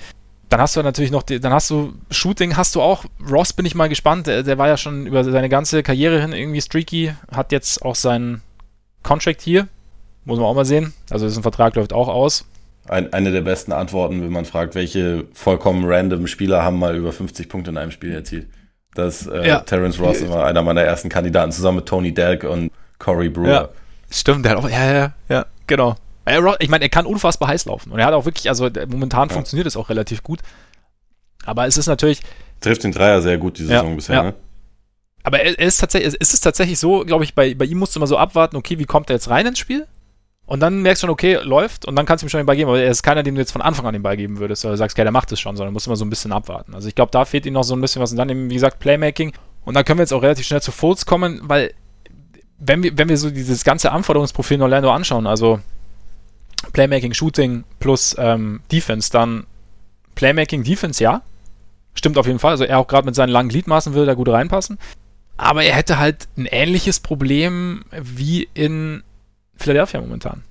Dann 0.51 0.59
hast 0.59 0.75
du 0.75 0.83
natürlich 0.83 1.11
noch, 1.11 1.23
die, 1.23 1.39
dann 1.39 1.53
hast 1.53 1.69
du 1.69 1.93
Shooting, 2.09 2.57
hast 2.57 2.75
du 2.75 2.81
auch. 2.81 3.05
Ross 3.25 3.53
bin 3.53 3.65
ich 3.65 3.73
mal 3.73 3.87
gespannt. 3.87 4.27
Der, 4.27 4.43
der 4.43 4.57
war 4.57 4.67
ja 4.67 4.75
schon 4.75 5.07
über 5.07 5.23
seine 5.23 5.47
ganze 5.47 5.81
Karriere 5.81 6.19
hin 6.19 6.33
irgendwie 6.33 6.59
streaky, 6.59 7.13
hat 7.33 7.53
jetzt 7.53 7.81
auch 7.83 7.95
seinen 7.95 8.41
Contract 9.01 9.39
hier. 9.39 9.69
Muss 10.25 10.39
man 10.39 10.47
auch 10.47 10.53
mal 10.53 10.65
sehen. 10.65 10.93
Also 11.09 11.25
ein 11.25 11.41
Vertrag 11.41 11.75
läuft 11.75 11.93
auch 11.93 12.09
aus. 12.09 12.43
Ein, 12.89 13.13
eine 13.13 13.31
der 13.31 13.39
besten 13.39 13.71
Antworten, 13.71 14.21
wenn 14.21 14.31
man 14.33 14.43
fragt, 14.43 14.75
welche 14.75 15.23
vollkommen 15.31 15.85
random 15.85 16.27
Spieler 16.27 16.63
haben 16.63 16.79
mal 16.79 16.97
über 16.97 17.13
50 17.13 17.47
Punkte 17.47 17.71
in 17.71 17.77
einem 17.77 17.91
Spiel 17.91 18.11
erzielt. 18.11 18.47
Das 18.93 19.27
äh, 19.27 19.47
ja. 19.47 19.61
Terence 19.61 20.01
Ross 20.01 20.19
immer 20.19 20.43
einer 20.43 20.63
meiner 20.63 20.81
ersten 20.81 21.07
Kandidaten, 21.07 21.53
zusammen 21.53 21.77
mit 21.77 21.85
Tony 21.85 22.13
Delk 22.13 22.43
und 22.43 22.73
Corey 22.99 23.29
Brewer. 23.29 23.47
Ja, 23.47 23.69
stimmt, 24.09 24.43
der 24.43 24.51
hat 24.51 24.57
auch, 24.57 24.69
ja, 24.69 24.93
ja, 24.93 25.13
ja, 25.29 25.45
genau. 25.65 25.95
Ich 26.59 26.69
meine, 26.69 26.83
er 26.83 26.89
kann 26.89 27.05
unfassbar 27.05 27.49
heiß 27.49 27.65
laufen. 27.65 27.91
Und 27.91 27.99
er 27.99 28.05
hat 28.05 28.13
auch 28.13 28.25
wirklich, 28.25 28.49
also 28.49 28.69
momentan 28.87 29.29
ja. 29.29 29.33
funktioniert 29.33 29.67
es 29.67 29.77
auch 29.77 29.89
relativ 29.89 30.23
gut. 30.23 30.39
Aber 31.45 31.65
es 31.67 31.77
ist 31.77 31.87
natürlich. 31.87 32.21
Trifft 32.59 32.83
den 32.83 32.91
Dreier 32.91 33.21
sehr 33.21 33.37
gut 33.37 33.57
die 33.57 33.65
Saison 33.65 33.89
ja, 33.89 33.95
bisher, 33.95 34.23
ne? 34.23 34.33
Aber 35.23 35.39
er, 35.39 35.57
ist 35.59 35.77
tatsächlich, 35.77 36.15
es 36.19 36.33
ist 36.33 36.41
tatsächlich 36.41 36.79
so, 36.79 37.05
glaube 37.05 37.23
ich, 37.23 37.35
bei, 37.35 37.53
bei 37.53 37.65
ihm 37.65 37.77
musst 37.77 37.95
du 37.95 37.99
immer 37.99 38.07
so 38.07 38.17
abwarten, 38.17 38.55
okay, 38.55 38.79
wie 38.79 38.85
kommt 38.85 39.09
er 39.09 39.15
jetzt 39.15 39.29
rein 39.29 39.45
ins 39.45 39.59
Spiel? 39.59 39.87
Und 40.47 40.59
dann 40.59 40.81
merkst 40.81 41.01
du 41.01 41.05
schon, 41.07 41.13
okay, 41.13 41.39
läuft 41.43 41.85
und 41.85 41.95
dann 41.95 42.05
kannst 42.05 42.23
du 42.23 42.25
ihm 42.25 42.29
schon 42.29 42.39
den 42.39 42.45
Ball 42.45 42.55
geben. 42.55 42.69
Aber 42.69 42.81
er 42.81 42.91
ist 42.91 43.03
keiner, 43.03 43.23
dem 43.23 43.35
du 43.35 43.41
jetzt 43.41 43.51
von 43.51 43.61
Anfang 43.61 43.85
an 43.85 43.93
den 43.93 44.03
Ball 44.03 44.17
geben 44.17 44.39
würdest, 44.39 44.65
oder 44.65 44.75
sagst, 44.75 44.95
okay, 44.95 45.03
der 45.03 45.11
macht 45.11 45.31
es 45.31 45.39
schon, 45.39 45.55
sondern 45.55 45.73
musst 45.73 45.87
immer 45.87 45.95
so 45.95 46.05
ein 46.05 46.09
bisschen 46.09 46.31
abwarten. 46.31 46.75
Also 46.75 46.87
ich 46.87 46.95
glaube, 46.95 47.11
da 47.11 47.25
fehlt 47.25 47.45
ihm 47.45 47.53
noch 47.53 47.63
so 47.63 47.75
ein 47.75 47.81
bisschen 47.81 48.01
was. 48.01 48.11
Und 48.11 48.17
dann 48.17 48.29
eben, 48.29 48.49
wie 48.49 48.55
gesagt, 48.55 48.79
Playmaking. 48.79 49.33
Und 49.63 49.75
dann 49.75 49.85
können 49.85 49.99
wir 49.99 50.03
jetzt 50.03 50.13
auch 50.13 50.23
relativ 50.23 50.45
schnell 50.45 50.61
zu 50.61 50.71
Fulls 50.71 51.05
kommen, 51.05 51.41
weil 51.43 51.73
wenn 52.57 52.83
wir, 52.83 52.97
wenn 52.97 53.09
wir 53.09 53.17
so 53.17 53.29
dieses 53.29 53.63
ganze 53.63 53.91
Anforderungsprofil 53.91 54.55
in 54.55 54.61
Orlando 54.61 54.91
anschauen, 54.91 55.25
also 55.25 55.59
Playmaking, 56.73 57.13
Shooting 57.13 57.63
plus 57.79 58.15
ähm, 58.19 58.61
Defense, 58.71 59.11
dann 59.11 59.45
Playmaking, 60.15 60.63
Defense, 60.63 61.03
ja. 61.03 61.21
Stimmt 61.93 62.17
auf 62.17 62.27
jeden 62.27 62.39
Fall. 62.39 62.51
Also 62.51 62.63
er 62.63 62.79
auch 62.79 62.87
gerade 62.87 63.05
mit 63.05 63.15
seinen 63.15 63.29
langen 63.29 63.49
Gliedmaßen 63.49 63.93
würde 63.93 64.05
da 64.05 64.13
gut 64.13 64.29
reinpassen. 64.29 64.77
Aber 65.37 65.63
er 65.63 65.75
hätte 65.75 65.97
halt 65.97 66.27
ein 66.37 66.45
ähnliches 66.45 66.99
Problem 66.99 67.83
wie 67.91 68.47
in 68.53 69.03
Philadelphia 69.57 69.99
momentan. 69.99 70.43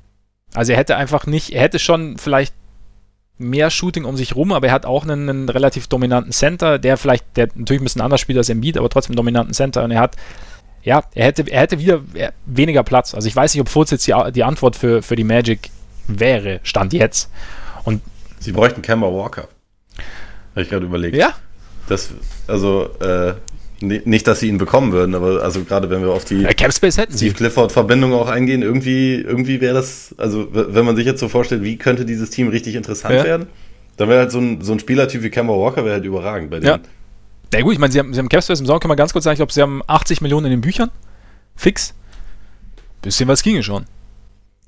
Also 0.54 0.72
er 0.72 0.78
hätte 0.78 0.96
einfach 0.96 1.26
nicht, 1.26 1.50
er 1.50 1.62
hätte 1.62 1.78
schon 1.78 2.18
vielleicht 2.18 2.54
mehr 3.38 3.70
Shooting 3.70 4.04
um 4.04 4.16
sich 4.16 4.36
rum, 4.36 4.52
aber 4.52 4.66
er 4.66 4.72
hat 4.72 4.84
auch 4.84 5.04
einen, 5.04 5.28
einen, 5.28 5.48
relativ 5.48 5.86
dominanten 5.86 6.32
Center, 6.32 6.78
der 6.78 6.96
vielleicht, 6.96 7.24
der 7.36 7.48
natürlich 7.54 7.80
ein 7.80 7.84
bisschen 7.84 8.02
anders 8.02 8.20
spielt 8.20 8.36
als 8.36 8.50
Embiid, 8.50 8.76
aber 8.76 8.90
trotzdem 8.90 9.12
einen 9.12 9.16
dominanten 9.16 9.54
Center 9.54 9.82
und 9.82 9.90
er 9.90 10.00
hat, 10.00 10.16
ja, 10.82 11.02
er 11.14 11.26
hätte, 11.26 11.50
er 11.50 11.60
hätte 11.60 11.78
wieder 11.78 12.02
weniger 12.44 12.82
Platz. 12.82 13.14
Also 13.14 13.28
ich 13.28 13.36
weiß 13.36 13.54
nicht, 13.54 13.60
ob 13.60 13.68
Fultz 13.68 13.92
jetzt 13.92 14.06
die, 14.06 14.14
die 14.32 14.44
Antwort 14.44 14.76
für, 14.76 15.02
für 15.02 15.16
die 15.16 15.24
Magic 15.24 15.70
wäre, 16.08 16.60
stand 16.62 16.92
jetzt. 16.92 17.30
Und 17.84 18.02
Sie 18.38 18.52
bräuchten 18.52 18.82
Kemba 18.82 19.06
Walker. 19.06 19.48
Habe 20.52 20.62
ich 20.62 20.68
gerade 20.68 20.86
überlegt. 20.86 21.16
Ja. 21.16 21.34
Das, 21.88 22.10
also, 22.46 22.90
äh, 23.00 23.34
nicht, 23.82 24.26
dass 24.26 24.40
sie 24.40 24.48
ihn 24.48 24.58
bekommen 24.58 24.92
würden, 24.92 25.14
aber 25.14 25.42
also 25.42 25.64
gerade 25.64 25.88
wenn 25.88 26.02
wir 26.02 26.10
auf 26.10 26.24
die 26.24 26.42
ja, 26.42 26.52
Capspace 26.52 26.98
hätten 26.98 27.16
Steve 27.16 27.34
Clifford-Verbindung 27.34 28.12
auch 28.12 28.28
eingehen, 28.28 28.62
irgendwie, 28.62 29.14
irgendwie 29.14 29.60
wäre 29.60 29.74
das, 29.74 30.14
also 30.18 30.48
wenn 30.50 30.84
man 30.84 30.96
sich 30.96 31.06
jetzt 31.06 31.20
so 31.20 31.28
vorstellt, 31.28 31.62
wie 31.62 31.76
könnte 31.76 32.04
dieses 32.04 32.28
Team 32.30 32.48
richtig 32.48 32.74
interessant 32.74 33.14
ja. 33.14 33.24
werden, 33.24 33.46
dann 33.96 34.08
wäre 34.08 34.20
halt 34.20 34.32
so 34.32 34.38
ein, 34.38 34.60
so 34.60 34.72
ein 34.72 34.80
Spielertyp 34.80 35.22
wie 35.22 35.30
Kemba 35.30 35.54
Walker 35.54 35.84
wäre 35.84 35.94
halt 35.94 36.04
überragend 36.04 36.50
bei 36.50 36.60
denen. 36.60 36.82
Ja. 37.52 37.58
ja 37.58 37.62
gut, 37.62 37.72
ich 37.72 37.78
meine, 37.78 37.92
sie 37.92 37.98
haben, 37.98 38.12
sie 38.12 38.18
haben 38.18 38.28
Capspace 38.28 38.60
im 38.60 38.66
Sommer, 38.66 38.80
kann 38.80 38.88
man 38.88 38.98
ganz 38.98 39.12
kurz 39.12 39.24
sagen, 39.24 39.34
ich 39.34 39.38
glaube, 39.38 39.52
sie 39.52 39.62
haben 39.62 39.82
80 39.86 40.20
Millionen 40.20 40.46
in 40.46 40.52
den 40.52 40.60
Büchern. 40.60 40.90
Fix. 41.56 41.94
Bisschen 43.02 43.28
was 43.28 43.42
ginge 43.42 43.62
schon. 43.62 43.86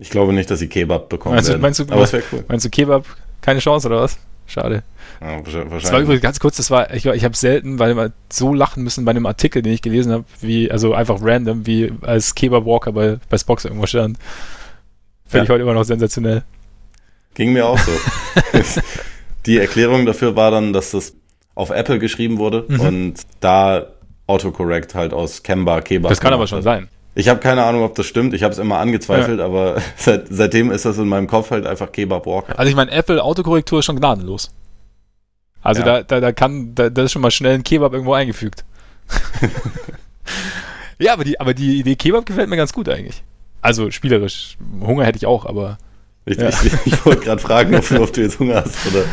Ich 0.03 0.11
glaube 0.11 0.33
nicht, 0.33 0.51
dass 0.51 0.59
sie 0.59 0.67
Kebab 0.67 1.09
bekommen 1.09 1.37
meinst 1.37 1.49
du, 1.49 1.59
Meinst 1.59 1.79
du, 1.79 1.85
aber 1.85 2.03
es 2.03 2.13
wäre 2.13 2.25
cool. 2.33 2.45
Meinst 2.49 2.65
du 2.65 2.71
Kebab 2.71 3.07
keine 3.41 3.61
Chance 3.61 3.87
oder 3.87 4.01
was? 4.01 4.19
Schade. 4.47 4.83
Ja, 5.21 5.41
das 5.41 5.93
war 5.93 6.01
übrigens 6.01 6.23
ganz 6.23 6.41
kurz, 6.41 6.57
das 6.57 6.73
war, 6.73 6.93
ich, 6.93 7.07
ich 7.07 7.25
habe 7.25 7.37
selten, 7.37 7.79
weil 7.79 7.97
wir 7.97 8.13
so 8.29 8.53
lachen 8.53 8.83
müssen 8.83 9.05
bei 9.05 9.13
einem 9.13 9.27
Artikel, 9.27 9.63
den 9.63 9.73
ich 9.73 9.81
gelesen 9.81 10.11
habe, 10.11 10.25
wie, 10.41 10.73
also 10.73 10.93
einfach 10.93 11.21
random, 11.23 11.67
wie 11.67 11.93
als 12.01 12.35
Kebab 12.35 12.67
Walker 12.67 12.91
bei, 12.91 13.19
bei 13.31 13.39
Spox 13.39 13.65
irgendwo 13.65 13.87
stand. 13.87 14.19
Finde 15.25 15.39
ja. 15.39 15.43
ich 15.45 15.51
heute 15.51 15.63
immer 15.63 15.75
noch 15.75 15.85
sensationell. 15.85 16.43
Ging 17.35 17.53
mir 17.53 17.65
auch 17.65 17.79
so. 17.79 17.93
Die 19.47 19.59
Erklärung 19.59 20.05
dafür 20.05 20.35
war 20.35 20.51
dann, 20.51 20.73
dass 20.73 20.91
das 20.91 21.15
auf 21.55 21.71
Apple 21.71 22.01
geschrieben 22.01 22.39
wurde 22.39 22.65
mhm. 22.67 22.81
und 22.81 23.15
da 23.39 23.87
Autocorrect 24.27 24.97
halt 24.97 25.13
aus 25.13 25.45
Kemba 25.45 25.81
Kebab. 25.81 26.11
Das 26.11 26.21
kann 26.21 26.33
aber 26.33 26.49
schon 26.49 26.63
sein. 26.63 26.89
Ich 27.15 27.29
habe 27.29 27.41
keine 27.41 27.65
Ahnung, 27.65 27.83
ob 27.83 27.95
das 27.95 28.07
stimmt. 28.07 28.33
Ich 28.33 28.43
habe 28.43 28.53
es 28.53 28.59
immer 28.59 28.79
angezweifelt, 28.79 29.39
ja. 29.39 29.45
aber 29.45 29.81
seit, 29.97 30.29
seitdem 30.31 30.71
ist 30.71 30.85
das 30.85 30.99
in 30.99 31.09
meinem 31.09 31.27
Kopf 31.27 31.51
halt 31.51 31.67
einfach 31.67 31.93
Kebab 31.93 32.27
Walker. 32.27 32.59
Also 32.59 32.71
ich 32.71 32.77
meine, 32.77 32.91
Apple 32.91 33.23
Autokorrektur 33.23 33.81
ist 33.81 33.85
schon 33.85 33.97
gnadenlos. 33.97 34.51
Also 35.63 35.81
ja. 35.81 35.87
da, 35.87 36.03
da, 36.03 36.21
da 36.21 36.33
kann, 36.33 36.75
da, 36.75 36.91
da 36.91 37.03
ist 37.03 37.13
schon 37.13 37.23
mal 37.23 37.31
schnell 37.31 37.55
ein 37.55 37.65
Kebab 37.65 37.93
irgendwo 37.93 38.15
eingefügt. 38.15 38.65
ja, 40.99 41.13
aber 41.13 41.25
die, 41.25 41.39
aber 41.39 41.55
die 41.55 41.81
Idee 41.81 41.97
Kebab 41.97 42.27
gefällt 42.27 42.49
mir 42.49 42.57
ganz 42.57 42.73
gut 42.73 42.89
eigentlich. 42.89 43.23
Also 43.61 43.91
spielerisch. 43.91 44.57
Hunger 44.81 45.05
hätte 45.05 45.19
ich 45.19 45.27
auch, 45.27 45.47
aber. 45.47 45.79
Ich, 46.25 46.37
ja. 46.37 46.49
ich, 46.49 46.73
ich 46.85 47.07
wollte 47.07 47.21
gerade 47.25 47.41
fragen, 47.41 47.75
ob, 47.75 47.91
ob, 47.93 48.13
du 48.13 48.23
jetzt 48.23 48.39
Hunger 48.39 48.57
hast, 48.65 48.87
oder? 48.87 49.05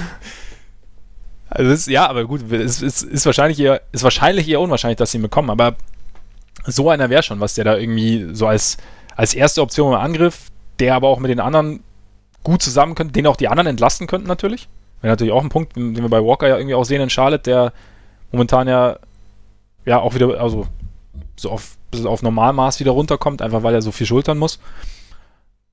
Also 1.49 1.71
ist, 1.71 1.87
ja, 1.87 2.07
aber 2.07 2.25
gut, 2.25 2.51
es 2.51 2.81
ist, 2.81 3.01
ist, 3.01 3.25
wahrscheinlich 3.25 3.59
eher, 3.59 3.81
ist 3.91 4.03
wahrscheinlich 4.03 4.47
eher 4.47 4.61
unwahrscheinlich, 4.61 4.97
dass 4.97 5.11
sie 5.11 5.17
ihn 5.17 5.23
bekommen, 5.23 5.49
aber 5.49 5.75
so 6.71 6.89
einer 6.89 7.09
wäre 7.09 7.23
schon, 7.23 7.39
was 7.39 7.53
der 7.53 7.65
da 7.65 7.77
irgendwie 7.77 8.27
so 8.33 8.47
als, 8.47 8.77
als 9.15 9.33
erste 9.33 9.61
Option 9.61 9.93
im 9.93 9.99
Angriff, 9.99 10.49
der 10.79 10.95
aber 10.95 11.07
auch 11.07 11.19
mit 11.19 11.31
den 11.31 11.39
anderen 11.39 11.83
gut 12.43 12.61
zusammen 12.61 12.95
könnte, 12.95 13.13
den 13.13 13.27
auch 13.27 13.35
die 13.35 13.47
anderen 13.47 13.67
entlasten 13.67 14.07
könnten 14.07 14.27
natürlich. 14.27 14.69
Wäre 15.01 15.13
natürlich 15.13 15.33
auch 15.33 15.43
ein 15.43 15.49
Punkt, 15.49 15.75
den 15.75 15.95
wir 15.95 16.09
bei 16.09 16.23
Walker 16.23 16.47
ja 16.47 16.57
irgendwie 16.57 16.75
auch 16.75 16.83
sehen 16.85 17.01
in 17.01 17.09
Charlotte, 17.09 17.43
der 17.43 17.73
momentan 18.31 18.67
ja, 18.67 18.97
ja 19.85 19.99
auch 19.99 20.13
wieder, 20.13 20.39
also 20.39 20.67
so 21.35 21.51
auf, 21.51 21.77
auf 22.05 22.21
Normalmaß 22.21 22.79
wieder 22.79 22.91
runterkommt, 22.91 23.41
einfach 23.41 23.63
weil 23.63 23.73
er 23.73 23.81
so 23.81 23.91
viel 23.91 24.07
schultern 24.07 24.37
muss. 24.37 24.59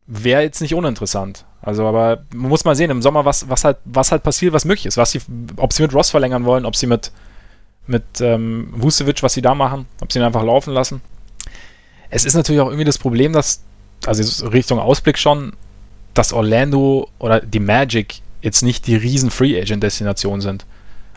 Wäre 0.06 0.42
jetzt 0.42 0.60
nicht 0.60 0.74
uninteressant. 0.74 1.44
Also, 1.60 1.84
aber 1.84 2.24
man 2.32 2.48
muss 2.48 2.64
mal 2.64 2.76
sehen 2.76 2.90
im 2.90 3.02
Sommer, 3.02 3.24
was, 3.24 3.48
was 3.48 3.64
halt, 3.64 3.78
was 3.84 4.12
halt 4.12 4.22
passiert, 4.22 4.52
was 4.52 4.64
möglich 4.64 4.86
ist. 4.86 4.96
Was 4.96 5.10
sie, 5.10 5.20
ob 5.56 5.72
sie 5.72 5.82
mit 5.82 5.92
Ross 5.92 6.10
verlängern 6.10 6.44
wollen, 6.44 6.64
ob 6.64 6.76
sie 6.76 6.86
mit, 6.86 7.10
mit 7.86 8.04
ähm, 8.20 8.68
Vucevic, 8.72 9.22
was 9.22 9.34
sie 9.34 9.42
da 9.42 9.54
machen, 9.54 9.86
ob 10.00 10.12
sie 10.12 10.18
ihn 10.18 10.24
einfach 10.24 10.42
laufen 10.42 10.72
lassen. 10.72 11.00
Es 12.10 12.24
ist 12.24 12.34
natürlich 12.34 12.60
auch 12.60 12.66
irgendwie 12.66 12.84
das 12.84 12.98
Problem, 12.98 13.32
dass, 13.32 13.62
also 14.06 14.46
Richtung 14.46 14.78
Ausblick 14.78 15.18
schon, 15.18 15.54
dass 16.14 16.32
Orlando 16.32 17.08
oder 17.18 17.40
die 17.40 17.60
Magic 17.60 18.20
jetzt 18.42 18.62
nicht 18.62 18.86
die 18.86 18.96
riesen 18.96 19.30
Free 19.30 19.60
Agent 19.60 19.82
Destination 19.82 20.40
sind. 20.40 20.64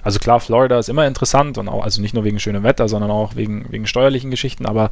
Also 0.02 0.20
klar, 0.20 0.40
Florida 0.40 0.80
ist 0.80 0.90
immer 0.90 1.06
interessant 1.06 1.58
und 1.58 1.68
auch, 1.68 1.84
also 1.84 2.02
nicht 2.02 2.14
nur 2.14 2.24
wegen 2.24 2.40
schönem 2.40 2.64
Wetter, 2.64 2.88
sondern 2.88 3.12
auch 3.12 3.36
wegen, 3.36 3.66
wegen 3.70 3.86
steuerlichen 3.86 4.32
Geschichten, 4.32 4.66
aber 4.66 4.92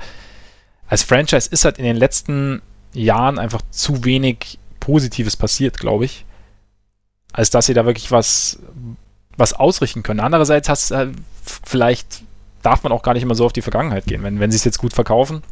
als 0.87 1.03
Franchise 1.03 1.49
ist 1.51 1.65
halt 1.65 1.77
in 1.77 1.83
den 1.83 1.95
letzten 1.95 2.61
Jahren 2.93 3.39
einfach 3.39 3.61
zu 3.71 4.05
wenig 4.05 4.59
Positives 4.79 5.35
passiert, 5.35 5.77
glaube 5.77 6.05
ich, 6.05 6.25
als 7.33 7.49
dass 7.49 7.65
sie 7.65 7.73
da 7.73 7.85
wirklich 7.85 8.11
was, 8.11 8.59
was 9.37 9.53
ausrichten 9.53 10.03
können. 10.03 10.19
Andererseits 10.19 10.67
hast 10.69 10.91
äh, 10.91 11.07
vielleicht 11.63 12.23
darf 12.63 12.83
man 12.83 12.91
auch 12.91 13.03
gar 13.03 13.13
nicht 13.13 13.23
immer 13.23 13.35
so 13.35 13.45
auf 13.45 13.53
die 13.53 13.61
Vergangenheit 13.61 14.05
gehen. 14.05 14.23
Wenn, 14.23 14.39
wenn 14.39 14.51
sie 14.51 14.57
es 14.57 14.65
jetzt 14.65 14.79
gut 14.79 14.93
verkaufen, 14.93 15.43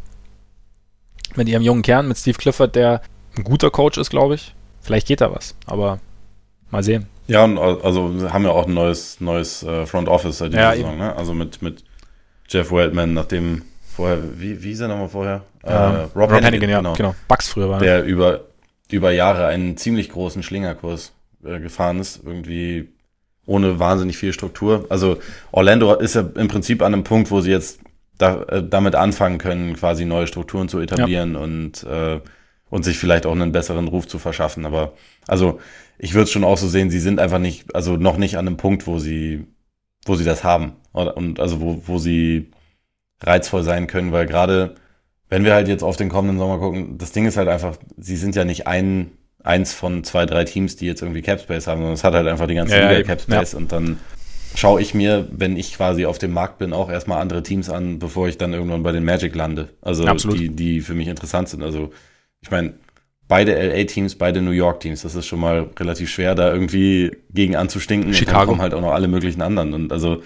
mit 1.35 1.47
ihrem 1.47 1.61
jungen 1.61 1.81
Kern, 1.81 2.07
mit 2.07 2.17
Steve 2.17 2.37
Clifford, 2.37 2.75
der 2.75 3.01
ein 3.37 3.43
guter 3.43 3.69
Coach 3.69 3.97
ist, 3.97 4.09
glaube 4.09 4.35
ich, 4.35 4.53
vielleicht 4.81 5.07
geht 5.07 5.21
da 5.21 5.33
was. 5.33 5.55
Aber 5.65 5.99
Mal 6.71 6.83
sehen. 6.83 7.07
Ja, 7.27 7.45
also 7.45 8.31
haben 8.31 8.43
ja 8.43 8.51
auch 8.51 8.67
ein 8.67 8.73
neues, 8.73 9.21
neues 9.21 9.63
äh, 9.63 9.85
Front 9.85 10.09
Office 10.09 10.39
seit 10.39 10.51
dieser 10.51 10.61
ja, 10.61 10.75
Saison, 10.75 10.97
ne? 10.97 11.15
Also 11.15 11.33
mit, 11.33 11.61
mit 11.61 11.83
Jeff 12.49 12.71
Wildman, 12.71 13.13
nachdem 13.13 13.63
vorher, 13.95 14.19
wie, 14.37 14.61
wie 14.61 14.71
ist 14.71 14.79
er 14.79 14.89
nochmal 14.89 15.09
vorher? 15.09 15.41
Äh, 15.63 15.73
Rob, 15.73 16.15
Rob 16.15 16.31
Hannigan, 16.31 16.69
ja, 16.69 16.77
genau. 16.79 16.93
genau. 16.93 17.15
Bugs 17.27 17.47
früher 17.47 17.69
war. 17.69 17.79
Der 17.79 18.03
über, 18.03 18.41
über 18.91 19.11
Jahre 19.11 19.47
einen 19.47 19.77
ziemlich 19.77 20.09
großen 20.09 20.43
Schlingerkurs 20.43 21.13
äh, 21.43 21.59
gefahren 21.59 21.99
ist, 21.99 22.21
irgendwie 22.23 22.89
ohne 23.45 23.79
wahnsinnig 23.79 24.17
viel 24.17 24.33
Struktur. 24.33 24.85
Also 24.89 25.17
Orlando 25.51 25.93
ist 25.95 26.15
ja 26.15 26.23
im 26.35 26.47
Prinzip 26.47 26.81
an 26.81 26.93
einem 26.93 27.03
Punkt, 27.03 27.31
wo 27.31 27.41
sie 27.41 27.51
jetzt 27.51 27.79
da, 28.17 28.43
äh, 28.43 28.63
damit 28.67 28.95
anfangen 28.95 29.37
können, 29.37 29.75
quasi 29.75 30.05
neue 30.05 30.27
Strukturen 30.27 30.69
zu 30.69 30.79
etablieren 30.79 31.33
ja. 31.33 31.39
und, 31.39 31.83
äh, 31.83 32.19
und 32.69 32.83
sich 32.83 32.97
vielleicht 32.97 33.25
auch 33.25 33.33
einen 33.33 33.51
besseren 33.51 33.87
Ruf 33.87 34.07
zu 34.07 34.19
verschaffen. 34.19 34.65
Aber 34.65 34.93
also 35.27 35.59
ich 35.97 36.13
würde 36.13 36.23
es 36.23 36.31
schon 36.31 36.43
auch 36.43 36.57
so 36.57 36.67
sehen, 36.67 36.89
sie 36.89 36.99
sind 36.99 37.19
einfach 37.19 37.39
nicht, 37.39 37.75
also 37.75 37.97
noch 37.97 38.17
nicht 38.17 38.37
an 38.37 38.47
einem 38.47 38.57
Punkt, 38.57 38.87
wo 38.87 38.99
sie, 38.99 39.45
wo 40.05 40.15
sie 40.15 40.25
das 40.25 40.43
haben. 40.43 40.73
Und 40.91 41.39
also 41.39 41.59
wo, 41.59 41.81
wo 41.85 41.97
sie 41.97 42.51
reizvoll 43.21 43.63
sein 43.63 43.87
können, 43.87 44.11
weil 44.11 44.25
gerade, 44.25 44.75
wenn 45.29 45.43
wir 45.43 45.53
halt 45.53 45.67
jetzt 45.67 45.83
auf 45.83 45.97
den 45.97 46.09
kommenden 46.09 46.37
Sommer 46.37 46.59
gucken, 46.59 46.97
das 46.97 47.11
Ding 47.11 47.25
ist 47.25 47.37
halt 47.37 47.49
einfach, 47.49 47.77
sie 47.97 48.15
sind 48.15 48.35
ja 48.35 48.45
nicht 48.45 48.67
ein, 48.67 49.11
eins 49.45 49.73
von 49.73 50.03
zwei, 50.03 50.25
drei 50.25 50.43
Teams, 50.43 50.75
die 50.75 50.85
jetzt 50.85 51.01
irgendwie 51.01 51.21
Capspace 51.21 51.67
haben, 51.67 51.79
sondern 51.79 51.93
es 51.93 52.03
hat 52.03 52.13
halt 52.13 52.27
einfach 52.27 52.47
die 52.47 52.55
ganze 52.55 52.77
ja, 52.77 52.91
Liga 52.91 53.03
Capspace 53.03 53.53
ja. 53.53 53.57
und 53.57 53.71
dann 53.71 53.97
schaue 54.55 54.81
ich 54.81 54.93
mir, 54.93 55.27
wenn 55.31 55.57
ich 55.57 55.75
quasi 55.75 56.05
auf 56.05 56.17
dem 56.17 56.31
Markt 56.31 56.57
bin, 56.57 56.73
auch 56.73 56.89
erstmal 56.89 57.21
andere 57.21 57.43
Teams 57.43 57.69
an, 57.69 57.99
bevor 57.99 58.27
ich 58.27 58.37
dann 58.37 58.53
irgendwann 58.53 58.83
bei 58.83 58.91
den 58.91 59.03
Magic 59.03 59.35
lande. 59.35 59.69
Also 59.81 60.05
Absolut. 60.05 60.39
die, 60.39 60.49
die 60.49 60.81
für 60.81 60.93
mich 60.93 61.07
interessant 61.07 61.49
sind. 61.49 61.61
Also 61.61 61.91
ich 62.41 62.51
meine, 62.51 62.73
beide 63.27 63.53
LA-Teams, 63.53 64.15
beide 64.15 64.41
New 64.41 64.51
York-Teams. 64.51 65.01
Das 65.01 65.15
ist 65.15 65.25
schon 65.25 65.39
mal 65.39 65.69
relativ 65.77 66.09
schwer, 66.09 66.35
da 66.35 66.51
irgendwie 66.51 67.11
gegen 67.31 67.55
anzustinken. 67.55 68.13
Chicago. 68.13 68.31
Und 68.31 68.39
dann 68.39 68.47
kommen 68.47 68.61
halt 68.61 68.73
auch 68.73 68.81
noch 68.81 68.93
alle 68.93 69.07
möglichen 69.07 69.41
anderen. 69.41 69.73
Und 69.73 69.91
also 69.91 70.23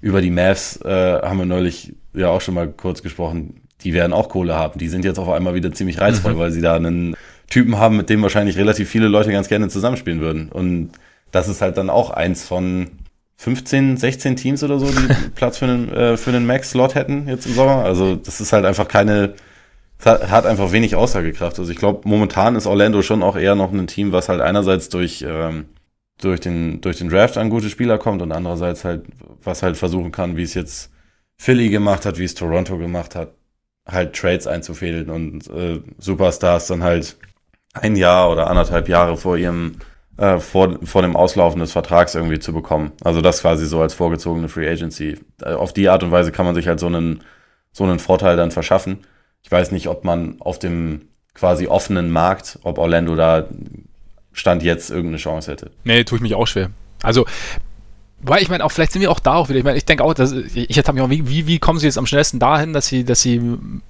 über 0.00 0.20
die 0.20 0.30
Mavs 0.30 0.80
äh, 0.82 1.20
haben 1.22 1.38
wir 1.38 1.46
neulich 1.46 1.94
ja 2.14 2.28
auch 2.28 2.40
schon 2.40 2.54
mal 2.54 2.68
kurz 2.68 3.02
gesprochen. 3.02 3.62
Die 3.82 3.92
werden 3.92 4.12
auch 4.12 4.28
Kohle 4.28 4.54
haben. 4.54 4.78
Die 4.78 4.88
sind 4.88 5.04
jetzt 5.04 5.18
auf 5.18 5.28
einmal 5.28 5.54
wieder 5.54 5.72
ziemlich 5.72 6.00
reizvoll, 6.00 6.34
mhm. 6.34 6.38
weil 6.38 6.50
sie 6.52 6.60
da 6.60 6.76
einen 6.76 7.16
Typen 7.48 7.78
haben, 7.78 7.96
mit 7.96 8.10
dem 8.10 8.22
wahrscheinlich 8.22 8.56
relativ 8.56 8.88
viele 8.88 9.08
Leute 9.08 9.30
ganz 9.32 9.48
gerne 9.48 9.68
zusammenspielen 9.68 10.20
würden. 10.20 10.50
Und 10.50 10.92
das 11.30 11.48
ist 11.48 11.62
halt 11.62 11.76
dann 11.76 11.90
auch 11.90 12.10
eins 12.10 12.44
von 12.44 12.90
15, 13.36 13.96
16 13.96 14.36
Teams 14.36 14.62
oder 14.64 14.78
so, 14.78 14.86
die 14.86 15.14
Platz 15.34 15.58
für 15.58 15.66
einen, 15.66 15.92
äh, 15.92 16.16
für 16.16 16.30
einen 16.30 16.46
Max-Slot 16.46 16.94
hätten 16.94 17.28
jetzt 17.28 17.46
im 17.46 17.54
Sommer. 17.54 17.84
Also 17.84 18.16
das 18.16 18.40
ist 18.40 18.52
halt 18.52 18.64
einfach 18.64 18.88
keine 18.88 19.34
hat 20.04 20.46
einfach 20.46 20.72
wenig 20.72 20.94
Aussagekraft. 20.94 21.58
Also 21.58 21.70
ich 21.70 21.78
glaube, 21.78 22.06
momentan 22.08 22.56
ist 22.56 22.66
Orlando 22.66 23.02
schon 23.02 23.22
auch 23.22 23.36
eher 23.36 23.54
noch 23.54 23.72
ein 23.72 23.86
Team, 23.86 24.12
was 24.12 24.28
halt 24.28 24.40
einerseits 24.40 24.88
durch, 24.88 25.24
ähm, 25.26 25.66
durch, 26.20 26.40
den, 26.40 26.80
durch 26.80 26.98
den 26.98 27.08
Draft 27.08 27.36
an 27.38 27.50
gute 27.50 27.70
Spieler 27.70 27.98
kommt 27.98 28.22
und 28.22 28.32
andererseits 28.32 28.84
halt, 28.84 29.04
was 29.42 29.62
halt 29.62 29.76
versuchen 29.76 30.12
kann, 30.12 30.36
wie 30.36 30.42
es 30.42 30.54
jetzt 30.54 30.90
Philly 31.38 31.70
gemacht 31.70 32.04
hat, 32.06 32.18
wie 32.18 32.24
es 32.24 32.34
Toronto 32.34 32.78
gemacht 32.78 33.14
hat, 33.14 33.34
halt 33.86 34.14
Trades 34.14 34.46
einzufädeln 34.46 35.10
und 35.10 35.48
äh, 35.48 35.80
Superstars 35.98 36.66
dann 36.66 36.82
halt 36.82 37.16
ein 37.80 37.96
Jahr 37.96 38.30
oder 38.30 38.48
anderthalb 38.48 38.88
Jahre 38.88 39.16
vor 39.16 39.36
ihrem 39.36 39.76
äh, 40.16 40.38
vor, 40.38 40.78
vor 40.84 41.02
dem 41.02 41.16
Auslaufen 41.16 41.60
des 41.60 41.72
Vertrags 41.72 42.14
irgendwie 42.14 42.38
zu 42.38 42.52
bekommen. 42.52 42.92
Also 43.04 43.20
das 43.20 43.42
quasi 43.42 43.66
so 43.66 43.80
als 43.80 43.94
vorgezogene 43.94 44.48
Free 44.48 44.68
Agency. 44.68 45.18
Äh, 45.42 45.52
auf 45.52 45.72
die 45.72 45.88
Art 45.88 46.02
und 46.02 46.10
Weise 46.10 46.32
kann 46.32 46.46
man 46.46 46.54
sich 46.54 46.68
halt 46.68 46.80
so 46.80 46.86
einen, 46.86 47.22
so 47.72 47.84
einen 47.84 47.98
Vorteil 47.98 48.36
dann 48.36 48.50
verschaffen. 48.50 49.00
Ich 49.42 49.50
weiß 49.50 49.72
nicht, 49.72 49.88
ob 49.88 50.04
man 50.04 50.36
auf 50.40 50.58
dem 50.58 51.08
quasi 51.34 51.66
offenen 51.66 52.10
Markt, 52.10 52.58
ob 52.62 52.78
Orlando 52.78 53.14
da 53.14 53.44
Stand 54.32 54.62
jetzt 54.62 54.90
irgendeine 54.90 55.18
Chance 55.18 55.50
hätte. 55.50 55.70
Nee, 55.84 56.04
tue 56.04 56.16
ich 56.16 56.22
mich 56.22 56.34
auch 56.34 56.46
schwer. 56.46 56.70
Also, 57.02 57.26
weil 58.18 58.42
ich 58.42 58.48
meine, 58.48 58.64
auch 58.64 58.72
vielleicht 58.72 58.92
sind 58.92 59.02
wir 59.02 59.10
auch 59.10 59.20
da 59.20 59.34
auch 59.34 59.50
wieder. 59.50 59.58
Ich 59.58 59.64
meine, 59.64 59.76
ich 59.76 59.84
denke 59.84 60.02
auch, 60.02 60.14
dass 60.14 60.32
ich 60.32 60.76
hätte 60.76 60.92
mich 60.94 61.02
auch, 61.02 61.10
wie, 61.10 61.46
wie, 61.46 61.58
kommen 61.58 61.78
sie 61.78 61.86
jetzt 61.86 61.98
am 61.98 62.06
schnellsten 62.06 62.38
dahin, 62.38 62.72
dass 62.72 62.86
sie, 62.86 63.04
dass 63.04 63.20
sie 63.20 63.40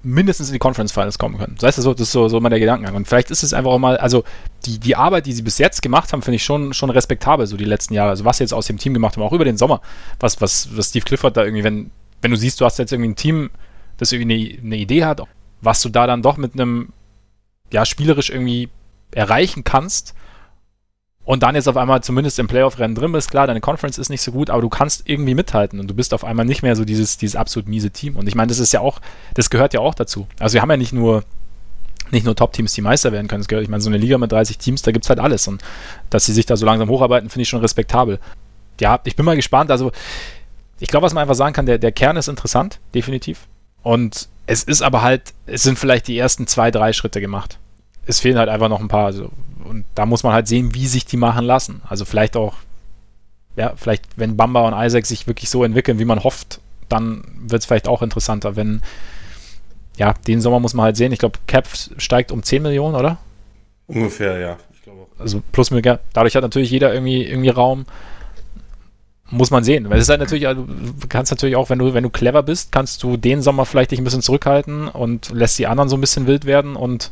mindestens 0.03 0.49
in 0.49 0.53
die 0.53 0.59
Conference 0.59 0.91
Finals 0.91 1.17
kommen 1.17 1.37
können? 1.37 1.55
Das 1.55 1.67
heißt, 1.67 1.81
so, 1.81 1.93
das 1.93 2.01
ist 2.01 2.11
so, 2.11 2.27
so 2.27 2.39
mal 2.41 2.49
der 2.49 2.59
Gedankengang. 2.59 2.95
Und 2.95 3.07
vielleicht 3.07 3.31
ist 3.31 3.43
es 3.43 3.53
einfach 3.53 3.71
auch 3.71 3.79
mal, 3.79 3.97
also 3.97 4.25
die, 4.65 4.79
die 4.79 4.97
Arbeit, 4.97 5.27
die 5.27 5.31
sie 5.31 5.43
bis 5.43 5.57
jetzt 5.59 5.81
gemacht 5.81 6.11
haben, 6.11 6.21
finde 6.21 6.35
ich 6.35 6.43
schon, 6.43 6.73
schon 6.73 6.89
respektabel, 6.89 7.47
so 7.47 7.55
die 7.55 7.65
letzten 7.65 7.93
Jahre. 7.93 8.09
Also 8.09 8.25
was 8.25 8.37
sie 8.37 8.43
jetzt 8.43 8.53
aus 8.53 8.67
dem 8.67 8.77
Team 8.77 8.93
gemacht 8.93 9.15
haben, 9.15 9.23
auch 9.23 9.31
über 9.31 9.45
den 9.45 9.57
Sommer, 9.57 9.81
was, 10.19 10.41
was, 10.41 10.75
was 10.75 10.89
Steve 10.89 11.05
Clifford 11.05 11.37
da 11.37 11.45
irgendwie, 11.45 11.63
wenn, 11.63 11.89
wenn 12.21 12.31
du 12.31 12.37
siehst, 12.37 12.59
du 12.59 12.65
hast 12.65 12.79
jetzt 12.79 12.91
irgendwie 12.91 13.11
ein 13.11 13.15
Team, 13.15 13.49
das 13.95 14.11
irgendwie 14.11 14.59
eine, 14.59 14.61
eine 14.61 14.77
Idee 14.77 15.05
hat, 15.05 15.21
was 15.61 15.81
du 15.81 15.87
da 15.87 16.05
dann 16.05 16.21
doch 16.21 16.35
mit 16.35 16.53
einem, 16.53 16.89
ja, 17.71 17.85
spielerisch 17.85 18.29
irgendwie 18.29 18.69
erreichen 19.11 19.63
kannst. 19.63 20.13
Und 21.27 21.43
dann 21.43 21.55
jetzt 21.55 21.67
auf 21.67 21.75
einmal 21.75 22.01
zumindest 22.01 22.39
im 22.39 22.47
Playoff-Rennen 22.47 22.95
drin 22.95 23.11
bist, 23.11 23.29
klar, 23.29 23.47
deine 23.47 23.59
Conference 23.59 23.97
ist 23.97 24.07
nicht 24.07 24.21
so 24.21 24.31
gut, 24.31 24.49
aber 24.49 24.61
du 24.61 24.69
kannst 24.69 25.09
irgendwie 25.09 25.35
mithalten 25.35 25.77
und 25.77 25.89
du 25.89 25.93
bist 25.93 26.13
auf 26.13 26.23
einmal 26.23 26.45
nicht 26.45 26.63
mehr 26.63 26.77
so 26.77 26.85
dieses, 26.85 27.17
dieses 27.17 27.35
absolut 27.35 27.67
miese 27.67 27.91
Team. 27.91 28.15
Und 28.15 28.29
ich 28.29 28.35
meine, 28.35 28.47
das 28.47 28.59
ist 28.59 28.71
ja 28.71 28.79
auch, 28.79 29.01
das 29.33 29.49
gehört 29.49 29.73
ja 29.73 29.81
auch 29.81 29.93
dazu. 29.93 30.25
Also 30.39 30.53
wir 30.53 30.61
haben 30.61 30.71
ja 30.71 30.77
nicht 30.77 30.93
nur, 30.93 31.25
nicht 32.11 32.25
nur 32.25 32.33
Top-Teams, 32.33 32.71
die 32.71 32.81
Meister 32.81 33.11
werden 33.11 33.27
können. 33.27 33.41
Das 33.41 33.49
gehört, 33.49 33.65
ich 33.65 33.69
meine, 33.69 33.81
so 33.81 33.89
eine 33.89 33.97
Liga 33.97 34.17
mit 34.17 34.31
30 34.31 34.57
Teams, 34.57 34.83
da 34.83 34.93
gibt 34.93 35.03
es 35.03 35.09
halt 35.09 35.19
alles. 35.19 35.49
Und 35.49 35.61
dass 36.09 36.25
sie 36.25 36.31
sich 36.31 36.45
da 36.45 36.55
so 36.55 36.65
langsam 36.65 36.87
hocharbeiten, 36.87 37.29
finde 37.29 37.41
ich 37.41 37.49
schon 37.49 37.59
respektabel. 37.59 38.19
Ja, 38.79 39.01
ich 39.03 39.17
bin 39.17 39.25
mal 39.25 39.35
gespannt. 39.35 39.69
Also, 39.69 39.91
ich 40.79 40.87
glaube, 40.87 41.07
was 41.07 41.13
man 41.13 41.23
einfach 41.23 41.35
sagen 41.35 41.51
kann, 41.51 41.65
der, 41.65 41.77
der 41.77 41.91
Kern 41.91 42.15
ist 42.15 42.29
interessant, 42.29 42.79
definitiv. 42.95 43.47
Und 43.83 44.29
es 44.45 44.63
ist 44.63 44.81
aber 44.81 45.01
halt, 45.01 45.33
es 45.45 45.63
sind 45.63 45.77
vielleicht 45.77 46.07
die 46.07 46.17
ersten 46.17 46.47
zwei, 46.47 46.71
drei 46.71 46.93
Schritte 46.93 47.19
gemacht. 47.19 47.59
Es 48.07 48.19
fehlen 48.19 48.37
halt 48.37 48.49
einfach 48.49 48.69
noch 48.69 48.79
ein 48.79 48.87
paar. 48.87 49.05
Also, 49.05 49.31
und 49.65 49.85
da 49.95 50.05
muss 50.05 50.23
man 50.23 50.33
halt 50.33 50.47
sehen, 50.47 50.73
wie 50.73 50.87
sich 50.87 51.05
die 51.05 51.17
machen 51.17 51.45
lassen. 51.45 51.81
Also 51.87 52.05
vielleicht 52.05 52.35
auch, 52.37 52.55
ja, 53.55 53.73
vielleicht, 53.75 54.05
wenn 54.15 54.37
Bamba 54.37 54.67
und 54.67 54.73
Isaac 54.73 55.05
sich 55.05 55.27
wirklich 55.27 55.49
so 55.49 55.63
entwickeln, 55.63 55.99
wie 55.99 56.05
man 56.05 56.23
hofft, 56.23 56.61
dann 56.89 57.23
wird 57.39 57.61
es 57.61 57.65
vielleicht 57.65 57.87
auch 57.87 58.01
interessanter. 58.01 58.55
Wenn, 58.55 58.81
ja, 59.97 60.13
den 60.27 60.41
Sommer 60.41 60.59
muss 60.59 60.73
man 60.73 60.85
halt 60.85 60.97
sehen. 60.97 61.11
Ich 61.11 61.19
glaube, 61.19 61.39
Cap 61.47 61.67
steigt 61.97 62.31
um 62.31 62.43
10 62.43 62.61
Millionen, 62.63 62.95
oder? 62.95 63.17
Ungefähr, 63.87 64.37
ja. 64.37 64.57
Ich 64.73 64.81
glaube 64.83 65.01
auch. 65.01 65.19
Also 65.19 65.41
plus 65.51 65.69
Dadurch 66.13 66.35
hat 66.35 66.43
natürlich 66.43 66.71
jeder 66.71 66.93
irgendwie, 66.93 67.23
irgendwie 67.23 67.49
Raum. 67.49 67.85
muss 69.29 69.51
man 69.51 69.63
sehen. 69.63 69.89
Weil 69.89 69.97
es 69.97 70.03
ist 70.03 70.09
halt 70.09 70.19
natürlich, 70.19 70.47
also, 70.47 70.63
du 70.63 71.07
kannst 71.09 71.31
natürlich 71.31 71.55
auch, 71.55 71.69
wenn 71.69 71.79
du, 71.79 71.93
wenn 71.93 72.03
du 72.03 72.09
clever 72.09 72.43
bist, 72.43 72.71
kannst 72.71 73.03
du 73.03 73.17
den 73.17 73.41
Sommer 73.41 73.65
vielleicht 73.65 73.91
dich 73.91 73.99
ein 73.99 74.03
bisschen 74.03 74.21
zurückhalten 74.21 74.87
und 74.87 75.31
lässt 75.31 75.59
die 75.59 75.67
anderen 75.67 75.89
so 75.89 75.97
ein 75.97 76.01
bisschen 76.01 76.27
wild 76.27 76.45
werden 76.45 76.75
und 76.75 77.11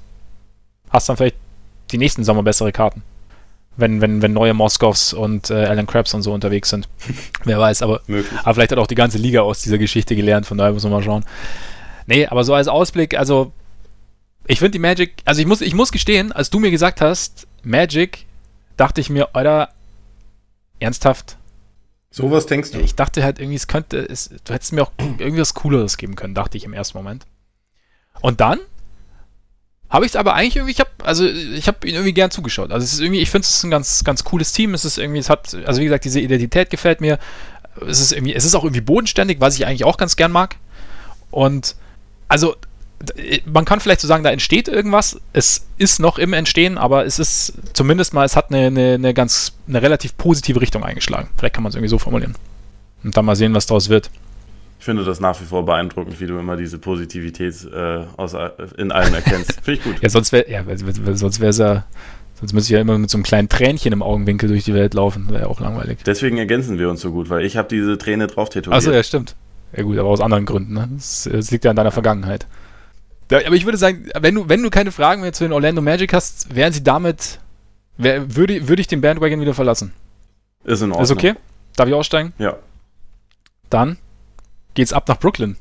hast 0.96 1.10
dann 1.10 1.18
vielleicht 1.18 1.36
die 1.92 1.98
nächsten 1.98 2.24
Sommer 2.24 2.44
bessere 2.44 2.72
Karten. 2.72 3.04
Wenn, 3.78 4.00
wenn, 4.00 4.22
wenn 4.22 4.32
neue 4.32 4.54
Moskows 4.54 5.14
und 5.14 5.50
äh, 5.50 5.66
Alan 5.66 5.86
Krabs 5.86 6.14
und 6.14 6.22
so 6.22 6.34
unterwegs 6.34 6.70
sind. 6.70 6.88
Wer 7.44 7.60
weiß, 7.60 7.82
aber, 7.82 8.02
aber 8.44 8.54
vielleicht 8.54 8.72
hat 8.72 8.78
auch 8.78 8.88
die 8.88 8.96
ganze 8.96 9.18
Liga 9.18 9.42
aus 9.42 9.62
dieser 9.62 9.78
Geschichte 9.78 10.16
gelernt, 10.16 10.46
von 10.46 10.58
daher 10.58 10.72
muss 10.72 10.84
man 10.84 10.94
mal 10.94 11.04
schauen. 11.04 11.26
Nee, 12.08 12.26
aber 12.26 12.46
so 12.46 12.54
als 12.54 12.70
Ausblick, 12.70 13.18
also 13.18 13.52
ich 14.48 14.60
finde 14.60 14.72
die 14.72 14.80
Magic, 14.80 15.16
also 15.26 15.42
ich 15.42 15.48
muss, 15.48 15.60
ich 15.60 15.74
muss 15.74 15.92
gestehen, 15.92 16.32
als 16.32 16.50
du 16.50 16.60
mir 16.60 16.72
gesagt 16.72 17.02
hast, 17.02 17.48
Magic, 17.64 18.26
dachte 18.78 19.02
ich 19.02 19.10
mir, 19.10 19.30
oder 19.34 19.70
ernsthaft, 20.80 21.38
Sowas 22.16 22.46
denkst 22.46 22.72
du? 22.72 22.80
Ich 22.80 22.96
dachte 22.96 23.26
halt 23.26 23.40
irgendwie, 23.40 23.58
es 23.58 23.68
könnte, 23.68 23.98
es, 23.98 24.30
du 24.46 24.54
hättest 24.54 24.72
mir 24.72 24.84
auch 24.84 24.92
irgendwie 24.98 25.42
was 25.42 25.54
Cooleres 25.54 25.98
geben 25.98 26.16
können, 26.16 26.34
dachte 26.34 26.58
ich 26.58 26.64
im 26.64 26.72
ersten 26.72 26.98
Moment. 26.98 27.26
Und 28.22 28.40
dann 28.40 28.60
habe 29.96 30.06
ich 30.06 30.12
es 30.12 30.16
aber 30.16 30.34
eigentlich 30.34 30.58
irgendwie, 30.58 30.74
ich 30.74 30.80
habe, 30.82 30.90
also 31.04 31.26
ich 31.26 31.68
habe 31.68 31.88
ihn 31.88 31.96
irgendwie 31.96 32.14
gern 32.14 32.30
zugeschaut. 32.30 32.72
Also 32.72 32.84
es 32.84 32.94
ist 32.94 33.00
irgendwie, 33.00 33.22
ich 33.22 33.32
finde 33.32 33.46
es 33.46 33.64
ein 33.64 33.72
ganz, 33.72 34.04
ganz 34.04 34.26
cooles 34.26 34.52
Team. 34.52 34.74
Es 34.74 34.84
ist 34.84 34.98
irgendwie, 34.98 35.20
es 35.20 35.30
hat, 35.30 35.56
also 35.66 35.80
wie 35.80 35.86
gesagt, 35.86 36.04
diese 36.04 36.20
Identität 36.20 36.70
gefällt 36.70 37.00
mir. 37.00 37.18
Es 37.88 38.02
ist 38.02 38.12
irgendwie, 38.12 38.34
es 38.34 38.44
ist 38.44 38.56
auch 38.56 38.64
irgendwie 38.64 38.82
bodenständig, 38.82 39.40
was 39.40 39.56
ich 39.56 39.66
eigentlich 39.66 39.86
auch 39.86 39.96
ganz 39.96 40.18
gern 40.18 40.34
mag. 40.34 40.58
Und 41.32 41.76
also 42.28 42.56
man 43.46 43.64
kann 43.64 43.80
vielleicht 43.80 44.02
so 44.02 44.08
sagen, 44.08 44.24
da 44.24 44.32
entsteht 44.32 44.68
irgendwas. 44.68 45.20
Es 45.32 45.66
ist 45.78 46.00
noch 46.00 46.18
im 46.18 46.34
Entstehen, 46.34 46.78
aber 46.78 47.06
es 47.06 47.18
ist 47.18 47.54
zumindest 47.74 48.14
mal, 48.14 48.26
es 48.26 48.36
hat 48.36 48.52
eine, 48.52 48.68
eine, 48.68 48.94
eine 48.96 49.14
ganz, 49.14 49.54
eine 49.68 49.82
relativ 49.82 50.18
positive 50.18 50.60
Richtung 50.60 50.84
eingeschlagen. 50.84 51.30
Vielleicht 51.38 51.56
kann 51.56 51.64
man 51.64 51.70
es 51.70 51.76
irgendwie 51.76 51.90
so 51.90 52.00
formulieren. 52.00 52.36
Und 53.04 53.16
dann 53.16 53.24
mal 53.24 53.36
sehen, 53.36 53.54
was 53.54 53.66
daraus 53.66 53.88
wird. 53.88 54.10
Ich 54.80 54.86
finde 54.86 55.04
das 55.04 55.20
nach 55.20 55.40
wie 55.42 55.46
vor 55.46 55.66
beeindruckend, 55.66 56.20
wie 56.20 56.28
du 56.28 56.38
immer 56.38 56.58
diese 56.58 56.78
Positivität 56.78 57.56
äh, 57.74 58.04
aus, 58.18 58.36
in 58.78 58.92
allem 58.92 59.14
erkennst. 59.14 59.54
Finde 59.64 59.80
ich 59.80 59.84
gut. 59.84 59.96
ja, 60.02 60.10
sonst 60.10 60.32
wäre 60.32 60.50
ja, 60.50 60.64
sonst 61.16 61.40
wäre 61.40 61.50
es 61.50 61.58
ja, 61.58 61.86
sonst 62.36 62.54
müsste 62.54 62.68
ich 62.68 62.76
ja 62.76 62.82
immer 62.82 62.98
mit 62.98 63.10
so 63.10 63.18
einem 63.18 63.24
kleinen 63.24 63.50
Tränchen 63.50 63.94
im 63.94 64.04
Augenwinkel 64.04 64.50
durch 64.50 64.64
die 64.66 64.74
Welt 64.74 64.94
laufen. 64.94 65.30
Wäre 65.30 65.44
ja 65.44 65.48
auch 65.48 65.60
langweilig. 65.60 66.00
Deswegen 66.06 66.38
ergänzen 66.38 66.78
wir 66.78 66.90
uns 66.90 67.02
so 67.02 67.12
gut, 67.12 67.30
weil 67.30 67.46
ich 67.46 67.58
habe 67.58 67.68
diese 67.70 67.98
Träne 67.98 68.28
drauf 68.28 68.50
tätowiert. 68.50 68.78
Achso, 68.78 68.92
ja, 68.92 69.02
stimmt. 69.02 69.36
Ja 69.76 69.84
gut, 69.84 69.98
aber 69.98 70.10
aus 70.10 70.22
anderen 70.22 70.46
Gründen. 70.46 70.74
Ne? 70.74 70.88
Das, 70.94 71.28
das 71.32 71.52
liegt 71.52 71.66
ja 71.66 71.72
an 71.72 71.78
deiner 71.78 71.92
Vergangenheit. 71.92 72.46
Aber 73.32 73.56
ich 73.56 73.66
würde 73.66 73.78
sagen, 73.78 74.10
wenn 74.20 74.36
du, 74.36 74.50
wenn 74.50 74.62
du 74.62 74.70
keine 74.70 74.92
Fragen 74.92 75.22
mehr 75.22 75.34
zu 75.34 75.44
den 75.44 75.52
Orlando 75.52 75.82
Magic 75.82 76.14
hast, 76.14 76.56
wären 76.56 76.72
sie 76.72 76.84
damit, 76.84 77.40
wär, 77.98 78.36
würde, 78.36 78.68
würde 78.68 78.82
ich 78.82 78.88
den 78.88 79.02
Bandwagon 79.02 79.42
wieder 79.42 79.54
verlassen. 79.54 79.94
Ist 80.64 80.82
in 80.82 80.92
Ordnung. 80.92 81.04
Ist 81.04 81.12
okay? 81.12 81.34
Darf 81.76 81.88
ich 81.88 81.94
aussteigen? 81.94 82.34
Ja. 82.38 82.58
Dann 83.70 83.98
geht's 84.76 84.94
ab 84.94 85.08
nach 85.08 85.20
Brooklyn. 85.20 85.58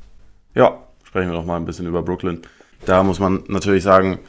Ja, 0.53 0.77
sprechen 1.03 1.29
wir 1.29 1.35
doch 1.35 1.45
mal 1.45 1.57
ein 1.57 1.65
bisschen 1.65 1.87
über 1.87 2.03
Brooklyn. 2.03 2.41
Da 2.85 3.03
muss 3.03 3.19
man 3.19 3.43
natürlich 3.47 3.83
sagen, 3.83 4.19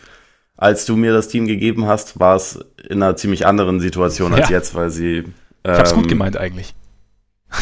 als 0.57 0.87
du 0.87 0.97
mir 0.97 1.13
das 1.13 1.29
Team 1.29 1.47
gegeben 1.47 1.87
hast, 1.87 2.19
war 2.19 2.37
es 2.37 2.59
in 2.89 3.03
einer 3.03 3.17
ziemlich 3.17 3.47
anderen 3.47 3.81
Situation 3.81 4.33
als 4.33 4.49
ja. 4.49 4.57
jetzt, 4.57 4.75
weil 4.75 4.91
sie. 4.91 5.17
Ähm, 5.19 5.35
ich 5.65 5.71
hab's 5.71 5.95
gut 5.95 6.05
ähm, 6.05 6.09
gemeint 6.09 6.37
eigentlich. 6.39 6.75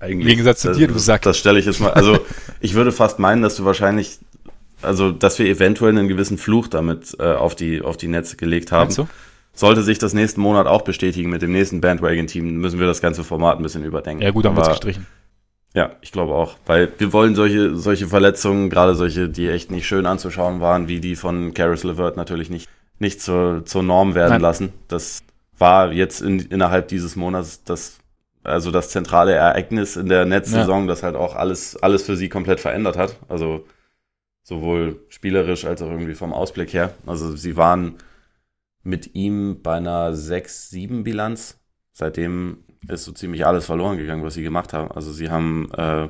eigentlich. 0.00 0.22
Im 0.22 0.28
Gegensatz 0.28 0.62
zu 0.62 0.72
dir, 0.72 0.88
du 0.88 0.98
sagst. 0.98 1.26
Das 1.26 1.36
stelle 1.36 1.58
ich 1.58 1.66
jetzt 1.66 1.80
mal. 1.80 1.92
Also, 1.92 2.18
ich 2.60 2.74
würde 2.74 2.92
fast 2.92 3.18
meinen, 3.18 3.42
dass 3.42 3.56
du 3.56 3.66
wahrscheinlich 3.66 4.20
also 4.84 5.10
dass 5.10 5.38
wir 5.38 5.46
eventuell 5.46 5.90
einen 5.90 6.08
gewissen 6.08 6.38
Fluch 6.38 6.68
damit 6.68 7.16
äh, 7.18 7.34
auf, 7.34 7.54
die, 7.54 7.82
auf 7.82 7.96
die 7.96 8.08
Netze 8.08 8.36
gelegt 8.36 8.72
haben. 8.72 8.94
Sollte 9.56 9.82
sich 9.82 9.98
das 9.98 10.14
nächsten 10.14 10.40
Monat 10.40 10.66
auch 10.66 10.82
bestätigen 10.82 11.30
mit 11.30 11.40
dem 11.40 11.52
nächsten 11.52 11.80
Bandwagon-Team, 11.80 12.56
müssen 12.56 12.80
wir 12.80 12.88
das 12.88 13.00
ganze 13.00 13.22
Format 13.22 13.58
ein 13.58 13.62
bisschen 13.62 13.84
überdenken. 13.84 14.22
Ja 14.22 14.32
gut, 14.32 14.44
dann 14.44 14.56
wird 14.56 14.68
gestrichen. 14.68 15.06
Ja, 15.74 15.96
ich 16.00 16.12
glaube 16.12 16.34
auch. 16.34 16.56
Weil 16.66 16.92
wir 16.98 17.12
wollen 17.12 17.34
solche, 17.34 17.76
solche 17.76 18.06
Verletzungen, 18.06 18.70
gerade 18.70 18.94
solche, 18.94 19.28
die 19.28 19.48
echt 19.48 19.72
nicht 19.72 19.86
schön 19.86 20.06
anzuschauen 20.06 20.60
waren, 20.60 20.86
wie 20.86 21.00
die 21.00 21.16
von 21.16 21.52
Caris 21.52 21.82
LeVert 21.82 22.16
natürlich 22.16 22.48
nicht, 22.48 22.68
nicht 23.00 23.20
zur, 23.20 23.66
zur 23.66 23.82
Norm 23.82 24.14
werden 24.14 24.34
Nein. 24.34 24.40
lassen. 24.40 24.72
Das 24.86 25.24
war 25.58 25.92
jetzt 25.92 26.20
in, 26.20 26.38
innerhalb 26.38 26.88
dieses 26.88 27.16
Monats 27.16 27.64
das, 27.64 27.98
also 28.44 28.70
das 28.70 28.90
zentrale 28.90 29.32
Ereignis 29.32 29.96
in 29.96 30.08
der 30.08 30.24
Netzsaison, 30.26 30.82
ja. 30.82 30.86
das 30.86 31.02
halt 31.02 31.16
auch 31.16 31.34
alles, 31.34 31.76
alles 31.82 32.04
für 32.04 32.16
sie 32.16 32.28
komplett 32.28 32.60
verändert 32.60 32.96
hat. 32.96 33.16
Also 33.28 33.64
sowohl 34.44 35.00
spielerisch 35.08 35.64
als 35.64 35.82
auch 35.82 35.90
irgendwie 35.90 36.14
vom 36.14 36.32
Ausblick 36.32 36.72
her. 36.72 36.94
Also 37.04 37.34
sie 37.34 37.56
waren 37.56 37.96
mit 38.84 39.16
ihm 39.16 39.60
bei 39.60 39.74
einer 39.78 40.12
6-7-Bilanz. 40.12 41.58
Seitdem 41.92 42.58
ist 42.88 43.04
so 43.04 43.12
ziemlich 43.12 43.46
alles 43.46 43.66
verloren 43.66 43.98
gegangen, 43.98 44.24
was 44.24 44.34
sie 44.34 44.42
gemacht 44.42 44.72
haben. 44.72 44.90
Also 44.90 45.12
sie 45.12 45.30
haben 45.30 45.70
äh, 45.76 46.08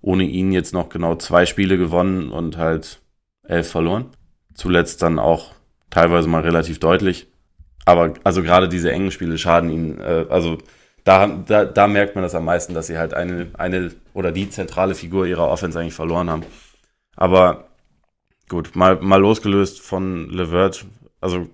ohne 0.00 0.24
ihn 0.24 0.52
jetzt 0.52 0.72
noch 0.72 0.88
genau 0.88 1.14
zwei 1.16 1.46
Spiele 1.46 1.76
gewonnen 1.78 2.30
und 2.30 2.56
halt 2.56 3.00
elf 3.42 3.70
verloren. 3.70 4.06
Zuletzt 4.54 5.02
dann 5.02 5.18
auch 5.18 5.52
teilweise 5.90 6.28
mal 6.28 6.42
relativ 6.42 6.80
deutlich. 6.80 7.28
Aber 7.84 8.14
also 8.24 8.42
gerade 8.42 8.68
diese 8.68 8.92
engen 8.92 9.10
Spiele 9.10 9.38
schaden 9.38 9.70
ihnen. 9.70 10.00
Äh, 10.00 10.26
also 10.28 10.58
da, 11.04 11.26
da, 11.26 11.64
da 11.64 11.86
merkt 11.86 12.14
man 12.14 12.22
das 12.22 12.34
am 12.34 12.44
meisten, 12.44 12.74
dass 12.74 12.86
sie 12.86 12.98
halt 12.98 13.14
eine, 13.14 13.48
eine 13.54 13.92
oder 14.14 14.32
die 14.32 14.50
zentrale 14.50 14.94
Figur 14.94 15.26
ihrer 15.26 15.48
Offense 15.48 15.78
eigentlich 15.78 15.94
verloren 15.94 16.30
haben. 16.30 16.44
Aber 17.16 17.68
gut, 18.48 18.76
mal, 18.76 19.00
mal 19.00 19.20
losgelöst 19.20 19.80
von 19.80 20.28
Levert, 20.28 20.86
also 21.20 21.48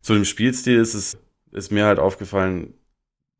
zu 0.00 0.14
dem 0.14 0.24
Spielstil 0.24 0.78
ist 0.78 0.94
es, 0.94 1.18
ist 1.52 1.72
mir 1.72 1.86
halt 1.86 1.98
aufgefallen, 1.98 2.74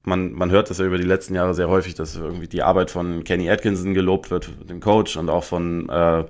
man, 0.05 0.33
man 0.33 0.51
hört 0.51 0.71
das 0.71 0.79
ja 0.79 0.85
über 0.85 0.99
die 0.99 1.05
letzten 1.05 1.35
Jahre 1.35 1.55
sehr 1.55 1.69
häufig, 1.69 1.95
dass 1.95 2.17
irgendwie 2.17 2.49
die 2.49 2.63
Arbeit 2.63 2.91
von 2.91 3.25
Kenny 3.25 3.51
Atkinson 3.51 3.95
gelobt 3.95 4.31
wird, 4.31 4.51
dem 4.69 4.81
Coach, 4.81 5.17
und 5.17 5.29
auch 5.29 5.45
von 5.45 5.89
äh, 5.89 6.25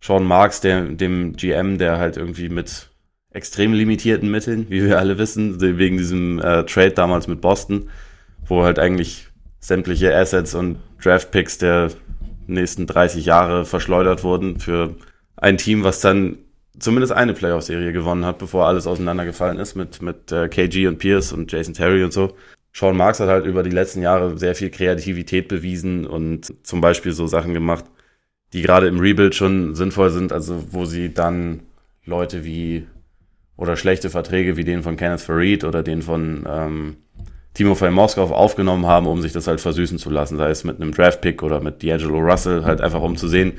Sean 0.00 0.24
Marks, 0.24 0.60
der, 0.60 0.82
dem 0.84 1.34
GM, 1.34 1.78
der 1.78 1.98
halt 1.98 2.16
irgendwie 2.16 2.48
mit 2.48 2.88
extrem 3.30 3.72
limitierten 3.72 4.30
Mitteln, 4.30 4.66
wie 4.68 4.84
wir 4.84 4.98
alle 4.98 5.18
wissen, 5.18 5.60
wegen 5.60 5.96
diesem 5.96 6.38
äh, 6.38 6.64
Trade 6.64 6.92
damals 6.92 7.26
mit 7.26 7.40
Boston, 7.40 7.88
wo 8.44 8.62
halt 8.62 8.78
eigentlich 8.78 9.28
sämtliche 9.58 10.14
Assets 10.14 10.54
und 10.54 10.78
Draft 11.02 11.30
Picks 11.30 11.58
der 11.58 11.90
nächsten 12.46 12.86
30 12.86 13.24
Jahre 13.24 13.64
verschleudert 13.64 14.24
wurden 14.24 14.58
für 14.58 14.96
ein 15.36 15.56
Team, 15.56 15.84
was 15.84 16.00
dann 16.00 16.38
zumindest 16.78 17.12
eine 17.12 17.32
Playoff-Serie 17.32 17.92
gewonnen 17.92 18.24
hat, 18.24 18.38
bevor 18.38 18.66
alles 18.66 18.86
auseinandergefallen 18.86 19.58
ist 19.58 19.76
mit, 19.76 20.02
mit 20.02 20.32
äh, 20.32 20.48
KG 20.48 20.88
und 20.88 20.98
Pierce 20.98 21.32
und 21.32 21.50
Jason 21.50 21.74
Terry 21.74 22.04
und 22.04 22.12
so. 22.12 22.34
Sean 22.72 22.96
Marks 22.96 23.20
hat 23.20 23.28
halt 23.28 23.46
über 23.46 23.62
die 23.62 23.70
letzten 23.70 24.02
Jahre 24.02 24.38
sehr 24.38 24.54
viel 24.54 24.70
Kreativität 24.70 25.48
bewiesen 25.48 26.06
und 26.06 26.54
zum 26.66 26.80
Beispiel 26.80 27.12
so 27.12 27.26
Sachen 27.26 27.52
gemacht, 27.52 27.84
die 28.52 28.62
gerade 28.62 28.86
im 28.86 28.98
Rebuild 28.98 29.34
schon 29.34 29.74
sinnvoll 29.74 30.10
sind, 30.10 30.32
also 30.32 30.64
wo 30.70 30.84
sie 30.84 31.12
dann 31.12 31.60
Leute 32.04 32.44
wie 32.44 32.86
oder 33.56 33.76
schlechte 33.76 34.10
Verträge 34.10 34.56
wie 34.56 34.64
den 34.64 34.82
von 34.82 34.96
Kenneth 34.96 35.20
Farid 35.20 35.64
oder 35.64 35.82
den 35.82 36.02
von 36.02 36.44
ähm, 36.48 36.96
Timofey 37.54 37.90
Moskau 37.90 38.24
aufgenommen 38.24 38.86
haben, 38.86 39.06
um 39.06 39.20
sich 39.20 39.32
das 39.32 39.46
halt 39.46 39.60
versüßen 39.60 39.98
zu 39.98 40.10
lassen, 40.10 40.38
sei 40.38 40.50
es 40.50 40.64
mit 40.64 40.80
einem 40.80 40.92
Draft-Pick 40.92 41.42
oder 41.42 41.60
mit 41.60 41.82
D'Angelo 41.82 42.18
Russell, 42.18 42.64
halt 42.64 42.80
einfach 42.80 43.02
um 43.02 43.16
zu 43.16 43.28
sehen, 43.28 43.52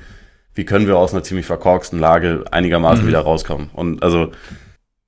wie 0.56 0.65
können 0.65 0.88
wir 0.88 0.98
aus 0.98 1.14
einer 1.14 1.23
ziemlich 1.23 1.45
verkorksten 1.45 1.99
Lage 1.99 2.44
einigermaßen 2.52 3.06
mhm. 3.06 3.10
wieder 3.10 3.19
rauskommen. 3.19 3.69
Und 3.73 4.02
also, 4.03 4.31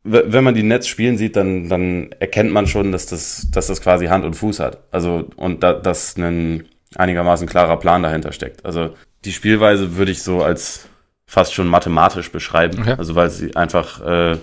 wenn 0.06 0.44
man 0.44 0.53
die 0.53 0.64
Netz 0.64 0.88
spielen 0.88 1.18
sieht, 1.18 1.36
dann, 1.36 1.68
dann 1.68 2.11
erkennt 2.19 2.52
man 2.52 2.68
schon, 2.68 2.91
dass 2.91 3.07
das, 3.07 3.48
dass 3.52 3.68
das 3.68 3.82
quasi 3.82 4.06
Hand 4.06 4.23
und 4.23 4.36
Fuß 4.36 4.60
hat. 4.60 4.84
Also, 4.91 5.27
und 5.36 5.64
da, 5.64 5.73
dass 5.73 6.15
ein 6.18 6.65
einigermaßen 6.95 7.48
klarer 7.48 7.77
Plan 7.77 8.03
dahinter 8.03 8.32
steckt. 8.32 8.65
Also, 8.65 8.91
die 9.26 9.32
Spielweise 9.32 9.98
würde 9.98 10.11
ich 10.11 10.22
so 10.22 10.44
als 10.44 10.88
fast 11.26 11.53
schon 11.53 11.68
mathematisch 11.68 12.32
beschreiben. 12.32 12.82
Okay. 12.82 12.95
Also, 12.98 13.15
weil 13.15 13.32
sie 13.32 13.56
einfach, 13.56 14.02
äh, 14.06 14.38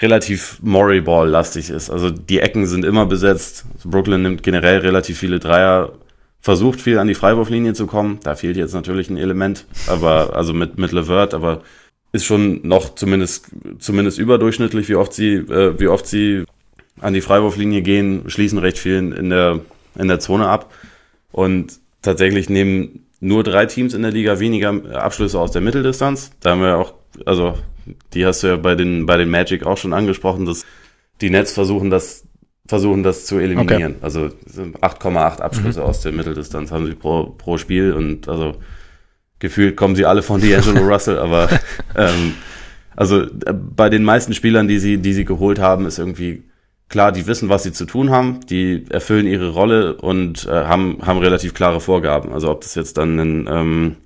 relativ 0.00 0.58
Murray-Ball-lastig 0.62 1.70
ist. 1.70 1.90
Also 1.90 2.10
die 2.10 2.40
Ecken 2.40 2.66
sind 2.66 2.84
immer 2.84 3.06
besetzt. 3.06 3.64
Brooklyn 3.84 4.22
nimmt 4.22 4.42
generell 4.42 4.78
relativ 4.78 5.18
viele 5.18 5.38
Dreier, 5.38 5.92
versucht 6.40 6.80
viel 6.80 6.98
an 6.98 7.08
die 7.08 7.14
Freiwurflinie 7.14 7.72
zu 7.72 7.86
kommen. 7.86 8.20
Da 8.22 8.34
fehlt 8.34 8.56
jetzt 8.56 8.74
natürlich 8.74 9.08
ein 9.08 9.16
Element, 9.16 9.64
aber 9.86 10.36
also 10.36 10.52
mit, 10.52 10.78
mit 10.78 10.92
Levert, 10.92 11.32
aber 11.32 11.62
ist 12.16 12.24
schon 12.24 12.66
noch 12.66 12.94
zumindest, 12.94 13.46
zumindest 13.78 14.18
überdurchschnittlich, 14.18 14.88
wie 14.88 14.96
oft 14.96 15.12
sie, 15.12 15.34
äh, 15.34 15.78
wie 15.78 15.88
oft 15.88 16.06
sie 16.06 16.44
an 17.00 17.14
die 17.14 17.20
Freiwurflinie 17.20 17.82
gehen, 17.82 18.24
schließen 18.28 18.58
recht 18.58 18.78
viel 18.78 19.12
in 19.12 19.30
der, 19.30 19.60
in 19.96 20.08
der 20.08 20.18
Zone 20.18 20.48
ab. 20.48 20.72
Und 21.30 21.78
tatsächlich 22.02 22.48
nehmen 22.48 23.06
nur 23.20 23.44
drei 23.44 23.66
Teams 23.66 23.94
in 23.94 24.02
der 24.02 24.10
Liga 24.10 24.40
weniger 24.40 24.72
Abschlüsse 24.94 25.38
aus 25.38 25.52
der 25.52 25.62
Mitteldistanz. 25.62 26.32
Da 26.40 26.50
haben 26.50 26.62
wir 26.62 26.78
auch, 26.78 26.94
also 27.24 27.54
die 28.14 28.26
hast 28.26 28.42
du 28.42 28.48
ja 28.48 28.56
bei 28.56 28.74
den, 28.74 29.06
bei 29.06 29.16
den 29.16 29.30
Magic 29.30 29.64
auch 29.64 29.78
schon 29.78 29.92
angesprochen, 29.92 30.46
dass 30.46 30.64
die 31.20 31.30
Nets 31.30 31.52
versuchen, 31.52 31.90
das, 31.90 32.24
versuchen 32.66 33.02
das 33.02 33.26
zu 33.26 33.38
eliminieren. 33.38 33.96
Okay. 33.96 34.02
Also 34.02 34.20
8,8 34.20 35.40
Abschlüsse 35.40 35.80
mhm. 35.80 35.86
aus 35.86 36.00
der 36.00 36.12
Mitteldistanz 36.12 36.72
haben 36.72 36.86
sie 36.86 36.94
pro, 36.94 37.34
pro 37.38 37.58
Spiel 37.58 37.92
und 37.92 38.28
also 38.28 38.56
gefühlt 39.38 39.76
kommen 39.76 39.96
sie 39.96 40.06
alle 40.06 40.22
von 40.22 40.40
D'Angelo 40.40 40.80
Russell, 40.88 41.18
aber 41.18 41.48
ähm, 41.94 42.34
also 42.96 43.26
bei 43.74 43.90
den 43.90 44.04
meisten 44.04 44.32
Spielern, 44.34 44.68
die 44.68 44.78
sie, 44.78 44.98
die 44.98 45.12
sie 45.12 45.24
geholt 45.24 45.58
haben, 45.58 45.86
ist 45.86 45.98
irgendwie 45.98 46.44
klar, 46.88 47.12
die 47.12 47.26
wissen, 47.26 47.48
was 47.48 47.62
sie 47.62 47.72
zu 47.72 47.84
tun 47.84 48.10
haben, 48.10 48.40
die 48.48 48.84
erfüllen 48.90 49.26
ihre 49.26 49.50
Rolle 49.50 49.96
und 49.96 50.46
äh, 50.46 50.50
haben, 50.50 50.98
haben 51.04 51.18
relativ 51.18 51.52
klare 51.52 51.80
Vorgaben. 51.80 52.32
Also 52.32 52.50
ob 52.50 52.62
das 52.62 52.74
jetzt 52.74 52.96
dann 52.96 53.18
ein, 53.18 53.48
ähm, 53.50 53.96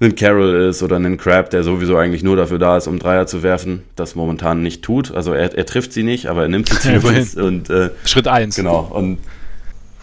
ein 0.00 0.14
Carroll 0.14 0.68
ist 0.68 0.82
oder 0.82 0.96
ein 0.96 1.16
Crab, 1.16 1.50
der 1.50 1.62
sowieso 1.62 1.96
eigentlich 1.96 2.24
nur 2.24 2.36
dafür 2.36 2.58
da 2.58 2.76
ist, 2.76 2.88
um 2.88 2.98
Dreier 2.98 3.26
zu 3.26 3.42
werfen, 3.42 3.84
das 3.94 4.14
momentan 4.14 4.62
nicht 4.62 4.82
tut. 4.82 5.12
Also 5.12 5.32
er, 5.32 5.56
er 5.56 5.64
trifft 5.64 5.92
sie 5.92 6.02
nicht, 6.02 6.26
aber 6.26 6.42
er 6.42 6.48
nimmt 6.48 6.68
sie 6.68 6.78
zumindest. 7.00 7.36
und, 7.36 7.70
äh, 7.70 7.90
Schritt 8.04 8.28
eins. 8.28 8.56
Genau. 8.56 8.90
Und 8.92 9.18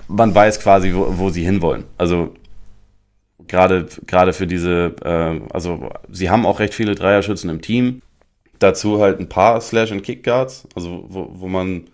man 0.07 0.33
weiß 0.33 0.61
quasi, 0.61 0.93
wo, 0.95 1.17
wo 1.17 1.29
sie 1.29 1.43
hinwollen. 1.43 1.83
Also 1.97 2.33
gerade 3.49 3.87
gerade 4.07 4.31
für 4.31 4.47
diese, 4.47 4.95
äh, 5.03 5.41
also 5.51 5.89
sie 6.09 6.29
haben 6.29 6.45
auch 6.45 6.59
recht 6.59 6.73
viele 6.73 6.95
Dreierschützen 6.95 7.49
im 7.49 7.61
Team. 7.61 8.01
Dazu 8.59 9.01
halt 9.01 9.19
ein 9.19 9.29
paar 9.29 9.59
Slash- 9.59 9.91
und 9.91 10.03
Kickguards, 10.03 10.67
also 10.75 11.05
wo, 11.07 11.29
wo 11.33 11.47
man 11.47 11.85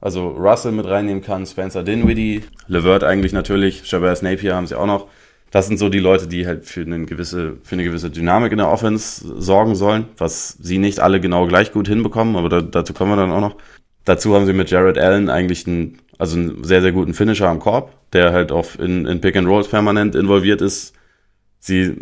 also 0.00 0.28
Russell 0.30 0.72
mit 0.72 0.86
reinnehmen 0.86 1.22
kann, 1.22 1.46
Spencer 1.46 1.84
Dinwiddie, 1.84 2.42
Levert 2.66 3.04
eigentlich 3.04 3.32
natürlich, 3.32 3.86
Shabazz 3.86 4.22
Napier 4.22 4.56
haben 4.56 4.66
sie 4.66 4.76
auch 4.76 4.86
noch. 4.86 5.06
Das 5.52 5.66
sind 5.66 5.78
so 5.78 5.88
die 5.88 6.00
Leute, 6.00 6.26
die 6.26 6.46
halt 6.46 6.64
für 6.64 6.80
eine 6.80 7.04
gewisse, 7.04 7.58
für 7.62 7.74
eine 7.74 7.84
gewisse 7.84 8.10
Dynamik 8.10 8.52
in 8.52 8.58
der 8.58 8.70
Offense 8.70 9.40
sorgen 9.40 9.74
sollen, 9.74 10.06
was 10.16 10.56
sie 10.60 10.78
nicht 10.78 10.98
alle 10.98 11.20
genau 11.20 11.46
gleich 11.46 11.72
gut 11.72 11.88
hinbekommen, 11.88 12.36
aber 12.36 12.48
da, 12.48 12.62
dazu 12.62 12.94
kommen 12.94 13.12
wir 13.12 13.16
dann 13.16 13.30
auch 13.30 13.40
noch. 13.40 13.56
Dazu 14.04 14.34
haben 14.34 14.46
sie 14.46 14.54
mit 14.54 14.70
Jared 14.70 14.98
Allen 14.98 15.30
eigentlich 15.30 15.66
einen, 15.66 15.98
also 16.22 16.36
einen 16.36 16.62
sehr, 16.62 16.82
sehr 16.82 16.92
guten 16.92 17.14
Finisher 17.14 17.48
am 17.48 17.58
Korb, 17.58 17.90
der 18.12 18.32
halt 18.32 18.52
auch 18.52 18.76
in, 18.76 19.06
in 19.06 19.20
Pick 19.20 19.34
and 19.34 19.48
Rolls 19.48 19.66
permanent 19.66 20.14
involviert 20.14 20.60
ist. 20.60 20.94
Sie 21.58 21.96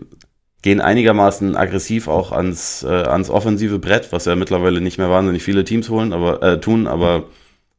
gehen 0.61 0.83
einigermaßen 0.83 1.57
aggressiv 1.57 2.07
auch 2.07 2.31
ans, 2.31 2.83
äh, 2.83 2.89
ans 2.89 3.31
offensive 3.31 3.79
Brett, 3.79 4.13
was 4.13 4.27
ja 4.27 4.37
mittlerweile 4.37 4.83
nicht 4.83 4.99
mehr 4.99 5.09
wahnsinnig 5.09 5.43
viele 5.43 5.65
Teams 5.65 5.89
holen, 5.89 6.13
aber 6.13 6.43
äh, 6.43 6.61
tun, 6.61 6.87
aber 6.87 7.29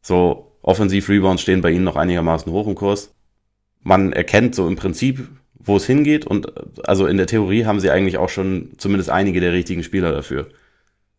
so 0.02 0.58
Offensiv-Rebounds 0.64 1.44
stehen 1.44 1.62
bei 1.62 1.70
ihnen 1.70 1.84
noch 1.84 1.96
einigermaßen 1.96 2.52
hoch 2.52 2.66
im 2.66 2.74
Kurs. 2.74 3.14
Man 3.84 4.12
erkennt 4.12 4.56
so 4.56 4.68
im 4.68 4.76
Prinzip, 4.76 5.28
wo 5.54 5.78
es 5.78 5.86
hingeht 5.86 6.26
und 6.26 6.52
also 6.88 7.06
in 7.06 7.18
der 7.18 7.28
Theorie 7.28 7.66
haben 7.66 7.80
sie 7.80 7.92
eigentlich 7.92 8.18
auch 8.18 8.30
schon 8.30 8.72
zumindest 8.78 9.12
einige 9.12 9.42
der 9.42 9.54
richtigen 9.54 9.84
Spieler 9.84 10.12
dafür. 10.12 10.48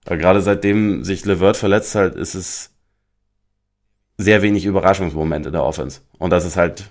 Weil 0.05 0.19
gerade 0.19 0.41
seitdem 0.41 1.05
sich 1.05 1.25
Levert 1.25 1.57
verletzt 1.57 1.95
halt, 1.95 2.17
ist 2.17 2.35
es 2.35 2.72
sehr 4.23 4.43
wenig 4.43 4.65
Überraschungsmomente 4.65 5.49
in 5.49 5.53
der 5.53 5.65
Offense. 5.65 6.01
Und 6.19 6.31
das 6.31 6.45
ist 6.45 6.57
halt 6.57 6.85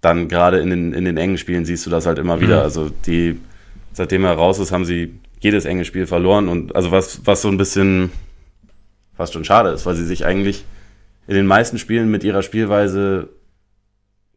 dann 0.00 0.28
gerade 0.28 0.58
in 0.58 0.70
den, 0.70 0.92
in 0.92 1.04
den 1.04 1.16
engen 1.16 1.38
Spielen 1.38 1.64
siehst 1.64 1.84
du 1.86 1.90
das 1.90 2.06
halt 2.06 2.18
immer 2.18 2.40
wieder. 2.40 2.58
Mhm. 2.58 2.62
Also 2.62 2.90
die 3.06 3.40
seitdem 3.98 4.24
er 4.24 4.32
raus 4.32 4.58
ist, 4.58 4.72
haben 4.72 4.84
sie 4.84 5.20
jedes 5.40 5.64
enge 5.64 5.84
Spiel 5.84 6.06
verloren 6.06 6.48
und 6.48 6.74
also 6.74 6.90
was, 6.90 7.26
was 7.26 7.42
so 7.42 7.48
ein 7.48 7.58
bisschen 7.58 8.10
fast 9.14 9.34
schon 9.34 9.44
schade 9.44 9.70
ist, 9.70 9.84
weil 9.86 9.94
sie 9.94 10.06
sich 10.06 10.24
eigentlich 10.24 10.64
in 11.26 11.34
den 11.34 11.46
meisten 11.46 11.78
Spielen 11.78 12.10
mit 12.10 12.24
ihrer 12.24 12.42
Spielweise, 12.42 13.28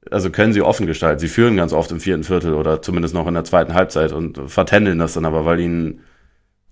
also 0.10 0.30
können 0.30 0.52
sie 0.52 0.61
offen 0.61 0.88
gestalten. 0.88 1.19
Sie 1.19 1.27
führen 1.27 1.56
ganz 1.56 1.73
oft 1.73 1.91
im 1.91 1.99
vierten 1.99 2.23
Viertel 2.23 2.53
oder 2.53 2.81
zumindest 2.81 3.14
noch 3.14 3.27
in 3.27 3.34
der 3.34 3.45
zweiten 3.45 3.73
Halbzeit 3.73 4.11
und 4.11 4.49
vertändeln 4.49 4.99
das 4.99 5.14
dann 5.14 5.26
aber, 5.26 5.45
weil 5.45 5.60
ihnen 5.60 6.02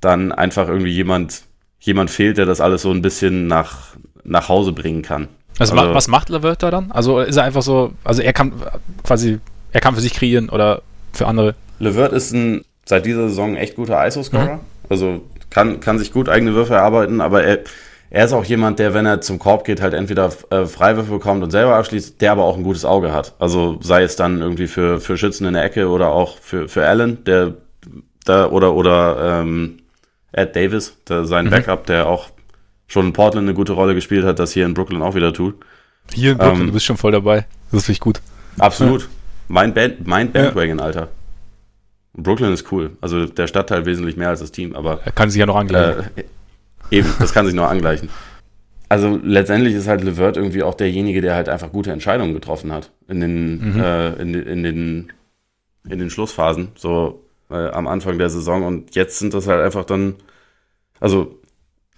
dann 0.02 0.32
einfach 0.32 0.68
irgendwie 0.68 0.92
jemand, 0.92 1.44
jemand 1.80 2.10
fehlt, 2.10 2.38
der 2.38 2.46
das 2.46 2.62
alles 2.62 2.82
so 2.82 2.92
ein 2.92 3.02
bisschen 3.02 3.48
nach, 3.48 3.96
nach 4.24 4.50
Hause 4.50 4.74
bringen 4.74 5.04
kann. 5.04 5.28
Also, 5.60 5.76
also 5.76 5.94
was 5.94 6.08
macht 6.08 6.30
Levert 6.30 6.64
da 6.64 6.72
dann? 6.72 6.92
Also 6.92 7.20
ist 7.20 7.36
er 7.36 7.44
einfach 7.44 7.62
so, 7.62 7.92
also 8.04 8.22
er 8.22 8.34
kann 8.34 8.54
quasi, 9.04 9.40
er 9.72 9.82
kann 9.82 9.94
für 9.94 10.02
sich 10.02 10.14
kreieren 10.14 10.50
oder 10.50 10.82
für 11.14 11.28
andere? 11.28 11.56
Levert 11.80 12.14
ist 12.14 12.34
ein 12.34 12.64
seit 12.90 13.06
dieser 13.06 13.30
Saison 13.30 13.56
echt 13.56 13.76
guter 13.76 14.06
ISO-Scorer. 14.06 14.56
Mhm. 14.56 14.60
Also 14.90 15.22
kann, 15.50 15.80
kann 15.80 16.00
sich 16.00 16.12
gut 16.12 16.28
eigene 16.28 16.54
Würfe 16.56 16.74
erarbeiten, 16.74 17.22
aber 17.22 17.44
er, 17.44 17.60
er 18.10 18.26
ist 18.26 18.34
auch 18.34 18.44
jemand, 18.44 18.80
der, 18.80 18.96
wenn 18.96 19.06
er 19.06 19.22
zum 19.22 19.38
Korb 19.38 19.64
geht, 19.64 19.82
halt 19.82 19.94
entweder 19.94 20.32
äh, 20.50 20.66
Freiwürfe 20.66 21.12
bekommt 21.12 21.44
und 21.44 21.52
selber 21.52 21.76
abschließt, 21.76 22.20
der 22.20 22.32
aber 22.32 22.44
auch 22.44 22.58
ein 22.58 22.64
gutes 22.64 22.86
Auge 22.86 23.14
hat. 23.14 23.36
Also 23.38 23.78
sei 23.82 24.02
es 24.02 24.16
dann 24.16 24.42
irgendwie 24.42 24.68
für, 24.68 25.00
für 25.00 25.18
Schützen 25.18 25.46
in 25.46 25.54
der 25.54 25.64
Ecke 25.64 25.88
oder 25.88 26.10
auch 26.10 26.40
für, 26.40 26.68
für 26.68 26.86
Allen, 26.88 27.24
der 27.26 27.54
da 28.26 28.48
oder 28.50 28.74
oder 28.74 29.42
ähm, 29.42 29.80
Ed 30.32 30.56
Davis, 30.56 30.98
der, 31.08 31.26
sein 31.26 31.46
mhm. 31.46 31.52
Backup, 31.52 31.86
der 31.86 32.08
auch 32.08 32.30
schon 32.90 33.08
in 33.08 33.14
Portland 33.14 33.46
eine 33.48 33.54
gute 33.54 33.72
Rolle 33.72 33.96
gespielt 33.96 34.26
hat, 34.26 34.40
das 34.40 34.52
hier 34.52 34.66
in 34.66 34.74
Brooklyn 34.74 35.02
auch 35.02 35.16
wieder 35.16 35.32
tut. 35.32 35.56
Hier 36.14 36.32
in 36.32 36.38
Brooklyn, 36.38 36.62
ähm, 36.62 36.68
du 36.68 36.74
bist 36.74 36.86
schon 36.86 36.98
voll 36.98 37.14
dabei. 37.14 37.46
Das 37.72 37.86
finde 37.86 37.94
ich 37.94 38.00
gut. 38.02 38.20
Absolut. 38.58 39.04
Ja. 39.04 39.08
Mein, 39.48 39.74
Band, 39.74 40.06
mein 40.06 40.32
Bandwagon, 40.32 40.80
ja. 40.80 40.84
Alter. 40.84 41.08
Brooklyn 42.14 42.52
ist 42.52 42.72
cool. 42.72 42.92
Also 43.00 43.26
der 43.28 43.48
Stadtteil 43.48 43.86
wesentlich 43.86 44.18
mehr 44.18 44.30
als 44.30 44.42
das 44.42 44.52
Team, 44.52 44.76
aber. 44.76 45.00
Er 45.06 45.12
kann 45.12 45.30
sich 45.30 45.40
ja 45.40 45.46
noch 45.46 45.56
angleichen. 45.56 46.06
Äh, 46.16 46.24
eben, 46.92 47.14
das 47.20 47.32
kann 47.34 47.46
sich 47.46 47.56
noch 47.56 47.70
angleichen. 47.70 48.10
Also 48.90 49.20
letztendlich 49.24 49.76
ist 49.76 49.88
halt 49.88 50.04
Levert 50.04 50.36
irgendwie 50.36 50.64
auch 50.64 50.74
derjenige, 50.74 51.22
der 51.22 51.36
halt 51.36 51.48
einfach 51.48 51.72
gute 51.72 51.92
Entscheidungen 51.92 52.34
getroffen 52.34 52.72
hat 52.72 52.92
in 53.08 53.20
den, 53.22 53.74
mhm. 53.74 53.80
äh, 53.80 54.14
in, 54.14 54.34
in, 54.34 54.64
den, 54.64 55.14
in 55.88 56.00
den 56.00 56.10
Schlussphasen, 56.10 56.70
so 56.76 57.24
äh, 57.52 57.70
am 57.70 57.88
Anfang 57.88 58.18
der 58.18 58.32
Saison. 58.32 58.64
Und 58.64 58.96
jetzt 58.96 59.20
sind 59.20 59.36
das 59.36 59.48
halt 59.48 59.62
einfach 59.62 59.86
dann, 59.86 60.16
also 61.00 61.39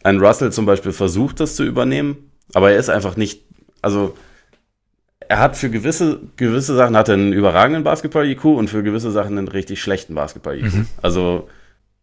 ein 0.03 0.19
Russell 0.19 0.51
zum 0.51 0.65
Beispiel 0.65 0.91
versucht 0.91 1.39
das 1.39 1.55
zu 1.55 1.63
übernehmen, 1.63 2.31
aber 2.53 2.71
er 2.71 2.79
ist 2.79 2.89
einfach 2.89 3.17
nicht, 3.17 3.43
also 3.81 4.15
er 5.19 5.39
hat 5.39 5.55
für 5.55 5.69
gewisse, 5.69 6.19
gewisse 6.35 6.75
Sachen 6.75 6.97
hat 6.97 7.07
er 7.07 7.13
einen 7.13 7.33
überragenden 7.33 7.83
Basketball-IQ 7.83 8.45
und 8.45 8.69
für 8.69 8.83
gewisse 8.83 9.11
Sachen 9.11 9.37
einen 9.37 9.47
richtig 9.47 9.81
schlechten 9.81 10.13
Basketball-IQ. 10.13 10.73
Mhm. 10.73 10.87
Also 11.01 11.47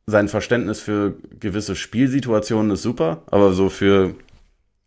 sein 0.07 0.29
Verständnis 0.29 0.81
für 0.81 1.15
gewisse 1.39 1.77
Spielsituationen 1.77 2.73
ist 2.73 2.83
super, 2.83 3.23
aber 3.27 3.53
so 3.53 3.69
für 3.69 4.15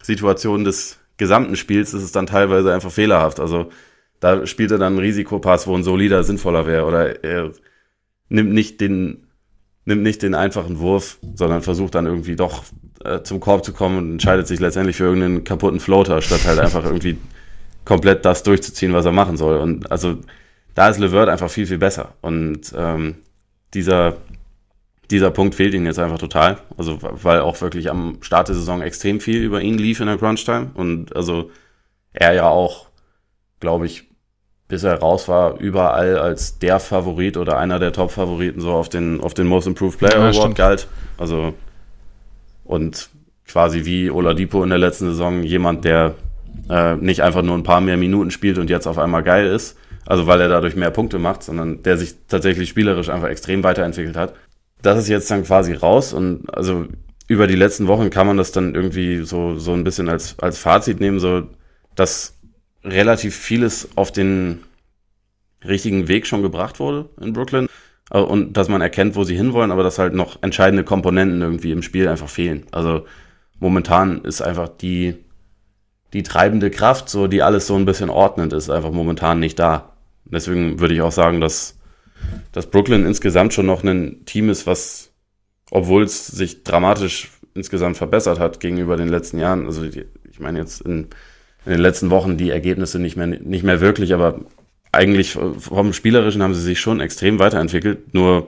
Situationen 0.02 0.66
des 0.66 0.98
gesamten 1.18 1.56
Spiels 1.56 1.94
ist 1.94 2.02
es 2.02 2.12
dann 2.12 2.26
teilweise 2.26 2.74
einfach 2.74 2.92
fehlerhaft. 2.92 3.40
Also 3.40 3.70
da 4.20 4.48
spielt 4.48 4.72
er 4.72 4.80
dann 4.80 4.94
einen 4.94 5.00
Risikopass, 5.00 5.68
wo 5.68 5.76
ein 5.76 5.84
solider 5.84 6.24
sinnvoller 6.24 6.66
wäre 6.66 6.86
oder 6.86 7.24
er 7.24 7.52
nimmt 8.30 8.54
nicht 8.54 8.82
den 8.82 9.28
nimmt 9.86 10.04
nicht 10.04 10.22
den 10.22 10.36
einfachen 10.36 10.80
Wurf, 10.80 11.18
sondern 11.36 11.62
versucht 11.62 11.96
dann 11.96 12.06
irgendwie 12.06 12.36
doch 12.36 12.64
äh, 13.06 13.23
zum 13.23 13.40
Korb 13.40 13.64
zu 13.65 13.73
kommen 13.73 13.98
und 13.98 14.11
entscheidet 14.11 14.48
sich 14.48 14.60
letztendlich 14.60 14.98
für 14.98 15.06
irgendeinen 15.06 15.44
kaputten 15.44 15.80
Floater, 15.80 16.22
statt 16.22 16.45
halt 16.45 16.60
einfach 16.60 16.84
irgendwie 16.84 17.18
komplett 17.86 18.26
das 18.26 18.44
durchzuziehen, 18.44 18.94
was 18.94 19.06
er 19.06 19.11
machen 19.11 19.38
soll. 19.38 19.57
Und 19.57 19.91
also 19.91 20.18
da 20.76 20.90
ist 20.90 20.99
Levert 20.99 21.30
einfach 21.30 21.49
viel, 21.49 21.68
viel 21.68 21.78
besser. 21.78 22.14
Und 22.22 22.73
ähm, 22.76 23.15
dieser, 23.73 24.15
dieser 25.10 25.32
Punkt 25.32 25.56
fehlt 25.56 25.73
ihm 25.73 25.86
jetzt 25.86 25.99
einfach 25.99 26.18
total. 26.18 26.60
Also, 26.78 26.99
weil 27.02 27.41
auch 27.41 27.60
wirklich 27.61 27.90
am 27.90 28.18
Start 28.22 28.48
der 28.48 28.56
Saison 28.56 28.82
extrem 28.82 29.19
viel 29.19 29.41
über 29.41 29.61
ihn 29.61 29.78
lief 29.78 29.99
in 29.99 30.07
der 30.07 30.18
Crunch-Time. 30.18 30.72
Und 30.73 31.15
also 31.15 31.52
er 32.14 32.34
ja 32.34 32.48
auch, 32.48 32.88
glaube 33.60 33.86
ich, 33.86 34.10
bis 34.68 34.84
er 34.84 34.99
raus 34.99 35.28
war, 35.28 35.60
überall 35.60 36.18
als 36.18 36.60
der 36.60 36.80
Favorit 36.80 37.36
oder 37.36 37.57
einer 37.57 37.78
der 37.78 37.91
Top-Favoriten 37.91 38.61
so 38.61 38.72
auf 38.72 38.88
den, 38.88 39.19
auf 39.19 39.34
den 39.34 39.48
Most 39.48 39.68
Improved 39.68 39.99
Player 39.99 40.14
ja, 40.14 40.19
Award 40.19 40.36
stimmt. 40.36 40.56
galt. 40.56 40.88
Also, 41.18 41.53
und 42.72 43.10
quasi 43.45 43.84
wie 43.84 44.10
Oladipo 44.10 44.64
in 44.64 44.69
der 44.69 44.80
letzten 44.80 45.07
Saison 45.07 45.43
jemand, 45.43 45.84
der 45.84 46.15
äh, 46.69 46.95
nicht 46.95 47.22
einfach 47.22 47.41
nur 47.41 47.57
ein 47.57 47.64
paar 47.64 47.81
mehr 47.81 47.98
Minuten 47.98 48.31
spielt 48.31 48.57
und 48.57 48.69
jetzt 48.69 48.88
auf 48.88 48.98
einmal 48.98 49.23
geil 49.23 49.45
ist, 49.45 49.77
also 50.06 50.26
weil 50.26 50.39
er 50.39 50.48
dadurch 50.48 50.77
mehr 50.77 50.89
Punkte 50.89 51.19
macht, 51.19 51.43
sondern 51.43 51.84
der 51.84 51.98
sich 51.98 52.15
tatsächlich 52.30 52.69
spielerisch 52.69 53.10
einfach 53.10 53.27
extrem 53.27 53.64
weiterentwickelt 53.64 54.15
hat. 54.15 54.35
Das 54.81 54.98
ist 54.98 55.10
jetzt 55.10 55.30
dann 55.30 55.43
quasi 55.43 55.73
raus 55.73 56.14
und 56.14 56.45
also 56.56 56.85
über 57.27 57.45
die 57.45 57.57
letzten 57.57 57.88
Wochen 57.88 58.10
kann 58.10 58.26
man 58.26 58.38
das 58.38 58.53
dann 58.53 58.73
irgendwie 58.73 59.23
so, 59.23 59.60
so 59.60 59.73
ein 59.73 59.84
bisschen 59.84 60.07
als, 60.07 60.39
als 60.39 60.57
Fazit 60.57 61.02
nehmen, 61.02 61.19
so 61.19 61.43
dass 61.95 62.39
relativ 62.85 63.35
vieles 63.35 63.89
auf 63.95 64.14
den 64.14 64.64
richtigen 65.68 66.07
Weg 66.07 66.26
schon 66.26 66.41
gebracht 66.41 66.80
wurde 66.80 67.10
in 67.19 67.34
Brooklyn 67.34 67.68
und 68.20 68.54
dass 68.54 68.68
man 68.68 68.82
erkennt, 68.82 69.16
wo 69.16 69.24
sie 69.24 69.36
hinwollen, 69.36 69.72
aber 69.72 69.84
dass 69.84 70.00
halt 70.00 70.14
noch 70.14 70.42
entscheidende 70.42 70.84
Komponenten 70.84 71.42
irgendwie 71.42 71.72
im 71.72 71.82
Spiel 71.82 72.08
einfach 72.08 72.30
fehlen. 72.30 72.64
Also 72.72 73.06
momentan 73.60 74.24
ist 74.24 74.42
einfach 74.42 74.70
die 74.70 75.16
die 76.14 76.24
treibende 76.24 76.70
Kraft, 76.72 77.10
so 77.10 77.28
die 77.28 77.42
alles 77.42 77.68
so 77.68 77.76
ein 77.76 77.86
bisschen 77.86 78.10
ordnet, 78.10 78.54
ist 78.54 78.70
einfach 78.70 78.92
momentan 78.92 79.40
nicht 79.40 79.58
da. 79.60 79.94
Deswegen 80.26 80.80
würde 80.80 80.94
ich 80.94 81.02
auch 81.02 81.12
sagen, 81.12 81.42
dass, 81.42 81.78
dass 82.52 82.68
Brooklyn 82.68 83.06
insgesamt 83.06 83.54
schon 83.54 83.66
noch 83.66 83.84
ein 83.84 84.26
Team 84.26 84.50
ist, 84.50 84.68
was, 84.68 85.12
obwohl 85.70 86.04
es 86.04 86.28
sich 86.28 86.64
dramatisch 86.64 87.30
insgesamt 87.54 87.98
verbessert 87.98 88.40
hat 88.40 88.60
gegenüber 88.60 88.98
den 88.98 89.10
letzten 89.10 89.40
Jahren, 89.40 89.66
also 89.66 89.84
ich 89.84 90.40
meine 90.40 90.60
jetzt 90.60 90.82
in, 90.82 91.08
in 91.66 91.72
den 91.72 91.82
letzten 91.82 92.10
Wochen 92.10 92.38
die 92.38 92.50
Ergebnisse 92.50 93.00
nicht 93.00 93.18
mehr, 93.18 93.28
nicht 93.28 93.64
mehr 93.64 93.82
wirklich, 93.82 94.14
aber 94.14 94.42
eigentlich 94.91 95.31
vom 95.31 95.93
Spielerischen 95.93 96.43
haben 96.43 96.53
sie 96.53 96.61
sich 96.61 96.80
schon 96.80 96.99
extrem 96.99 97.39
weiterentwickelt, 97.39 98.13
nur 98.13 98.47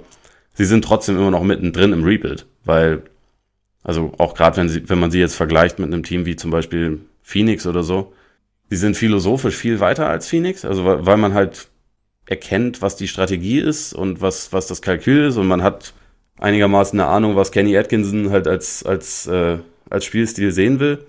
sie 0.53 0.65
sind 0.65 0.83
trotzdem 0.83 1.17
immer 1.17 1.31
noch 1.31 1.43
mittendrin 1.43 1.93
im 1.93 2.03
Rebuild, 2.03 2.45
weil, 2.65 3.03
also 3.83 4.13
auch 4.17 4.35
gerade 4.35 4.57
wenn 4.57 4.69
sie, 4.69 4.87
wenn 4.89 4.99
man 4.99 5.11
sie 5.11 5.19
jetzt 5.19 5.35
vergleicht 5.35 5.79
mit 5.79 5.91
einem 5.91 6.03
Team 6.03 6.25
wie 6.25 6.35
zum 6.35 6.51
Beispiel 6.51 6.99
Phoenix 7.21 7.65
oder 7.65 7.83
so, 7.83 8.13
die 8.71 8.75
sind 8.75 8.97
philosophisch 8.97 9.55
viel 9.55 9.79
weiter 9.79 10.09
als 10.09 10.27
Phoenix, 10.27 10.65
also 10.65 10.85
weil 10.85 11.17
man 11.17 11.33
halt 11.33 11.67
erkennt, 12.25 12.81
was 12.81 12.95
die 12.95 13.07
Strategie 13.07 13.59
ist 13.59 13.93
und 13.93 14.21
was, 14.21 14.53
was 14.53 14.67
das 14.67 14.81
Kalkül 14.81 15.27
ist 15.27 15.37
und 15.37 15.47
man 15.47 15.63
hat 15.63 15.93
einigermaßen 16.39 16.99
eine 16.99 17.09
Ahnung, 17.09 17.35
was 17.35 17.51
Kenny 17.51 17.77
Atkinson 17.77 18.31
halt 18.31 18.47
als, 18.47 18.83
als, 18.85 19.27
äh, 19.27 19.59
als 19.89 20.05
Spielstil 20.05 20.51
sehen 20.51 20.79
will. 20.79 21.05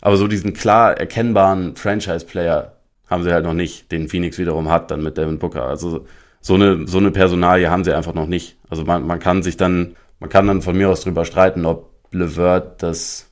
Aber 0.00 0.16
so 0.16 0.28
diesen 0.28 0.52
klar 0.52 0.98
erkennbaren 0.98 1.76
Franchise-Player 1.76 2.74
haben 3.06 3.22
sie 3.22 3.32
halt 3.32 3.44
noch 3.44 3.54
nicht, 3.54 3.92
den 3.92 4.08
Phoenix 4.08 4.38
wiederum 4.38 4.70
hat, 4.70 4.90
dann 4.90 5.02
mit 5.02 5.16
Devin 5.16 5.38
Booker. 5.38 5.64
Also 5.64 6.06
so 6.40 6.54
eine, 6.54 6.86
so 6.86 6.98
eine 6.98 7.10
Personalie 7.10 7.70
haben 7.70 7.84
sie 7.84 7.94
einfach 7.94 8.14
noch 8.14 8.26
nicht. 8.26 8.56
Also 8.68 8.84
man, 8.84 9.06
man 9.06 9.18
kann 9.18 9.42
sich 9.42 9.56
dann, 9.56 9.96
man 10.20 10.30
kann 10.30 10.46
dann 10.46 10.62
von 10.62 10.76
mir 10.76 10.90
aus 10.90 11.02
drüber 11.02 11.24
streiten, 11.24 11.66
ob 11.66 11.90
LeVert 12.10 12.82
das 12.82 13.30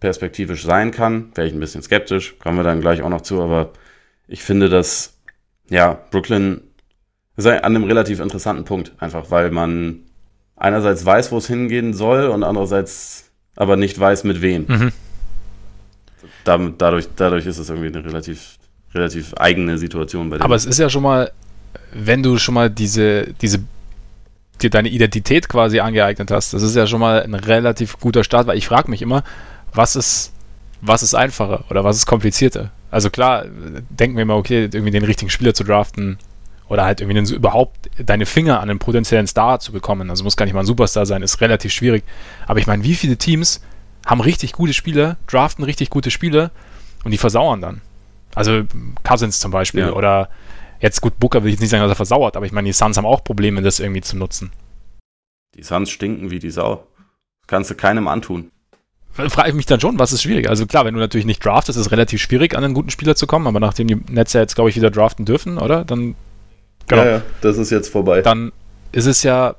perspektivisch 0.00 0.64
sein 0.64 0.90
kann. 0.90 1.30
Wäre 1.34 1.46
ich 1.46 1.52
ein 1.52 1.60
bisschen 1.60 1.82
skeptisch, 1.82 2.38
kommen 2.38 2.58
wir 2.58 2.64
dann 2.64 2.80
gleich 2.80 3.02
auch 3.02 3.08
noch 3.08 3.20
zu, 3.20 3.40
aber 3.40 3.70
ich 4.26 4.42
finde, 4.42 4.68
dass, 4.68 5.18
ja, 5.68 5.98
Brooklyn 6.10 6.62
ist 7.36 7.46
an 7.46 7.62
einem 7.62 7.84
relativ 7.84 8.20
interessanten 8.20 8.64
Punkt, 8.64 8.92
einfach 8.98 9.30
weil 9.30 9.50
man 9.50 10.00
einerseits 10.56 11.04
weiß, 11.04 11.32
wo 11.32 11.38
es 11.38 11.46
hingehen 11.46 11.94
soll 11.94 12.26
und 12.26 12.42
andererseits 12.44 13.30
aber 13.56 13.76
nicht 13.76 13.98
weiß, 13.98 14.24
mit 14.24 14.40
wem. 14.42 14.66
Mhm. 14.68 14.92
Damit, 16.44 16.80
dadurch, 16.80 17.08
dadurch 17.16 17.46
ist 17.46 17.58
es 17.58 17.68
irgendwie 17.68 17.88
eine 17.88 18.04
relativ, 18.04 18.58
relativ 18.94 19.34
eigene 19.34 19.78
Situation 19.78 20.30
bei 20.30 20.38
dem. 20.38 20.42
Aber 20.42 20.54
es 20.54 20.64
ist 20.64 20.78
ja 20.78 20.88
schon 20.88 21.02
mal, 21.02 21.32
wenn 21.92 22.22
du 22.22 22.38
schon 22.38 22.54
mal 22.54 22.70
diese, 22.70 23.34
diese 23.40 23.60
dir 24.60 24.70
deine 24.70 24.88
Identität 24.88 25.48
quasi 25.48 25.80
angeeignet 25.80 26.30
hast, 26.30 26.54
das 26.54 26.62
ist 26.62 26.76
ja 26.76 26.86
schon 26.86 27.00
mal 27.00 27.22
ein 27.22 27.34
relativ 27.34 27.98
guter 27.98 28.24
Start, 28.24 28.46
weil 28.46 28.58
ich 28.58 28.66
frage 28.66 28.90
mich 28.90 29.02
immer, 29.02 29.24
was 29.72 29.96
ist, 29.96 30.32
was 30.80 31.02
ist 31.02 31.14
einfacher 31.14 31.64
oder 31.70 31.84
was 31.84 31.96
ist 31.96 32.06
komplizierter? 32.06 32.70
Also 32.90 33.10
klar, 33.10 33.46
denken 33.90 34.16
wir 34.16 34.24
mal, 34.24 34.36
okay, 34.36 34.68
irgendwie 34.72 34.90
den 34.90 35.04
richtigen 35.04 35.30
Spieler 35.30 35.54
zu 35.54 35.64
draften 35.64 36.18
oder 36.68 36.84
halt 36.84 37.00
irgendwie 37.00 37.22
den, 37.22 37.34
überhaupt 37.34 37.90
deine 37.98 38.26
Finger 38.26 38.60
an 38.60 38.70
einen 38.70 38.78
potenziellen 38.78 39.26
Star 39.26 39.60
zu 39.60 39.72
bekommen, 39.72 40.10
also 40.10 40.24
muss 40.24 40.36
gar 40.36 40.44
nicht 40.44 40.54
mal 40.54 40.60
ein 40.60 40.66
Superstar 40.66 41.06
sein, 41.06 41.22
ist 41.22 41.40
relativ 41.40 41.72
schwierig. 41.72 42.04
Aber 42.46 42.60
ich 42.60 42.66
meine, 42.66 42.84
wie 42.84 42.94
viele 42.94 43.16
Teams 43.16 43.62
haben 44.06 44.20
richtig 44.20 44.52
gute 44.52 44.72
Spieler, 44.72 45.16
draften 45.26 45.64
richtig 45.64 45.90
gute 45.90 46.10
Spieler 46.10 46.50
und 47.04 47.10
die 47.10 47.18
versauern 47.18 47.60
dann? 47.60 47.80
Also 48.34 48.62
Cousins 49.02 49.40
zum 49.40 49.50
Beispiel 49.50 49.82
ja. 49.82 49.92
oder 49.92 50.28
Jetzt 50.82 51.00
gut, 51.00 51.18
Booker 51.20 51.44
will 51.44 51.48
ich 51.48 51.54
jetzt 51.54 51.60
nicht 51.60 51.70
sagen, 51.70 51.82
dass 51.82 51.92
er 51.92 51.96
versauert, 51.96 52.36
aber 52.36 52.44
ich 52.44 52.50
meine, 52.50 52.66
die 52.66 52.72
Suns 52.72 52.96
haben 52.96 53.06
auch 53.06 53.22
Probleme, 53.22 53.62
das 53.62 53.78
irgendwie 53.78 54.00
zu 54.00 54.16
nutzen. 54.16 54.50
Die 55.54 55.62
Suns 55.62 55.90
stinken 55.90 56.32
wie 56.32 56.40
die 56.40 56.50
Sau. 56.50 56.84
kannst 57.46 57.70
du 57.70 57.76
keinem 57.76 58.08
antun. 58.08 58.50
Frage 59.12 59.50
ich 59.50 59.54
mich 59.54 59.66
dann 59.66 59.78
schon, 59.78 59.98
was 59.98 60.12
ist 60.12 60.22
schwierig? 60.22 60.48
Also 60.48 60.66
klar, 60.66 60.84
wenn 60.84 60.94
du 60.94 61.00
natürlich 61.00 61.26
nicht 61.26 61.44
draftest, 61.44 61.78
ist 61.78 61.86
es 61.86 61.92
relativ 61.92 62.20
schwierig, 62.20 62.56
an 62.56 62.64
einen 62.64 62.74
guten 62.74 62.90
Spieler 62.90 63.14
zu 63.14 63.28
kommen, 63.28 63.46
aber 63.46 63.60
nachdem 63.60 63.86
die 63.86 63.94
Netze 64.10 64.40
jetzt, 64.40 64.56
glaube 64.56 64.70
ich, 64.70 64.76
wieder 64.76 64.90
draften 64.90 65.24
dürfen, 65.24 65.58
oder? 65.58 65.84
Dann. 65.84 66.16
Genau. 66.88 67.04
Ja, 67.04 67.10
ja, 67.10 67.22
das 67.42 67.58
ist 67.58 67.70
jetzt 67.70 67.90
vorbei. 67.90 68.22
Dann 68.22 68.50
ist 68.90 69.06
es 69.06 69.22
ja, 69.22 69.54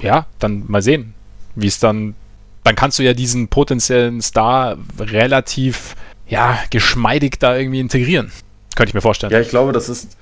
ja, 0.00 0.26
dann 0.40 0.64
mal 0.66 0.82
sehen, 0.82 1.14
wie 1.54 1.68
es 1.68 1.78
dann. 1.78 2.16
Dann 2.64 2.74
kannst 2.74 2.98
du 2.98 3.04
ja 3.04 3.12
diesen 3.12 3.46
potenziellen 3.46 4.20
Star 4.22 4.76
relativ, 4.98 5.94
ja, 6.28 6.58
geschmeidig 6.70 7.38
da 7.38 7.56
irgendwie 7.56 7.80
integrieren. 7.80 8.32
Könnte 8.74 8.90
ich 8.90 8.94
mir 8.94 9.00
vorstellen. 9.00 9.32
Ja, 9.32 9.40
ich 9.40 9.48
glaube, 9.48 9.72
das 9.72 9.88
ist, 9.88 10.16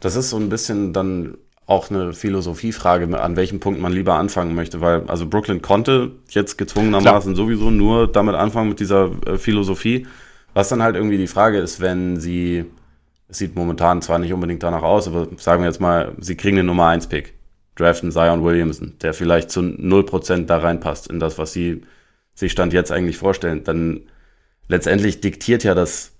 das 0.00 0.16
ist 0.16 0.30
so 0.30 0.36
ein 0.36 0.48
bisschen 0.48 0.92
dann 0.92 1.36
auch 1.66 1.88
eine 1.88 2.12
Philosophiefrage, 2.12 3.20
an 3.20 3.36
welchem 3.36 3.60
Punkt 3.60 3.80
man 3.80 3.92
lieber 3.92 4.14
anfangen 4.14 4.56
möchte, 4.56 4.80
weil 4.80 5.04
also 5.06 5.26
Brooklyn 5.26 5.62
konnte 5.62 6.10
jetzt 6.30 6.58
gezwungenermaßen 6.58 7.32
Klar. 7.34 7.46
sowieso 7.46 7.70
nur 7.70 8.10
damit 8.10 8.34
anfangen 8.34 8.70
mit 8.70 8.80
dieser 8.80 9.12
äh, 9.24 9.38
Philosophie. 9.38 10.08
Was 10.52 10.68
dann 10.68 10.82
halt 10.82 10.96
irgendwie 10.96 11.16
die 11.16 11.28
Frage 11.28 11.58
ist, 11.58 11.80
wenn 11.80 12.18
sie, 12.18 12.64
es 13.28 13.38
sieht 13.38 13.54
momentan 13.54 14.02
zwar 14.02 14.18
nicht 14.18 14.32
unbedingt 14.32 14.64
danach 14.64 14.82
aus, 14.82 15.06
aber 15.06 15.28
sagen 15.36 15.62
wir 15.62 15.68
jetzt 15.68 15.80
mal, 15.80 16.12
sie 16.18 16.36
kriegen 16.36 16.56
den 16.56 16.66
Nummer 16.66 16.88
1 16.88 17.06
Pick, 17.06 17.34
draften 17.76 18.10
Zion 18.10 18.42
Williamson, 18.42 18.94
der 19.00 19.14
vielleicht 19.14 19.52
zu 19.52 19.60
0% 19.60 20.46
da 20.46 20.58
reinpasst 20.58 21.06
in 21.06 21.20
das, 21.20 21.38
was 21.38 21.52
sie 21.52 21.82
sich 22.34 22.50
Stand 22.50 22.72
jetzt 22.72 22.90
eigentlich 22.90 23.16
vorstellen, 23.16 23.62
dann 23.62 24.00
letztendlich 24.70 25.20
diktiert 25.20 25.64
ja 25.64 25.74
das 25.74 26.12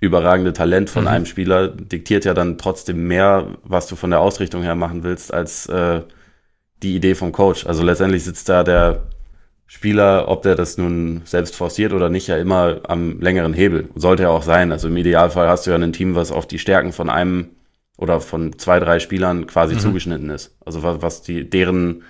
überragende 0.00 0.52
Talent 0.52 0.90
von 0.90 1.04
mhm. 1.04 1.08
einem 1.08 1.26
Spieler 1.26 1.68
diktiert 1.68 2.24
ja 2.24 2.34
dann 2.34 2.58
trotzdem 2.58 3.08
mehr, 3.08 3.56
was 3.64 3.88
du 3.88 3.96
von 3.96 4.10
der 4.10 4.20
Ausrichtung 4.20 4.62
her 4.62 4.76
machen 4.76 5.02
willst, 5.02 5.32
als 5.32 5.66
äh, 5.66 6.02
die 6.82 6.94
Idee 6.94 7.14
vom 7.16 7.32
Coach. 7.32 7.66
Also 7.66 7.82
letztendlich 7.82 8.22
sitzt 8.22 8.48
da 8.48 8.62
der 8.62 9.08
Spieler, 9.66 10.28
ob 10.28 10.42
der 10.42 10.54
das 10.54 10.78
nun 10.78 11.22
selbst 11.24 11.56
forciert 11.56 11.92
oder 11.92 12.10
nicht, 12.10 12.28
ja 12.28 12.36
immer 12.36 12.80
am 12.84 13.20
längeren 13.20 13.54
Hebel. 13.54 13.88
Sollte 13.96 14.24
ja 14.24 14.28
auch 14.28 14.44
sein. 14.44 14.70
Also 14.70 14.88
im 14.88 14.96
Idealfall 14.96 15.48
hast 15.48 15.66
du 15.66 15.70
ja 15.70 15.76
ein 15.76 15.92
Team, 15.92 16.14
was 16.14 16.30
auf 16.30 16.46
die 16.46 16.58
Stärken 16.58 16.92
von 16.92 17.10
einem 17.10 17.48
oder 17.96 18.20
von 18.20 18.56
zwei, 18.58 18.78
drei 18.78 19.00
Spielern 19.00 19.46
quasi 19.46 19.74
mhm. 19.74 19.80
zugeschnitten 19.80 20.30
ist. 20.30 20.56
Also 20.64 20.82
was, 20.82 21.02
was 21.02 21.22
die, 21.22 21.48
deren, 21.48 22.02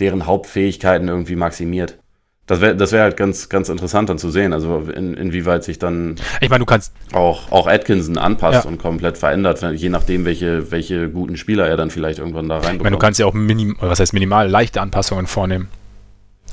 deren 0.00 0.26
Hauptfähigkeiten 0.26 1.08
irgendwie 1.08 1.36
maximiert. 1.36 1.98
Das 2.46 2.60
wäre 2.60 2.76
das 2.76 2.92
wär 2.92 3.02
halt 3.02 3.16
ganz, 3.16 3.48
ganz 3.48 3.68
interessant 3.68 4.08
dann 4.08 4.18
zu 4.18 4.30
sehen, 4.30 4.52
also 4.52 4.78
in, 4.94 5.14
inwieweit 5.14 5.64
sich 5.64 5.80
dann 5.80 6.14
ich 6.40 6.48
meine, 6.48 6.60
du 6.60 6.66
kannst 6.66 6.92
auch, 7.12 7.50
auch 7.50 7.66
Atkinson 7.66 8.18
anpasst 8.18 8.64
ja. 8.64 8.70
und 8.70 8.78
komplett 8.78 9.18
verändert, 9.18 9.62
je 9.74 9.88
nachdem, 9.88 10.24
welche, 10.24 10.70
welche 10.70 11.10
guten 11.10 11.36
Spieler 11.36 11.66
er 11.66 11.76
dann 11.76 11.90
vielleicht 11.90 12.20
irgendwann 12.20 12.48
da 12.48 12.56
reinbekommt. 12.56 12.76
Ich 12.76 12.84
meine, 12.84 12.96
du 12.96 13.00
kannst 13.00 13.18
ja 13.18 13.26
auch 13.26 13.34
minim, 13.34 13.76
was 13.80 13.98
heißt 13.98 14.12
minimal, 14.12 14.48
leichte 14.48 14.80
Anpassungen 14.80 15.26
vornehmen. 15.26 15.68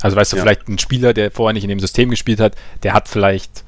Also 0.02 0.16
weißt 0.16 0.32
du, 0.32 0.36
ja. 0.36 0.42
vielleicht 0.42 0.68
ein 0.68 0.78
Spieler, 0.78 1.14
der 1.14 1.30
vorher 1.30 1.52
nicht 1.52 1.62
in 1.62 1.68
dem 1.68 1.80
System 1.80 2.10
gespielt 2.10 2.40
hat, 2.40 2.56
der 2.82 2.92
hat 2.92 3.06
vielleicht 3.06 3.64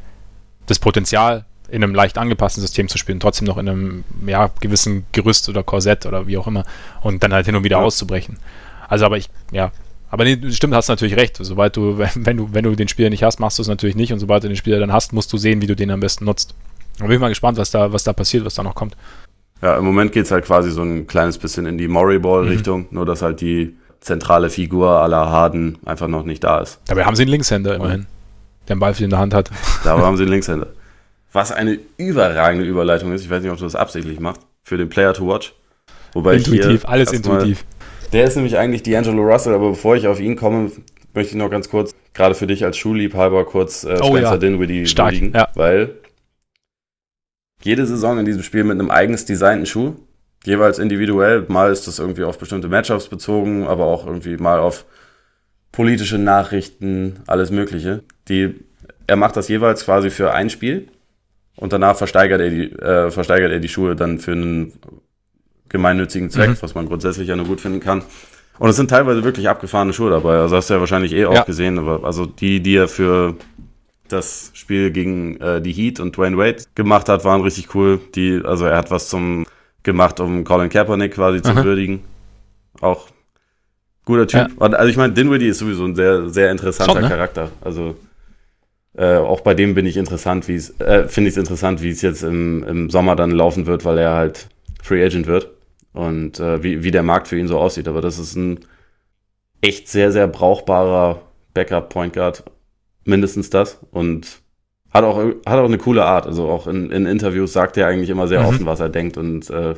das 0.67 0.81
Potenzial, 0.81 1.45
in 1.69 1.83
einem 1.83 1.95
leicht 1.95 2.19
angepassten 2.19 2.61
System 2.61 2.89
zu 2.89 2.99
spielen, 2.99 3.21
trotzdem 3.21 3.47
noch 3.47 3.59
in 3.59 3.69
einem 3.69 4.05
ja, 4.27 4.51
gewissen 4.61 5.07
Gerüst 5.13 5.49
oder 5.49 5.63
Korsett 5.63 6.07
oder 6.07 6.27
wie 6.27 6.39
auch 6.39 6.47
immer 6.47 6.65
und 7.03 7.23
dann 7.23 7.33
halt 7.33 7.47
hin 7.47 7.57
und 7.57 7.65
wieder 7.65 7.79
ja. 7.79 7.83
auszubrechen. 7.83 8.39
Also 8.89 9.05
aber 9.05 9.17
ich, 9.17 9.29
ja, 9.51 9.73
aber 10.17 10.25
nee, 10.25 10.51
stimmt, 10.51 10.75
hast 10.75 10.89
natürlich 10.89 11.15
recht. 11.15 11.37
Sobald 11.39 11.77
du, 11.77 11.99
wenn 12.15 12.39
du, 12.39 12.49
wenn 12.55 12.65
du 12.65 12.75
den 12.75 12.89
Spieler 12.89 13.11
nicht 13.11 13.23
hast, 13.23 13.39
machst 13.39 13.59
du 13.59 13.63
es 13.63 13.69
natürlich 13.69 13.97
nicht. 13.97 14.15
Und 14.15 14.19
sobald 14.19 14.43
du 14.43 14.49
den 14.49 14.57
Spieler 14.57 14.79
dann 14.79 14.91
hast, 14.91 15.13
musst 15.13 15.31
du 15.31 15.37
sehen, 15.37 15.61
wie 15.61 15.67
du 15.67 15.77
den 15.77 15.91
am 15.91 16.01
besten 16.01 16.25
nutzt. 16.25 16.55
Da 16.99 17.05
bin 17.05 17.13
ich 17.13 17.21
mal 17.21 17.29
gespannt, 17.29 17.59
was 17.59 17.71
da, 17.71 17.93
was 17.93 18.03
da 18.03 18.15
passiert, 18.15 18.47
was 18.47 18.55
da 18.55 18.63
noch 18.63 18.75
kommt. 18.75 18.97
Ja, 19.61 19.77
im 19.77 19.85
Moment 19.85 20.13
geht 20.13 20.25
es 20.25 20.31
halt 20.31 20.47
quasi 20.47 20.71
so 20.71 20.83
ein 20.83 21.07
kleines 21.07 21.37
bisschen 21.37 21.67
in 21.67 21.77
die 21.77 21.87
Murray-Ball-Richtung, 21.87 22.81
mhm. 22.81 22.87
nur 22.93 23.05
dass 23.05 23.21
halt 23.21 23.43
die 23.43 23.77
zentrale 24.01 24.49
Figur 24.49 24.89
aller 24.89 25.29
Harden 25.29 25.77
einfach 25.85 26.09
noch 26.09 26.25
nicht 26.25 26.45
da 26.45 26.61
ist. 26.61 26.81
Dabei 26.87 27.05
haben 27.05 27.15
sie 27.15 27.23
einen 27.25 27.33
Linkshänder 27.33 27.75
immerhin, 27.75 28.07
der 28.69 28.73
einen 28.73 28.81
Ball 28.81 28.95
viel 28.95 29.05
in 29.05 29.11
der 29.11 29.19
Hand 29.19 29.35
hat. 29.35 29.51
Dabei 29.85 30.03
haben 30.03 30.17
sie 30.17 30.23
einen 30.23 30.33
Linkshänder. 30.33 30.69
Was 31.33 31.53
eine 31.53 31.79
überragende 31.99 32.67
Überleitung 32.67 33.13
ist, 33.13 33.23
ich 33.23 33.29
weiß 33.29 33.43
nicht, 33.43 33.53
ob 33.53 33.59
du 33.59 33.65
das 33.65 33.75
absichtlich 33.75 34.19
machst, 34.19 34.41
für 34.63 34.79
den 34.79 34.89
Player 34.89 35.13
to 35.13 35.27
watch. 35.27 35.53
Wobei 36.15 36.37
intuitiv, 36.37 36.87
alles 36.87 37.13
intuitiv. 37.13 37.67
Der 38.17 38.25
ist 38.25 38.35
nämlich 38.35 38.57
eigentlich 38.57 38.81
D'Angelo 38.81 39.31
Russell, 39.31 39.53
aber 39.53 39.69
bevor 39.69 39.95
ich 39.95 40.07
auf 40.07 40.21
ihn 40.21 40.37
komme, 40.37 40.73
möchte 41.13 41.33
ich 41.33 41.35
noch 41.35 41.51
ganz 41.51 41.69
kurz, 41.69 41.95
gerade 42.15 42.35
für 42.35 42.47
dich 42.47 42.65
als 42.65 42.79
Schulliebhaber, 42.79 43.45
kurz 43.45 43.85
äh, 43.85 43.99
oh, 44.01 44.07
Spencer 44.07 44.33
ja. 44.33 44.37
Dinwiddie 44.39 44.87
Stark, 44.87 45.13
liegen, 45.13 45.35
ja. 45.35 45.51
weil 45.55 45.97
jede 47.63 47.85
Saison 47.85 48.19
in 48.19 48.25
diesem 48.25 48.43
Spiel 48.43 48.65
mit 48.65 48.81
einem 48.81 48.91
eigens 48.91 49.27
designten 49.27 49.67
Schuh, 49.67 49.97
jeweils 50.47 50.79
individuell, 50.79 51.45
mal 51.49 51.71
ist 51.71 51.89
das 51.89 51.99
irgendwie 51.99 52.25
auf 52.25 52.39
bestimmte 52.39 52.69
Matchups 52.69 53.09
bezogen, 53.09 53.67
aber 53.67 53.85
auch 53.85 54.07
irgendwie 54.07 54.39
mal 54.39 54.61
auf 54.61 54.87
politische 55.71 56.17
Nachrichten, 56.17 57.21
alles 57.27 57.51
Mögliche. 57.51 58.03
Die, 58.29 58.55
er 59.07 59.17
macht 59.17 59.37
das 59.37 59.49
jeweils 59.49 59.85
quasi 59.85 60.09
für 60.09 60.33
ein 60.33 60.49
Spiel 60.49 60.89
und 61.57 61.75
danach 61.75 61.97
versteigert 61.97 62.41
er 62.41 62.49
die, 62.49 62.73
äh, 62.73 63.11
versteigert 63.11 63.53
er 63.53 63.61
die 63.61 63.69
Schuhe 63.69 63.95
dann 63.95 64.19
für 64.21 64.33
einen 64.33 64.73
gemeinnützigen 65.69 66.31
Zweck, 66.31 66.51
mhm. 66.51 66.57
was 66.61 66.75
man 66.75 66.87
grundsätzlich 66.87 67.29
ja 67.29 67.37
nur 67.37 67.47
gut 67.47 67.61
finden 67.61 67.81
kann. 67.81 68.03
Und 68.59 68.71
es 68.71 68.77
sind 68.77 68.89
teilweise 68.89 69.23
wirklich 69.23 69.49
abgefahrene 69.49 69.93
Schuhe 69.93 70.11
dabei. 70.11 70.39
Also 70.39 70.57
hast 70.57 70.71
du 70.71 70.75
ja 70.75 70.81
wahrscheinlich 70.81 71.13
eh 71.13 71.27
auch 71.27 71.35
ja. 71.35 71.43
gesehen, 71.43 71.79
aber 71.79 72.05
also 72.05 72.27
die, 72.27 72.61
die 72.61 72.77
er 72.77 72.89
für 72.89 73.35
das 74.09 74.51
Spiel 74.55 74.91
gegen 74.91 75.37
äh, 75.41 75.61
die 75.61 75.73
Heat 75.73 76.01
und 76.01 76.17
Dwayne 76.17 76.39
Wade 76.39 76.63
gemacht 76.75 77.09
hat, 77.09 77.25
waren 77.25 77.43
richtig 77.43 77.75
cool. 77.75 78.01
Die, 78.15 78.41
also 78.45 78.65
er 78.65 78.79
hat 78.79 78.91
was 78.91 79.09
zum 79.09 79.45
gemacht, 79.83 80.21
um 80.21 80.45
Colin 80.45 80.69
Kaepernick 80.69 81.15
quasi 81.15 81.43
zu 81.43 81.55
würdigen. 81.65 82.03
Auch 82.81 83.09
guter 84.05 84.27
Typ. 84.27 84.49
Ja. 84.59 84.67
Also 84.67 84.89
ich 84.89 84.97
meine, 84.97 85.13
Dinwiddie 85.13 85.49
ist 85.49 85.59
sowieso 85.59 85.85
ein 85.85 85.95
sehr, 85.95 86.29
sehr 86.29 86.51
interessanter 86.51 86.95
Schon, 86.95 87.03
ne? 87.03 87.09
Charakter. 87.09 87.51
Also 87.61 87.97
äh, 88.97 89.17
auch 89.17 89.43
bei 89.43 89.55
dem 89.55 89.75
bin 89.75 89.87
ich 89.87 89.97
interessant, 89.97 90.49
wie 90.49 90.55
es, 90.55 90.81
äh, 90.81 91.07
finde 91.09 91.29
ich 91.29 91.35
es 91.35 91.39
interessant, 91.39 91.83
wie 91.83 91.91
es 91.91 92.03
jetzt 92.03 92.23
im, 92.23 92.65
im 92.65 92.91
Sommer 92.91 93.17
dann 93.17 93.31
laufen 93.31 93.67
wird, 93.67 93.85
weil 93.85 93.99
er 93.99 94.13
halt 94.13 94.49
Free 94.83 95.05
Agent 95.05 95.27
wird 95.27 95.56
und 95.97 96.39
äh, 96.41 96.63
wie, 96.63 96.85
wie 96.85 96.91
der 96.91 97.03
Markt 97.03 97.29
für 97.29 97.39
ihn 97.39 97.49
so 97.49 97.59
aussieht. 97.59 97.89
Aber 97.89 98.03
das 98.03 98.19
ist 98.19 98.37
ein 98.37 98.61
echt 99.63 99.89
sehr, 99.89 100.13
sehr 100.13 100.29
brauchbarer 100.29 101.23
Backup-Point 101.55 102.13
Guard. 102.13 102.45
Mindestens 103.05 103.51
das. 103.51 103.79
Und 103.91 104.43
hat 104.93 105.05
auch, 105.05 105.19
hat 105.19 105.59
auch 105.59 105.65
eine 105.65 105.79
coole 105.79 106.05
Art. 106.05 106.27
Also 106.27 106.49
auch 106.49 106.67
in, 106.67 106.91
in 106.91 107.07
Interviews 107.07 107.53
sagt 107.53 107.77
er 107.77 107.87
eigentlich 107.87 108.11
immer 108.11 108.29
sehr 108.29 108.41
mhm. 108.41 108.47
offen, 108.47 108.67
was 108.67 108.81
er 108.81 108.91
denkt 108.91 109.17
und 109.17 109.49
äh, 109.49 109.75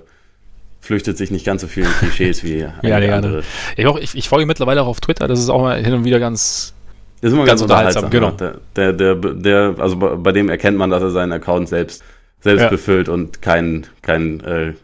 flüchtet 0.80 1.16
sich 1.18 1.30
nicht 1.30 1.46
ganz 1.46 1.62
so 1.62 1.68
vielen 1.68 1.90
Klischees 1.98 2.42
wie 2.42 2.58
ja, 2.82 3.00
die 3.00 3.10
andere. 3.10 3.42
Ich, 3.76 3.86
auch, 3.86 3.98
ich, 3.98 4.16
ich 4.16 4.28
folge 4.28 4.46
mittlerweile 4.46 4.82
auch 4.82 4.88
auf 4.88 5.00
Twitter, 5.00 5.28
das 5.28 5.38
ist 5.38 5.50
auch 5.50 5.60
mal 5.60 5.82
hin 5.82 5.92
und 5.94 6.04
wieder 6.04 6.18
ganz, 6.18 6.74
ist 7.20 7.32
immer 7.32 7.44
ganz, 7.44 7.60
ganz 7.60 7.62
unterhaltsam. 7.62 8.04
unterhaltsam. 8.04 8.38
Genau. 8.38 8.60
Der, 8.74 8.92
der, 8.92 9.14
der, 9.14 9.34
der, 9.34 9.74
also 9.78 9.96
bei 9.96 10.32
dem 10.32 10.48
erkennt 10.48 10.78
man, 10.78 10.90
dass 10.90 11.02
er 11.02 11.10
seinen 11.10 11.32
Account 11.32 11.68
selbst, 11.68 12.02
selbst 12.40 12.62
ja. 12.62 12.68
befüllt 12.68 13.08
und 13.08 13.42
kein, 13.42 13.86
kein 14.02 14.40
äh, 14.40 14.74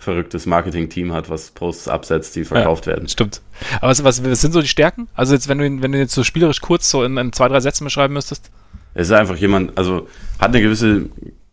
verrücktes 0.00 0.46
Marketing-Team 0.46 1.12
hat, 1.12 1.28
was 1.28 1.50
Posts 1.50 1.88
absetzt, 1.88 2.34
die 2.34 2.44
verkauft 2.44 2.86
ja, 2.86 2.94
werden. 2.94 3.08
Stimmt. 3.08 3.42
Aber 3.76 3.90
was, 3.90 4.02
was, 4.02 4.24
was, 4.24 4.40
sind 4.40 4.52
so 4.52 4.62
die 4.62 4.68
Stärken? 4.68 5.08
Also 5.14 5.34
jetzt, 5.34 5.46
wenn 5.48 5.58
du, 5.58 5.82
wenn 5.82 5.92
du 5.92 5.98
jetzt 5.98 6.14
so 6.14 6.24
spielerisch 6.24 6.62
kurz 6.62 6.90
so 6.90 7.04
in, 7.04 7.16
in 7.18 7.32
zwei, 7.32 7.48
drei 7.48 7.60
Sätzen 7.60 7.84
beschreiben 7.84 8.14
müsstest? 8.14 8.50
Es 8.94 9.08
ist 9.08 9.12
einfach 9.12 9.36
jemand, 9.36 9.76
also 9.76 10.08
hat 10.38 10.48
eine 10.48 10.62
gewisse, 10.62 11.10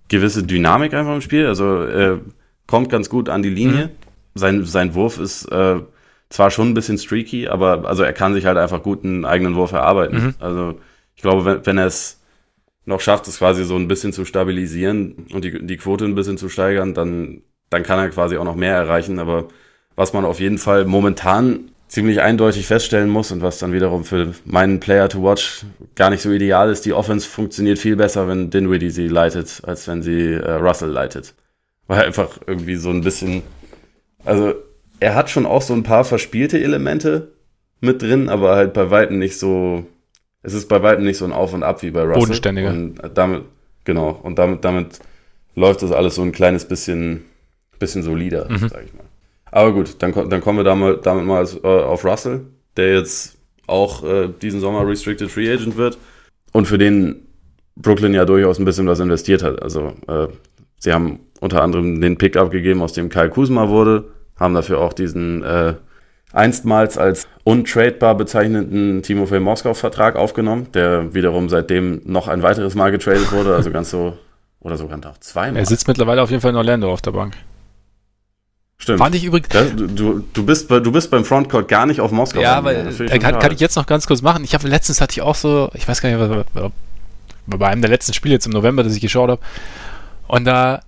gewisse 0.07 0.43
Dynamik 0.43 0.93
einfach 0.93 1.13
im 1.13 1.21
Spiel. 1.21 1.45
Also 1.45 1.83
er 1.83 2.21
kommt 2.67 2.89
ganz 2.89 3.09
gut 3.09 3.27
an 3.27 3.43
die 3.43 3.49
Linie. 3.49 3.87
Mhm. 3.87 3.91
Sein, 4.33 4.65
sein 4.65 4.93
Wurf 4.95 5.19
ist 5.19 5.45
äh, 5.51 5.81
zwar 6.29 6.49
schon 6.49 6.69
ein 6.69 6.73
bisschen 6.73 6.97
streaky, 6.97 7.49
aber 7.49 7.85
also 7.85 8.03
er 8.03 8.13
kann 8.13 8.33
sich 8.33 8.45
halt 8.45 8.57
einfach 8.57 8.81
gut 8.81 9.03
einen 9.03 9.25
eigenen 9.25 9.55
Wurf 9.55 9.73
erarbeiten. 9.73 10.17
Mhm. 10.17 10.33
Also 10.39 10.79
ich 11.15 11.21
glaube, 11.21 11.43
wenn, 11.43 11.65
wenn 11.65 11.77
er 11.77 11.87
es 11.87 12.21
noch 12.85 13.01
schafft, 13.01 13.27
es 13.27 13.39
quasi 13.39 13.65
so 13.65 13.75
ein 13.75 13.89
bisschen 13.89 14.13
zu 14.13 14.23
stabilisieren 14.23 15.27
und 15.33 15.43
die, 15.43 15.65
die 15.65 15.77
Quote 15.77 16.05
ein 16.05 16.15
bisschen 16.15 16.37
zu 16.37 16.47
steigern, 16.47 16.93
dann, 16.93 17.41
dann 17.69 17.83
kann 17.83 17.99
er 17.99 18.09
quasi 18.09 18.37
auch 18.37 18.43
noch 18.43 18.55
mehr 18.55 18.75
erreichen. 18.75 19.19
Aber 19.19 19.47
was 19.95 20.13
man 20.13 20.25
auf 20.25 20.39
jeden 20.39 20.57
Fall 20.57 20.85
momentan 20.85 21.71
ziemlich 21.87 22.21
eindeutig 22.21 22.67
feststellen 22.67 23.09
muss 23.09 23.31
und 23.31 23.41
was 23.41 23.59
dann 23.59 23.73
wiederum 23.73 24.03
für 24.03 24.33
meinen 24.45 24.79
Player 24.79 25.07
to 25.07 25.23
watch 25.23 25.65
gar 25.95 26.09
nicht 26.09 26.21
so 26.21 26.31
ideal 26.31 26.69
ist, 26.69 26.85
die 26.85 26.93
Offense 26.93 27.27
funktioniert 27.27 27.79
viel 27.79 27.95
besser, 27.95 28.27
wenn 28.27 28.49
Dinwiddie 28.49 28.89
sie 28.89 29.07
leitet, 29.07 29.61
als 29.65 29.87
wenn 29.87 30.01
sie 30.01 30.33
äh, 30.33 30.51
Russell 30.51 30.89
leitet. 30.89 31.33
Weil 31.87 32.05
einfach 32.05 32.39
irgendwie 32.45 32.75
so 32.75 32.89
ein 32.89 33.01
bisschen, 33.01 33.43
also 34.25 34.53
er 34.99 35.15
hat 35.15 35.29
schon 35.29 35.45
auch 35.45 35.61
so 35.61 35.73
ein 35.73 35.83
paar 35.83 36.03
verspielte 36.03 36.59
Elemente 36.61 37.31
mit 37.79 38.01
drin, 38.01 38.27
aber 38.27 38.55
halt 38.55 38.73
bei 38.73 38.89
Weitem 38.91 39.19
nicht 39.19 39.39
so, 39.39 39.85
es 40.43 40.53
ist 40.53 40.67
bei 40.67 40.81
Weitem 40.83 41.05
nicht 41.05 41.17
so 41.17 41.25
ein 41.25 41.31
Auf 41.31 41.53
und 41.53 41.63
Ab 41.63 41.83
wie 41.83 41.91
bei 41.91 42.01
Russell. 42.01 42.19
Bodenständiger. 42.19 42.69
Und 42.69 42.99
damit, 43.13 43.43
genau, 43.85 44.19
und 44.23 44.37
damit, 44.37 44.65
damit 44.65 44.99
läuft 45.55 45.83
das 45.83 45.91
alles 45.91 46.15
so 46.15 46.21
ein 46.21 46.33
kleines 46.33 46.65
bisschen, 46.65 47.23
bisschen 47.79 48.03
solider, 48.03 48.47
mhm. 48.49 48.69
sag 48.69 48.83
ich 48.85 48.93
mal. 48.93 49.05
Aber 49.51 49.73
gut, 49.73 49.95
dann, 49.99 50.13
dann 50.29 50.41
kommen 50.41 50.59
wir 50.59 50.63
damit, 50.63 51.05
damit 51.05 51.25
mal 51.25 51.45
äh, 51.63 51.67
auf 51.67 52.03
Russell, 52.03 52.41
der 52.75 52.93
jetzt 52.93 53.37
auch 53.65 54.03
äh, 54.03 54.29
diesen 54.41 54.59
Sommer 54.59 54.87
Restricted 54.87 55.29
Free 55.29 55.51
Agent 55.51 55.77
wird 55.77 55.97
und 56.53 56.67
für 56.67 56.77
den 56.77 57.27
Brooklyn 57.75 58.13
ja 58.13 58.25
durchaus 58.25 58.59
ein 58.59 58.65
bisschen 58.65 58.87
was 58.87 58.99
investiert 58.99 59.43
hat. 59.43 59.61
Also 59.61 59.93
äh, 60.07 60.27
sie 60.79 60.93
haben 60.93 61.19
unter 61.39 61.61
anderem 61.61 62.01
den 62.01 62.17
Pick 62.17 62.35
abgegeben, 62.37 62.81
aus 62.81 62.93
dem 62.93 63.09
Kyle 63.09 63.29
Kuzma 63.29 63.69
wurde, 63.69 64.05
haben 64.39 64.53
dafür 64.53 64.79
auch 64.79 64.93
diesen 64.93 65.43
äh, 65.43 65.73
einstmals 66.33 66.97
als 66.97 67.27
untradebar 67.43 68.15
bezeichneten 68.15 69.01
Timofey 69.01 69.39
Moskau-Vertrag 69.39 70.15
aufgenommen, 70.15 70.67
der 70.73 71.13
wiederum 71.13 71.49
seitdem 71.49 72.01
noch 72.05 72.27
ein 72.27 72.43
weiteres 72.43 72.75
Mal 72.75 72.91
getradet 72.91 73.31
wurde, 73.31 73.55
also 73.55 73.71
ganz 73.71 73.91
so, 73.91 74.17
oder 74.59 74.77
sogar 74.77 74.97
noch 74.97 75.17
zweimal. 75.19 75.59
Er 75.59 75.65
sitzt 75.65 75.87
mittlerweile 75.87 76.21
auf 76.21 76.29
jeden 76.29 76.41
Fall 76.41 76.51
in 76.51 76.57
Orlando 76.57 76.91
auf 76.91 77.01
der 77.01 77.11
Bank. 77.11 77.35
Stimmt. 78.79 78.99
Fand 78.99 79.15
ich 79.15 79.23
übrigens. 79.23 79.49
Das, 79.49 79.75
du, 79.75 80.23
du, 80.31 80.45
bist, 80.45 80.69
du 80.69 80.91
bist 80.91 81.09
beim 81.09 81.25
Frontcourt 81.25 81.67
gar 81.67 81.85
nicht 81.85 81.99
auf 81.99 82.11
Moskau. 82.11 82.39
Ja, 82.39 82.63
weil 82.63 82.87
äh, 82.87 83.19
kann, 83.19 83.39
kann, 83.39 83.51
ich 83.51 83.59
jetzt 83.59 83.75
noch 83.75 83.87
ganz 83.87 84.05
kurz 84.05 84.21
machen. 84.21 84.43
Ich 84.43 84.53
habe 84.53 84.67
letztens 84.67 85.01
hatte 85.01 85.13
ich 85.13 85.21
auch 85.21 85.35
so, 85.35 85.71
ich 85.73 85.87
weiß 85.87 86.01
gar 86.01 86.09
nicht, 86.09 86.45
was, 86.53 86.71
bei 87.47 87.67
einem 87.67 87.81
der 87.81 87.89
letzten 87.89 88.13
Spiele 88.13 88.35
jetzt 88.35 88.45
im 88.45 88.51
November, 88.51 88.83
das 88.83 88.93
ich 88.93 89.01
geschaut 89.01 89.29
habe. 89.29 89.41
Und 90.27 90.45
da 90.45 90.81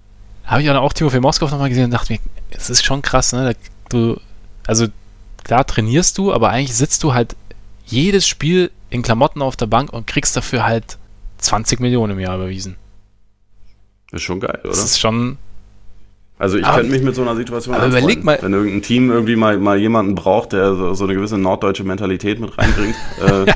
habe 0.45 0.61
ich 0.61 0.67
dann 0.67 0.77
auch 0.77 0.93
Timofey 0.93 1.19
Moskau 1.19 1.47
nochmal 1.47 1.69
gesehen 1.69 1.85
und 1.85 1.91
dachte 1.91 2.13
mir, 2.13 2.19
es 2.51 2.69
ist 2.69 2.83
schon 2.83 3.01
krass, 3.01 3.33
ne? 3.33 3.55
Du, 3.89 4.19
also 4.67 4.87
klar 5.43 5.65
trainierst 5.65 6.17
du, 6.17 6.33
aber 6.33 6.49
eigentlich 6.49 6.75
sitzt 6.75 7.03
du 7.03 7.13
halt 7.13 7.35
jedes 7.85 8.27
Spiel 8.27 8.71
in 8.89 9.01
Klamotten 9.01 9.41
auf 9.41 9.55
der 9.55 9.67
Bank 9.67 9.91
und 9.91 10.05
kriegst 10.05 10.35
dafür 10.35 10.63
halt 10.63 10.97
20 11.39 11.79
Millionen 11.79 12.13
im 12.13 12.19
Jahr 12.19 12.35
überwiesen. 12.35 12.75
Ist 14.11 14.23
schon 14.23 14.39
geil, 14.39 14.59
oder? 14.61 14.69
Das 14.69 14.83
ist 14.83 14.99
schon, 14.99 15.37
also 16.39 16.57
ich 16.57 16.65
könnte 16.65 16.89
mich 16.89 17.03
mit 17.03 17.15
so 17.15 17.21
einer 17.21 17.35
Situation 17.35 17.75
aber 17.75 17.87
überleg 17.87 18.23
mal, 18.23 18.39
wenn 18.41 18.53
irgendein 18.53 18.81
Team 18.81 19.11
irgendwie 19.11 19.35
mal, 19.35 19.57
mal 19.59 19.77
jemanden 19.77 20.15
braucht, 20.15 20.53
der 20.53 20.73
so, 20.73 20.93
so 20.93 21.03
eine 21.03 21.13
gewisse 21.13 21.37
norddeutsche 21.37 21.83
Mentalität 21.83 22.39
mit 22.39 22.57
reinbringt. 22.57 22.95
äh, 23.47 23.53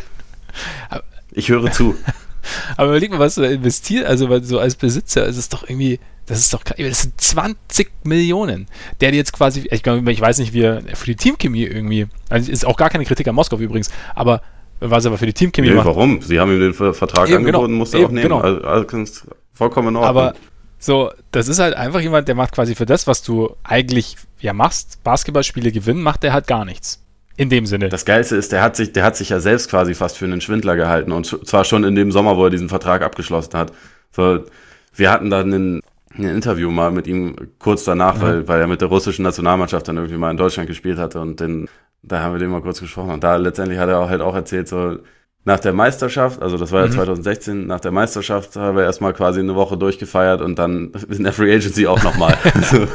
ich 1.31 1.47
höre 1.47 1.71
zu. 1.71 1.95
Aber 2.77 2.89
überleg 2.89 3.09
mal, 3.09 3.19
was 3.19 3.35
du 3.35 3.41
da 3.41 3.47
investierst, 3.47 4.05
also 4.05 4.29
weil 4.29 4.43
so 4.43 4.59
als 4.59 4.75
Besitzer 4.75 5.25
ist 5.25 5.37
es 5.37 5.47
doch 5.47 5.63
irgendwie, 5.63 6.01
das 6.25 6.39
ist 6.39 6.53
doch, 6.53 6.61
das 6.61 7.01
sind 7.03 7.19
20 7.19 7.89
Millionen, 8.03 8.67
der 8.99 9.13
jetzt 9.13 9.31
quasi, 9.31 9.61
ich, 9.61 9.85
ich 9.85 10.21
weiß 10.21 10.39
nicht, 10.39 10.51
wie 10.51 10.63
er 10.63 10.81
für 10.93 11.05
die 11.05 11.15
Teamchemie 11.15 11.63
irgendwie, 11.63 12.07
also 12.29 12.51
ist 12.51 12.65
auch 12.65 12.75
gar 12.75 12.89
keine 12.89 13.05
Kritik 13.05 13.29
an 13.29 13.35
Moskau 13.35 13.57
übrigens, 13.59 13.91
aber 14.13 14.41
was 14.81 15.05
er 15.05 15.11
aber 15.11 15.17
für 15.17 15.25
die 15.25 15.33
Teamchemie 15.33 15.69
nee, 15.69 15.75
macht. 15.75 15.85
Warum? 15.85 16.21
Sie 16.21 16.37
haben 16.37 16.51
ihm 16.51 16.59
den 16.59 16.73
Vertrag 16.73 17.29
Eben, 17.29 17.37
angeboten, 17.37 17.67
genau. 17.67 17.77
musste 17.77 17.99
er 17.99 18.07
auch 18.07 18.11
nehmen. 18.11 18.23
Genau. 18.23 18.39
Also 18.39 19.05
vollkommen 19.53 19.87
in 19.87 19.95
Ordnung. 19.95 20.09
Aber 20.09 20.33
so, 20.83 21.11
das 21.31 21.47
ist 21.47 21.59
halt 21.59 21.75
einfach 21.75 22.01
jemand, 22.01 22.27
der 22.27 22.35
macht 22.35 22.53
quasi 22.53 22.75
für 22.75 22.85
das, 22.85 23.07
was 23.07 23.23
du 23.23 23.55
eigentlich 23.63 24.17
ja 24.41 24.51
machst, 24.51 25.01
Basketballspiele 25.05 25.71
gewinnen, 25.71 26.01
macht 26.01 26.23
der 26.23 26.33
halt 26.33 26.45
gar 26.45 26.65
nichts. 26.65 27.01
In 27.37 27.49
dem 27.49 27.65
Sinne. 27.65 27.87
Das 27.87 28.03
Geilste 28.03 28.35
ist, 28.35 28.51
der 28.51 28.61
hat 28.61 28.75
sich, 28.75 28.91
der 28.91 29.05
hat 29.05 29.15
sich 29.15 29.29
ja 29.29 29.39
selbst 29.39 29.69
quasi 29.69 29.95
fast 29.95 30.17
für 30.17 30.25
einen 30.25 30.41
Schwindler 30.41 30.75
gehalten 30.75 31.13
und 31.13 31.25
zwar 31.47 31.63
schon 31.63 31.85
in 31.85 31.95
dem 31.95 32.11
Sommer, 32.11 32.35
wo 32.35 32.43
er 32.43 32.49
diesen 32.49 32.67
Vertrag 32.67 33.01
abgeschlossen 33.01 33.53
hat. 33.53 33.71
So, 34.11 34.43
wir 34.93 35.09
hatten 35.09 35.29
dann 35.29 35.53
ein, 35.53 35.81
ein 36.17 36.25
Interview 36.25 36.69
mal 36.69 36.91
mit 36.91 37.07
ihm 37.07 37.37
kurz 37.59 37.85
danach, 37.85 38.17
mhm. 38.17 38.21
weil, 38.21 38.47
weil 38.49 38.59
er 38.59 38.67
mit 38.67 38.81
der 38.81 38.89
russischen 38.89 39.23
Nationalmannschaft 39.23 39.87
dann 39.87 39.95
irgendwie 39.95 40.17
mal 40.17 40.31
in 40.31 40.37
Deutschland 40.37 40.67
gespielt 40.67 40.99
hatte 40.99 41.21
und 41.21 41.39
den, 41.39 41.69
da 42.03 42.19
haben 42.19 42.33
wir 42.33 42.39
den 42.39 42.51
mal 42.51 42.61
kurz 42.61 42.81
gesprochen 42.81 43.11
und 43.11 43.23
da 43.23 43.37
letztendlich 43.37 43.79
hat 43.79 43.87
er 43.87 43.99
auch 43.99 44.09
halt 44.09 44.21
auch 44.21 44.35
erzählt, 44.35 44.67
so, 44.67 44.97
nach 45.45 45.59
der 45.59 45.73
Meisterschaft, 45.73 46.41
also 46.41 46.57
das 46.57 46.71
war 46.71 46.81
ja 46.81 46.87
mhm. 46.87 46.93
2016, 46.93 47.67
nach 47.67 47.81
der 47.81 47.91
Meisterschaft 47.91 48.55
haben 48.55 48.77
wir 48.77 48.83
erstmal 48.83 49.13
quasi 49.13 49.41
eine 49.41 49.55
Woche 49.55 49.75
durchgefeiert 49.77 50.41
und 50.41 50.57
dann 50.57 50.91
in 51.09 51.23
der 51.23 51.33
Free 51.33 51.53
Agency 51.53 51.85
auch 51.85 52.01
nochmal. 52.01 52.37
also, 52.53 52.87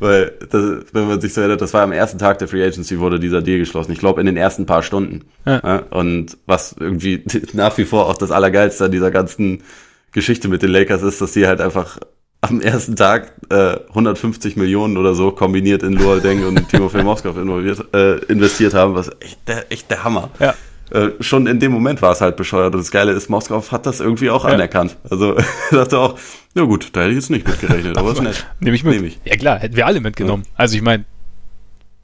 weil, 0.00 0.32
das, 0.50 0.86
wenn 0.92 1.06
man 1.06 1.20
sich 1.20 1.32
so 1.32 1.40
erinnert, 1.40 1.60
das 1.60 1.72
war 1.74 1.82
am 1.82 1.92
ersten 1.92 2.18
Tag 2.18 2.38
der 2.40 2.48
Free 2.48 2.64
Agency 2.64 2.98
wurde 2.98 3.20
dieser 3.20 3.40
Deal 3.40 3.58
geschlossen. 3.58 3.92
Ich 3.92 4.00
glaube 4.00 4.20
in 4.20 4.26
den 4.26 4.36
ersten 4.36 4.66
paar 4.66 4.82
Stunden. 4.82 5.22
Ja. 5.46 5.60
Ja, 5.62 5.82
und 5.90 6.38
was 6.46 6.74
irgendwie 6.78 7.24
nach 7.52 7.78
wie 7.78 7.84
vor 7.84 8.08
auch 8.08 8.18
das 8.18 8.32
Allergeilste 8.32 8.86
an 8.86 8.90
dieser 8.90 9.12
ganzen 9.12 9.62
Geschichte 10.10 10.48
mit 10.48 10.62
den 10.62 10.70
Lakers 10.70 11.02
ist, 11.02 11.20
dass 11.20 11.32
sie 11.32 11.46
halt 11.46 11.60
einfach 11.60 11.98
am 12.40 12.60
ersten 12.60 12.96
Tag 12.96 13.32
äh, 13.50 13.76
150 13.90 14.56
Millionen 14.56 14.96
oder 14.96 15.14
so 15.14 15.30
kombiniert 15.30 15.84
in 15.84 15.92
Luol 15.92 16.20
Deng 16.20 16.44
und 16.44 16.68
Timofey 16.68 17.04
Moskov 17.04 17.36
involviert, 17.36 17.94
äh, 17.94 18.16
investiert 18.24 18.74
haben, 18.74 18.96
was 18.96 19.12
echt 19.20 19.38
der, 19.46 19.70
echt 19.70 19.88
der 19.88 20.02
Hammer. 20.02 20.30
Ja. 20.40 20.54
Äh, 20.92 21.12
schon 21.20 21.46
in 21.46 21.58
dem 21.58 21.72
Moment 21.72 22.02
war 22.02 22.12
es 22.12 22.20
halt 22.20 22.36
bescheuert. 22.36 22.74
Und 22.74 22.80
das 22.80 22.90
Geile 22.90 23.12
ist, 23.12 23.30
Moskau 23.30 23.64
hat 23.70 23.86
das 23.86 24.00
irgendwie 24.00 24.28
auch 24.28 24.44
ja. 24.44 24.50
anerkannt. 24.50 24.98
Also 25.08 25.36
dachte 25.70 25.98
auch, 25.98 26.18
ja 26.54 26.64
gut, 26.64 26.90
da 26.92 27.00
hätte 27.00 27.10
ich 27.10 27.16
jetzt 27.16 27.30
nicht 27.30 27.48
mitgerechnet, 27.48 27.96
aber 27.96 28.12
ist 28.12 28.20
nett. 28.20 28.46
Nehme 28.60 28.76
ich 28.76 28.84
mit. 28.84 28.96
Nehm 28.96 29.04
ich. 29.06 29.18
Ja 29.24 29.36
klar, 29.36 29.58
hätten 29.58 29.74
wir 29.74 29.86
alle 29.86 30.00
mitgenommen. 30.00 30.42
Ja. 30.44 30.50
Also 30.56 30.76
ich 30.76 30.82
meine, 30.82 31.06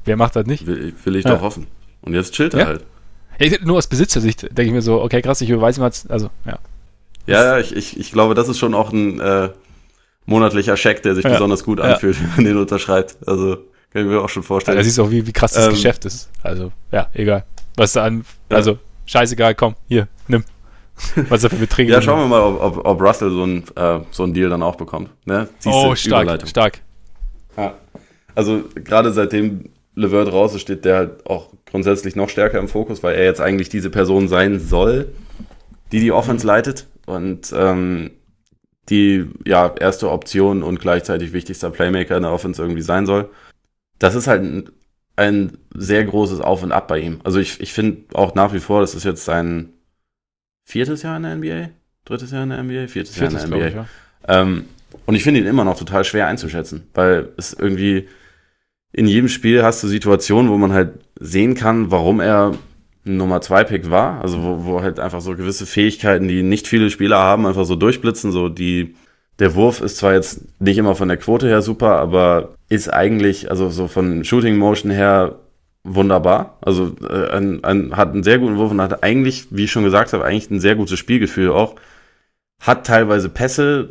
wer 0.06 0.16
macht 0.16 0.36
das 0.36 0.47
nicht? 0.47 0.66
Will, 0.66 0.94
will 1.05 1.16
ich 1.16 1.24
ja. 1.27 1.35
doch 1.35 1.43
hoffen. 1.43 1.66
Und 2.01 2.15
jetzt 2.15 2.32
chillt 2.32 2.55
er 2.55 2.66
halt. 2.66 2.85
Ja, 3.39 3.59
nur 3.62 3.77
aus 3.77 3.89
Besitzersicht 3.89 4.44
denke 4.44 4.62
ich 4.62 4.73
mir 4.73 4.82
so, 4.82 5.02
okay, 5.02 5.20
krass, 5.20 5.43
ich 5.43 5.51
überweise 5.51 5.81
mal, 5.81 5.93
also, 6.09 6.31
ja. 6.47 6.59
Ja, 7.27 7.59
ich, 7.59 7.77
ich, 7.77 8.01
ich 8.01 8.10
glaube, 8.10 8.35
das 8.35 8.48
ist 8.48 8.59
schon 8.59 8.74
auch 8.74 8.90
ein 8.90 9.20
äh, 9.20 9.51
monatlicher 10.24 10.78
Scheck, 10.78 11.02
der 11.02 11.15
sich 11.15 11.24
besonders 11.24 11.62
gut 11.62 11.78
anfühlt, 11.78 12.19
wenn 12.20 12.31
man 12.36 12.44
den 12.47 12.56
unterschreibt. 12.56 13.19
Also, 13.27 13.56
kann 13.93 14.02
ich 14.02 14.09
mir 14.09 14.20
auch 14.20 14.31
schon 14.31 14.43
vorstellen. 14.43 14.77
Ja, 14.77 14.81
da 14.81 14.85
siehst 14.85 14.97
du 14.97 15.05
auch, 15.05 15.10
wie, 15.10 15.27
wie 15.27 15.32
krass 15.32 15.52
das 15.52 15.66
ähm, 15.66 15.73
Geschäft 15.73 16.06
ist. 16.06 16.31
Also, 16.43 16.73
ja, 16.90 17.10
egal. 17.12 17.44
Was 17.79 17.93
da 17.93 18.05
an, 18.05 18.25
also, 18.49 18.79
scheißegal, 19.07 19.55
komm, 19.55 19.77
hier, 19.87 20.09
nimm. 20.27 20.43
Was 21.29 21.45
er 21.45 21.51
für 21.51 21.57
Beträge 21.57 21.93
Ja, 21.93 22.03
schauen 22.03 22.19
wir 22.19 22.27
mal, 22.27 22.43
ob, 22.43 22.61
ob, 22.61 22.85
ob 22.85 23.01
Russell 23.01 23.31
so 23.31 23.45
ein, 23.45 23.63
äh, 23.77 24.01
so 24.11 24.25
ein 24.25 24.35
Deal 24.35 24.51
dann 24.51 24.65
auch 24.65 24.75
bekommt. 24.75 25.11
Ne? 25.25 25.49
oh, 25.65 25.95
stark, 25.95 26.49
stark. 26.49 26.81
Ja. 27.57 27.75
Also, 28.35 28.65
gerade 28.75 29.13
seitdem 29.13 29.71
Levert 29.95 30.33
raus 30.33 30.55
ist, 30.55 30.63
steht 30.63 30.85
der 30.85 30.97
halt 30.97 31.27
auch 31.27 31.51
grundsätzlich 31.71 32.17
noch 32.17 32.29
stärker 32.29 32.59
im 32.59 32.67
Fokus, 32.67 33.03
weil 33.05 33.15
er 33.15 33.25
jetzt 33.25 33.41
eigentlich 33.41 33.69
diese 33.69 33.91
Person 33.91 34.27
sein 34.27 34.59
soll, 34.59 35.13
die 35.93 36.01
die 36.01 36.11
Offense 36.11 36.45
leitet 36.45 36.89
und 37.07 37.53
ähm, 37.57 38.11
die 38.89 39.27
ja 39.45 39.73
erste 39.79 40.11
Option 40.11 40.65
und 40.65 40.81
gleichzeitig 40.81 41.33
wichtigster 41.33 41.71
Playmaker 41.71 42.17
in 42.17 42.25
der 42.25 42.33
Offense 42.33 42.61
irgendwie 42.61 42.83
sein 42.83 43.07
soll. 43.07 43.29
Das 44.01 44.17
ist 44.17 44.27
halt 44.27 44.43
ein 44.43 44.71
ein 45.19 45.59
sehr 45.74 46.05
großes 46.05 46.40
Auf 46.40 46.62
und 46.62 46.70
Ab 46.70 46.86
bei 46.86 47.01
ihm. 47.01 47.20
Also 47.24 47.40
ich, 47.40 47.61
ich 47.61 47.73
finde 47.73 48.05
auch 48.15 48.35
nach 48.36 48.53
wie 48.53 48.61
vor, 48.61 48.81
das 48.81 48.95
ist 48.95 49.05
jetzt 49.05 49.24
sein 49.24 49.70
viertes 50.65 51.03
Jahr 51.03 51.16
in 51.16 51.24
der 51.24 51.36
NBA, 51.36 51.70
drittes 52.05 52.31
Jahr 52.31 52.45
in 52.45 52.51
der 52.51 52.62
NBA, 52.62 52.86
viertes, 52.86 53.16
viertes 53.16 53.43
Jahr 53.43 53.45
in 53.45 53.51
der 53.51 53.59
NBA. 53.59 53.66
Ich, 53.66 53.74
ja. 53.74 53.86
ähm, 54.28 54.65
und 55.07 55.16
ich 55.16 55.24
finde 55.24 55.40
ihn 55.40 55.47
immer 55.47 55.65
noch 55.65 55.77
total 55.77 56.05
schwer 56.05 56.28
einzuschätzen, 56.28 56.86
weil 56.95 57.31
es 57.36 57.53
irgendwie 57.53 58.09
in 58.93 59.07
jedem 59.07 59.28
Spiel 59.28 59.65
hast 59.65 59.82
du 59.82 59.89
Situationen, 59.89 60.51
wo 60.51 60.57
man 60.57 60.73
halt 60.73 61.01
sehen 61.19 61.55
kann, 61.55 61.90
warum 61.90 62.20
er 62.20 62.53
ein 63.05 63.16
Nummer 63.16 63.40
2 63.40 63.65
Pick 63.65 63.90
war, 63.90 64.20
also 64.20 64.43
wo, 64.43 64.65
wo 64.65 64.82
halt 64.82 65.01
einfach 65.01 65.20
so 65.20 65.35
gewisse 65.35 65.66
Fähigkeiten, 65.66 66.28
die 66.28 66.45
nicht 66.45 66.69
viele 66.69 66.90
Spieler 66.90 67.19
haben, 67.19 67.45
einfach 67.45 67.65
so 67.65 67.74
durchblitzen, 67.74 68.31
so 68.31 68.49
die 68.49 68.95
der 69.39 69.55
Wurf 69.55 69.81
ist 69.81 69.98
zwar 69.98 70.15
jetzt 70.15 70.60
nicht 70.60 70.78
immer 70.78 70.94
von 70.94 71.09
der 71.09 71.16
Quote 71.16 71.47
her 71.47 71.62
super, 71.62 71.98
aber 71.98 72.55
ist 72.69 72.93
eigentlich, 72.93 73.51
also 73.51 73.70
so 73.70 73.89
von 73.89 74.24
Shooting 74.24 74.56
Motion 74.56 74.90
her 74.90 75.39
wunderbar. 75.85 76.59
Also 76.60 76.97
äh, 77.09 77.31
ein, 77.31 77.62
ein, 77.65 77.97
hat 77.97 78.12
einen 78.12 78.24
sehr 78.24 78.39
guten 78.39 78.56
Wurf 78.56 78.70
und 78.73 78.81
hat 78.81 79.02
eigentlich, 79.02 79.47
wie 79.51 79.65
ich 79.65 79.73
schon 79.73 79.85
gesagt 79.85 80.12
habe, 80.12 80.24
eigentlich 80.24 80.51
ein 80.51 80.60
sehr 80.60 80.74
gutes 80.77 80.98
Spielgefühl 80.98 81.51
auch. 81.51 81.77
Hat 82.60 82.86
teilweise 82.86 83.28
Pässe 83.28 83.90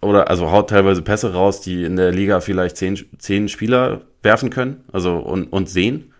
oder 0.00 0.28
also 0.28 0.50
haut 0.50 0.70
teilweise 0.70 1.02
Pässe 1.02 1.32
raus, 1.32 1.60
die 1.60 1.84
in 1.84 1.96
der 1.96 2.10
Liga 2.10 2.40
vielleicht 2.40 2.76
zehn, 2.76 2.98
zehn 3.18 3.48
Spieler 3.48 4.02
werfen 4.22 4.50
können, 4.50 4.84
also 4.92 5.18
und, 5.18 5.52
und 5.52 5.68
sehen. 5.68 6.12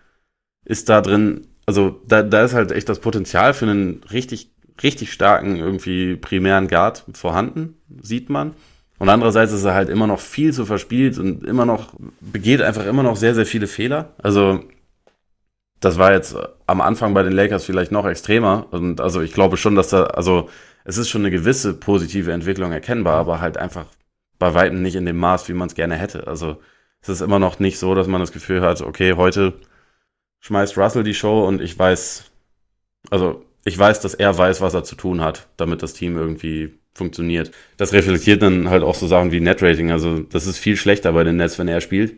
Ist 0.64 0.89
da 0.89 1.01
drin, 1.01 1.48
also 1.66 2.01
da, 2.06 2.22
da 2.22 2.44
ist 2.44 2.55
halt 2.55 2.70
echt 2.70 2.89
das 2.89 3.01
Potenzial 3.01 3.55
für 3.55 3.66
einen 3.66 4.02
richtig 4.12 4.52
richtig 4.82 5.12
starken 5.12 5.57
irgendwie 5.57 6.16
primären 6.16 6.69
Guard 6.69 7.05
vorhanden, 7.12 7.77
sieht 8.01 8.31
man. 8.31 8.55
Und 8.99 9.09
andererseits 9.09 9.53
ist 9.53 9.65
er 9.65 9.74
halt 9.74 9.89
immer 9.89 10.07
noch 10.07 10.20
viel 10.20 10.53
zu 10.53 10.65
verspielt 10.65 11.19
und 11.19 11.44
immer 11.44 11.66
noch, 11.66 11.94
begeht 12.20 12.62
einfach 12.62 12.86
immer 12.86 13.03
noch 13.03 13.16
sehr, 13.16 13.35
sehr 13.35 13.47
viele 13.47 13.66
Fehler. 13.66 14.15
Also, 14.23 14.61
das 15.81 15.99
war 15.99 16.12
jetzt 16.12 16.36
am 16.66 16.81
Anfang 16.81 17.12
bei 17.12 17.24
den 17.24 17.32
Lakers 17.32 17.65
vielleicht 17.65 17.90
noch 17.90 18.07
extremer. 18.07 18.69
Und 18.70 19.01
also 19.01 19.20
ich 19.20 19.32
glaube 19.32 19.57
schon, 19.57 19.74
dass 19.74 19.89
da, 19.89 20.05
also 20.05 20.49
es 20.85 20.97
ist 20.97 21.11
schon 21.11 21.23
eine 21.23 21.32
gewisse 21.32 21.74
positive 21.74 22.32
Entwicklung 22.32 22.70
erkennbar, 22.70 23.16
aber 23.16 23.40
halt 23.40 23.57
einfach 23.57 23.86
bei 24.39 24.55
weitem 24.55 24.82
nicht 24.82 24.94
in 24.94 25.07
dem 25.07 25.19
Maß, 25.19 25.49
wie 25.49 25.55
man 25.55 25.69
es 25.69 25.74
gerne 25.74 25.97
hätte. 25.97 26.28
Also 26.28 26.59
es 27.01 27.09
ist 27.09 27.20
immer 27.20 27.40
noch 27.40 27.59
nicht 27.59 27.78
so, 27.81 27.94
dass 27.97 28.07
man 28.07 28.20
das 28.20 28.32
Gefühl 28.32 28.62
hat, 28.62 28.81
okay, 28.81 29.15
heute 29.15 29.55
schmeißt 30.40 30.78
Russell 30.78 31.03
die 31.03 31.15
Show 31.15 31.47
und 31.47 31.61
ich 31.61 31.77
weiß, 31.77 32.31
also 33.11 33.44
ich 33.64 33.78
weiß, 33.78 34.01
dass 34.01 34.14
er 34.14 34.36
weiß, 34.36 34.60
was 34.60 34.74
er 34.74 34.84
zu 34.84 34.97
tun 34.97 35.20
hat, 35.20 35.48
damit 35.56 35.82
das 35.82 35.94
Team 35.94 36.16
irgendwie 36.16 36.72
funktioniert. 36.94 37.51
Das 37.76 37.93
reflektiert 37.93 38.43
dann 38.43 38.68
halt 38.68 38.82
auch 38.82 38.94
so 38.94 39.06
Sachen 39.06 39.32
wie 39.32 39.40
Netrating. 39.40 39.90
Also 39.90 40.20
das 40.20 40.47
ist 40.47 40.59
viel 40.59 40.76
schlechter 40.76 41.12
bei 41.12 41.24
den 41.24 41.36
Nets, 41.36 41.59
wenn 41.59 41.68
er 41.68 41.80
spielt. 41.80 42.14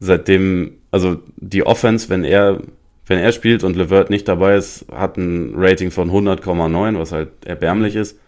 Seitdem, 0.00 0.78
also 0.90 1.18
die 1.36 1.64
Offense, 1.64 2.08
wenn 2.08 2.24
er, 2.24 2.62
wenn 3.06 3.18
er 3.18 3.32
spielt 3.32 3.62
und 3.62 3.76
Levert 3.76 4.10
nicht 4.10 4.26
dabei 4.26 4.56
ist, 4.56 4.86
hat 4.90 5.16
ein 5.16 5.52
Rating 5.56 5.90
von 5.90 6.10
100,9, 6.10 6.98
was 6.98 7.12
halt 7.12 7.28
erbärmlich 7.44 7.96
ist. 7.96 8.18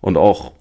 Und 0.00 0.16
auch, 0.16 0.52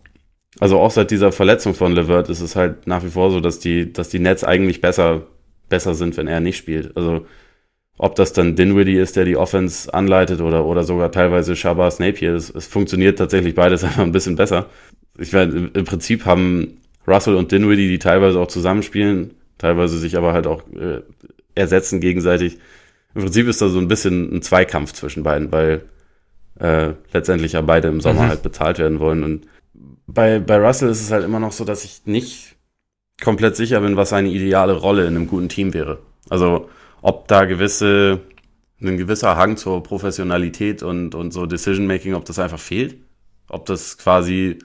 also 0.59 0.79
auch 0.79 0.91
seit 0.91 1.11
dieser 1.11 1.31
Verletzung 1.31 1.75
von 1.75 1.93
Levert 1.93 2.29
ist 2.29 2.41
es 2.41 2.55
halt 2.55 2.87
nach 2.87 3.03
wie 3.03 3.09
vor 3.09 3.31
so, 3.31 3.41
dass 3.41 3.59
die, 3.59 3.91
dass 3.91 4.09
die 4.09 4.19
Nets 4.19 4.43
eigentlich 4.43 4.81
besser, 4.81 5.23
besser 5.67 5.93
sind, 5.93 6.15
wenn 6.15 6.27
er 6.27 6.39
nicht 6.39 6.57
spielt. 6.57 6.95
Also 6.95 7.25
ob 7.97 8.15
das 8.15 8.33
dann 8.33 8.55
Dinwiddie 8.55 8.97
ist, 8.97 9.15
der 9.15 9.25
die 9.25 9.37
Offense 9.37 9.93
anleitet 9.93 10.41
oder, 10.41 10.65
oder 10.65 10.83
sogar 10.83 11.11
teilweise 11.11 11.55
Shabazz 11.55 11.99
Napier. 11.99 12.33
Es, 12.33 12.49
es 12.49 12.67
funktioniert 12.67 13.17
tatsächlich 13.17 13.55
beides 13.55 13.83
einfach 13.85 14.03
ein 14.03 14.11
bisschen 14.11 14.35
besser. 14.35 14.67
Ich 15.17 15.31
meine, 15.31 15.69
im 15.73 15.85
Prinzip 15.85 16.25
haben 16.25 16.77
Russell 17.07 17.35
und 17.35 17.51
Dinwiddie, 17.51 17.87
die 17.87 17.99
teilweise 17.99 18.39
auch 18.39 18.47
zusammenspielen, 18.47 19.31
teilweise 19.57 19.97
sich 19.97 20.17
aber 20.17 20.33
halt 20.33 20.47
auch 20.47 20.63
äh, 20.73 21.01
ersetzen 21.53 22.01
gegenseitig. 22.01 22.57
Im 23.13 23.21
Prinzip 23.21 23.47
ist 23.47 23.61
da 23.61 23.69
so 23.69 23.79
ein 23.79 23.87
bisschen 23.87 24.35
ein 24.35 24.41
Zweikampf 24.41 24.91
zwischen 24.91 25.23
beiden, 25.23 25.51
weil 25.51 25.85
äh, 26.59 26.93
letztendlich 27.13 27.53
ja 27.53 27.61
beide 27.61 27.87
im 27.87 28.01
Sommer 28.01 28.23
mhm. 28.23 28.29
halt 28.29 28.43
bezahlt 28.43 28.79
werden 28.79 28.99
wollen. 28.99 29.23
Und 29.23 29.47
bei, 30.07 30.39
bei 30.39 30.57
Russell 30.57 30.89
ist 30.89 31.01
es 31.01 31.11
halt 31.11 31.23
immer 31.23 31.39
noch 31.39 31.53
so, 31.53 31.63
dass 31.63 31.85
ich 31.85 32.01
nicht 32.05 32.55
komplett 33.23 33.55
sicher 33.55 33.79
bin, 33.79 33.95
was 33.95 34.09
seine 34.09 34.29
ideale 34.29 34.73
Rolle 34.73 35.03
in 35.03 35.15
einem 35.15 35.27
guten 35.27 35.47
Team 35.47 35.73
wäre. 35.73 35.99
Also 36.29 36.69
ob 37.05 37.27
da 37.27 37.45
gewisse, 37.45 38.21
ein 38.81 38.97
gewisser 38.97 39.35
Hang 39.35 39.57
zur 39.57 39.83
Professionalität 39.83 40.81
und, 40.81 41.13
und 41.13 41.31
so 41.31 41.45
Decision-Making, 41.45 42.15
ob 42.15 42.25
das 42.25 42.39
einfach 42.39 42.59
fehlt. 42.59 42.97
Ob 43.47 43.67
das 43.67 43.99
quasi, 43.99 44.57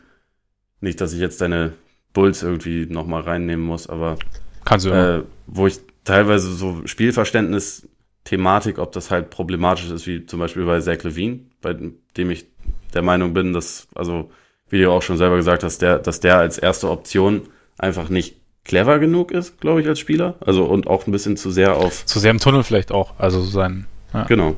nicht, 0.81 1.03
dass 1.03 1.13
ich 1.13 1.21
jetzt 1.21 1.43
deine 1.43 1.75
Bulls 2.15 2.43
irgendwie 2.43 2.87
nochmal 2.87 3.21
reinnehmen 3.21 3.67
muss, 3.67 3.91
aber 3.91 4.17
Kannst 4.65 4.87
du 4.87 4.91
äh, 4.91 5.23
wo 5.47 5.67
ich 5.67 5.81
teilweise 6.05 6.51
so 6.55 6.81
Spielverständnis, 6.87 7.87
Thematik, 8.25 8.79
ob 8.79 8.93
das 8.93 9.11
halt 9.11 9.29
problematisch 9.29 9.91
ist, 9.91 10.07
wie 10.07 10.25
zum 10.25 10.41
Beispiel 10.41 10.65
bei 10.65 10.81
Zach 10.81 11.03
Levine, 11.03 11.41
bei 11.61 11.77
dem 12.17 12.31
ich 12.31 12.47
der 12.95 13.03
Meinung 13.03 13.35
bin, 13.35 13.53
dass, 13.53 13.87
also, 13.95 14.31
wie 14.71 14.81
du 14.81 14.91
auch 14.91 15.03
schon 15.03 15.19
selber 15.19 15.37
gesagt 15.37 15.63
hast, 15.63 15.83
der, 15.83 15.99
dass 15.99 16.21
der 16.21 16.39
als 16.39 16.57
erste 16.57 16.89
Option 16.89 17.43
einfach 17.77 18.09
nicht 18.09 18.40
clever 18.71 19.01
genug 19.01 19.33
ist, 19.33 19.61
glaube 19.61 19.81
ich, 19.81 19.89
als 19.89 19.99
Spieler. 19.99 20.37
Also 20.41 20.65
und 20.65 20.87
auch 20.87 21.05
ein 21.05 21.11
bisschen 21.11 21.37
zu 21.37 21.51
sehr 21.51 21.77
auf. 21.77 22.07
Zu 22.07 22.21
sehr 22.21 22.31
im 22.31 22.39
Tunnel 22.39 22.63
vielleicht 22.63 22.93
auch. 22.93 23.19
Also 23.19 23.43
sein. 23.43 23.87
Ja. 24.15 24.25
Genau. 24.25 24.55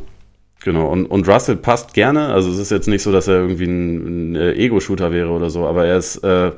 Genau. 0.62 0.86
Und, 0.88 1.06
und 1.06 1.26
Russell 1.26 1.56
passt 1.56 1.94
gerne. 1.94 2.26
Also 2.26 2.50
es 2.50 2.58
ist 2.58 2.70
jetzt 2.70 2.88
nicht 2.88 3.02
so, 3.02 3.10
dass 3.10 3.26
er 3.26 3.36
irgendwie 3.36 3.64
ein, 3.64 4.32
ein 4.32 4.36
äh, 4.36 4.52
Ego-Shooter 4.52 5.12
wäre 5.12 5.30
oder 5.30 5.48
so, 5.48 5.66
aber 5.66 5.86
er 5.86 5.96
ist, 5.96 6.18
äh, 6.18 6.52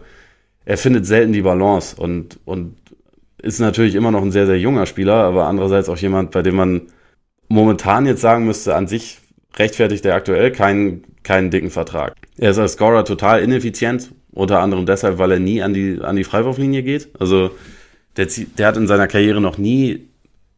er 0.65 0.77
findet 0.77 1.07
selten 1.07 1.33
die 1.33 1.43
Balance 1.43 1.95
und, 1.97 2.41
und 2.45 2.75
ist 3.41 3.61
natürlich 3.61 3.95
immer 3.95 4.11
noch 4.11 4.23
ein 4.23 4.33
sehr, 4.33 4.47
sehr 4.47 4.59
junger 4.59 4.87
Spieler, 4.87 5.15
aber 5.15 5.47
andererseits 5.47 5.89
auch 5.89 5.97
jemand, 5.97 6.33
bei 6.33 6.43
dem 6.43 6.57
man 6.57 6.83
momentan 7.49 8.05
jetzt 8.05 8.21
sagen 8.21 8.47
müsste, 8.47 8.75
an 8.75 8.89
sich 8.89 9.21
rechtfertigt 9.57 10.05
er 10.07 10.17
aktuell 10.17 10.51
keinen, 10.51 11.05
keinen 11.23 11.53
dicken 11.53 11.71
Vertrag. 11.71 12.15
Er 12.37 12.51
ist 12.51 12.59
als 12.59 12.73
Scorer 12.73 13.05
total 13.05 13.43
ineffizient, 13.43 14.11
unter 14.35 14.61
anderem 14.61 14.85
deshalb, 14.85 15.19
weil 15.19 15.33
er 15.33 15.39
nie 15.39 15.63
an 15.63 15.73
die, 15.73 16.01
an 16.03 16.17
die 16.17 16.25
Freiwurflinie 16.25 16.83
geht. 16.83 17.09
Also 17.19 17.53
der, 18.17 18.27
der 18.59 18.67
hat 18.67 18.77
in 18.77 18.87
seiner 18.87 19.07
Karriere 19.07 19.41
noch 19.41 19.59
nie 19.59 20.09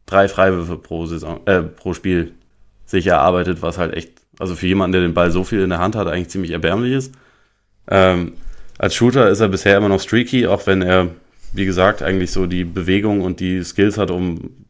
drei 0.05 0.27
Freiwürfe 0.27 0.77
pro 0.77 1.05
Saison, 1.05 1.41
äh, 1.45 1.61
pro 1.61 1.93
Spiel 1.93 2.33
sich 2.85 3.05
erarbeitet, 3.07 3.61
was 3.61 3.77
halt 3.77 3.93
echt, 3.93 4.11
also 4.39 4.55
für 4.55 4.67
jemanden, 4.67 4.93
der 4.93 5.01
den 5.01 5.13
Ball 5.13 5.31
so 5.31 5.43
viel 5.43 5.61
in 5.61 5.69
der 5.69 5.79
Hand 5.79 5.95
hat, 5.95 6.07
eigentlich 6.07 6.29
ziemlich 6.29 6.51
erbärmlich 6.51 6.93
ist. 6.93 7.13
Ähm, 7.89 8.33
als 8.77 8.95
Shooter 8.95 9.29
ist 9.29 9.39
er 9.39 9.47
bisher 9.47 9.77
immer 9.77 9.89
noch 9.89 10.01
streaky, 10.01 10.47
auch 10.47 10.65
wenn 10.65 10.81
er, 10.81 11.09
wie 11.53 11.65
gesagt, 11.65 12.01
eigentlich 12.01 12.31
so 12.31 12.45
die 12.45 12.63
Bewegung 12.63 13.21
und 13.21 13.39
die 13.39 13.63
Skills 13.63 13.97
hat, 13.97 14.11
um, 14.11 14.65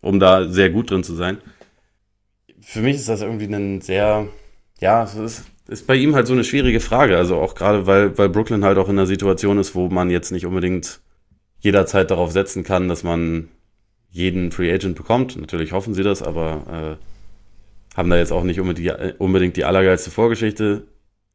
um 0.00 0.20
da 0.20 0.48
sehr 0.48 0.70
gut 0.70 0.90
drin 0.90 1.04
zu 1.04 1.14
sein. 1.14 1.38
Für 2.60 2.80
mich 2.80 2.96
ist 2.96 3.08
das 3.08 3.22
irgendwie 3.22 3.46
ein 3.46 3.80
sehr, 3.80 4.28
ja, 4.80 5.02
es 5.02 5.14
ist 5.14 5.44
ist 5.70 5.86
bei 5.86 5.94
ihm 5.94 6.14
halt 6.14 6.26
so 6.26 6.32
eine 6.32 6.44
schwierige 6.44 6.80
Frage. 6.80 7.16
Also 7.16 7.36
auch 7.36 7.54
gerade, 7.54 7.86
weil, 7.86 8.18
weil 8.18 8.28
Brooklyn 8.28 8.64
halt 8.64 8.76
auch 8.76 8.88
in 8.88 8.98
einer 8.98 9.06
Situation 9.06 9.58
ist, 9.58 9.74
wo 9.74 9.88
man 9.88 10.10
jetzt 10.10 10.32
nicht 10.32 10.44
unbedingt 10.44 11.00
jederzeit 11.60 12.10
darauf 12.10 12.32
setzen 12.32 12.64
kann, 12.64 12.88
dass 12.88 13.04
man 13.04 13.48
jeden 14.10 14.50
Free 14.50 14.72
Agent 14.72 14.96
bekommt. 14.96 15.36
Natürlich 15.40 15.72
hoffen 15.72 15.94
sie 15.94 16.02
das, 16.02 16.22
aber 16.22 16.98
äh, 16.98 17.96
haben 17.96 18.10
da 18.10 18.16
jetzt 18.16 18.32
auch 18.32 18.42
nicht 18.42 18.58
unbedingt 18.58 18.98
die, 18.98 19.12
unbedingt 19.18 19.56
die 19.56 19.64
allergeilste 19.64 20.10
Vorgeschichte. 20.10 20.86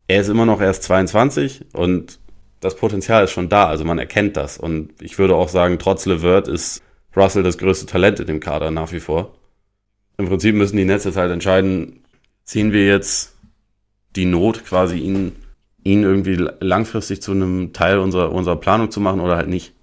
Er 0.08 0.22
ist 0.22 0.28
immer 0.28 0.46
noch 0.46 0.62
erst 0.62 0.84
22 0.84 1.66
und 1.74 2.20
das 2.60 2.76
Potenzial 2.76 3.24
ist 3.24 3.32
schon 3.32 3.50
da, 3.50 3.68
also 3.68 3.86
man 3.86 4.00
erkennt 4.00 4.36
das. 4.36 4.58
Und 4.58 5.02
ich 5.02 5.18
würde 5.18 5.36
auch 5.36 5.50
sagen, 5.50 5.80
trotz 5.80 6.06
Levert 6.06 6.48
ist 6.48 6.84
Russell 7.16 7.44
das 7.44 7.58
größte 7.58 7.86
Talent 7.86 8.20
in 8.20 8.28
dem 8.28 8.40
Kader 8.42 8.72
nach 8.72 8.92
wie 8.92 9.00
vor. 9.00 9.36
Im 10.18 10.28
Prinzip 10.28 10.56
müssen 10.56 10.78
die 10.78 10.86
Nets 10.86 11.06
jetzt 11.06 11.18
halt 11.18 11.32
entscheiden, 11.32 12.04
ziehen 12.44 12.74
wir 12.74 12.86
jetzt 12.86 13.35
die 14.16 14.26
Not, 14.26 14.66
quasi 14.66 14.98
ihn, 14.98 15.36
ihn 15.84 16.04
irgendwie 16.04 16.48
langfristig 16.60 17.22
zu 17.22 17.32
einem 17.32 17.74
Teil 17.74 18.00
unserer, 18.00 18.32
unserer 18.32 18.56
Planung 18.56 18.92
zu 18.92 19.00
machen 19.00 19.20
oder 19.20 19.36
halt 19.36 19.50
nicht. 19.50 19.74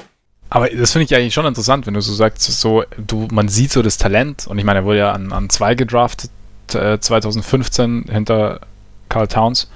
Aber 0.50 0.68
das 0.68 0.92
finde 0.92 1.04
ich 1.04 1.14
eigentlich 1.14 1.32
schon 1.32 1.46
interessant, 1.46 1.86
wenn 1.86 1.94
du 1.94 2.02
so 2.02 2.12
sagst, 2.12 2.42
so, 2.42 2.84
du, 2.98 3.26
man 3.32 3.48
sieht 3.48 3.72
so 3.72 3.80
das 3.80 3.96
Talent, 3.96 4.46
und 4.46 4.58
ich 4.58 4.64
meine, 4.64 4.80
er 4.80 4.84
wurde 4.84 4.98
ja 4.98 5.12
an, 5.12 5.32
an 5.32 5.48
zwei 5.48 5.74
gedraftet, 5.74 6.30
äh, 6.74 6.98
2015 6.98 8.04
hinter 8.10 8.60
Carl 9.08 9.28
Towns. 9.28 9.70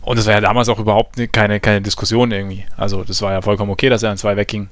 Und 0.00 0.18
es 0.18 0.26
war 0.26 0.32
ja 0.34 0.40
damals 0.40 0.70
auch 0.70 0.78
überhaupt 0.78 1.16
keine, 1.32 1.60
keine 1.60 1.82
Diskussion 1.82 2.30
irgendwie. 2.30 2.64
Also 2.76 3.04
das 3.04 3.20
war 3.20 3.32
ja 3.32 3.42
vollkommen 3.42 3.70
okay, 3.70 3.90
dass 3.90 4.02
er 4.02 4.12
an 4.12 4.16
zwei 4.16 4.36
wegging. 4.36 4.68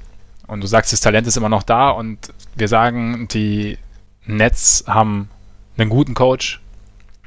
Und 0.47 0.63
du 0.63 0.67
sagst, 0.67 0.93
das 0.93 1.01
Talent 1.01 1.27
ist 1.27 1.37
immer 1.37 1.51
noch 1.51 1.63
da 1.63 1.91
und 1.91 2.19
wir 2.55 2.69
sagen, 2.69 3.29
die 3.29 3.77
Nets 4.25 4.85
haben 4.87 5.29
einen 5.77 5.91
guten 5.91 6.15
Coach, 6.15 6.62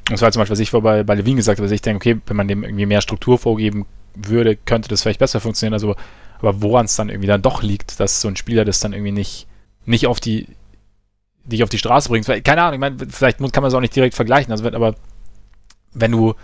das 0.06 0.22
war 0.22 0.32
zum 0.32 0.42
Beispiel, 0.42 0.54
was 0.54 0.60
ich 0.60 0.70
vor 0.70 0.82
bei, 0.82 1.02
Levine 1.02 1.38
gesagt 1.38 1.60
habe, 1.60 1.66
dass 1.66 1.74
ich 1.74 1.82
denke, 1.82 1.98
okay, 1.98 2.22
wenn 2.28 2.38
man 2.38 2.48
dem 2.48 2.64
irgendwie 2.64 2.86
mehr 2.86 3.02
Struktur 3.02 3.40
vorgeben 3.40 3.86
würde, 4.14 4.56
könnte 4.56 4.88
das 4.88 5.02
vielleicht 5.02 5.20
besser 5.20 5.40
funktionieren. 5.40 5.74
Also, 5.74 5.96
aber 6.40 6.62
woran 6.62 6.86
es 6.86 6.96
dann 6.96 7.10
irgendwie 7.10 7.28
dann 7.28 7.42
doch 7.42 7.64
liegt, 7.64 8.00
dass 8.00 8.22
so 8.22 8.28
ein 8.28 8.36
Spieler 8.36 8.66
das 8.66 8.80
dann 8.80 8.94
irgendwie 8.94 9.12
nicht, 9.12 9.48
nicht 9.86 10.08
auf 10.08 10.20
die, 10.20 10.48
dich 11.44 11.64
auf 11.64 11.70
die 11.70 11.78
Straße 11.78 12.10
bringt. 12.10 12.28
Keine 12.44 12.62
Ahnung, 12.62 12.74
ich 12.76 12.80
meine, 12.80 12.98
vielleicht 13.10 13.40
kann 13.40 13.62
man 13.62 13.66
es 13.66 13.74
auch 13.74 13.82
nicht 13.82 13.96
direkt 13.96 14.16
vergleichen. 14.16 14.52
Also, 14.52 14.66
aber 14.68 14.96
wenn 15.94 16.12
du, 16.12 16.36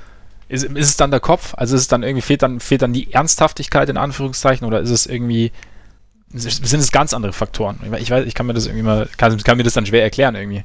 ist, 0.48 0.64
ist 0.64 0.90
es 0.90 0.98
dann 0.98 1.12
der 1.12 1.20
Kopf? 1.20 1.54
Also 1.56 1.76
ist 1.76 1.82
es 1.82 1.88
dann 1.88 2.04
irgendwie, 2.04 2.22
fehlt 2.22 2.42
dann, 2.42 2.60
fehlt 2.60 2.82
dann 2.82 2.94
die 2.94 3.14
Ernsthaftigkeit 3.14 3.90
in 3.90 3.98
Anführungszeichen 3.98 4.66
oder 4.66 4.80
ist 4.80 4.90
es 4.90 5.06
irgendwie, 5.06 5.52
sind 6.34 6.80
es 6.80 6.92
ganz 6.92 7.14
andere 7.14 7.34
Faktoren? 7.34 7.80
Ich 8.00 8.10
weiß, 8.10 8.26
ich 8.26 8.34
kann 8.34 8.48
mir 8.48 8.54
das 8.54 8.66
irgendwie 8.66 8.84
mal, 8.84 9.08
kann, 9.18 9.38
kann 9.44 9.58
mir 9.58 9.64
das 9.64 9.74
dann 9.74 9.86
schwer 9.86 10.04
erklären 10.04 10.36
irgendwie. 10.36 10.64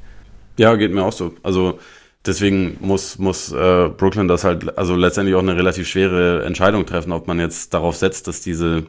Ja, 0.59 0.75
geht 0.77 0.93
mir 0.93 1.05
auch 1.05 1.13
so. 1.13 1.35
Also, 1.43 1.79
deswegen 2.27 2.77
muss, 2.81 3.19
muss 3.19 3.53
äh, 3.53 3.89
Brooklyn 3.89 4.29
das 4.29 4.45
halt, 4.45 4.77
also 4.79 4.95
letztendlich 4.97 5.35
auch 5.37 5.41
eine 5.41 5.57
relativ 5.57 5.89
schwere 5.89 6.45
Entscheidung 6.45 6.87
treffen, 6.87 7.13
ob 7.13 7.27
man 7.27 7.39
jetzt 7.39 7.75
darauf 7.75 7.97
setzt, 7.97 8.29
dass 8.29 8.41
diese, 8.41 8.85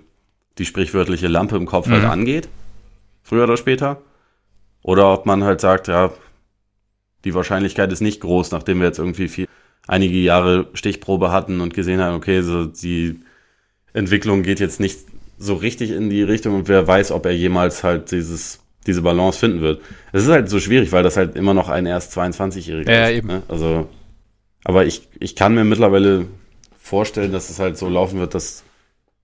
die 0.57 0.65
sprichwörtliche 0.65 1.27
Lampe 1.27 1.55
im 1.55 1.65
Kopf 1.65 1.87
halt 1.87 1.99
mhm. 1.99 2.03
halt 2.03 2.13
angeht, 2.13 2.49
früher 3.23 3.43
oder 3.43 3.57
später. 3.57 4.01
Oder 4.81 5.11
ob 5.13 5.25
man 5.25 5.43
halt 5.43 5.61
sagt, 5.61 5.87
ja, 5.87 6.11
die 7.25 7.33
Wahrscheinlichkeit 7.33 7.91
ist 7.91 8.01
nicht 8.01 8.21
groß, 8.21 8.51
nachdem 8.51 8.79
wir 8.79 8.87
jetzt 8.87 8.99
irgendwie 8.99 9.27
viel, 9.27 9.47
einige 9.87 10.17
Jahre 10.17 10.67
Stichprobe 10.73 11.31
hatten 11.31 11.61
und 11.61 11.73
gesehen 11.73 12.01
haben, 12.01 12.15
okay, 12.15 12.41
so 12.41 12.65
die 12.65 13.19
Entwicklung 13.93 14.43
geht 14.43 14.59
jetzt 14.59 14.79
nicht 14.79 14.99
so 15.37 15.55
richtig 15.55 15.91
in 15.91 16.09
die 16.09 16.23
Richtung 16.23 16.55
und 16.55 16.67
wer 16.67 16.87
weiß, 16.87 17.11
ob 17.11 17.25
er 17.25 17.35
jemals 17.35 17.83
halt 17.83 18.11
dieses 18.11 18.59
diese 18.87 19.01
Balance 19.01 19.37
finden 19.37 19.61
wird. 19.61 19.81
Es 20.13 20.23
ist 20.23 20.29
halt 20.29 20.49
so 20.49 20.59
schwierig, 20.59 20.91
weil 20.91 21.03
das 21.03 21.17
halt 21.17 21.35
immer 21.35 21.53
noch 21.53 21.69
ein 21.69 21.85
erst 21.85 22.17
22-Jähriger 22.17 22.91
ja, 22.91 23.05
ist. 23.05 23.09
Ja, 23.11 23.17
eben. 23.17 23.27
Ne? 23.27 23.43
Also, 23.47 23.87
aber 24.63 24.85
ich, 24.85 25.07
ich 25.19 25.35
kann 25.35 25.53
mir 25.53 25.63
mittlerweile 25.63 26.25
vorstellen, 26.79 27.31
dass 27.31 27.49
es 27.49 27.59
halt 27.59 27.77
so 27.77 27.89
laufen 27.89 28.19
wird, 28.19 28.33
dass 28.33 28.63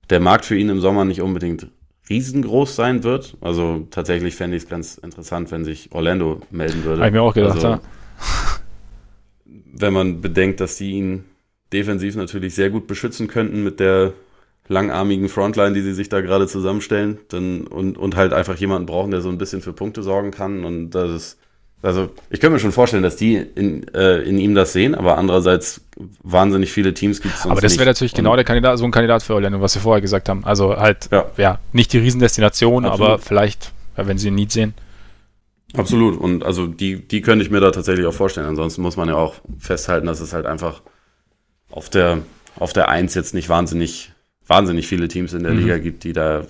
der 0.09 0.19
Markt 0.19 0.45
für 0.45 0.57
ihn 0.57 0.69
im 0.69 0.81
Sommer 0.81 1.05
nicht 1.05 1.21
unbedingt 1.21 1.67
riesengroß 2.09 2.75
sein 2.75 3.03
wird. 3.03 3.37
Also 3.41 3.87
tatsächlich 3.89 4.35
fände 4.35 4.57
ich 4.57 4.63
es 4.63 4.69
ganz 4.69 4.97
interessant, 4.97 5.51
wenn 5.51 5.63
sich 5.63 5.91
Orlando 5.91 6.41
melden 6.51 6.83
würde. 6.83 6.99
Habe 7.01 7.07
ich 7.07 7.13
mir 7.13 7.21
auch 7.21 7.33
gedacht, 7.33 7.55
also, 7.55 7.67
ja. 7.67 7.81
Wenn 9.45 9.93
man 9.93 10.21
bedenkt, 10.21 10.59
dass 10.59 10.77
die 10.77 10.91
ihn 10.91 11.25
defensiv 11.71 12.15
natürlich 12.15 12.53
sehr 12.53 12.69
gut 12.69 12.85
beschützen 12.85 13.27
könnten 13.27 13.63
mit 13.63 13.79
der 13.79 14.13
langarmigen 14.67 15.29
Frontline, 15.29 15.73
die 15.73 15.81
sie 15.81 15.93
sich 15.93 16.09
da 16.09 16.21
gerade 16.21 16.47
zusammenstellen. 16.47 17.19
Dann, 17.29 17.67
und, 17.67 17.97
und 17.97 18.15
halt 18.15 18.33
einfach 18.33 18.55
jemanden 18.57 18.85
brauchen, 18.85 19.11
der 19.11 19.21
so 19.21 19.29
ein 19.29 19.37
bisschen 19.37 19.61
für 19.61 19.73
Punkte 19.73 20.03
sorgen 20.03 20.31
kann. 20.31 20.63
Und 20.63 20.91
das 20.91 21.11
ist, 21.11 21.37
also 21.81 22.09
ich 22.29 22.39
könnte 22.39 22.53
mir 22.53 22.59
schon 22.59 22.71
vorstellen, 22.71 23.03
dass 23.03 23.17
die 23.17 23.35
in, 23.35 23.85
äh, 23.93 24.19
in 24.19 24.37
ihm 24.37 24.55
das 24.55 24.71
sehen, 24.71 24.95
aber 24.95 25.17
andererseits 25.17 25.81
wahnsinnig 26.23 26.71
viele 26.71 26.93
Teams 26.93 27.21
gibt 27.21 27.35
es 27.35 27.45
Aber 27.45 27.59
das 27.59 27.77
wäre 27.77 27.85
natürlich 27.85 28.13
genau 28.13 28.35
der 28.35 28.45
Kandidat, 28.45 28.77
so 28.77 28.85
ein 28.85 28.91
Kandidat 28.91 29.21
für 29.21 29.33
Orlando, 29.33 29.59
was 29.59 29.75
wir 29.75 29.81
vorher 29.81 30.01
gesagt 30.01 30.29
haben. 30.29 30.45
Also 30.45 30.77
halt, 30.77 31.09
ja, 31.11 31.25
ja 31.37 31.59
nicht 31.73 31.91
die 31.91 31.97
Riesendestination, 31.97 32.85
Absolut. 32.85 33.09
aber 33.09 33.19
vielleicht, 33.19 33.73
wenn 33.97 34.17
sie 34.17 34.29
ihn 34.29 34.35
nie 34.35 34.47
sehen. 34.49 34.73
Absolut. 35.75 36.19
Und 36.19 36.43
also 36.43 36.67
die, 36.67 37.05
die 37.05 37.21
könnte 37.21 37.43
ich 37.43 37.51
mir 37.51 37.59
da 37.59 37.71
tatsächlich 37.71 38.05
auch 38.05 38.13
vorstellen. 38.13 38.47
Ansonsten 38.47 38.81
muss 38.81 38.95
man 38.95 39.09
ja 39.09 39.15
auch 39.15 39.35
festhalten, 39.59 40.07
dass 40.07 40.21
es 40.21 40.31
halt 40.31 40.45
einfach 40.45 40.81
auf 41.69 41.89
der, 41.89 42.19
auf 42.57 42.71
der 42.71 42.89
Eins 42.89 43.15
jetzt 43.15 43.33
nicht 43.33 43.49
wahnsinnig, 43.49 44.12
wahnsinnig 44.53 44.87
viele 44.87 45.07
Teams 45.07 45.33
in 45.33 45.43
der 45.43 45.53
mhm. 45.53 45.59
Liga 45.59 45.77
gibt, 45.79 46.03
die 46.03 46.13
da 46.13 46.39
äh, 46.39 46.43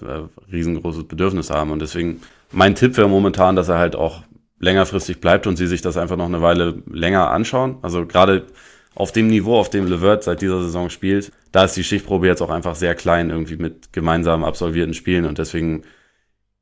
riesengroßes 0.51 1.05
Bedürfnis 1.05 1.49
haben. 1.49 1.71
Und 1.71 1.81
deswegen, 1.81 2.19
mein 2.51 2.75
Tipp 2.75 2.97
wäre 2.97 3.07
momentan, 3.07 3.55
dass 3.55 3.69
er 3.69 3.77
halt 3.77 3.95
auch 3.95 4.23
längerfristig 4.59 5.21
bleibt 5.21 5.47
und 5.47 5.55
sie 5.55 5.67
sich 5.67 5.81
das 5.81 5.95
einfach 5.95 6.17
noch 6.17 6.25
eine 6.25 6.41
Weile 6.41 6.83
länger 6.91 7.29
anschauen. 7.29 7.77
Also 7.81 8.05
gerade 8.05 8.45
auf 8.93 9.13
dem 9.13 9.27
Niveau, 9.27 9.57
auf 9.57 9.69
dem 9.69 9.87
Levert 9.87 10.23
seit 10.23 10.41
dieser 10.41 10.61
Saison 10.61 10.89
spielt, 10.89 11.31
da 11.53 11.63
ist 11.63 11.77
die 11.77 11.83
Schichtprobe 11.83 12.27
jetzt 12.27 12.41
auch 12.41 12.49
einfach 12.49 12.75
sehr 12.75 12.93
klein 12.93 13.29
irgendwie 13.29 13.55
mit 13.55 13.93
gemeinsam 13.93 14.43
absolvierten 14.43 14.93
Spielen 14.93 15.25
und 15.25 15.37
deswegen 15.37 15.83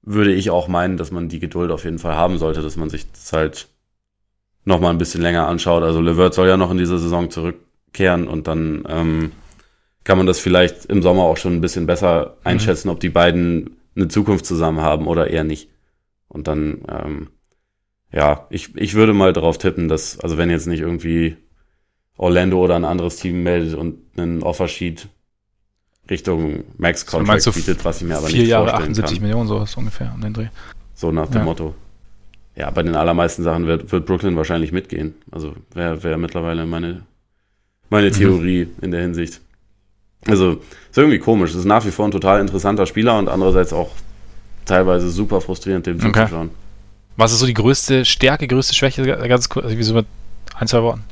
würde 0.04 0.34
ich 0.34 0.50
auch 0.50 0.68
meinen, 0.68 0.98
dass 0.98 1.12
man 1.12 1.28
die 1.28 1.40
Geduld 1.40 1.72
auf 1.72 1.84
jeden 1.84 2.00
Fall 2.00 2.16
haben 2.16 2.38
sollte, 2.38 2.62
dass 2.62 2.76
man 2.76 2.90
sich 2.90 3.12
das 3.12 3.34
halt 3.34 3.68
noch 4.64 4.80
mal 4.80 4.90
ein 4.90 4.98
bisschen 4.98 5.22
länger 5.22 5.48
anschaut. 5.48 5.84
Also 5.84 6.02
Levert 6.02 6.34
soll 6.34 6.48
ja 6.48 6.58
noch 6.58 6.72
in 6.72 6.78
dieser 6.78 6.98
Saison 6.98 7.30
zurückkehren 7.30 8.28
und 8.28 8.48
dann 8.48 8.84
ähm, 8.88 9.32
kann 10.04 10.18
man 10.18 10.28
das 10.28 10.40
vielleicht 10.40 10.86
im 10.86 11.02
Sommer 11.02 11.24
auch 11.24 11.38
schon 11.38 11.54
ein 11.54 11.62
bisschen 11.62 11.86
besser 11.86 12.38
einschätzen, 12.44 12.88
mhm. 12.88 12.94
ob 12.94 13.00
die 13.00 13.10
beiden 13.10 13.78
eine 13.96 14.08
Zukunft 14.08 14.46
zusammen 14.46 14.82
haben 14.82 15.08
oder 15.08 15.30
eher 15.30 15.44
nicht. 15.44 15.70
Und 16.28 16.48
dann 16.48 16.82
ähm, 16.88 17.28
ja, 18.14 18.48
ich, 18.50 18.76
ich 18.76 18.94
würde 18.94 19.14
mal 19.14 19.34
darauf 19.34 19.58
tippen, 19.58 19.88
dass, 19.88 20.20
also 20.20 20.38
wenn 20.38 20.50
jetzt 20.50 20.68
nicht 20.68 20.82
irgendwie 20.82 21.38
Orlando 22.18 22.62
oder 22.62 22.76
ein 22.76 22.86
anderes 22.86 23.16
Team 23.16 23.44
meldet 23.44 23.76
und 23.76 24.00
einen 24.18 24.44
Offersheet 24.44 25.08
Richtung 26.10 26.66
Max 26.78 27.06
Contract 27.06 27.42
so 27.42 27.52
bietet, 27.52 27.86
was 27.86 28.02
ich 28.02 28.08
mir 28.08 28.18
aber 28.18 28.28
vier 28.28 28.40
nicht 28.42 28.50
Jahre, 28.50 28.70
vorstellen 28.70 28.92
78 28.92 29.18
kann. 29.18 29.28
Millionen 29.28 29.48
sowas 29.48 29.76
ungefähr 29.76 30.12
um 30.14 30.22
den 30.22 30.34
Dreh. 30.34 30.48
So 30.94 31.12
nach 31.12 31.28
dem 31.28 31.40
ja. 31.40 31.44
Motto. 31.44 31.74
Ja, 32.56 32.70
bei 32.70 32.84
den 32.84 32.96
allermeisten 32.96 33.44
Sachen 33.44 33.66
wird, 33.66 33.92
wird 33.92 34.06
Brooklyn 34.06 34.36
wahrscheinlich 34.36 34.74
mitgehen. 34.74 35.16
Also 35.32 35.56
wäre 35.74 36.04
wär 36.04 36.18
mittlerweile 36.18 36.66
meine, 36.66 37.04
meine 37.90 38.10
mhm. 38.10 38.14
Theorie 38.14 38.66
mhm. 38.66 38.84
in 38.84 38.92
der 38.92 39.02
Hinsicht. 39.02 39.42
Also 40.28 40.62
ist 40.90 40.98
irgendwie 40.98 41.20
komisch. 41.20 41.56
Ist 41.56 41.66
nach 41.66 41.86
wie 41.86 41.92
vor 41.92 42.06
ein 42.06 42.12
total 42.12 42.42
interessanter 42.42 42.86
Spieler 42.86 43.18
und 43.18 43.28
andererseits 43.28 43.74
auch 43.74 43.90
teilweise 44.66 45.10
super 45.10 45.42
frustrierend, 45.42 45.88
dem 45.88 45.98
okay. 45.98 46.24
zuzuschauen. 46.24 46.52
Was 47.18 47.34
ist 47.34 47.40
so 47.40 47.46
die 47.46 47.54
größte 47.54 48.06
Stärke, 48.06 48.48
größte 48.48 48.74
Schwäche, 48.74 49.04
ganz 49.04 49.50
kurz, 49.50 49.66
also 49.66 49.78
wie 49.78 49.84
so 49.84 49.94
mit 49.94 50.06
ein, 50.56 50.68
zwei 50.68 50.82
Worten? 50.82 51.04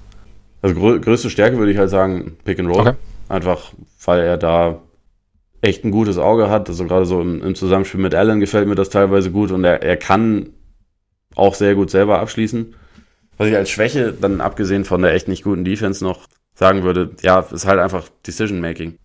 Also 0.61 0.75
grö 0.75 0.99
größte 0.99 1.29
Stärke 1.29 1.57
würde 1.57 1.71
ich 1.71 1.77
halt 1.77 1.89
sagen, 1.89 2.37
Pick 2.43 2.59
and 2.59 2.69
Roll. 2.69 2.81
Okay. 2.81 2.93
Einfach, 3.27 3.73
weil 4.05 4.21
er 4.21 4.37
da 4.37 4.81
echt 5.61 5.83
ein 5.83 5.91
gutes 5.91 6.17
Auge 6.17 6.49
hat. 6.49 6.69
Also 6.69 6.85
gerade 6.85 7.05
so 7.05 7.21
im, 7.21 7.41
im, 7.43 7.55
Zusammenspiel 7.55 7.99
mit 7.99 8.15
Allen 8.15 8.39
gefällt 8.39 8.67
mir 8.67 8.75
das 8.75 8.89
teilweise 8.89 9.31
gut 9.31 9.51
und 9.51 9.63
er, 9.63 9.81
er 9.83 9.97
kann 9.97 10.49
auch 11.35 11.53
sehr 11.53 11.75
gut 11.75 11.89
selber 11.89 12.19
abschließen. 12.19 12.75
Was 13.37 13.47
ich 13.47 13.55
als 13.55 13.69
Schwäche, 13.69 14.13
dann 14.13 14.41
abgesehen 14.41 14.83
von 14.83 15.01
der 15.01 15.13
echt 15.13 15.27
nicht 15.27 15.43
guten 15.43 15.63
Defense 15.63 16.03
noch 16.03 16.27
sagen 16.59 16.83
würde, 16.83 17.11
ja, 17.21 17.39
ist 17.39 17.65
halt 17.65 17.79
einfach 17.79 18.09
Decision 18.27 18.59
Making. 18.59 18.97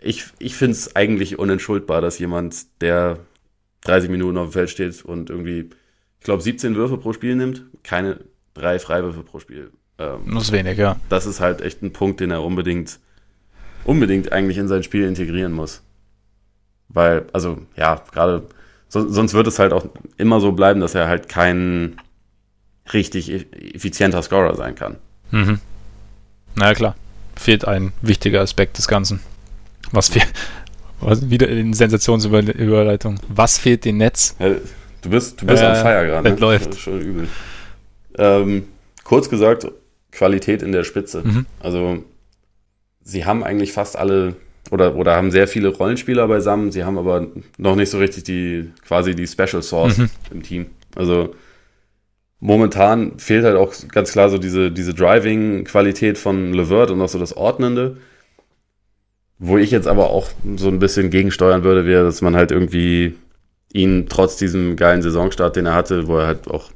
Ich, 0.00 0.26
ich 0.40 0.56
finde 0.56 0.72
es 0.72 0.96
eigentlich 0.96 1.38
unentschuldbar, 1.38 2.00
dass 2.00 2.18
jemand, 2.18 2.80
der 2.80 3.20
30 3.82 4.10
Minuten 4.10 4.36
auf 4.36 4.48
dem 4.48 4.52
Feld 4.52 4.70
steht 4.70 5.04
und 5.04 5.30
irgendwie 5.30 5.70
ich 6.18 6.24
glaube, 6.24 6.42
17 6.42 6.74
Würfe 6.74 6.98
pro 6.98 7.12
Spiel 7.12 7.36
nimmt, 7.36 7.62
keine 7.82 8.18
drei 8.54 8.78
Freiwürfe 8.78 9.22
pro 9.22 9.38
Spiel. 9.38 9.70
Ähm, 9.98 10.20
Muss 10.24 10.52
wenig, 10.52 10.76
ja. 10.76 10.96
Das 11.08 11.26
ist 11.26 11.40
halt 11.40 11.60
echt 11.60 11.82
ein 11.82 11.92
Punkt, 11.92 12.20
den 12.20 12.30
er 12.30 12.42
unbedingt, 12.42 12.98
unbedingt 13.84 14.32
eigentlich 14.32 14.58
in 14.58 14.68
sein 14.68 14.82
Spiel 14.82 15.06
integrieren 15.06 15.52
muss. 15.52 15.82
Weil, 16.88 17.26
also, 17.32 17.58
ja, 17.76 18.02
gerade, 18.12 18.46
so, 18.88 19.08
sonst 19.08 19.34
wird 19.34 19.46
es 19.46 19.58
halt 19.58 19.72
auch 19.72 19.86
immer 20.16 20.40
so 20.40 20.52
bleiben, 20.52 20.80
dass 20.80 20.94
er 20.94 21.06
halt 21.06 21.28
kein 21.28 22.00
richtig 22.92 23.30
e-, 23.30 23.46
effizienter 23.74 24.22
Scorer 24.22 24.56
sein 24.56 24.74
kann. 24.74 24.96
Mhm. 25.30 25.60
Na 26.58 26.66
ja, 26.66 26.74
klar. 26.74 26.96
Fehlt 27.36 27.66
ein 27.66 27.92
wichtiger 28.02 28.40
Aspekt 28.40 28.78
des 28.78 28.88
Ganzen. 28.88 29.20
Was 29.92 30.08
fehlt, 30.08 30.28
wieder 31.00 31.48
in 31.48 31.72
Sensationsüberleitung. 31.72 33.20
Was 33.28 33.58
fehlt 33.58 33.84
dem 33.84 33.98
Netz? 33.98 34.34
Ja, 34.38 34.56
Du 35.02 35.10
bist, 35.10 35.40
du 35.40 35.46
bist 35.46 35.62
äh, 35.62 35.66
am 35.66 35.76
Feier 35.76 36.06
gerade. 36.06 36.30
Ne? 36.30 36.36
läuft. 36.36 36.78
schon 36.78 37.00
übel. 37.00 37.28
Ähm, 38.16 38.64
kurz 39.04 39.28
gesagt, 39.30 39.70
Qualität 40.10 40.62
in 40.62 40.72
der 40.72 40.84
Spitze. 40.84 41.22
Mhm. 41.24 41.46
Also, 41.60 42.04
sie 43.02 43.24
haben 43.24 43.44
eigentlich 43.44 43.72
fast 43.72 43.96
alle 43.96 44.34
oder, 44.70 44.96
oder 44.96 45.14
haben 45.14 45.30
sehr 45.30 45.48
viele 45.48 45.68
Rollenspieler 45.68 46.26
beisammen. 46.28 46.72
Sie 46.72 46.84
haben 46.84 46.98
aber 46.98 47.28
noch 47.56 47.76
nicht 47.76 47.90
so 47.90 47.98
richtig 47.98 48.24
die, 48.24 48.70
quasi 48.86 49.14
die 49.14 49.26
Special 49.26 49.62
Source 49.62 49.98
mhm. 49.98 50.10
im 50.30 50.42
Team. 50.42 50.66
Also, 50.96 51.34
momentan 52.40 53.18
fehlt 53.18 53.44
halt 53.44 53.56
auch 53.56 53.74
ganz 53.92 54.12
klar 54.12 54.30
so 54.30 54.38
diese, 54.38 54.70
diese 54.70 54.94
Driving-Qualität 54.94 56.18
von 56.18 56.52
Levert 56.52 56.90
und 56.90 57.00
auch 57.00 57.08
so 57.08 57.18
das 57.18 57.36
Ordnende. 57.36 57.96
Wo 59.40 59.56
ich 59.56 59.70
jetzt 59.70 59.86
aber 59.86 60.10
auch 60.10 60.28
so 60.56 60.68
ein 60.68 60.80
bisschen 60.80 61.10
gegensteuern 61.10 61.62
würde, 61.62 61.86
wäre, 61.86 62.04
dass 62.04 62.22
man 62.22 62.34
halt 62.34 62.50
irgendwie 62.50 63.14
ihn 63.72 64.06
trotz 64.08 64.36
diesem 64.36 64.76
geilen 64.76 65.02
Saisonstart, 65.02 65.56
den 65.56 65.66
er 65.66 65.74
hatte, 65.74 66.08
wo 66.08 66.18
er 66.18 66.26
halt 66.26 66.48
auch 66.48 66.70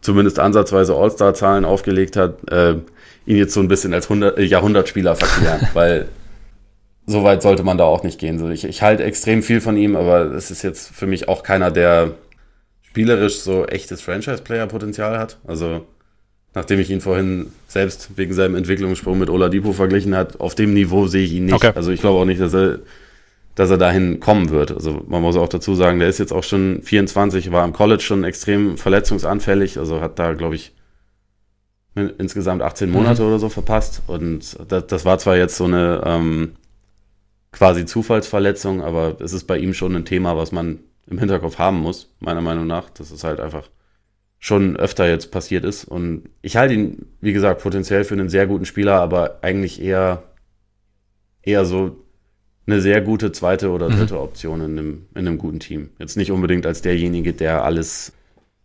zumindest 0.00 0.38
ansatzweise 0.38 0.94
All-Star-Zahlen 0.94 1.64
aufgelegt 1.64 2.16
hat, 2.16 2.48
äh, 2.50 2.74
ihn 3.26 3.36
jetzt 3.36 3.54
so 3.54 3.60
ein 3.60 3.68
bisschen 3.68 3.94
als 3.94 4.06
100, 4.06 4.38
äh, 4.38 4.42
Jahrhundertspieler 4.42 5.16
verklären, 5.16 5.66
weil 5.74 6.08
so 7.06 7.24
weit 7.24 7.42
sollte 7.42 7.64
man 7.64 7.78
da 7.78 7.84
auch 7.84 8.02
nicht 8.02 8.18
gehen. 8.18 8.38
So, 8.38 8.48
ich, 8.50 8.64
ich 8.64 8.82
halte 8.82 9.04
extrem 9.04 9.42
viel 9.42 9.60
von 9.60 9.76
ihm, 9.76 9.96
aber 9.96 10.32
es 10.32 10.50
ist 10.50 10.62
jetzt 10.62 10.94
für 10.94 11.06
mich 11.06 11.28
auch 11.28 11.42
keiner, 11.42 11.70
der 11.70 12.12
spielerisch 12.94 13.40
so 13.40 13.66
echtes 13.66 14.00
Franchise-Player-Potenzial 14.02 15.18
hat. 15.18 15.38
Also 15.44 15.84
nachdem 16.54 16.78
ich 16.78 16.90
ihn 16.90 17.00
vorhin 17.00 17.50
selbst 17.66 18.10
wegen 18.14 18.32
seinem 18.32 18.54
Entwicklungssprung 18.54 19.18
mit 19.18 19.30
Oladipo 19.30 19.72
verglichen 19.72 20.14
hat, 20.14 20.38
auf 20.38 20.54
dem 20.54 20.74
Niveau 20.74 21.08
sehe 21.08 21.24
ich 21.24 21.32
ihn 21.32 21.46
nicht. 21.46 21.54
Okay. 21.54 21.72
Also 21.74 21.90
ich 21.90 22.00
glaube 22.00 22.20
auch 22.20 22.24
nicht, 22.24 22.40
dass 22.40 22.54
er 22.54 22.78
dass 23.56 23.70
er 23.70 23.78
dahin 23.78 24.18
kommen 24.18 24.50
wird. 24.50 24.72
Also 24.72 25.04
man 25.06 25.22
muss 25.22 25.36
auch 25.36 25.48
dazu 25.48 25.74
sagen, 25.76 26.00
der 26.00 26.08
ist 26.08 26.18
jetzt 26.18 26.32
auch 26.32 26.42
schon 26.42 26.82
24, 26.82 27.52
war 27.52 27.64
im 27.64 27.72
College 27.72 28.02
schon 28.02 28.24
extrem 28.24 28.76
verletzungsanfällig, 28.76 29.78
also 29.78 30.00
hat 30.00 30.18
da, 30.18 30.32
glaube 30.32 30.56
ich, 30.56 30.72
insgesamt 31.94 32.62
18 32.62 32.90
Monate 32.90 33.22
mhm. 33.22 33.28
oder 33.28 33.38
so 33.38 33.48
verpasst. 33.48 34.02
Und 34.08 34.56
das, 34.66 34.86
das 34.88 35.04
war 35.04 35.18
zwar 35.18 35.36
jetzt 35.36 35.56
so 35.56 35.64
eine 35.64 36.02
ähm, 36.04 36.56
quasi 37.52 37.86
Zufallsverletzung, 37.86 38.82
aber 38.82 39.16
es 39.20 39.32
ist 39.32 39.44
bei 39.44 39.58
ihm 39.58 39.72
schon 39.72 39.94
ein 39.94 40.04
Thema, 40.04 40.36
was 40.36 40.50
man 40.50 40.80
im 41.06 41.18
Hinterkopf 41.18 41.58
haben 41.58 41.80
muss, 41.80 42.14
meiner 42.20 42.40
Meinung 42.40 42.66
nach. 42.66 42.90
dass 42.90 43.10
es 43.10 43.24
halt 43.24 43.40
einfach 43.40 43.68
schon 44.38 44.76
öfter 44.76 45.08
jetzt 45.08 45.30
passiert 45.30 45.64
ist. 45.64 45.84
Und 45.84 46.28
ich 46.42 46.56
halte 46.56 46.74
ihn, 46.74 47.06
wie 47.20 47.32
gesagt, 47.32 47.62
potenziell 47.62 48.04
für 48.04 48.14
einen 48.14 48.28
sehr 48.28 48.46
guten 48.46 48.66
Spieler, 48.66 49.00
aber 49.00 49.38
eigentlich 49.42 49.80
eher, 49.80 50.22
eher 51.42 51.64
so 51.64 51.96
eine 52.66 52.80
sehr 52.80 53.00
gute 53.00 53.32
zweite 53.32 53.70
oder 53.70 53.88
mhm. 53.88 53.96
dritte 53.96 54.14
mhm. 54.14 54.20
Option 54.20 54.60
in 54.60 54.78
einem, 54.78 55.06
in 55.14 55.26
einem 55.26 55.38
guten 55.38 55.60
Team. 55.60 55.90
Jetzt 55.98 56.16
nicht 56.16 56.30
unbedingt 56.30 56.66
als 56.66 56.82
derjenige, 56.82 57.32
der 57.32 57.64
alles, 57.64 58.12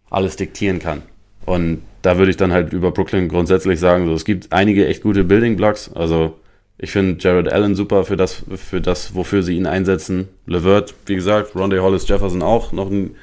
alles 0.10 0.36
diktieren 0.36 0.80
kann. 0.80 1.02
Und 1.46 1.82
da 2.02 2.18
würde 2.18 2.32
ich 2.32 2.38
dann 2.38 2.54
halt 2.54 2.74
über 2.74 2.92
Brooklyn 2.92 3.30
grundsätzlich 3.30 3.80
sagen, 3.80 4.06
so, 4.06 4.14
es 4.14 4.26
gibt 4.26 4.52
einige 4.52 4.88
echt 4.88 5.02
gute 5.02 5.24
Building 5.24 5.56
Blocks. 5.56 5.92
Also 5.94 6.40
ich 6.80 6.92
finde 6.92 7.22
Jared 7.22 7.52
Allen 7.52 7.76
super 7.76 8.06
für 8.06 8.18
das, 8.18 8.44
für 8.56 8.82
das, 8.82 9.14
wofür 9.14 9.44
sie 9.44 9.56
ihn 9.56 9.68
einsetzen. 9.68 10.30
Levert, 10.46 10.96
wie 11.06 11.16
gesagt, 11.16 11.54
Rondé 11.56 11.82
Hollis 11.82 12.08
Jefferson 12.08 12.42
auch, 12.42 12.72
noch 12.72 12.90
ein 12.90 13.16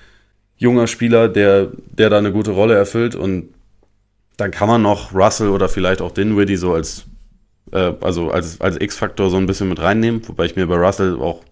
junger 0.58 0.86
Spieler, 0.86 1.28
der, 1.28 1.68
der 1.88 2.10
da 2.10 2.18
eine 2.18 2.32
gute 2.32 2.52
Rolle 2.52 2.74
erfüllt. 2.74 3.14
Und 3.14 3.48
dann 4.36 4.50
kann 4.50 4.68
man 4.68 4.82
noch 4.82 5.14
Russell 5.14 5.48
oder 5.48 5.68
vielleicht 5.68 6.02
auch 6.02 6.12
Dinwiddie 6.12 6.56
so 6.56 6.74
als 6.74 7.06
äh, 7.72 7.92
also 8.00 8.30
als, 8.30 8.60
als 8.60 8.80
X-Faktor 8.80 9.30
so 9.30 9.36
ein 9.36 9.46
bisschen 9.46 9.68
mit 9.68 9.80
reinnehmen, 9.80 10.26
wobei 10.28 10.44
ich 10.46 10.56
mir 10.56 10.66
bei 10.66 10.76
Russell 10.76 11.16
auch 11.16 11.42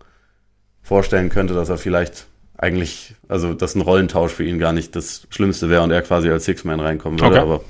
vorstellen 0.83 1.31
könnte, 1.31 1.55
dass 1.55 1.69
er 1.69 1.79
vielleicht 1.79 2.27
eigentlich, 2.57 3.15
also 3.29 3.55
dass 3.55 3.75
ein 3.75 3.81
Rollentausch 3.81 4.33
für 4.33 4.45
ihn 4.45 4.59
gar 4.59 4.73
nicht 4.73 4.95
das 4.95 5.27
Schlimmste 5.31 5.71
wäre 5.71 5.83
und 5.83 5.91
er 5.91 6.03
quasi 6.03 6.31
als 6.31 6.45
Six-Man 6.45 6.81
reinkommen 6.81 7.19
würde, 7.19 7.37
okay. 7.37 7.43
aber 7.43 7.65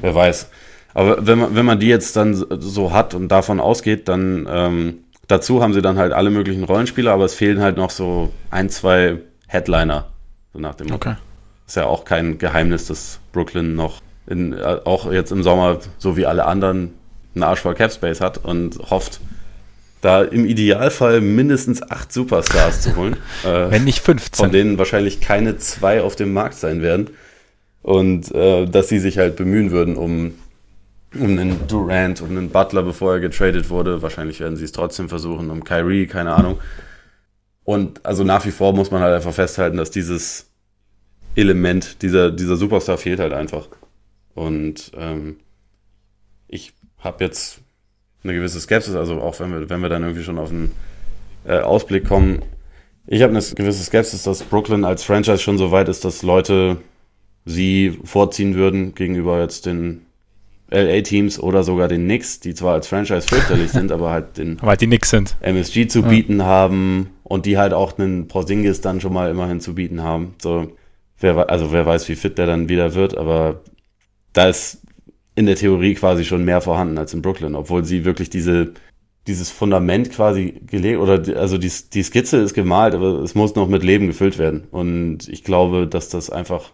wer 0.00 0.14
weiß. 0.14 0.48
Aber 0.94 1.26
wenn 1.26 1.38
man, 1.38 1.54
wenn 1.54 1.66
man 1.66 1.78
die 1.78 1.88
jetzt 1.88 2.16
dann 2.16 2.34
so 2.34 2.92
hat 2.92 3.14
und 3.14 3.28
davon 3.28 3.60
ausgeht, 3.60 4.08
dann 4.08 4.46
ähm, 4.50 4.98
dazu 5.28 5.62
haben 5.62 5.72
sie 5.72 5.82
dann 5.82 5.98
halt 5.98 6.12
alle 6.12 6.30
möglichen 6.30 6.64
Rollenspieler, 6.64 7.12
aber 7.12 7.24
es 7.24 7.34
fehlen 7.34 7.60
halt 7.60 7.76
noch 7.76 7.90
so 7.90 8.30
ein, 8.50 8.68
zwei 8.70 9.18
Headliner, 9.46 10.06
so 10.52 10.58
nach 10.58 10.74
dem 10.74 10.90
Okay. 10.92 11.14
Ist 11.66 11.76
ja 11.76 11.86
auch 11.86 12.04
kein 12.04 12.38
Geheimnis, 12.38 12.86
dass 12.86 13.20
Brooklyn 13.32 13.76
noch 13.76 14.00
in, 14.26 14.52
äh, 14.52 14.78
auch 14.84 15.10
jetzt 15.12 15.30
im 15.30 15.42
Sommer, 15.42 15.78
so 15.98 16.16
wie 16.16 16.26
alle 16.26 16.44
anderen 16.44 16.94
einen 17.34 17.44
Arsch 17.44 17.60
voll 17.60 17.74
Cap 17.74 17.92
Space 17.92 18.20
hat 18.20 18.38
und 18.38 18.78
hofft, 18.90 19.20
da 20.00 20.22
im 20.22 20.46
Idealfall 20.46 21.20
mindestens 21.20 21.82
acht 21.82 22.12
Superstars 22.12 22.80
zu 22.80 22.96
holen. 22.96 23.16
Äh, 23.44 23.70
Wenn 23.70 23.84
nicht 23.84 24.00
15. 24.00 24.44
Von 24.44 24.52
denen 24.52 24.78
wahrscheinlich 24.78 25.20
keine 25.20 25.56
zwei 25.56 26.02
auf 26.02 26.14
dem 26.14 26.32
Markt 26.32 26.54
sein 26.54 26.82
werden. 26.82 27.10
Und 27.82 28.34
äh, 28.34 28.66
dass 28.66 28.88
sie 28.88 28.98
sich 28.98 29.16
halt 29.16 29.36
bemühen 29.36 29.70
würden, 29.70 29.96
um, 29.96 30.34
um 31.14 31.38
einen 31.38 31.66
Durant, 31.66 32.20
um 32.20 32.30
einen 32.30 32.50
Butler, 32.50 32.82
bevor 32.82 33.14
er 33.14 33.20
getradet 33.20 33.70
wurde. 33.70 34.02
Wahrscheinlich 34.02 34.40
werden 34.40 34.56
sie 34.56 34.64
es 34.64 34.72
trotzdem 34.72 35.08
versuchen, 35.08 35.50
um 35.50 35.64
Kyrie, 35.64 36.06
keine 36.06 36.34
Ahnung. 36.34 36.60
Und 37.64 38.04
also 38.04 38.24
nach 38.24 38.44
wie 38.46 38.50
vor 38.50 38.72
muss 38.72 38.90
man 38.90 39.02
halt 39.02 39.14
einfach 39.14 39.32
festhalten, 39.32 39.76
dass 39.76 39.90
dieses 39.90 40.50
Element, 41.34 42.02
dieser, 42.02 42.30
dieser 42.30 42.56
Superstar 42.56 42.98
fehlt 42.98 43.20
halt 43.20 43.32
einfach. 43.32 43.68
Und 44.34 44.92
ähm, 44.96 45.36
ich 46.48 46.72
habe 46.98 47.24
jetzt 47.24 47.60
eine 48.22 48.34
gewisse 48.34 48.60
Skepsis, 48.60 48.94
also 48.94 49.20
auch 49.20 49.38
wenn 49.40 49.50
wir, 49.52 49.70
wenn 49.70 49.80
wir 49.80 49.88
dann 49.88 50.02
irgendwie 50.02 50.24
schon 50.24 50.38
auf 50.38 50.50
einen 50.50 50.72
äh, 51.44 51.58
Ausblick 51.60 52.06
kommen. 52.06 52.42
Ich 53.06 53.22
habe 53.22 53.32
eine 53.32 53.42
gewisse 53.42 53.82
Skepsis, 53.82 54.22
dass 54.22 54.42
Brooklyn 54.42 54.84
als 54.84 55.02
Franchise 55.02 55.38
schon 55.38 55.58
so 55.58 55.70
weit 55.70 55.88
ist, 55.88 56.04
dass 56.04 56.22
Leute 56.22 56.76
sie 57.44 57.98
vorziehen 58.04 58.54
würden 58.54 58.94
gegenüber 58.94 59.40
jetzt 59.40 59.66
den 59.66 60.06
LA-Teams 60.70 61.40
oder 61.40 61.62
sogar 61.62 61.88
den 61.88 62.04
Knicks, 62.04 62.40
die 62.40 62.54
zwar 62.54 62.74
als 62.74 62.86
Franchise 62.86 63.26
fürchterlich 63.26 63.70
sind, 63.70 63.90
aber 63.92 64.10
halt 64.10 64.38
den 64.38 64.58
aber 64.58 64.70
halt 64.70 64.80
die 64.80 64.86
Knicks 64.86 65.10
sind. 65.10 65.36
MSG 65.40 65.88
zu 65.88 66.00
ja. 66.00 66.08
bieten 66.08 66.44
haben 66.44 67.10
und 67.24 67.46
die 67.46 67.58
halt 67.58 67.72
auch 67.72 67.98
einen 67.98 68.28
Porzingis 68.28 68.80
dann 68.80 69.00
schon 69.00 69.12
mal 69.12 69.30
immerhin 69.30 69.60
zu 69.60 69.74
bieten 69.74 70.02
haben. 70.02 70.34
So, 70.40 70.72
wer, 71.18 71.50
also 71.50 71.72
wer 71.72 71.86
weiß, 71.86 72.08
wie 72.08 72.14
fit 72.14 72.38
der 72.38 72.46
dann 72.46 72.68
wieder 72.68 72.94
wird, 72.94 73.16
aber 73.16 73.60
da 74.32 74.48
ist 74.48 74.82
in 75.34 75.46
der 75.46 75.56
Theorie 75.56 75.94
quasi 75.94 76.24
schon 76.24 76.44
mehr 76.44 76.60
vorhanden 76.60 76.98
als 76.98 77.14
in 77.14 77.22
Brooklyn, 77.22 77.54
obwohl 77.54 77.84
sie 77.84 78.04
wirklich 78.04 78.30
diese, 78.30 78.74
dieses 79.26 79.50
Fundament 79.50 80.10
quasi 80.10 80.60
gelegt, 80.66 81.00
oder 81.00 81.22
also 81.36 81.58
die, 81.58 81.70
die 81.92 82.02
Skizze 82.02 82.38
ist 82.38 82.54
gemalt, 82.54 82.94
aber 82.94 83.20
es 83.20 83.34
muss 83.34 83.54
noch 83.54 83.68
mit 83.68 83.82
Leben 83.82 84.06
gefüllt 84.06 84.38
werden. 84.38 84.64
Und 84.70 85.28
ich 85.28 85.42
glaube, 85.44 85.86
dass 85.86 86.08
das 86.08 86.30
einfach 86.30 86.72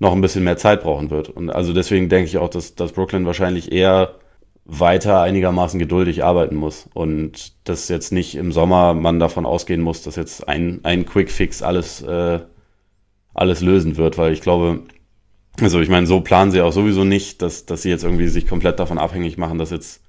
noch 0.00 0.12
ein 0.12 0.20
bisschen 0.20 0.42
mehr 0.42 0.56
Zeit 0.56 0.82
brauchen 0.82 1.10
wird. 1.10 1.28
Und 1.28 1.50
also 1.50 1.72
deswegen 1.72 2.08
denke 2.08 2.26
ich 2.28 2.38
auch, 2.38 2.48
dass, 2.48 2.74
dass 2.74 2.92
Brooklyn 2.92 3.26
wahrscheinlich 3.26 3.70
eher 3.70 4.16
weiter 4.64 5.20
einigermaßen 5.20 5.78
geduldig 5.78 6.24
arbeiten 6.24 6.56
muss 6.56 6.88
und 6.94 7.52
dass 7.68 7.88
jetzt 7.88 8.10
nicht 8.10 8.34
im 8.34 8.50
Sommer 8.50 8.94
man 8.94 9.20
davon 9.20 9.44
ausgehen 9.44 9.82
muss, 9.82 10.02
dass 10.02 10.16
jetzt 10.16 10.48
ein, 10.48 10.80
ein 10.84 11.04
Quick-Fix 11.06 11.62
alles, 11.62 12.02
äh, 12.02 12.40
alles 13.34 13.60
lösen 13.60 13.96
wird, 13.96 14.16
weil 14.16 14.32
ich 14.32 14.40
glaube, 14.40 14.82
also 15.60 15.80
ich 15.80 15.88
meine, 15.88 16.06
so 16.06 16.20
planen 16.20 16.50
sie 16.50 16.62
auch 16.62 16.72
sowieso 16.72 17.04
nicht, 17.04 17.42
dass, 17.42 17.66
dass 17.66 17.82
sie 17.82 17.90
jetzt 17.90 18.04
irgendwie 18.04 18.28
sich 18.28 18.46
komplett 18.46 18.78
davon 18.78 18.98
abhängig 18.98 19.36
machen, 19.36 19.58
dass 19.58 19.70
jetzt 19.70 20.02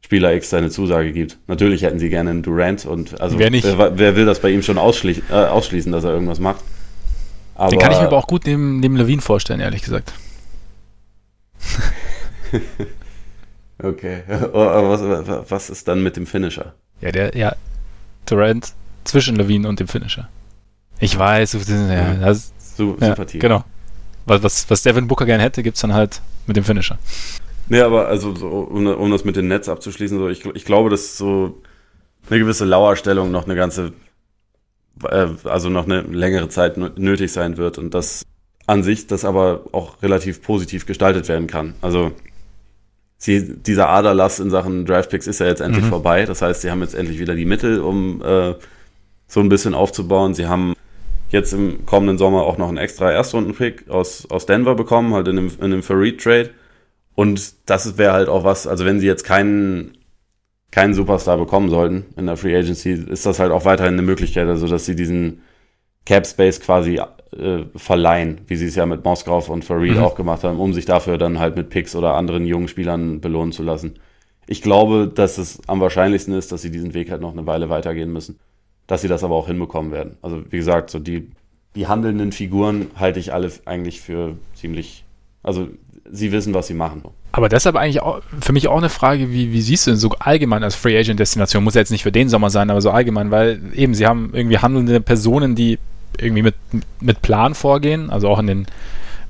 Spieler 0.00 0.34
X 0.34 0.50
seine 0.50 0.70
Zusage 0.70 1.12
gibt. 1.12 1.38
Natürlich 1.46 1.82
hätten 1.82 1.98
sie 1.98 2.08
gerne 2.08 2.30
einen 2.30 2.42
Durant 2.42 2.86
und 2.86 3.20
also 3.20 3.38
wer, 3.38 3.52
wer, 3.52 3.98
wer 3.98 4.16
will 4.16 4.24
das 4.24 4.40
bei 4.40 4.50
ihm 4.50 4.62
schon 4.62 4.78
ausschließen, 4.78 5.24
äh, 5.30 5.34
ausschließen, 5.34 5.92
dass 5.92 6.04
er 6.04 6.12
irgendwas 6.12 6.38
macht. 6.38 6.62
Aber 7.56 7.70
Den 7.70 7.78
kann 7.78 7.92
ich 7.92 7.98
mir 7.98 8.06
aber 8.06 8.16
auch 8.16 8.26
gut 8.26 8.46
neben, 8.46 8.80
neben 8.80 8.96
Levine 8.96 9.22
vorstellen, 9.22 9.60
ehrlich 9.60 9.82
gesagt. 9.82 10.12
okay. 13.82 14.22
Was, 14.28 15.50
was 15.50 15.70
ist 15.70 15.88
dann 15.88 16.02
mit 16.02 16.16
dem 16.16 16.26
Finisher? 16.26 16.74
Ja, 17.00 17.12
der, 17.12 17.36
ja, 17.36 17.56
Durant 18.26 18.72
zwischen 19.04 19.36
Levine 19.36 19.68
und 19.68 19.80
dem 19.80 19.88
Finisher. 19.88 20.28
Ich 21.00 21.18
weiß, 21.18 21.52
ja, 21.68 22.14
das, 22.14 22.52
Super, 22.76 23.06
ja, 23.06 23.24
Team. 23.24 23.40
Genau 23.40 23.64
was, 24.26 24.42
was, 24.42 24.70
was 24.70 24.82
Devin 24.82 25.08
Booker 25.08 25.24
gerne 25.24 25.42
hätte, 25.42 25.62
gibt 25.62 25.76
es 25.76 25.80
dann 25.80 25.94
halt 25.94 26.20
mit 26.46 26.56
dem 26.56 26.64
Finisher. 26.64 26.98
Nee, 27.68 27.80
aber 27.80 28.08
also 28.08 28.34
so, 28.34 28.48
um, 28.48 28.86
um 28.86 29.10
das 29.10 29.24
mit 29.24 29.36
den 29.36 29.48
Nets 29.48 29.68
abzuschließen, 29.68 30.18
so 30.18 30.28
ich, 30.28 30.44
ich 30.44 30.64
glaube, 30.64 30.90
dass 30.90 31.16
so 31.16 31.62
eine 32.28 32.38
gewisse 32.38 32.64
Lauerstellung 32.64 33.30
noch 33.30 33.44
eine 33.44 33.56
ganze, 33.56 33.92
äh, 35.04 35.28
also 35.44 35.68
noch 35.68 35.84
eine 35.84 36.02
längere 36.02 36.48
Zeit 36.48 36.76
nötig 36.76 37.32
sein 37.32 37.56
wird 37.56 37.78
und 37.78 37.94
dass 37.94 38.24
an 38.66 38.82
sich 38.82 39.06
das 39.06 39.24
aber 39.24 39.64
auch 39.72 40.02
relativ 40.02 40.42
positiv 40.42 40.86
gestaltet 40.86 41.28
werden 41.28 41.46
kann. 41.46 41.74
Also 41.80 42.12
sie, 43.18 43.56
dieser 43.56 43.88
Aderlass 43.88 44.40
in 44.40 44.50
Sachen 44.50 44.86
Draftpicks 44.86 45.26
ist 45.26 45.40
ja 45.40 45.46
jetzt 45.46 45.60
endlich 45.60 45.84
mhm. 45.84 45.90
vorbei. 45.90 46.24
Das 46.26 46.42
heißt, 46.42 46.62
sie 46.62 46.70
haben 46.70 46.80
jetzt 46.80 46.94
endlich 46.94 47.18
wieder 47.18 47.34
die 47.34 47.44
Mittel, 47.44 47.80
um 47.80 48.22
äh, 48.22 48.54
so 49.28 49.40
ein 49.40 49.48
bisschen 49.48 49.74
aufzubauen. 49.74 50.34
Sie 50.34 50.46
haben 50.46 50.74
jetzt 51.30 51.52
im 51.52 51.86
kommenden 51.86 52.18
Sommer 52.18 52.42
auch 52.42 52.58
noch 52.58 52.68
einen 52.68 52.78
extra 52.78 53.10
Erstrunden-Pick 53.10 53.88
aus, 53.88 54.26
aus 54.30 54.46
Denver 54.46 54.74
bekommen, 54.74 55.14
halt 55.14 55.28
in 55.28 55.38
einem, 55.38 55.50
in 55.58 55.64
einem 55.64 55.82
Farid-Trade. 55.82 56.50
Und 57.14 57.54
das 57.66 57.98
wäre 57.98 58.12
halt 58.12 58.28
auch 58.28 58.44
was, 58.44 58.66
also 58.66 58.84
wenn 58.84 59.00
sie 59.00 59.06
jetzt 59.06 59.24
keinen, 59.24 59.96
keinen 60.76 60.94
Superstar 60.94 61.38
bekommen 61.38 61.70
sollten 61.70 62.04
in 62.16 62.26
der 62.26 62.36
Free 62.36 62.56
Agency, 62.56 62.92
ist 62.92 63.26
das 63.26 63.40
halt 63.40 63.50
auch 63.50 63.64
weiterhin 63.64 63.94
eine 63.94 64.02
Möglichkeit, 64.02 64.46
also 64.46 64.68
dass 64.68 64.86
sie 64.86 64.94
diesen 64.94 65.42
Cap 66.04 66.26
Space 66.26 66.60
quasi 66.60 67.00
äh, 67.36 67.64
verleihen, 67.74 68.42
wie 68.46 68.56
sie 68.56 68.66
es 68.66 68.76
ja 68.76 68.86
mit 68.86 69.04
Moskau 69.04 69.42
und 69.48 69.64
Farid 69.64 69.96
mhm. 69.96 70.02
auch 70.04 70.14
gemacht 70.14 70.44
haben, 70.44 70.60
um 70.60 70.72
sich 70.72 70.84
dafür 70.84 71.18
dann 71.18 71.40
halt 71.40 71.56
mit 71.56 71.70
Picks 71.70 71.96
oder 71.96 72.14
anderen 72.14 72.46
jungen 72.46 72.68
Spielern 72.68 73.20
belohnen 73.20 73.52
zu 73.52 73.64
lassen. 73.64 73.94
Ich 74.46 74.62
glaube, 74.62 75.10
dass 75.12 75.38
es 75.38 75.60
am 75.66 75.80
wahrscheinlichsten 75.80 76.34
ist, 76.34 76.52
dass 76.52 76.62
sie 76.62 76.70
diesen 76.70 76.94
Weg 76.94 77.10
halt 77.10 77.20
noch 77.20 77.32
eine 77.32 77.46
Weile 77.46 77.68
weitergehen 77.68 78.12
müssen 78.12 78.38
dass 78.86 79.02
sie 79.02 79.08
das 79.08 79.24
aber 79.24 79.34
auch 79.34 79.46
hinbekommen 79.46 79.92
werden. 79.92 80.16
Also 80.22 80.42
wie 80.50 80.56
gesagt, 80.56 80.90
so 80.90 80.98
die, 80.98 81.30
die 81.74 81.86
handelnden 81.86 82.32
Figuren 82.32 82.90
halte 82.96 83.20
ich 83.20 83.32
alle 83.32 83.50
eigentlich 83.64 84.00
für 84.00 84.36
ziemlich, 84.54 85.04
also 85.42 85.68
sie 86.12 86.32
wissen, 86.32 86.54
was 86.54 86.66
sie 86.66 86.74
machen. 86.74 87.02
Aber 87.32 87.48
deshalb 87.48 87.76
eigentlich 87.76 88.00
auch 88.00 88.22
für 88.40 88.52
mich 88.52 88.68
auch 88.68 88.78
eine 88.78 88.88
Frage, 88.88 89.30
wie, 89.30 89.52
wie 89.52 89.60
siehst 89.60 89.86
du 89.86 89.90
denn 89.90 89.98
so 89.98 90.10
allgemein 90.18 90.62
als 90.62 90.74
Free 90.74 90.98
Agent 90.98 91.20
Destination? 91.20 91.64
Muss 91.64 91.74
ja 91.74 91.80
jetzt 91.80 91.90
nicht 91.90 92.02
für 92.02 92.12
den 92.12 92.28
Sommer 92.28 92.50
sein, 92.50 92.70
aber 92.70 92.80
so 92.80 92.90
allgemein, 92.90 93.30
weil 93.30 93.60
eben 93.74 93.94
sie 93.94 94.06
haben 94.06 94.30
irgendwie 94.32 94.58
handelnde 94.58 95.00
Personen, 95.00 95.54
die 95.54 95.78
irgendwie 96.18 96.42
mit, 96.42 96.54
mit 97.00 97.22
Plan 97.22 97.54
vorgehen, 97.54 98.10
also 98.10 98.28
auch 98.28 98.38
in 98.38 98.46
den 98.46 98.66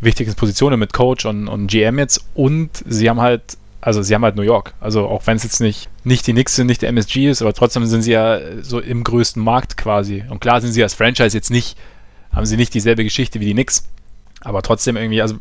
wichtigsten 0.01 0.36
Positionen 0.36 0.78
mit 0.78 0.93
Coach 0.93 1.24
und, 1.24 1.48
und 1.48 1.66
GM 1.69 1.98
jetzt 1.98 2.24
und 2.35 2.70
sie 2.86 3.09
haben 3.09 3.20
halt 3.20 3.57
also 3.86 4.03
sie 4.03 4.16
haben 4.16 4.24
halt 4.24 4.35
New 4.35 4.43
York. 4.43 4.74
Also 4.81 5.07
auch 5.07 5.24
wenn 5.28 5.36
es 5.36 5.44
jetzt 5.44 5.61
nicht, 5.61 5.89
nicht 6.03 6.27
die 6.27 6.32
Knicks 6.32 6.57
sind, 6.57 6.66
nicht 6.66 6.82
der 6.82 6.89
MSG 6.89 7.31
ist, 7.31 7.40
aber 7.40 7.53
trotzdem 7.53 7.86
sind 7.86 8.03
sie 8.03 8.11
ja 8.11 8.40
so 8.61 8.81
im 8.81 9.05
größten 9.05 9.40
Markt 9.40 9.77
quasi. 9.77 10.24
Und 10.28 10.40
klar 10.40 10.61
sind 10.61 10.73
sie 10.73 10.82
als 10.82 10.94
Franchise 10.94 11.36
jetzt 11.36 11.53
nicht, 11.53 11.78
haben 12.32 12.47
sie 12.47 12.57
nicht 12.57 12.74
dieselbe 12.74 13.05
Geschichte 13.05 13.39
wie 13.39 13.44
die 13.44 13.53
Knicks. 13.53 13.89
Aber 14.40 14.62
trotzdem 14.62 14.97
irgendwie, 14.97 15.23
also 15.23 15.36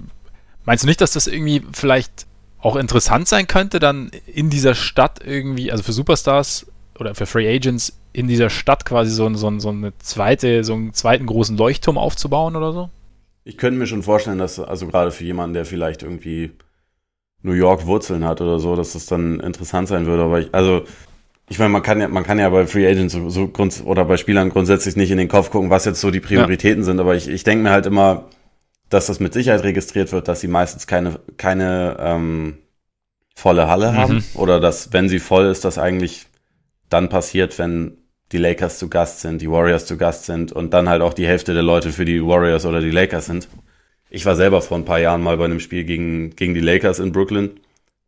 meinst 0.65 0.83
du 0.83 0.87
nicht, 0.87 1.01
dass 1.01 1.11
das 1.11 1.27
irgendwie 1.27 1.61
vielleicht 1.73 2.27
auch 2.59 2.75
interessant 2.75 3.27
sein 3.27 3.47
könnte, 3.47 3.79
dann 3.79 4.11
in 4.25 4.49
dieser 4.49 4.75
Stadt 4.75 5.19
irgendwie, 5.23 5.71
also 5.71 5.83
für 5.83 5.93
Superstars 5.93 6.67
oder 6.99 7.15
für 7.15 7.25
Free 7.25 7.53
Agents 7.53 7.99
in 8.13 8.27
dieser 8.27 8.49
Stadt 8.49 8.85
quasi 8.85 9.11
so, 9.11 9.31
so, 9.35 9.59
so 9.59 9.69
eine 9.69 9.93
zweite, 9.99 10.63
so 10.63 10.73
einen 10.73 10.93
zweiten 10.93 11.25
großen 11.25 11.57
Leuchtturm 11.57 11.97
aufzubauen 11.97 12.55
oder 12.55 12.71
so? 12.71 12.89
Ich 13.43 13.57
könnte 13.57 13.77
mir 13.77 13.85
schon 13.85 14.01
vorstellen, 14.01 14.39
dass, 14.39 14.59
also 14.59 14.87
gerade 14.87 15.11
für 15.11 15.25
jemanden, 15.25 15.53
der 15.53 15.65
vielleicht 15.65 16.01
irgendwie 16.01 16.51
New 17.43 17.53
York 17.53 17.85
Wurzeln 17.85 18.25
hat 18.25 18.41
oder 18.41 18.59
so, 18.59 18.75
dass 18.75 18.93
das 18.93 19.05
dann 19.05 19.39
interessant 19.39 19.87
sein 19.87 20.07
würde. 20.07 20.23
Aber 20.23 20.39
ich, 20.39 20.53
also, 20.53 20.83
ich 21.47 21.59
meine, 21.59 21.69
man 21.69 21.83
kann 21.83 22.01
ja, 22.01 22.07
man 22.07 22.23
kann 22.23 22.39
ja 22.39 22.49
bei 22.49 22.65
Free 22.65 22.87
Agents 22.87 23.13
so, 23.13 23.29
so 23.29 23.51
oder 23.83 24.05
bei 24.05 24.17
Spielern 24.17 24.49
grundsätzlich 24.49 24.95
nicht 24.95 25.11
in 25.11 25.19
den 25.19 25.27
Kopf 25.27 25.51
gucken, 25.51 25.69
was 25.69 25.85
jetzt 25.85 26.01
so 26.01 26.09
die 26.09 26.19
Prioritäten 26.19 26.79
ja. 26.81 26.85
sind. 26.85 26.99
Aber 26.99 27.15
ich, 27.15 27.27
ich 27.27 27.43
denke 27.43 27.63
mir 27.63 27.69
halt 27.69 27.85
immer, 27.85 28.29
dass 28.89 29.07
das 29.07 29.19
mit 29.19 29.33
Sicherheit 29.33 29.63
registriert 29.63 30.11
wird, 30.11 30.27
dass 30.27 30.41
sie 30.41 30.47
meistens 30.47 30.87
keine, 30.87 31.19
keine 31.37 31.97
ähm, 31.99 32.57
volle 33.35 33.67
Halle 33.67 33.91
mhm. 33.91 33.97
haben. 33.97 34.23
Oder 34.35 34.59
dass, 34.59 34.93
wenn 34.93 35.09
sie 35.09 35.19
voll 35.19 35.45
ist, 35.45 35.65
das 35.65 35.77
eigentlich 35.77 36.27
dann 36.89 37.09
passiert, 37.09 37.57
wenn 37.59 37.97
die 38.31 38.37
Lakers 38.37 38.79
zu 38.79 38.89
Gast 38.89 39.21
sind, 39.21 39.41
die 39.41 39.49
Warriors 39.49 39.85
zu 39.85 39.97
Gast 39.97 40.25
sind 40.25 40.51
und 40.51 40.73
dann 40.73 40.89
halt 40.89 41.01
auch 41.01 41.13
die 41.13 41.27
Hälfte 41.27 41.53
der 41.53 41.63
Leute 41.63 41.91
für 41.91 42.05
die 42.05 42.25
Warriors 42.25 42.65
oder 42.65 42.81
die 42.81 42.91
Lakers 42.91 43.27
sind. 43.27 43.47
Ich 44.09 44.25
war 44.25 44.35
selber 44.35 44.61
vor 44.61 44.77
ein 44.77 44.85
paar 44.85 44.99
Jahren 44.99 45.21
mal 45.21 45.37
bei 45.37 45.45
einem 45.45 45.59
Spiel 45.59 45.83
gegen, 45.83 46.35
gegen 46.35 46.53
die 46.53 46.61
Lakers 46.61 46.99
in 46.99 47.11
Brooklyn. 47.11 47.59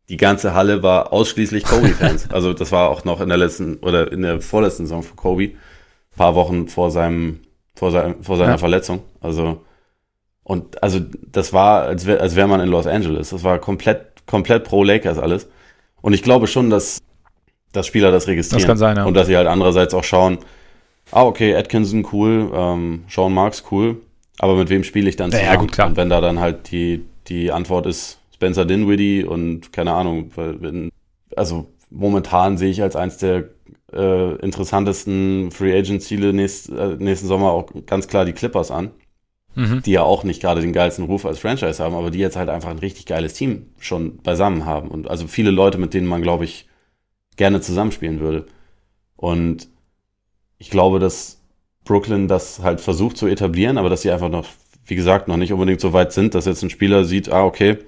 Die 0.08 0.16
ganze 0.16 0.54
Halle 0.54 0.82
war 0.82 1.12
ausschließlich 1.12 1.64
Kobe-Fans. 1.64 2.30
also 2.32 2.52
das 2.52 2.72
war 2.72 2.88
auch 2.88 3.04
noch 3.04 3.20
in 3.20 3.28
der 3.28 3.38
letzten 3.38 3.76
oder 3.76 4.10
in 4.10 4.22
der 4.22 4.40
vorletzten 4.40 4.86
Saison 4.86 5.02
für 5.02 5.14
Kobe. 5.14 5.44
Ein 5.44 5.56
paar 6.16 6.34
Wochen 6.34 6.66
vor 6.66 6.90
seinem, 6.90 7.40
vor, 7.74 7.90
seinem, 7.90 8.22
vor 8.24 8.36
seiner 8.36 8.52
ja. 8.52 8.58
Verletzung. 8.58 9.02
Also, 9.20 9.64
und 10.48 10.82
also 10.82 10.98
das 11.30 11.52
war, 11.52 11.82
als 11.82 12.06
wäre 12.06 12.20
als 12.20 12.34
wär 12.34 12.46
man 12.46 12.60
in 12.60 12.70
Los 12.70 12.86
Angeles. 12.86 13.28
Das 13.28 13.44
war 13.44 13.58
komplett, 13.58 14.26
komplett 14.26 14.64
pro 14.64 14.82
Lakers 14.82 15.18
alles. 15.18 15.46
Und 16.00 16.14
ich 16.14 16.22
glaube 16.22 16.46
schon, 16.46 16.70
dass, 16.70 17.02
dass 17.72 17.86
Spieler 17.86 18.10
das 18.10 18.28
registrieren. 18.28 18.62
Das 18.62 18.66
kann 18.66 18.78
sein, 18.78 18.96
ja. 18.96 19.04
Und 19.04 19.12
dass 19.12 19.26
sie 19.26 19.36
halt 19.36 19.46
andererseits 19.46 19.92
auch 19.92 20.04
schauen, 20.04 20.38
ah, 21.10 21.24
okay, 21.24 21.54
Atkinson 21.54 22.06
cool, 22.12 22.50
ähm, 22.54 23.04
Sean 23.10 23.34
Marks 23.34 23.64
cool, 23.70 23.96
aber 24.38 24.56
mit 24.56 24.70
wem 24.70 24.84
spiele 24.84 25.10
ich 25.10 25.16
dann 25.16 25.30
zusammen? 25.30 25.50
Ja, 25.50 25.56
gut, 25.56 25.70
klar. 25.70 25.88
Und 25.88 25.98
wenn 25.98 26.08
da 26.08 26.22
dann 26.22 26.40
halt 26.40 26.70
die, 26.70 27.04
die 27.26 27.52
Antwort 27.52 27.84
ist 27.84 28.18
Spencer 28.32 28.64
Dinwiddie 28.64 29.24
und 29.24 29.74
keine 29.74 29.92
Ahnung, 29.92 30.30
wenn, 30.34 30.88
also 31.36 31.66
momentan 31.90 32.56
sehe 32.56 32.70
ich 32.70 32.80
als 32.80 32.96
eins 32.96 33.18
der 33.18 33.50
äh, 33.92 34.34
interessantesten 34.36 35.50
Free 35.50 35.78
Agent 35.78 36.00
Ziele 36.00 36.32
nächst, 36.32 36.70
äh, 36.70 36.96
nächsten 36.98 37.26
Sommer 37.26 37.50
auch 37.50 37.66
ganz 37.84 38.08
klar 38.08 38.24
die 38.24 38.32
Clippers 38.32 38.70
an. 38.70 38.92
Mhm. 39.58 39.82
die 39.82 39.92
ja 39.92 40.02
auch 40.02 40.24
nicht 40.24 40.40
gerade 40.40 40.60
den 40.60 40.72
geilsten 40.72 41.04
Ruf 41.04 41.26
als 41.26 41.40
Franchise 41.40 41.82
haben, 41.82 41.94
aber 41.94 42.10
die 42.10 42.18
jetzt 42.18 42.36
halt 42.36 42.48
einfach 42.48 42.70
ein 42.70 42.78
richtig 42.78 43.06
geiles 43.06 43.34
Team 43.34 43.66
schon 43.78 44.18
beisammen 44.18 44.64
haben. 44.64 44.88
Und 44.88 45.10
also 45.10 45.26
viele 45.26 45.50
Leute, 45.50 45.78
mit 45.78 45.94
denen 45.94 46.06
man, 46.06 46.22
glaube 46.22 46.44
ich, 46.44 46.66
gerne 47.36 47.60
zusammenspielen 47.60 48.20
würde. 48.20 48.46
Und 49.16 49.68
ich 50.58 50.70
glaube, 50.70 51.00
dass 51.00 51.40
Brooklyn 51.84 52.28
das 52.28 52.60
halt 52.62 52.80
versucht 52.80 53.16
zu 53.16 53.26
etablieren, 53.26 53.78
aber 53.78 53.90
dass 53.90 54.02
sie 54.02 54.10
einfach 54.10 54.28
noch, 54.28 54.46
wie 54.84 54.94
gesagt, 54.94 55.26
noch 55.26 55.36
nicht 55.36 55.52
unbedingt 55.52 55.80
so 55.80 55.92
weit 55.92 56.12
sind, 56.12 56.34
dass 56.34 56.46
jetzt 56.46 56.62
ein 56.62 56.70
Spieler 56.70 57.04
sieht, 57.04 57.30
ah, 57.30 57.44
okay, 57.44 57.78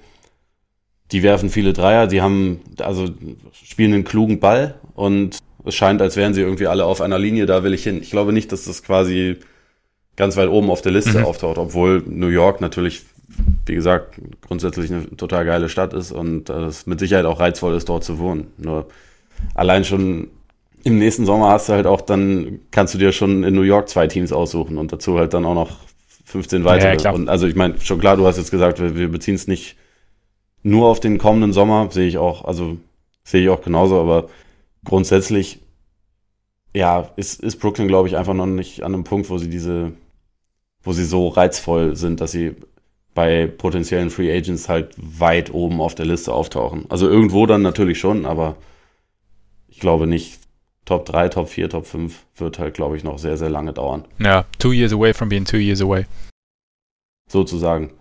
die 1.11 1.23
werfen 1.23 1.49
viele 1.49 1.73
Dreier, 1.73 2.07
die 2.07 2.21
haben, 2.21 2.61
also 2.79 3.09
spielen 3.53 3.93
einen 3.93 4.03
klugen 4.03 4.39
Ball 4.39 4.75
und 4.95 5.39
es 5.63 5.75
scheint, 5.75 6.01
als 6.01 6.15
wären 6.15 6.33
sie 6.33 6.41
irgendwie 6.41 6.67
alle 6.67 6.85
auf 6.85 7.01
einer 7.01 7.19
Linie, 7.19 7.45
da 7.45 7.63
will 7.63 7.73
ich 7.73 7.83
hin. 7.83 8.01
Ich 8.01 8.11
glaube 8.11 8.33
nicht, 8.33 8.51
dass 8.51 8.65
das 8.65 8.81
quasi 8.81 9.37
ganz 10.15 10.37
weit 10.37 10.49
oben 10.49 10.69
auf 10.69 10.81
der 10.81 10.91
Liste 10.91 11.19
mhm. 11.19 11.25
auftaucht, 11.25 11.57
obwohl 11.57 12.03
New 12.05 12.27
York 12.27 12.61
natürlich, 12.61 13.03
wie 13.65 13.75
gesagt, 13.75 14.19
grundsätzlich 14.41 14.91
eine 14.91 15.15
total 15.15 15.45
geile 15.45 15.69
Stadt 15.69 15.93
ist 15.93 16.11
und 16.11 16.49
es 16.49 16.85
mit 16.85 16.99
Sicherheit 16.99 17.25
auch 17.25 17.39
reizvoll 17.39 17.75
ist, 17.75 17.89
dort 17.89 18.03
zu 18.03 18.19
wohnen. 18.19 18.47
Nur 18.57 18.87
allein 19.55 19.83
schon 19.85 20.29
im 20.83 20.97
nächsten 20.97 21.25
Sommer 21.25 21.49
hast 21.49 21.69
du 21.69 21.73
halt 21.73 21.85
auch 21.85 22.01
dann, 22.01 22.59
kannst 22.71 22.93
du 22.93 22.97
dir 22.97 23.11
schon 23.11 23.43
in 23.43 23.53
New 23.53 23.61
York 23.61 23.89
zwei 23.89 24.07
Teams 24.07 24.31
aussuchen 24.31 24.77
und 24.77 24.91
dazu 24.91 25.17
halt 25.17 25.33
dann 25.33 25.45
auch 25.45 25.53
noch 25.53 25.77
15 26.25 26.63
weitere. 26.63 26.97
Ja, 26.97 27.11
und 27.11 27.29
also 27.29 27.47
ich 27.47 27.55
meine, 27.55 27.79
schon 27.81 27.99
klar, 27.99 28.17
du 28.17 28.25
hast 28.25 28.37
jetzt 28.37 28.51
gesagt, 28.51 28.79
wir, 28.79 28.95
wir 28.95 29.09
beziehen 29.09 29.35
es 29.35 29.47
nicht 29.47 29.75
nur 30.63 30.87
auf 30.87 30.99
den 30.99 31.17
kommenden 31.17 31.53
Sommer, 31.53 31.89
sehe 31.91 32.07
ich 32.07 32.17
auch, 32.17 32.45
also 32.45 32.77
sehe 33.23 33.43
ich 33.43 33.49
auch 33.49 33.61
genauso, 33.61 33.99
aber 33.99 34.29
grundsätzlich, 34.85 35.59
ja, 36.73 37.09
ist, 37.15 37.41
ist 37.41 37.57
Brooklyn, 37.57 37.87
glaube 37.87 38.07
ich, 38.07 38.17
einfach 38.17 38.33
noch 38.33 38.45
nicht 38.45 38.83
an 38.83 38.93
einem 38.93 39.03
Punkt, 39.03 39.29
wo 39.29 39.37
sie 39.37 39.49
diese, 39.49 39.91
wo 40.83 40.93
sie 40.93 41.05
so 41.05 41.27
reizvoll 41.27 41.95
sind, 41.95 42.21
dass 42.21 42.31
sie 42.31 42.55
bei 43.13 43.47
potenziellen 43.47 44.09
Free 44.09 44.35
Agents 44.35 44.69
halt 44.69 44.93
weit 44.97 45.53
oben 45.53 45.81
auf 45.81 45.95
der 45.95 46.05
Liste 46.05 46.33
auftauchen. 46.33 46.85
Also 46.89 47.09
irgendwo 47.09 47.45
dann 47.45 47.61
natürlich 47.61 47.99
schon, 47.99 48.25
aber 48.25 48.55
ich 49.67 49.79
glaube 49.79 50.07
nicht. 50.07 50.39
Top 50.83 51.05
3, 51.05 51.29
Top 51.29 51.47
4, 51.47 51.69
Top 51.69 51.85
5 51.85 52.25
wird 52.37 52.57
halt, 52.57 52.73
glaube 52.73 52.97
ich, 52.97 53.03
noch 53.03 53.19
sehr, 53.19 53.37
sehr 53.37 53.51
lange 53.51 53.71
dauern. 53.71 54.03
Ja, 54.17 54.45
two 54.57 54.71
years 54.73 54.91
away 54.91 55.13
from 55.13 55.29
being 55.29 55.45
two 55.45 55.57
years 55.57 55.79
away. 55.79 56.05
Sozusagen. 57.29 57.91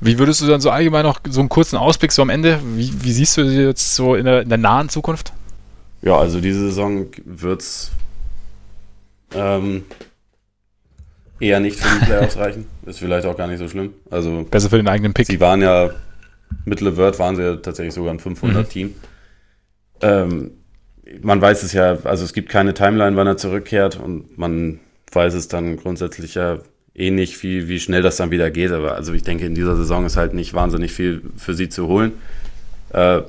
Wie 0.00 0.18
würdest 0.18 0.42
du 0.42 0.46
dann 0.46 0.60
so 0.60 0.70
allgemein 0.70 1.04
noch 1.04 1.20
so 1.28 1.40
einen 1.40 1.48
kurzen 1.48 1.76
Ausblick 1.76 2.12
so 2.12 2.20
am 2.20 2.28
Ende? 2.28 2.60
Wie, 2.62 2.92
wie 3.02 3.12
siehst 3.12 3.36
du 3.38 3.48
sie 3.48 3.62
jetzt 3.62 3.94
so 3.94 4.14
in 4.14 4.26
der, 4.26 4.42
in 4.42 4.50
der, 4.50 4.58
nahen 4.58 4.90
Zukunft? 4.90 5.32
Ja, 6.02 6.18
also 6.18 6.40
diese 6.40 6.60
Saison 6.60 7.06
wird 7.24 7.62
es 7.62 7.92
ähm, 9.34 9.84
eher 11.40 11.60
nicht 11.60 11.78
für 11.78 11.98
die 11.98 12.04
Playoffs 12.04 12.36
reichen. 12.36 12.66
Ist 12.86 12.98
vielleicht 12.98 13.26
auch 13.26 13.36
gar 13.36 13.46
nicht 13.46 13.58
so 13.58 13.68
schlimm. 13.68 13.94
Also 14.10 14.46
Besser 14.50 14.70
für 14.70 14.76
den 14.76 14.88
eigenen 14.88 15.14
Pick. 15.14 15.26
Sie 15.26 15.40
waren 15.40 15.62
ja, 15.62 15.90
mit 16.64 16.80
LeVert 16.80 17.18
waren 17.18 17.36
sie 17.36 17.42
ja 17.42 17.56
tatsächlich 17.56 17.94
sogar 17.94 18.12
ein 18.12 18.20
500-Team. 18.20 18.88
Mhm. 18.88 18.94
Ähm, 20.02 20.50
man 21.22 21.40
weiß 21.40 21.62
es 21.62 21.72
ja, 21.72 21.98
also 22.04 22.24
es 22.24 22.32
gibt 22.32 22.48
keine 22.48 22.74
Timeline, 22.74 23.16
wann 23.16 23.26
er 23.26 23.36
zurückkehrt 23.36 23.98
und 23.98 24.36
man 24.36 24.80
weiß 25.12 25.34
es 25.34 25.48
dann 25.48 25.76
grundsätzlich 25.76 26.34
ja 26.34 26.58
eh 26.94 27.10
nicht, 27.10 27.42
wie, 27.42 27.68
wie 27.68 27.78
schnell 27.78 28.02
das 28.02 28.16
dann 28.16 28.30
wieder 28.30 28.50
geht. 28.50 28.72
Aber 28.72 28.94
also 28.94 29.12
ich 29.12 29.22
denke, 29.22 29.46
in 29.46 29.54
dieser 29.54 29.76
Saison 29.76 30.04
ist 30.04 30.16
halt 30.16 30.34
nicht 30.34 30.54
wahnsinnig 30.54 30.92
viel 30.92 31.22
für 31.36 31.54
sie 31.54 31.68
zu 31.68 31.86
holen. 31.86 32.12
Äh, 32.92 33.22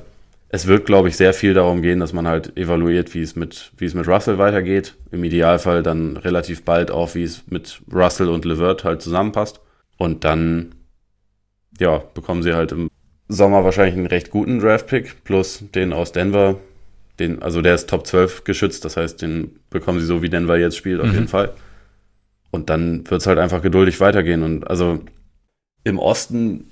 es 0.50 0.66
wird, 0.66 0.86
glaube 0.86 1.08
ich, 1.08 1.16
sehr 1.16 1.34
viel 1.34 1.52
darum 1.52 1.82
gehen, 1.82 2.00
dass 2.00 2.12
man 2.12 2.26
halt 2.26 2.56
evaluiert, 2.56 3.12
wie 3.14 3.20
es 3.20 3.36
mit, 3.36 3.72
wie 3.76 3.84
es 3.84 3.94
mit 3.94 4.08
Russell 4.08 4.38
weitergeht. 4.38 4.94
Im 5.10 5.22
Idealfall 5.22 5.82
dann 5.82 6.16
relativ 6.16 6.64
bald 6.64 6.90
auch, 6.90 7.14
wie 7.14 7.22
es 7.22 7.44
mit 7.48 7.82
Russell 7.92 8.28
und 8.28 8.46
Levert 8.46 8.82
halt 8.82 9.02
zusammenpasst. 9.02 9.60
Und 9.98 10.24
dann, 10.24 10.74
ja, 11.78 12.02
bekommen 12.14 12.42
sie 12.42 12.54
halt 12.54 12.72
im 12.72 12.88
Sommer 13.28 13.62
wahrscheinlich 13.62 13.96
einen 13.96 14.06
recht 14.06 14.30
guten 14.30 14.58
Draft-Pick 14.58 15.22
plus 15.24 15.64
den 15.74 15.92
aus 15.92 16.12
Denver. 16.12 16.56
Den, 17.18 17.42
also 17.42 17.60
der 17.60 17.74
ist 17.74 17.90
Top 17.90 18.06
12 18.06 18.44
geschützt, 18.44 18.84
das 18.84 18.96
heißt, 18.96 19.20
den 19.20 19.58
bekommen 19.70 20.00
sie 20.00 20.06
so, 20.06 20.22
wie 20.22 20.30
Denver 20.30 20.56
jetzt 20.56 20.76
spielt, 20.76 21.00
auf 21.00 21.08
mhm. 21.08 21.14
jeden 21.14 21.28
Fall. 21.28 21.52
Und 22.50 22.70
dann 22.70 23.08
wird 23.10 23.20
es 23.20 23.26
halt 23.26 23.38
einfach 23.38 23.60
geduldig 23.60 24.00
weitergehen. 24.00 24.42
Und 24.42 24.66
also 24.66 25.00
im 25.84 25.98
Osten 25.98 26.70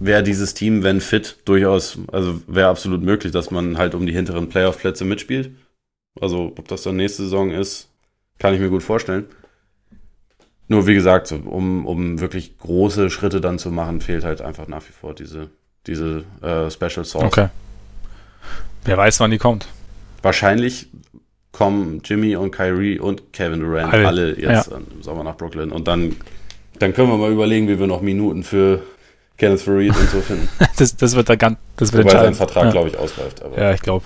wäre 0.00 0.22
dieses 0.22 0.54
Team, 0.54 0.82
wenn 0.82 1.00
fit, 1.00 1.36
durchaus, 1.44 1.98
also 2.12 2.40
wäre 2.46 2.68
absolut 2.68 3.02
möglich, 3.02 3.32
dass 3.32 3.50
man 3.50 3.78
halt 3.78 3.94
um 3.94 4.06
die 4.06 4.12
hinteren 4.12 4.48
Playoff-Plätze 4.48 5.04
mitspielt. 5.04 5.50
Also 6.20 6.52
ob 6.56 6.68
das 6.68 6.82
dann 6.82 6.96
nächste 6.96 7.22
Saison 7.24 7.50
ist, 7.50 7.88
kann 8.38 8.54
ich 8.54 8.60
mir 8.60 8.70
gut 8.70 8.82
vorstellen. 8.82 9.26
Nur 10.68 10.86
wie 10.86 10.94
gesagt, 10.94 11.32
um, 11.32 11.86
um 11.86 12.20
wirklich 12.20 12.58
große 12.58 13.10
Schritte 13.10 13.40
dann 13.40 13.58
zu 13.58 13.70
machen, 13.70 14.00
fehlt 14.00 14.24
halt 14.24 14.42
einfach 14.42 14.66
nach 14.66 14.82
wie 14.82 14.92
vor 14.92 15.14
diese, 15.14 15.48
diese 15.86 16.24
äh, 16.42 16.70
Special 16.70 17.04
Sauce. 17.04 17.22
Okay. 17.22 17.48
Wer 18.84 18.96
weiß, 18.96 19.20
wann 19.20 19.30
die 19.30 19.38
kommt. 19.38 19.68
Wahrscheinlich 20.22 20.88
kommen 21.52 22.00
Jimmy 22.04 22.36
und 22.36 22.50
Kyrie 22.50 22.98
und 22.98 23.32
Kevin 23.32 23.60
Durant 23.60 23.92
alle, 23.92 24.06
alle 24.06 24.30
jetzt 24.38 24.70
ja. 24.70 24.76
im 24.76 25.02
Sommer 25.02 25.24
nach 25.24 25.36
Brooklyn. 25.36 25.70
Und 25.70 25.88
dann, 25.88 26.16
dann 26.78 26.92
können 26.92 27.10
wir 27.10 27.16
mal 27.16 27.32
überlegen, 27.32 27.68
wie 27.68 27.78
wir 27.78 27.86
noch 27.86 28.02
Minuten 28.02 28.42
für 28.42 28.82
Kenneth 29.36 29.60
Farid 29.60 29.96
und 29.96 30.10
so 30.10 30.20
finden. 30.20 30.48
das, 30.76 30.96
das 30.96 31.14
wird 31.14 31.28
da 31.28 31.36
ganz, 31.36 31.58
das 31.76 31.92
wird 31.92 32.04
Wobei 32.04 32.18
sein 32.18 32.34
Vertrag, 32.34 32.64
ja. 32.64 32.70
glaube 32.70 32.88
ich, 32.88 32.98
ausläuft. 32.98 33.42
ja, 33.56 33.72
ich 33.72 33.82
glaube. 33.82 34.04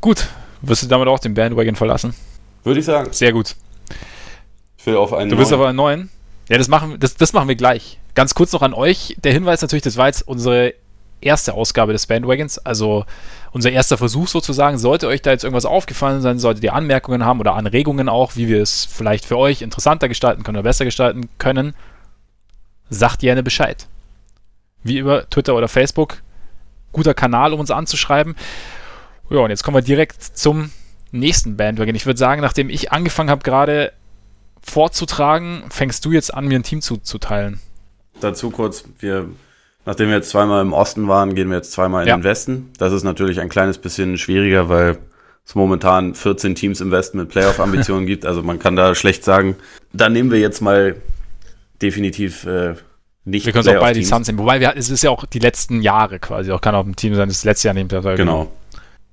Gut, 0.00 0.28
wirst 0.62 0.82
du 0.82 0.86
damit 0.86 1.08
auch 1.08 1.18
den 1.18 1.34
Bandwagon 1.34 1.76
verlassen? 1.76 2.14
Würde 2.64 2.80
ich 2.80 2.86
sagen. 2.86 3.12
Sehr 3.12 3.32
gut. 3.32 3.54
Ich 4.78 4.86
will 4.86 4.96
auf 4.96 5.12
einen 5.12 5.30
Du 5.30 5.36
bist 5.36 5.52
aber 5.52 5.68
einen 5.68 5.76
neuen? 5.76 6.10
Ja, 6.48 6.58
das 6.58 6.68
machen, 6.68 6.96
das, 7.00 7.16
das 7.16 7.32
machen 7.32 7.48
wir 7.48 7.56
gleich. 7.56 7.98
Ganz 8.14 8.34
kurz 8.34 8.52
noch 8.52 8.62
an 8.62 8.72
euch. 8.72 9.16
Der 9.22 9.32
Hinweis 9.32 9.62
natürlich, 9.62 9.82
das 9.82 9.96
war 9.96 10.06
jetzt 10.06 10.26
unsere 10.26 10.74
erste 11.20 11.54
Ausgabe 11.54 11.92
des 11.92 12.06
Bandwagons, 12.06 12.58
also 12.58 13.04
unser 13.50 13.70
erster 13.70 13.98
Versuch 13.98 14.28
sozusagen. 14.28 14.78
Sollte 14.78 15.08
euch 15.08 15.22
da 15.22 15.30
jetzt 15.32 15.44
irgendwas 15.44 15.64
aufgefallen 15.64 16.20
sein, 16.20 16.38
solltet 16.38 16.62
ihr 16.62 16.74
Anmerkungen 16.74 17.24
haben 17.24 17.40
oder 17.40 17.54
Anregungen 17.54 18.08
auch, 18.08 18.36
wie 18.36 18.48
wir 18.48 18.62
es 18.62 18.84
vielleicht 18.84 19.24
für 19.24 19.38
euch 19.38 19.62
interessanter 19.62 20.08
gestalten 20.08 20.42
können 20.42 20.58
oder 20.58 20.64
besser 20.64 20.84
gestalten 20.84 21.28
können, 21.38 21.74
sagt 22.90 23.20
gerne 23.20 23.42
Bescheid. 23.42 23.86
Wie 24.82 24.98
über 24.98 25.28
Twitter 25.28 25.54
oder 25.54 25.68
Facebook. 25.68 26.22
Guter 26.92 27.14
Kanal, 27.14 27.52
um 27.52 27.60
uns 27.60 27.70
anzuschreiben. 27.70 28.36
Ja, 29.30 29.38
und 29.38 29.50
jetzt 29.50 29.64
kommen 29.64 29.76
wir 29.76 29.82
direkt 29.82 30.22
zum 30.22 30.70
nächsten 31.10 31.56
Bandwagon. 31.56 31.94
Ich 31.94 32.06
würde 32.06 32.18
sagen, 32.18 32.40
nachdem 32.40 32.70
ich 32.70 32.92
angefangen 32.92 33.30
habe, 33.30 33.42
gerade 33.42 33.92
vorzutragen, 34.62 35.64
fängst 35.68 36.04
du 36.04 36.12
jetzt 36.12 36.32
an, 36.32 36.46
mir 36.46 36.58
ein 36.58 36.62
Team 36.62 36.80
zuzuteilen. 36.80 37.60
Dazu 38.20 38.50
kurz, 38.50 38.84
wir 38.98 39.28
Nachdem 39.86 40.08
wir 40.08 40.16
jetzt 40.16 40.30
zweimal 40.30 40.62
im 40.62 40.72
Osten 40.72 41.06
waren, 41.06 41.36
gehen 41.36 41.48
wir 41.48 41.56
jetzt 41.56 41.70
zweimal 41.70 42.02
in 42.02 42.08
ja. 42.08 42.16
den 42.16 42.24
Westen. 42.24 42.70
Das 42.76 42.92
ist 42.92 43.04
natürlich 43.04 43.40
ein 43.40 43.48
kleines 43.48 43.78
bisschen 43.78 44.18
schwieriger, 44.18 44.68
weil 44.68 44.98
es 45.46 45.54
momentan 45.54 46.16
14 46.16 46.56
Teams 46.56 46.80
im 46.80 46.90
Westen 46.90 47.18
mit 47.18 47.28
Playoff-Ambitionen 47.28 48.04
gibt. 48.06 48.26
Also 48.26 48.42
man 48.42 48.58
kann 48.58 48.74
da 48.74 48.96
schlecht 48.96 49.22
sagen, 49.22 49.54
da 49.92 50.08
nehmen 50.08 50.32
wir 50.32 50.40
jetzt 50.40 50.60
mal 50.60 50.96
definitiv 51.80 52.44
äh, 52.46 52.74
nicht 53.26 53.44
Wir 53.44 53.52
können 53.52 53.66
es 53.66 53.74
auch 53.74 53.80
beide 53.80 53.98
die 53.98 54.04
Suns 54.04 54.28
nehmen. 54.28 54.38
Wobei 54.38 54.60
wir, 54.60 54.74
es 54.76 54.88
ist 54.88 55.02
ja 55.02 55.10
auch 55.10 55.26
die 55.26 55.40
letzten 55.40 55.82
Jahre 55.82 56.20
quasi. 56.20 56.52
Auch 56.52 56.60
kann 56.60 56.76
auch 56.76 56.86
ein 56.86 56.94
Team 56.94 57.14
sein, 57.16 57.28
das 57.28 57.44
letzte 57.44 57.68
Jahr 57.68 57.74
nimmt. 57.74 57.90
Genau. 57.90 58.52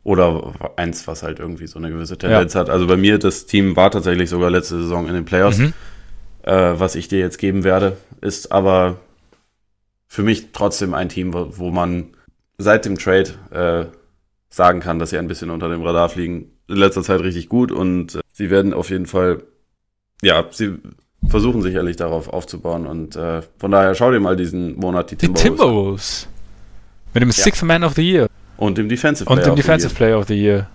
Oder 0.03 0.53
eins, 0.76 1.07
was 1.07 1.23
halt 1.23 1.40
irgendwie 1.40 1.65
so 1.65 1.80
eine 1.80 1.90
gewisse 1.90 2.18
Tendenz 2.18 2.53
ja. 2.53 2.60
hat. 2.60 2.69
Also 2.69 2.85
bei 2.85 2.95
mir, 2.95 3.18
das 3.18 3.48
Team 3.48 3.76
war 3.76 3.90
tatsächlich 3.90 4.30
sogar 4.30 4.52
letzte 4.52 4.81
Saison 4.81 5.07
in 5.07 5.15
den 5.15 5.26
Playoffs. 5.26 5.57
Mhm. 5.57 5.73
Äh, 6.44 6.80
was 6.80 6.95
ich 6.95 7.07
dir 7.07 7.19
jetzt 7.19 7.38
geben 7.38 7.64
werde, 7.64 7.98
ist 8.22 8.52
aber 8.52 8.99
für 10.07 10.22
mich 10.22 10.52
trotzdem 10.52 10.94
ein 10.94 11.10
Team, 11.10 11.34
wo, 11.34 11.57
wo 11.57 11.72
man 11.72 12.10
seit 12.60 12.85
dem 12.85 12.99
Trade 12.99 13.31
äh, 13.49 13.98
sagen 14.49 14.80
kann, 14.80 14.99
dass 14.99 15.10
sie 15.10 15.18
ein 15.18 15.27
bisschen 15.27 15.49
unter 15.49 15.69
dem 15.69 15.81
Radar 15.81 16.10
fliegen. 16.10 16.52
In 16.68 16.76
letzter 16.76 17.02
Zeit 17.02 17.22
richtig 17.22 17.49
gut 17.49 17.72
und 17.72 18.15
äh, 18.15 18.19
sie 18.31 18.49
werden 18.49 18.73
auf 18.73 18.90
jeden 18.90 19.07
Fall, 19.07 19.44
ja, 20.22 20.45
sie 20.52 20.77
versuchen 21.28 21.62
sicherlich 21.62 21.95
darauf 21.95 22.28
aufzubauen 22.28 22.86
und 22.86 23.16
äh, 23.16 23.41
von 23.58 23.72
daher 23.72 23.95
schau 23.95 24.12
dir 24.12 24.20
mal 24.20 24.36
diesen 24.36 24.78
Monat 24.78 25.12
die 25.12 25.16
Timberwolves. 25.16 25.44
Die 25.44 25.50
Timberwolves. 25.50 26.28
Mit 27.14 27.24
dem 27.24 27.30
ja. 27.30 27.34
Sixth 27.34 27.64
Man 27.64 27.84
of 27.84 27.94
the 27.94 28.02
Year. 28.02 28.28
Und 28.58 28.78
dem 28.78 28.90
Defensive 28.90 29.26
Player, 29.26 29.38
und 29.38 29.45
dem 29.45 29.56
Defensive 29.56 29.94
Player 29.94 30.20
of 30.20 30.28
the 30.28 30.36
Year. 30.36 30.68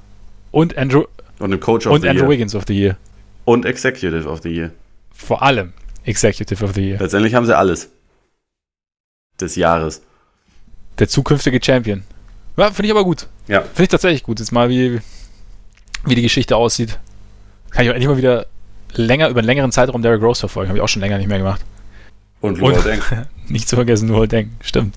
Und 0.51 0.77
Andrew 0.77 1.05
und 1.39 1.51
dem 1.51 1.61
Coach 1.61 1.87
of 1.87 1.93
und 1.93 2.03
the 2.03 2.09
Andrew 2.09 2.25
Year. 2.25 2.31
Wiggins 2.31 2.55
of 2.55 2.65
the 2.67 2.75
Year. 2.79 2.97
Und 3.45 3.65
Executive 3.65 4.29
of 4.29 4.43
the 4.43 4.51
Year. 4.51 4.71
Vor 5.13 5.43
allem 5.43 5.73
Executive 6.05 6.65
of 6.65 6.75
the 6.75 6.91
Year. 6.91 6.99
Letztendlich 6.99 7.35
haben 7.35 7.47
sie 7.47 7.57
alles 7.57 7.91
des 9.41 9.57
Jahres. 9.57 10.03
Der 10.99 11.09
zukünftige 11.09 11.61
Champion. 11.63 12.03
Ja, 12.57 12.71
finde 12.73 12.87
ich 12.87 12.91
aber 12.91 13.05
gut. 13.05 13.29
Ja. 13.47 13.63
Finde 13.63 13.83
ich 13.85 13.89
tatsächlich 13.89 14.25
gut. 14.25 14.41
Jetzt 14.41 14.51
mal, 14.51 14.69
wie, 14.69 15.01
wie 16.05 16.15
die 16.15 16.23
Geschichte 16.23 16.57
aussieht. 16.57 16.99
Kann 17.71 17.85
ich 17.85 17.91
auch 17.91 17.95
endlich 17.95 18.09
mal 18.09 18.17
wieder 18.17 18.47
länger, 18.95 19.29
über 19.29 19.41
einen 19.41 19.47
längeren 19.47 19.73
Zeitraum 19.73 20.03
Derrick 20.03 20.23
Rose 20.23 20.41
verfolgen. 20.41 20.69
Habe 20.69 20.79
ich 20.79 20.83
auch 20.83 20.89
schon 20.89 21.03
länger 21.03 21.19
nicht 21.19 21.29
mehr 21.29 21.39
gemacht. 21.39 21.63
Und 22.41 22.59
Luol 22.59 22.75
Deng. 22.83 23.01
nicht 23.49 23.69
zu 23.69 23.77
vergessen, 23.77 24.09
Luol 24.09 24.29
Deng. 24.29 24.53
Stimmt. 24.61 24.95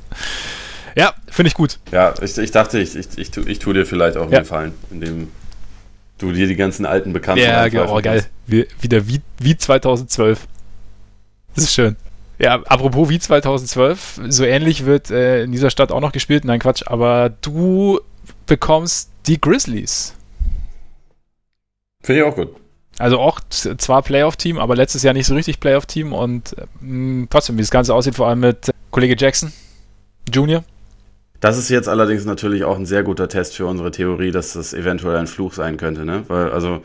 Ja, 0.96 1.14
finde 1.30 1.48
ich 1.48 1.54
gut. 1.54 1.80
Ja, 1.92 2.14
ich, 2.22 2.38
ich 2.38 2.52
dachte, 2.52 2.80
ich, 2.80 2.96
ich, 2.96 3.18
ich, 3.18 3.32
tu, 3.32 3.42
ich 3.42 3.60
tue 3.60 3.74
dir 3.74 3.86
vielleicht 3.86 4.18
auch 4.18 4.30
ja. 4.30 4.38
einen 4.38 4.44
Gefallen, 4.44 4.74
indem 4.92 5.30
du 6.18 6.32
dir 6.32 6.48
die 6.48 6.56
ganzen 6.56 6.86
alten 6.86 7.14
Bekannten 7.14 7.44
Ja, 7.44 7.68
genau, 7.68 7.98
oh, 7.98 8.02
geil. 8.02 8.26
Wie, 8.46 8.68
wieder 8.80 9.08
wie, 9.08 9.22
wie 9.40 9.58
2012. 9.58 10.48
Das 11.56 11.64
ist 11.66 11.74
schön. 11.74 11.96
Ja, 12.40 12.56
apropos 12.64 13.10
wie 13.10 13.20
2012, 13.20 14.22
so 14.30 14.44
ähnlich 14.44 14.86
wird 14.86 15.12
äh, 15.12 15.44
in 15.44 15.52
dieser 15.52 15.70
Stadt 15.70 15.92
auch 15.92 16.00
noch 16.00 16.12
gespielt. 16.12 16.44
Nein, 16.44 16.60
Quatsch, 16.60 16.84
aber 16.88 17.30
du 17.42 18.00
bekommst 18.48 19.12
die 19.28 19.40
Grizzlies. 19.40 20.16
Finde 22.04 22.22
ich 22.22 22.28
auch 22.28 22.36
gut. 22.36 22.56
Also 23.02 23.20
auch 23.20 23.40
zwar 23.50 24.02
Playoff-Team, 24.02 24.58
aber 24.58 24.76
letztes 24.76 25.04
Jahr 25.04 25.14
nicht 25.14 25.28
so 25.28 25.36
richtig 25.36 25.60
Playoff-Team 25.60 26.14
und 26.14 26.56
mh, 26.80 27.28
trotzdem, 27.30 27.58
wie 27.58 27.62
das 27.62 27.72
Ganze 27.72 27.94
aussieht, 27.94 28.16
vor 28.16 28.28
allem 28.28 28.40
mit 28.40 28.70
äh, 28.70 28.74
Kollege 28.92 29.16
Jackson 29.18 29.52
Junior. 30.32 30.64
Das 31.40 31.58
ist 31.58 31.70
jetzt 31.70 31.90
allerdings 31.90 32.26
natürlich 32.26 32.64
auch 32.64 32.78
ein 32.78 32.86
sehr 32.86 33.04
guter 33.04 33.28
Test 33.28 33.56
für 33.56 33.66
unsere 33.66 33.92
Theorie, 33.92 34.32
dass 34.32 34.54
das 34.54 34.74
eventuell 34.74 35.18
ein 35.18 35.28
Fluch 35.28 35.54
sein 35.54 35.78
könnte, 35.78 36.06
ne? 36.06 36.24
Weil, 36.28 36.52
also 36.52 36.84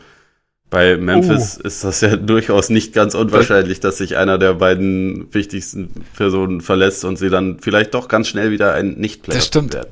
bei 0.69 0.97
Memphis 0.97 1.59
uh. 1.59 1.67
ist 1.67 1.83
das 1.83 2.01
ja 2.01 2.15
durchaus 2.17 2.69
nicht 2.69 2.93
ganz 2.93 3.13
unwahrscheinlich, 3.13 3.79
dass 3.79 3.97
sich 3.97 4.17
einer 4.17 4.37
der 4.37 4.55
beiden 4.55 5.33
wichtigsten 5.33 5.89
Personen 6.15 6.61
verlässt 6.61 7.05
und 7.05 7.17
sie 7.17 7.29
dann 7.29 7.59
vielleicht 7.59 7.93
doch 7.93 8.07
ganz 8.07 8.27
schnell 8.27 8.51
wieder 8.51 8.73
ein 8.73 8.95
Nicht-Player 8.95 9.37
Das 9.37 9.45
stimmt. 9.45 9.75
Werden. 9.75 9.89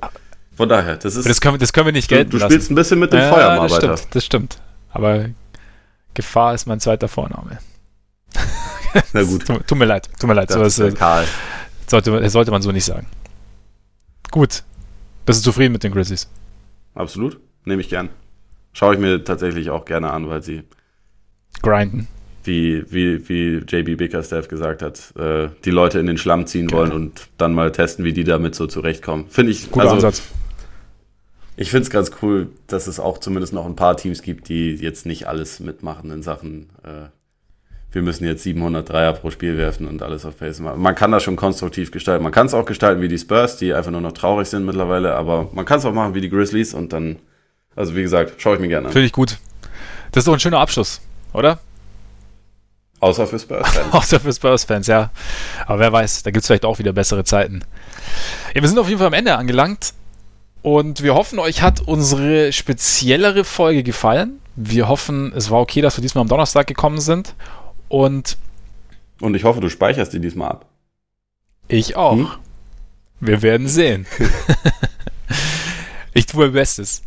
Von 0.58 0.70
daher, 0.70 0.96
das 0.96 1.16
ist. 1.16 1.30
Das 1.30 1.42
können, 1.42 1.60
das 1.60 1.72
können 1.72 1.86
wir 1.86 1.94
nicht 1.94 2.08
gelten 2.08 2.32
Du, 2.32 2.40
du 2.40 2.46
spielst 2.46 2.72
ein 2.72 2.76
bisschen 2.76 3.00
mit 3.00 3.14
dem 3.14 3.20
ja, 3.20 3.30
Feuer 3.30 3.56
mal 3.56 3.68
das 3.68 3.74
weiter. 3.74 3.98
Stimmt, 3.98 4.16
das 4.16 4.26
stimmt. 4.26 4.58
Aber 4.90 5.26
Gefahr 6.16 6.54
ist 6.56 6.66
mein 6.66 6.80
zweiter 6.80 7.08
Vorname. 7.08 7.60
Na 9.14 9.24
gut. 9.24 9.46
tut, 9.46 9.68
tut, 9.68 9.78
mir 9.78 9.86
leid, 9.86 10.10
tut 10.20 10.28
mir 10.28 10.34
leid. 10.34 10.50
Das 10.50 10.76
so, 10.76 10.86
ist 10.86 10.98
Karl. 10.98 11.26
Sollte, 11.88 12.30
sollte 12.30 12.52
man 12.52 12.62
so 12.62 12.72
nicht 12.72 12.86
sagen. 12.86 13.06
Gut. 14.32 14.64
Bist 15.26 15.42
du 15.42 15.52
zufrieden 15.52 15.74
mit 15.74 15.84
den 15.84 15.92
Grizzlies? 15.92 16.28
Absolut. 16.94 17.40
Nehme 17.66 17.82
ich 17.82 17.90
gern. 17.90 18.10
Schaue 18.74 18.96
ich 18.96 19.00
mir 19.00 19.24
tatsächlich 19.24 19.70
auch 19.70 19.86
gerne 19.86 20.12
an, 20.12 20.28
weil 20.30 20.42
sie 20.42 20.64
grinden. 21.62 22.08
Wie, 22.44 22.84
wie, 22.92 23.28
wie 23.28 23.58
JB 23.68 23.98
Bickerstaff 23.98 24.48
gesagt 24.48 24.82
hat, 24.82 25.14
äh, 25.18 25.50
die 25.64 25.72
Leute 25.72 26.00
in 26.00 26.06
den 26.06 26.18
Schlamm 26.18 26.46
ziehen 26.46 26.68
genau. 26.68 26.82
wollen 26.82 26.92
und 26.92 27.30
dann 27.38 27.54
mal 27.54 27.72
testen, 27.72 28.06
wie 28.06 28.14
die 28.14 28.24
damit 28.24 28.54
so 28.54 28.68
zurechtkommen. 28.68 29.28
Finde 29.30 29.52
ich. 29.52 29.72
Guter 29.72 29.86
also, 29.86 29.96
Ansatz. 29.96 30.24
Ich 31.58 31.72
finde 31.72 31.84
es 31.84 31.90
ganz 31.90 32.12
cool, 32.22 32.50
dass 32.68 32.88
es 32.88 33.00
auch 33.00 33.18
zumindest 33.18 33.54
noch 33.54 33.66
ein 33.66 33.76
paar 33.76 33.96
Teams 33.96 34.22
gibt, 34.22 34.50
die 34.50 34.76
jetzt 34.76 35.06
nicht 35.06 35.28
alles 35.28 35.60
mitmachen 35.60 36.12
in 36.12 36.22
Sachen, 36.22 36.70
äh, 36.84 37.08
wir 37.92 38.02
müssen 38.02 38.26
jetzt 38.26 38.44
700 38.44 38.90
Dreier 38.90 39.14
pro 39.14 39.32
Spiel 39.32 39.58
werfen 39.58 39.88
und 39.88 40.04
alles 40.04 40.26
auf 40.26 40.38
Pace 40.38 40.60
machen. 40.60 40.82
Man 40.82 40.96
kann 40.96 41.12
das 41.12 41.24
schon 41.24 41.38
konstruktiv 41.38 41.92
gestalten. 41.92 42.24
Man 42.24 42.34
kann 42.34 42.48
es 42.48 42.54
auch 42.54 42.66
gestalten 42.66 43.02
wie 43.02 43.08
die 43.08 43.18
Spurs, 43.18 43.56
die 43.56 43.74
einfach 43.74 43.92
nur 43.92 44.02
noch 44.02 44.12
traurig 44.12 44.50
sind 44.50 44.66
mittlerweile, 44.66 45.16
aber 45.16 45.48
man 45.54 45.64
kann 45.64 45.80
es 45.80 45.86
auch 45.86 45.94
machen 45.94 46.14
wie 46.14 46.20
die 46.20 46.30
Grizzlies 46.30 46.74
und 46.74 46.92
dann, 46.92 47.18
also 47.74 47.96
wie 47.96 48.02
gesagt, 48.02 48.34
schaue 48.42 48.56
ich 48.56 48.62
mir 48.62 48.68
gerne 48.68 48.88
an. 48.88 48.94
Finde 48.94 49.06
ich 49.06 49.14
gut. 49.14 49.38
Das 50.12 50.22
ist 50.22 50.28
doch 50.28 50.34
ein 50.34 50.42
schöner 50.42 50.60
Abschluss, 50.60 51.00
oder? 51.32 51.60
Außer 53.00 53.28
für 53.28 53.40
Spurs-Fans. 53.40 53.88
Außer 53.94 54.20
für 54.20 54.34
Spurs-Fans, 54.34 54.88
ja. 54.88 55.12
Aber 55.66 55.80
wer 55.80 55.94
weiß, 55.94 56.24
da 56.24 56.32
gibt 56.32 56.42
es 56.42 56.48
vielleicht 56.48 56.66
auch 56.66 56.80
wieder 56.80 56.92
bessere 56.92 57.24
Zeiten. 57.24 57.62
Ja, 58.54 58.62
wir 58.62 58.68
sind 58.68 58.78
auf 58.78 58.88
jeden 58.88 58.98
Fall 58.98 59.08
am 59.08 59.14
Ende 59.14 59.38
angelangt. 59.38 59.94
Und 60.66 61.04
wir 61.04 61.14
hoffen, 61.14 61.38
euch 61.38 61.62
hat 61.62 61.82
unsere 61.82 62.52
speziellere 62.52 63.44
Folge 63.44 63.84
gefallen. 63.84 64.40
Wir 64.56 64.88
hoffen, 64.88 65.32
es 65.36 65.52
war 65.52 65.60
okay, 65.60 65.80
dass 65.82 65.96
wir 65.96 66.02
diesmal 66.02 66.24
am 66.24 66.28
Donnerstag 66.28 66.66
gekommen 66.66 67.00
sind. 67.00 67.36
Und. 67.88 68.36
Und 69.22 69.36
ich 69.36 69.44
hoffe, 69.44 69.62
du 69.62 69.70
speicherst 69.70 70.12
die 70.14 70.20
diesmal 70.20 70.50
ab. 70.50 70.66
Ich 71.68 71.96
auch. 71.96 72.14
Hm? 72.14 72.32
Wir 73.20 73.44
werden 73.44 73.68
sehen. 73.68 74.08
ich 76.16 76.26
tue 76.26 76.46
mein 76.46 76.54
Bestes. 76.54 77.04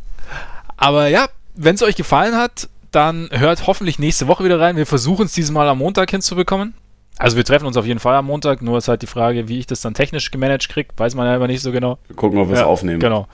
Aber 0.76 1.08
ja, 1.08 1.28
wenn 1.56 1.74
es 1.74 1.82
euch 1.82 1.96
gefallen 1.96 2.36
hat, 2.36 2.68
dann 2.92 3.28
hört 3.32 3.66
hoffentlich 3.66 3.98
nächste 3.98 4.28
Woche 4.28 4.44
wieder 4.44 4.60
rein. 4.60 4.76
Wir 4.76 4.86
versuchen 4.86 5.26
es 5.26 5.32
dieses 5.32 5.50
Mal 5.50 5.68
am 5.68 5.78
Montag 5.78 6.12
hinzubekommen. 6.12 6.74
Also 7.18 7.36
wir 7.36 7.44
treffen 7.44 7.66
uns 7.66 7.76
auf 7.76 7.84
jeden 7.84 8.00
Fall 8.00 8.14
am 8.14 8.26
Montag, 8.26 8.62
nur 8.62 8.78
ist 8.78 8.88
halt 8.88 9.02
die 9.02 9.06
Frage, 9.06 9.48
wie 9.48 9.58
ich 9.58 9.66
das 9.66 9.80
dann 9.80 9.94
technisch 9.94 10.30
gemanagt 10.30 10.68
kriege, 10.68 10.90
weiß 10.96 11.14
man 11.14 11.26
ja 11.26 11.36
immer 11.36 11.48
nicht 11.48 11.62
so 11.62 11.72
genau. 11.72 11.98
Wir 12.06 12.16
gucken, 12.16 12.38
ob 12.38 12.48
wir 12.48 12.54
es 12.54 12.60
ja, 12.60 12.66
aufnehmen. 12.66 13.00
Genau. 13.00 13.26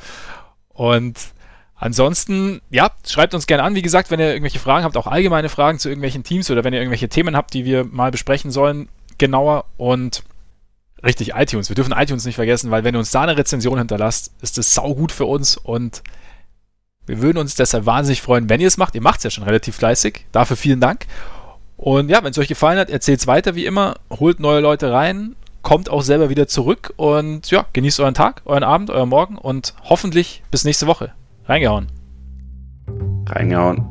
Und 0.70 1.18
ansonsten, 1.76 2.62
ja, 2.70 2.90
schreibt 3.06 3.34
uns 3.34 3.46
gerne 3.46 3.62
an. 3.62 3.74
Wie 3.74 3.82
gesagt, 3.82 4.10
wenn 4.10 4.20
ihr 4.20 4.28
irgendwelche 4.28 4.58
Fragen 4.58 4.84
habt, 4.84 4.96
auch 4.96 5.06
allgemeine 5.06 5.50
Fragen 5.50 5.78
zu 5.78 5.88
irgendwelchen 5.88 6.24
Teams 6.24 6.50
oder 6.50 6.64
wenn 6.64 6.72
ihr 6.72 6.80
irgendwelche 6.80 7.08
Themen 7.10 7.36
habt, 7.36 7.52
die 7.52 7.66
wir 7.66 7.84
mal 7.84 8.10
besprechen 8.10 8.50
sollen, 8.50 8.88
genauer 9.18 9.66
und 9.76 10.24
richtig 11.04 11.34
iTunes. 11.34 11.68
Wir 11.68 11.76
dürfen 11.76 11.92
iTunes 11.92 12.24
nicht 12.24 12.36
vergessen, 12.36 12.70
weil 12.70 12.84
wenn 12.84 12.94
ihr 12.94 12.98
uns 12.98 13.10
da 13.10 13.22
eine 13.22 13.36
Rezension 13.36 13.78
hinterlasst, 13.78 14.32
ist 14.40 14.56
das 14.56 14.74
saugut 14.74 15.12
für 15.12 15.26
uns 15.26 15.58
und 15.58 16.02
wir 17.06 17.20
würden 17.20 17.36
uns 17.36 17.54
deshalb 17.54 17.84
wahnsinnig 17.84 18.22
freuen, 18.22 18.48
wenn 18.48 18.62
ihr 18.62 18.68
es 18.68 18.78
macht. 18.78 18.94
Ihr 18.94 19.02
macht 19.02 19.18
es 19.18 19.24
ja 19.24 19.30
schon 19.30 19.44
relativ 19.44 19.76
fleißig. 19.76 20.24
Dafür 20.32 20.56
vielen 20.56 20.80
Dank. 20.80 21.06
Und 21.76 22.08
ja, 22.08 22.22
wenn 22.22 22.30
es 22.30 22.38
euch 22.38 22.48
gefallen 22.48 22.78
hat, 22.78 22.90
erzählt 22.90 23.20
es 23.20 23.26
weiter 23.26 23.54
wie 23.54 23.66
immer, 23.66 23.96
holt 24.10 24.40
neue 24.40 24.60
Leute 24.60 24.92
rein, 24.92 25.34
kommt 25.62 25.90
auch 25.90 26.02
selber 26.02 26.28
wieder 26.28 26.46
zurück 26.46 26.92
und 26.96 27.50
ja, 27.50 27.66
genießt 27.72 28.00
euren 28.00 28.14
Tag, 28.14 28.42
euren 28.44 28.62
Abend, 28.62 28.90
euren 28.90 29.08
Morgen 29.08 29.36
und 29.36 29.74
hoffentlich 29.82 30.42
bis 30.50 30.64
nächste 30.64 30.86
Woche. 30.86 31.12
Reingehauen. 31.46 31.88
Reingehauen. 33.26 33.86